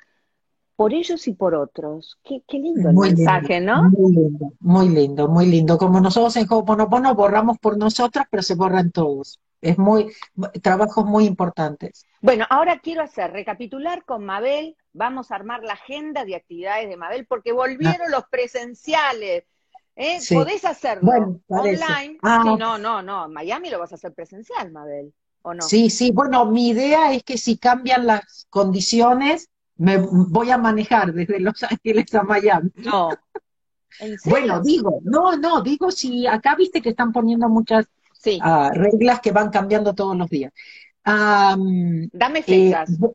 por 0.75 0.93
ellos 0.93 1.27
y 1.27 1.33
por 1.33 1.55
otros. 1.55 2.19
Qué, 2.23 2.43
lindo 2.51 2.91
el 2.91 2.95
mensaje, 2.95 3.59
¿no? 3.59 3.89
Muy 3.89 4.13
lindo, 4.13 4.53
muy 4.59 4.89
lindo, 4.89 5.27
muy 5.27 5.45
lindo. 5.47 5.77
Como 5.79 5.99
nosotros 5.99 6.37
en 6.37 6.45
Ho'oponopono 6.47 7.15
borramos 7.15 7.57
por 7.57 7.79
nosotras, 7.79 8.27
pero 8.29 8.43
se 8.43 8.53
borran 8.53 8.91
todos. 8.91 9.41
Es 9.59 9.79
muy, 9.79 10.13
trabajos 10.61 11.03
muy 11.03 11.25
importantes. 11.25 12.05
Bueno, 12.21 12.45
ahora 12.51 12.79
quiero 12.79 13.01
hacer, 13.01 13.31
recapitular 13.31 14.05
con 14.05 14.23
Mabel, 14.23 14.77
vamos 14.93 15.31
a 15.31 15.35
armar 15.35 15.63
la 15.63 15.73
agenda 15.73 16.25
de 16.25 16.35
actividades 16.35 16.87
de 16.87 16.95
Mabel, 16.95 17.25
porque 17.25 17.53
volvieron 17.53 18.11
los 18.11 18.25
presenciales. 18.29 19.45
¿Eh? 19.97 20.19
¿Podés 20.31 20.63
hacerlo 20.63 21.11
online? 21.47 22.17
Ah. 22.21 22.43
no, 22.57 22.77
no, 22.77 23.01
no, 23.01 23.25
en 23.25 23.33
Miami 23.33 23.69
lo 23.69 23.79
vas 23.79 23.91
a 23.91 23.95
hacer 23.95 24.13
presencial, 24.13 24.71
Mabel, 24.71 25.13
¿o 25.41 25.53
no? 25.53 25.61
Sí, 25.61 25.89
sí, 25.89 26.11
bueno, 26.11 26.45
mi 26.45 26.69
idea 26.69 27.11
es 27.13 27.23
que 27.23 27.37
si 27.37 27.57
cambian 27.57 28.07
las 28.07 28.47
condiciones, 28.49 29.49
me 29.75 29.97
voy 29.97 30.51
a 30.51 30.57
manejar 30.57 31.13
desde 31.13 31.39
Los 31.39 31.61
Ángeles 31.63 32.13
a 32.15 32.23
Miami. 32.23 32.71
No. 32.75 33.09
Bueno, 34.25 34.61
digo, 34.61 34.99
no, 35.03 35.37
no, 35.37 35.61
digo 35.63 35.89
si 35.89 36.27
acá 36.27 36.53
viste 36.55 36.83
que 36.83 36.89
están 36.89 37.11
poniendo 37.11 37.49
muchas 37.49 37.87
ah, 38.41 38.69
reglas 38.71 39.21
que 39.21 39.31
van 39.31 39.49
cambiando 39.49 39.95
todos 39.95 40.15
los 40.15 40.29
días. 40.29 40.53
Dame 41.03 42.43
fechas. 42.43 42.91
Eh, 42.91 43.09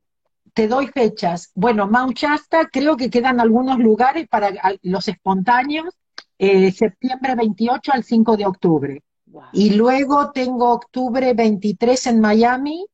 te 0.52 0.66
doy 0.68 0.88
fechas. 0.88 1.52
Bueno, 1.54 1.86
Mount 1.86 2.16
Shasta, 2.16 2.68
creo 2.68 2.96
que 2.96 3.10
quedan 3.10 3.38
algunos 3.38 3.78
lugares 3.78 4.26
para 4.28 4.50
los 4.82 5.06
espontáneos, 5.06 5.94
eh, 6.42 6.72
septiembre 6.72 7.36
28 7.36 7.92
al 7.92 8.02
5 8.02 8.36
de 8.36 8.46
octubre. 8.46 9.02
Y 9.52 9.70
luego 9.70 10.32
tengo 10.32 10.72
octubre 10.72 11.34
23 11.34 12.08
en 12.08 12.20
Miami, 12.20 12.84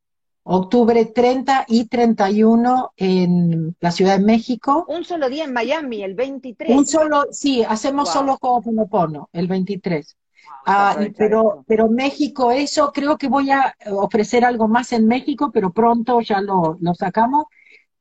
octubre 0.42 1.06
30 1.06 1.64
y 1.66 1.86
31 1.86 2.92
en 2.94 3.74
la 3.80 3.90
Ciudad 3.90 4.18
de 4.18 4.24
México. 4.24 4.84
Un 4.86 5.02
solo 5.02 5.30
día 5.30 5.44
en 5.44 5.54
Miami, 5.54 6.02
el 6.02 6.14
23. 6.14 6.76
Un 6.76 6.86
solo, 6.86 7.24
sí, 7.30 7.64
hacemos 7.66 8.12
solo 8.12 8.36
Ho'oponopono, 8.38 9.30
el 9.32 9.48
23. 9.48 10.14
Ah, 10.66 10.98
pero, 11.16 11.64
pero 11.66 11.88
México, 11.88 12.50
eso 12.50 12.92
creo 12.92 13.16
que 13.16 13.28
voy 13.28 13.50
a 13.50 13.74
ofrecer 13.92 14.44
algo 14.44 14.68
más 14.68 14.92
en 14.92 15.06
México, 15.06 15.50
pero 15.50 15.72
pronto 15.72 16.20
ya 16.20 16.42
lo, 16.42 16.76
lo 16.80 16.94
sacamos. 16.94 17.46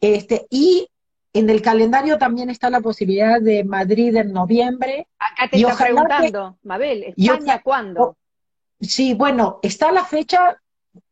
Este, 0.02 0.46
y 0.50 0.90
en 1.38 1.50
el 1.50 1.62
calendario 1.62 2.18
también 2.18 2.50
está 2.50 2.70
la 2.70 2.82
posibilidad 2.82 3.42
de 3.42 3.64
Madrid 3.64 4.16
en 4.16 4.34
noviembre. 4.34 5.08
Acá 5.20 5.50
te 5.50 5.58
está 5.58 5.76
preguntando, 5.76 6.58
Mabel, 6.64 7.14
¿España 7.16 7.62
cuándo? 7.62 8.18
Sí, 8.80 9.14
bueno, 9.14 9.60
está 9.62 9.92
la 9.92 10.06
fecha, 10.06 10.62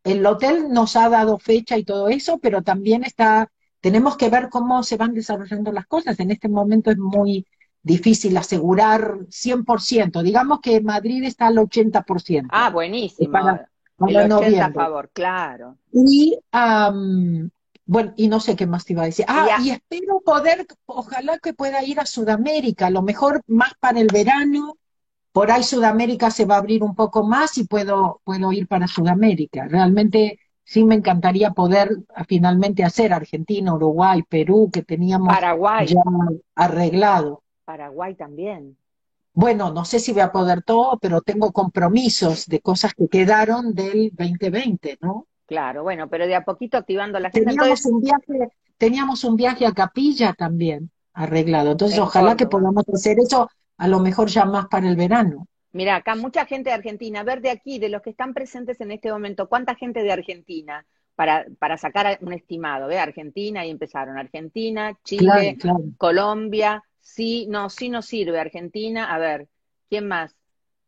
el 0.03 0.25
hotel 0.25 0.71
nos 0.71 0.95
ha 0.95 1.09
dado 1.09 1.37
fecha 1.37 1.77
y 1.77 1.83
todo 1.83 2.09
eso, 2.09 2.37
pero 2.37 2.61
también 2.61 3.03
está, 3.03 3.51
tenemos 3.81 4.17
que 4.17 4.29
ver 4.29 4.49
cómo 4.49 4.83
se 4.83 4.97
van 4.97 5.13
desarrollando 5.13 5.71
las 5.71 5.87
cosas. 5.87 6.19
En 6.19 6.31
este 6.31 6.47
momento 6.47 6.91
es 6.91 6.97
muy 6.97 7.45
difícil 7.81 8.35
asegurar 8.37 9.19
100%. 9.29 10.23
Digamos 10.23 10.59
que 10.59 10.81
Madrid 10.81 11.23
está 11.23 11.47
al 11.47 11.57
80%. 11.57 12.47
Ah, 12.49 12.69
buenísimo. 12.69 13.31
Para, 13.31 13.69
el 14.07 14.31
80 14.31 14.65
a 14.65 14.73
favor, 14.73 15.09
claro. 15.13 15.77
Y, 15.91 16.37
bueno, 17.85 18.13
y 18.15 18.27
no 18.27 18.39
sé 18.39 18.55
qué 18.55 18.65
más 18.65 18.85
te 18.85 18.93
iba 18.93 19.03
a 19.03 19.05
decir. 19.05 19.25
Ah, 19.27 19.59
y 19.61 19.69
espero 19.69 20.19
poder, 20.21 20.65
ojalá 20.85 21.37
que 21.39 21.53
pueda 21.53 21.83
ir 21.83 21.99
a 21.99 22.05
Sudamérica, 22.05 22.87
a 22.87 22.89
lo 22.89 23.03
mejor 23.03 23.41
más 23.47 23.73
para 23.79 23.99
el 23.99 24.07
verano, 24.11 24.77
por 25.31 25.51
ahí 25.51 25.63
Sudamérica 25.63 26.31
se 26.31 26.45
va 26.45 26.55
a 26.55 26.59
abrir 26.59 26.81
un 26.81 26.95
poco 26.95 27.23
más 27.25 27.57
y 27.57 27.65
puedo, 27.65 28.21
puedo 28.23 28.51
ir 28.53 28.67
para 28.67 28.87
Sudamérica. 28.87 29.67
Realmente 29.67 30.39
sí 30.63 30.83
me 30.83 30.95
encantaría 30.95 31.51
poder 31.51 31.89
finalmente 32.27 32.83
hacer 32.83 33.13
Argentina, 33.13 33.73
Uruguay, 33.73 34.23
Perú, 34.23 34.69
que 34.71 34.81
teníamos 34.81 35.35
ya 35.85 36.01
arreglado. 36.55 37.43
Paraguay 37.65 38.15
también. 38.15 38.77
Bueno, 39.33 39.73
no 39.73 39.83
sé 39.83 39.99
si 39.99 40.13
voy 40.13 40.21
a 40.21 40.31
poder 40.31 40.63
todo, 40.63 40.97
pero 40.99 41.21
tengo 41.21 41.51
compromisos 41.51 42.45
de 42.47 42.61
cosas 42.61 42.93
que 42.93 43.09
quedaron 43.09 43.73
del 43.73 44.11
2020, 44.13 44.99
¿no? 45.01 45.27
Claro, 45.45 45.83
bueno, 45.83 46.09
pero 46.09 46.25
de 46.25 46.35
a 46.35 46.43
poquito 46.43 46.77
activando 46.77 47.19
la 47.19 47.27
agenda. 47.27 47.51
Teníamos, 47.51 47.85
un, 47.85 48.01
viaje, 48.01 48.49
teníamos 48.77 49.23
un 49.23 49.35
viaje 49.35 49.65
a 49.65 49.71
Capilla 49.71 50.33
también 50.33 50.89
arreglado. 51.13 51.71
Entonces, 51.71 51.99
ojalá 51.99 52.35
que 52.35 52.47
podamos 52.47 52.83
hacer 52.93 53.17
eso 53.19 53.49
a 53.77 53.87
lo 53.87 53.99
mejor 53.99 54.27
ya 54.27 54.45
más 54.45 54.67
para 54.67 54.89
el 54.89 54.95
verano. 54.95 55.47
Mira, 55.71 55.97
acá 55.97 56.15
mucha 56.15 56.45
gente 56.45 56.69
de 56.69 56.75
Argentina, 56.75 57.19
a 57.19 57.23
ver 57.23 57.41
de 57.41 57.49
aquí, 57.49 57.79
de 57.79 57.89
los 57.89 58.01
que 58.01 58.09
están 58.09 58.33
presentes 58.33 58.79
en 58.79 58.91
este 58.91 59.11
momento, 59.11 59.49
¿cuánta 59.49 59.75
gente 59.75 60.03
de 60.03 60.11
Argentina? 60.11 60.85
Para, 61.15 61.45
para 61.59 61.77
sacar 61.77 62.17
un 62.21 62.33
estimado, 62.33 62.87
¿ve? 62.87 62.97
Argentina, 62.97 63.65
y 63.65 63.71
empezaron 63.71 64.17
Argentina, 64.17 64.97
Chile, 65.03 65.57
Colombia, 65.97 66.83
sí, 66.99 67.45
no, 67.49 67.69
sí 67.69 67.89
no 67.89 68.01
sirve, 68.01 68.39
Argentina, 68.39 69.13
a 69.13 69.17
ver, 69.17 69.47
¿quién 69.89 70.07
más? 70.07 70.35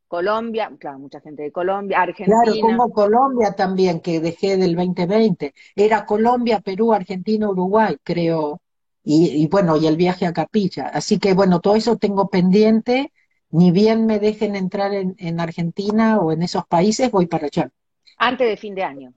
Colombia, 0.08 0.72
claro, 0.80 1.00
mucha 1.00 1.20
gente 1.20 1.44
de 1.44 1.52
Colombia, 1.52 2.02
Argentina. 2.02 2.42
Claro, 2.44 2.60
como 2.62 2.92
Colombia 2.92 3.52
también, 3.54 4.00
que 4.00 4.20
dejé 4.20 4.58
del 4.58 4.76
2020. 4.76 5.54
Era 5.76 6.06
Colombia, 6.06 6.60
Perú, 6.62 6.94
Argentina, 6.94 7.50
Uruguay, 7.50 7.98
creo, 8.04 8.62
y, 9.04 9.48
bueno, 9.48 9.78
y 9.78 9.88
el 9.88 9.96
viaje 9.96 10.26
a 10.26 10.34
Capilla. 10.34 10.88
Así 10.88 11.20
que 11.20 11.34
bueno, 11.34 11.60
todo 11.60 11.76
eso 11.76 11.98
tengo 11.98 12.30
pendiente, 12.30 13.14
ni 13.52 13.72
bien 13.72 14.06
me 14.06 14.20
dejen 14.20 14.56
entrar 14.56 14.94
en, 14.94 15.16
en 15.18 15.40
Argentina 15.40 16.20
o 16.20 16.32
en 16.32 16.42
esos 16.42 16.66
países, 16.68 17.12
voy 17.12 17.28
para 17.28 17.48
allá. 17.48 17.70
Antes 18.18 18.48
de 18.50 18.58
fin 18.58 18.76
de 18.76 18.84
año. 18.84 19.14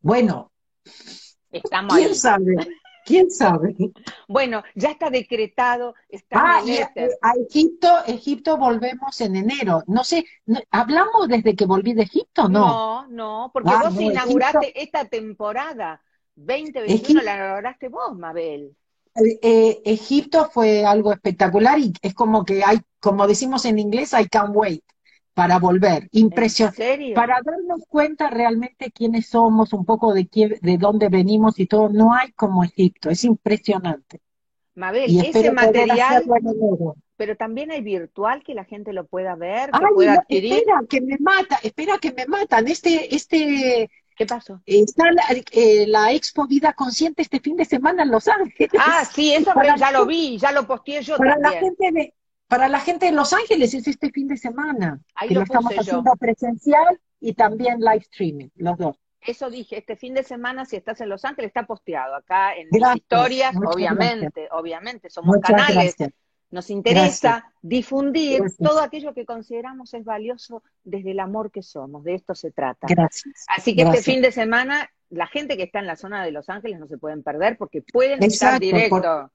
Bueno, 0.00 0.50
Estamos 1.50 1.96
¿quién 1.96 2.14
sabe? 2.14 2.56
¿Quién 3.08 3.30
sabe? 3.30 3.74
Bueno, 4.28 4.62
ya 4.74 4.90
está 4.90 5.08
decretado. 5.08 5.94
Está 6.10 6.58
ah, 6.58 6.62
y 6.62 6.76
a, 6.76 7.32
Egipto, 7.48 7.88
Egipto 8.06 8.58
volvemos 8.58 9.18
en 9.22 9.36
enero. 9.36 9.82
No 9.86 10.04
sé, 10.04 10.26
¿hablamos 10.70 11.26
desde 11.26 11.56
que 11.56 11.64
volví 11.64 11.94
de 11.94 12.02
Egipto 12.02 12.50
no? 12.50 12.60
No, 12.68 13.06
no, 13.08 13.50
porque 13.50 13.70
ah, 13.72 13.88
vos 13.88 13.98
inauguraste 13.98 14.78
esta 14.82 15.06
temporada. 15.06 16.02
2021 16.34 17.22
la 17.22 17.36
inauguraste 17.36 17.88
vos, 17.88 18.14
Mabel. 18.14 18.76
Eh, 19.14 19.38
eh, 19.40 19.82
Egipto 19.86 20.50
fue 20.52 20.84
algo 20.84 21.10
espectacular 21.10 21.78
y 21.78 21.94
es 22.02 22.12
como 22.12 22.44
que 22.44 22.62
hay, 22.62 22.78
como 23.00 23.26
decimos 23.26 23.64
en 23.64 23.78
inglés, 23.78 24.12
I 24.12 24.28
can't 24.28 24.54
wait 24.54 24.84
para 25.38 25.60
volver. 25.60 26.08
Impresionante. 26.10 27.12
Para 27.14 27.40
darnos 27.44 27.84
cuenta 27.88 28.28
realmente 28.28 28.90
quiénes 28.90 29.28
somos, 29.28 29.72
un 29.72 29.84
poco 29.84 30.12
de, 30.12 30.28
de 30.60 30.78
dónde 30.78 31.08
venimos 31.08 31.60
y 31.60 31.66
todo, 31.66 31.90
no 31.90 32.12
hay 32.12 32.32
como 32.32 32.64
Egipto, 32.64 33.08
es 33.08 33.22
impresionante. 33.22 34.20
Mabel, 34.74 35.16
ese 35.24 35.52
material, 35.52 36.24
pero 37.16 37.36
también 37.36 37.70
hay 37.70 37.82
virtual 37.82 38.42
que 38.42 38.54
la 38.54 38.64
gente 38.64 38.92
lo 38.92 39.06
pueda 39.06 39.36
ver, 39.36 39.70
que 39.70 39.78
pueda 39.94 40.14
adquirir. 40.14 40.54
Espera, 40.54 40.80
que 40.88 41.00
me 41.02 41.16
mata, 41.20 41.60
espera 41.62 41.98
que 41.98 42.12
me 42.12 42.26
matan. 42.26 42.66
Este, 42.66 43.14
este 43.14 43.88
¿Qué 44.16 44.26
pasó? 44.26 44.60
Está 44.66 45.04
eh, 45.52 45.86
la, 45.86 46.10
Expo 46.10 46.48
Vida 46.48 46.72
Consciente 46.72 47.22
este 47.22 47.38
fin 47.38 47.54
de 47.54 47.64
semana 47.64 48.02
en 48.02 48.10
Los 48.10 48.26
Ángeles. 48.26 48.72
Ah, 48.76 49.04
sí, 49.04 49.32
eso 49.32 49.52
ya 49.78 49.92
lo 49.92 50.04
vi, 50.04 50.36
ya 50.36 50.50
lo 50.50 50.66
posteé 50.66 51.02
yo 51.02 51.16
para 51.16 51.38
La 51.38 51.52
gente 51.52 51.92
de, 51.92 52.14
para 52.48 52.68
la 52.68 52.80
gente 52.80 53.06
de 53.06 53.12
Los 53.12 53.32
Ángeles 53.32 53.74
es 53.74 53.86
este 53.86 54.10
fin 54.10 54.26
de 54.26 54.36
semana. 54.36 55.00
Ahí 55.14 55.28
lo, 55.30 55.42
estamos 55.42 55.72
haciendo 55.72 56.12
presencial 56.18 56.98
y 57.20 57.34
también 57.34 57.80
live 57.80 57.98
streaming, 57.98 58.48
los 58.56 58.76
dos. 58.78 58.96
Eso 59.20 59.50
dije, 59.50 59.78
este 59.78 59.96
fin 59.96 60.14
de 60.14 60.22
semana, 60.22 60.64
si 60.64 60.76
estás 60.76 61.00
en 61.00 61.10
Los 61.10 61.24
Ángeles, 61.24 61.48
está 61.48 61.66
posteado 61.66 62.14
acá 62.14 62.54
en 62.54 62.68
mis 62.70 62.82
historias, 62.96 63.54
obviamente, 63.56 64.48
obviamente, 64.52 65.10
somos 65.10 65.36
canales. 65.38 65.96
Nos 66.50 66.70
interesa 66.70 67.52
difundir 67.60 68.42
todo 68.58 68.80
aquello 68.80 69.12
que 69.12 69.26
consideramos 69.26 69.92
es 69.92 70.02
valioso 70.02 70.62
desde 70.82 71.10
el 71.10 71.20
amor 71.20 71.50
que 71.50 71.62
somos, 71.62 72.04
de 72.04 72.14
esto 72.14 72.34
se 72.34 72.50
trata. 72.52 72.86
Gracias. 72.88 73.44
Así 73.54 73.76
que 73.76 73.82
este 73.82 74.00
fin 74.00 74.22
de 74.22 74.32
semana, 74.32 74.90
la 75.10 75.26
gente 75.26 75.58
que 75.58 75.64
está 75.64 75.80
en 75.80 75.86
la 75.86 75.96
zona 75.96 76.24
de 76.24 76.30
Los 76.30 76.48
Ángeles 76.48 76.78
no 76.78 76.86
se 76.86 76.96
pueden 76.96 77.22
perder 77.22 77.58
porque 77.58 77.82
pueden 77.82 78.22
estar 78.22 78.58
directo. 78.58 79.30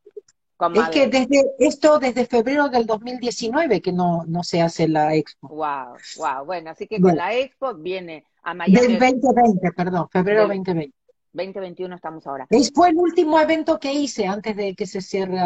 Es 0.76 0.90
que 0.90 1.08
desde 1.08 1.44
esto 1.60 2.00
desde 2.00 2.26
febrero 2.26 2.70
del 2.70 2.86
2019 2.86 3.82
que 3.82 3.92
no, 3.92 4.24
no 4.28 4.44
se 4.44 4.62
hace 4.62 4.88
la 4.88 5.16
expo. 5.16 5.48
Wow, 5.48 5.96
wow. 6.18 6.46
Bueno, 6.46 6.72
así 6.72 6.88
que 6.88 7.00
con 7.00 7.16
la 7.16 7.34
expo 7.34 7.74
viene 7.74 8.26
a 8.44 8.54
Miami. 8.54 8.88
Del 8.88 9.00
2020, 9.00 9.72
perdón, 9.72 10.10
febrero 10.10 10.48
2020. 10.48 10.94
2021 11.34 11.96
estamos 11.96 12.28
ahora. 12.28 12.48
Es, 12.50 12.72
fue 12.74 12.90
el 12.90 12.98
último 12.98 13.40
evento 13.40 13.80
que 13.80 13.92
hice 13.92 14.28
antes 14.28 14.56
de 14.56 14.76
que 14.76 14.86
se 14.86 15.02
cierre 15.02 15.40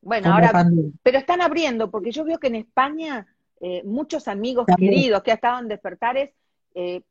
bueno, 0.00 0.32
ahora, 0.32 0.64
pero 1.02 1.18
están 1.18 1.40
abriendo, 1.40 1.90
porque 1.90 2.12
yo 2.12 2.24
veo 2.24 2.38
que 2.38 2.46
en 2.46 2.54
España 2.56 3.26
eh, 3.60 3.82
muchos 3.84 4.28
amigos 4.28 4.66
queridos 4.78 5.22
que 5.22 5.32
estaban 5.32 5.64
en 5.64 5.68
despertares, 5.68 6.30
eh, 6.74 7.02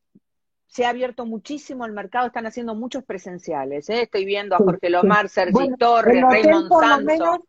se 0.67 0.85
ha 0.85 0.89
abierto 0.89 1.25
muchísimo 1.25 1.85
el 1.85 1.93
mercado, 1.93 2.27
están 2.27 2.45
haciendo 2.45 2.75
muchos 2.75 3.03
presenciales. 3.03 3.89
¿eh? 3.89 4.03
Estoy 4.03 4.25
viendo 4.25 4.55
a 4.55 4.59
Jorge 4.59 4.89
Lomar, 4.89 5.29
Sergi 5.29 5.71
Torres, 5.77 6.21
Raymond 6.21 6.69
Santos. 6.69 7.39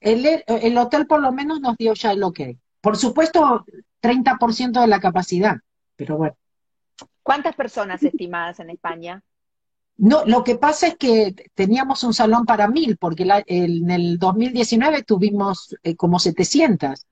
El, 0.00 0.26
el, 0.46 0.78
hotel 0.78 1.06
por 1.06 1.20
lo 1.20 1.32
menos 1.32 1.60
nos 1.60 1.76
dio 1.76 1.94
ya 1.94 2.12
el 2.12 2.22
ok. 2.22 2.40
Por 2.80 2.96
supuesto, 2.96 3.64
30% 4.02 4.80
de 4.80 4.86
la 4.86 5.00
capacidad, 5.00 5.56
pero 5.96 6.16
bueno. 6.16 6.36
¿Cuántas 7.22 7.56
personas 7.56 8.02
estimadas 8.02 8.60
en 8.60 8.70
España? 8.70 9.22
No, 9.98 10.24
lo 10.26 10.44
que 10.44 10.56
pasa 10.56 10.88
es 10.88 10.96
que 10.96 11.34
teníamos 11.54 12.04
un 12.04 12.12
salón 12.12 12.44
para 12.44 12.68
mil, 12.68 12.98
porque 12.98 13.26
en 13.46 13.90
el 13.90 14.18
2019 14.18 15.02
tuvimos 15.02 15.74
eh, 15.82 15.96
como 15.96 16.18
700. 16.18 17.06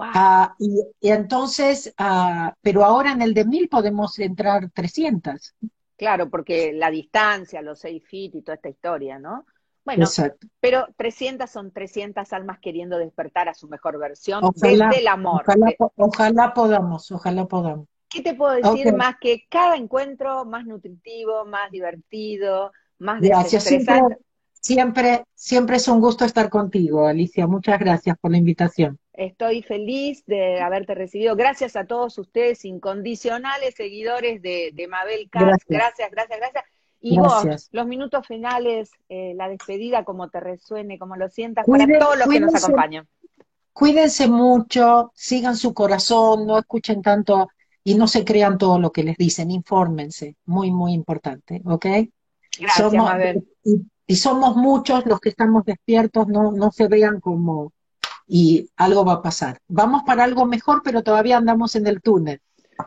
Ah, 0.00 0.54
y, 0.58 0.82
entonces, 1.00 1.94
ah, 1.98 2.54
pero 2.60 2.84
ahora 2.84 3.12
en 3.12 3.22
el 3.22 3.34
de 3.34 3.44
mil 3.44 3.68
podemos 3.68 4.18
entrar 4.18 4.70
300. 4.72 5.54
Claro, 5.96 6.30
porque 6.30 6.72
la 6.72 6.90
distancia, 6.90 7.62
los 7.62 7.80
seis 7.80 8.02
feet 8.08 8.34
y 8.34 8.42
toda 8.42 8.56
esta 8.56 8.68
historia, 8.68 9.18
¿no? 9.18 9.44
Bueno, 9.84 10.06
pero 10.60 10.86
300 10.96 11.48
son 11.48 11.72
300 11.72 12.30
almas 12.34 12.58
queriendo 12.60 12.98
despertar 12.98 13.48
a 13.48 13.54
su 13.54 13.68
mejor 13.68 13.98
versión 13.98 14.44
desde 14.54 14.98
el 14.98 15.08
amor. 15.08 15.44
Ojalá, 15.96 16.52
podamos, 16.52 17.10
ojalá 17.10 17.46
podamos. 17.46 17.86
¿Qué 18.10 18.20
te 18.20 18.34
puedo 18.34 18.52
decir 18.52 18.92
más 18.92 19.16
que 19.18 19.46
cada 19.48 19.76
encuentro 19.76 20.44
más 20.44 20.66
nutritivo, 20.66 21.46
más 21.46 21.70
divertido, 21.70 22.70
más 22.98 23.22
Gracias, 23.22 23.64
siempre, 23.64 24.18
siempre, 24.52 25.24
siempre 25.34 25.76
es 25.76 25.88
un 25.88 26.00
gusto 26.00 26.26
estar 26.26 26.50
contigo, 26.50 27.06
Alicia. 27.06 27.46
Muchas 27.46 27.78
gracias 27.78 28.18
por 28.18 28.30
la 28.30 28.36
invitación. 28.36 28.98
Estoy 29.18 29.62
feliz 29.62 30.24
de 30.26 30.60
haberte 30.60 30.94
recibido. 30.94 31.34
Gracias 31.34 31.74
a 31.74 31.86
todos 31.86 32.16
ustedes, 32.18 32.64
incondicionales 32.64 33.74
seguidores 33.74 34.40
de, 34.42 34.86
Mabel 34.88 35.28
Katz. 35.28 35.64
Gracias, 35.66 36.08
gracias, 36.12 36.38
gracias. 36.38 36.64
Y 37.00 37.18
vos, 37.18 37.68
los 37.72 37.86
minutos 37.88 38.24
finales, 38.28 38.92
eh, 39.08 39.32
la 39.34 39.48
despedida, 39.48 40.04
como 40.04 40.30
te 40.30 40.38
resuene, 40.38 41.00
como 41.00 41.16
lo 41.16 41.28
sientas, 41.28 41.66
para 41.66 41.98
todos 41.98 42.16
los 42.16 42.28
que 42.28 42.38
nos 42.38 42.54
acompañan. 42.54 43.08
Cuídense 43.72 44.28
mucho, 44.28 45.10
sigan 45.16 45.56
su 45.56 45.74
corazón, 45.74 46.46
no 46.46 46.56
escuchen 46.56 47.02
tanto 47.02 47.48
y 47.82 47.96
no 47.96 48.06
se 48.06 48.24
crean 48.24 48.56
todo 48.56 48.78
lo 48.78 48.92
que 48.92 49.02
les 49.02 49.16
dicen, 49.16 49.50
infórmense, 49.50 50.36
muy, 50.46 50.70
muy 50.70 50.92
importante, 50.92 51.60
¿ok? 51.64 51.86
Gracias, 52.60 52.92
Mabel. 52.92 53.48
Y, 53.64 53.80
y, 54.06 54.14
somos 54.14 54.54
muchos 54.54 55.04
los 55.06 55.18
que 55.18 55.30
estamos 55.30 55.64
despiertos, 55.64 56.28
no, 56.28 56.52
no 56.52 56.70
se 56.70 56.86
vean 56.86 57.18
como 57.18 57.72
y 58.28 58.68
algo 58.76 59.04
va 59.04 59.14
a 59.14 59.22
pasar. 59.22 59.58
Vamos 59.66 60.02
para 60.04 60.24
algo 60.24 60.44
mejor, 60.44 60.82
pero 60.84 61.02
todavía 61.02 61.38
andamos 61.38 61.74
en 61.74 61.86
el 61.86 62.02
túnel. 62.02 62.40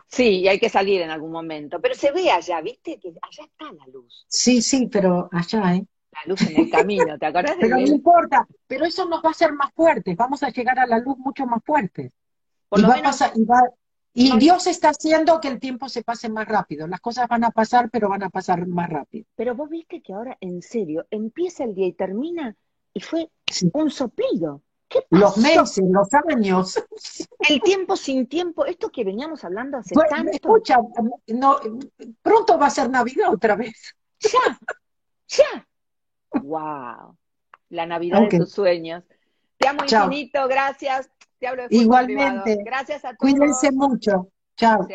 Sí, 0.08 0.40
y 0.40 0.48
hay 0.48 0.58
que 0.58 0.68
salir 0.70 1.02
en 1.02 1.10
algún 1.10 1.32
momento. 1.32 1.80
Pero 1.80 1.94
se 1.94 2.12
ve 2.12 2.30
allá, 2.30 2.60
¿viste? 2.60 2.98
Que 2.98 3.08
allá 3.08 3.44
está 3.44 3.72
la 3.72 3.86
luz. 3.92 4.24
Sí, 4.28 4.62
sí, 4.62 4.88
pero 4.90 5.28
allá, 5.32 5.74
¿eh? 5.74 5.84
La 6.12 6.20
luz 6.26 6.42
en 6.42 6.60
el 6.60 6.70
camino, 6.70 7.18
¿te 7.18 7.26
acordás? 7.26 7.56
pero 7.58 7.76
no 7.76 7.86
importa, 7.86 8.46
pero 8.66 8.84
eso 8.84 9.06
nos 9.06 9.24
va 9.24 9.28
a 9.28 9.32
hacer 9.32 9.52
más 9.54 9.72
fuertes, 9.72 10.14
vamos 10.14 10.42
a 10.42 10.50
llegar 10.50 10.78
a 10.78 10.86
la 10.86 10.98
luz 10.98 11.16
mucho 11.16 11.46
más 11.46 11.64
fuertes. 11.64 12.12
Por 12.68 12.80
y, 12.80 12.82
lo 12.82 12.88
menos... 12.88 13.18
y, 14.12 14.34
y 14.34 14.38
Dios 14.38 14.66
está 14.66 14.90
haciendo 14.90 15.40
que 15.40 15.48
el 15.48 15.58
tiempo 15.58 15.88
se 15.88 16.02
pase 16.02 16.28
más 16.28 16.46
rápido. 16.46 16.86
Las 16.86 17.00
cosas 17.00 17.28
van 17.28 17.44
a 17.44 17.50
pasar, 17.50 17.88
pero 17.90 18.10
van 18.10 18.22
a 18.22 18.28
pasar 18.28 18.66
más 18.66 18.90
rápido. 18.90 19.24
Pero 19.34 19.54
vos 19.54 19.70
viste 19.70 20.02
que 20.02 20.12
ahora, 20.12 20.36
en 20.40 20.60
serio, 20.60 21.06
empieza 21.10 21.64
el 21.64 21.74
día 21.74 21.86
y 21.86 21.94
termina, 21.94 22.54
y 22.92 23.00
fue 23.00 23.30
un 23.72 23.90
soplido 23.90 24.62
los 25.10 25.36
meses, 25.36 25.84
los 25.88 26.08
años. 26.28 26.82
El 27.38 27.60
tiempo 27.62 27.96
sin 27.96 28.26
tiempo, 28.26 28.64
esto 28.64 28.90
que 28.90 29.04
veníamos 29.04 29.44
hablando 29.44 29.78
hace 29.78 29.94
tanto. 30.08 30.32
Escucha, 30.32 30.78
no, 31.28 31.58
pronto 32.22 32.58
va 32.58 32.66
a 32.66 32.70
ser 32.70 32.90
Navidad 32.90 33.32
otra 33.32 33.56
vez. 33.56 33.94
Ya, 34.20 34.58
ya. 35.28 35.68
Wow. 36.42 37.16
La 37.70 37.86
Navidad 37.86 38.28
de 38.28 38.38
tus 38.38 38.52
sueños. 38.52 39.04
Te 39.58 39.68
amo 39.68 39.84
infinito, 39.84 40.46
gracias. 40.48 41.10
Te 41.38 41.46
hablo 41.46 41.64
Igualmente. 41.70 42.58
Gracias 42.64 43.04
a 43.04 43.08
todos. 43.08 43.18
Cuídense 43.18 43.72
mucho. 43.72 44.28
Chao. 44.56 44.86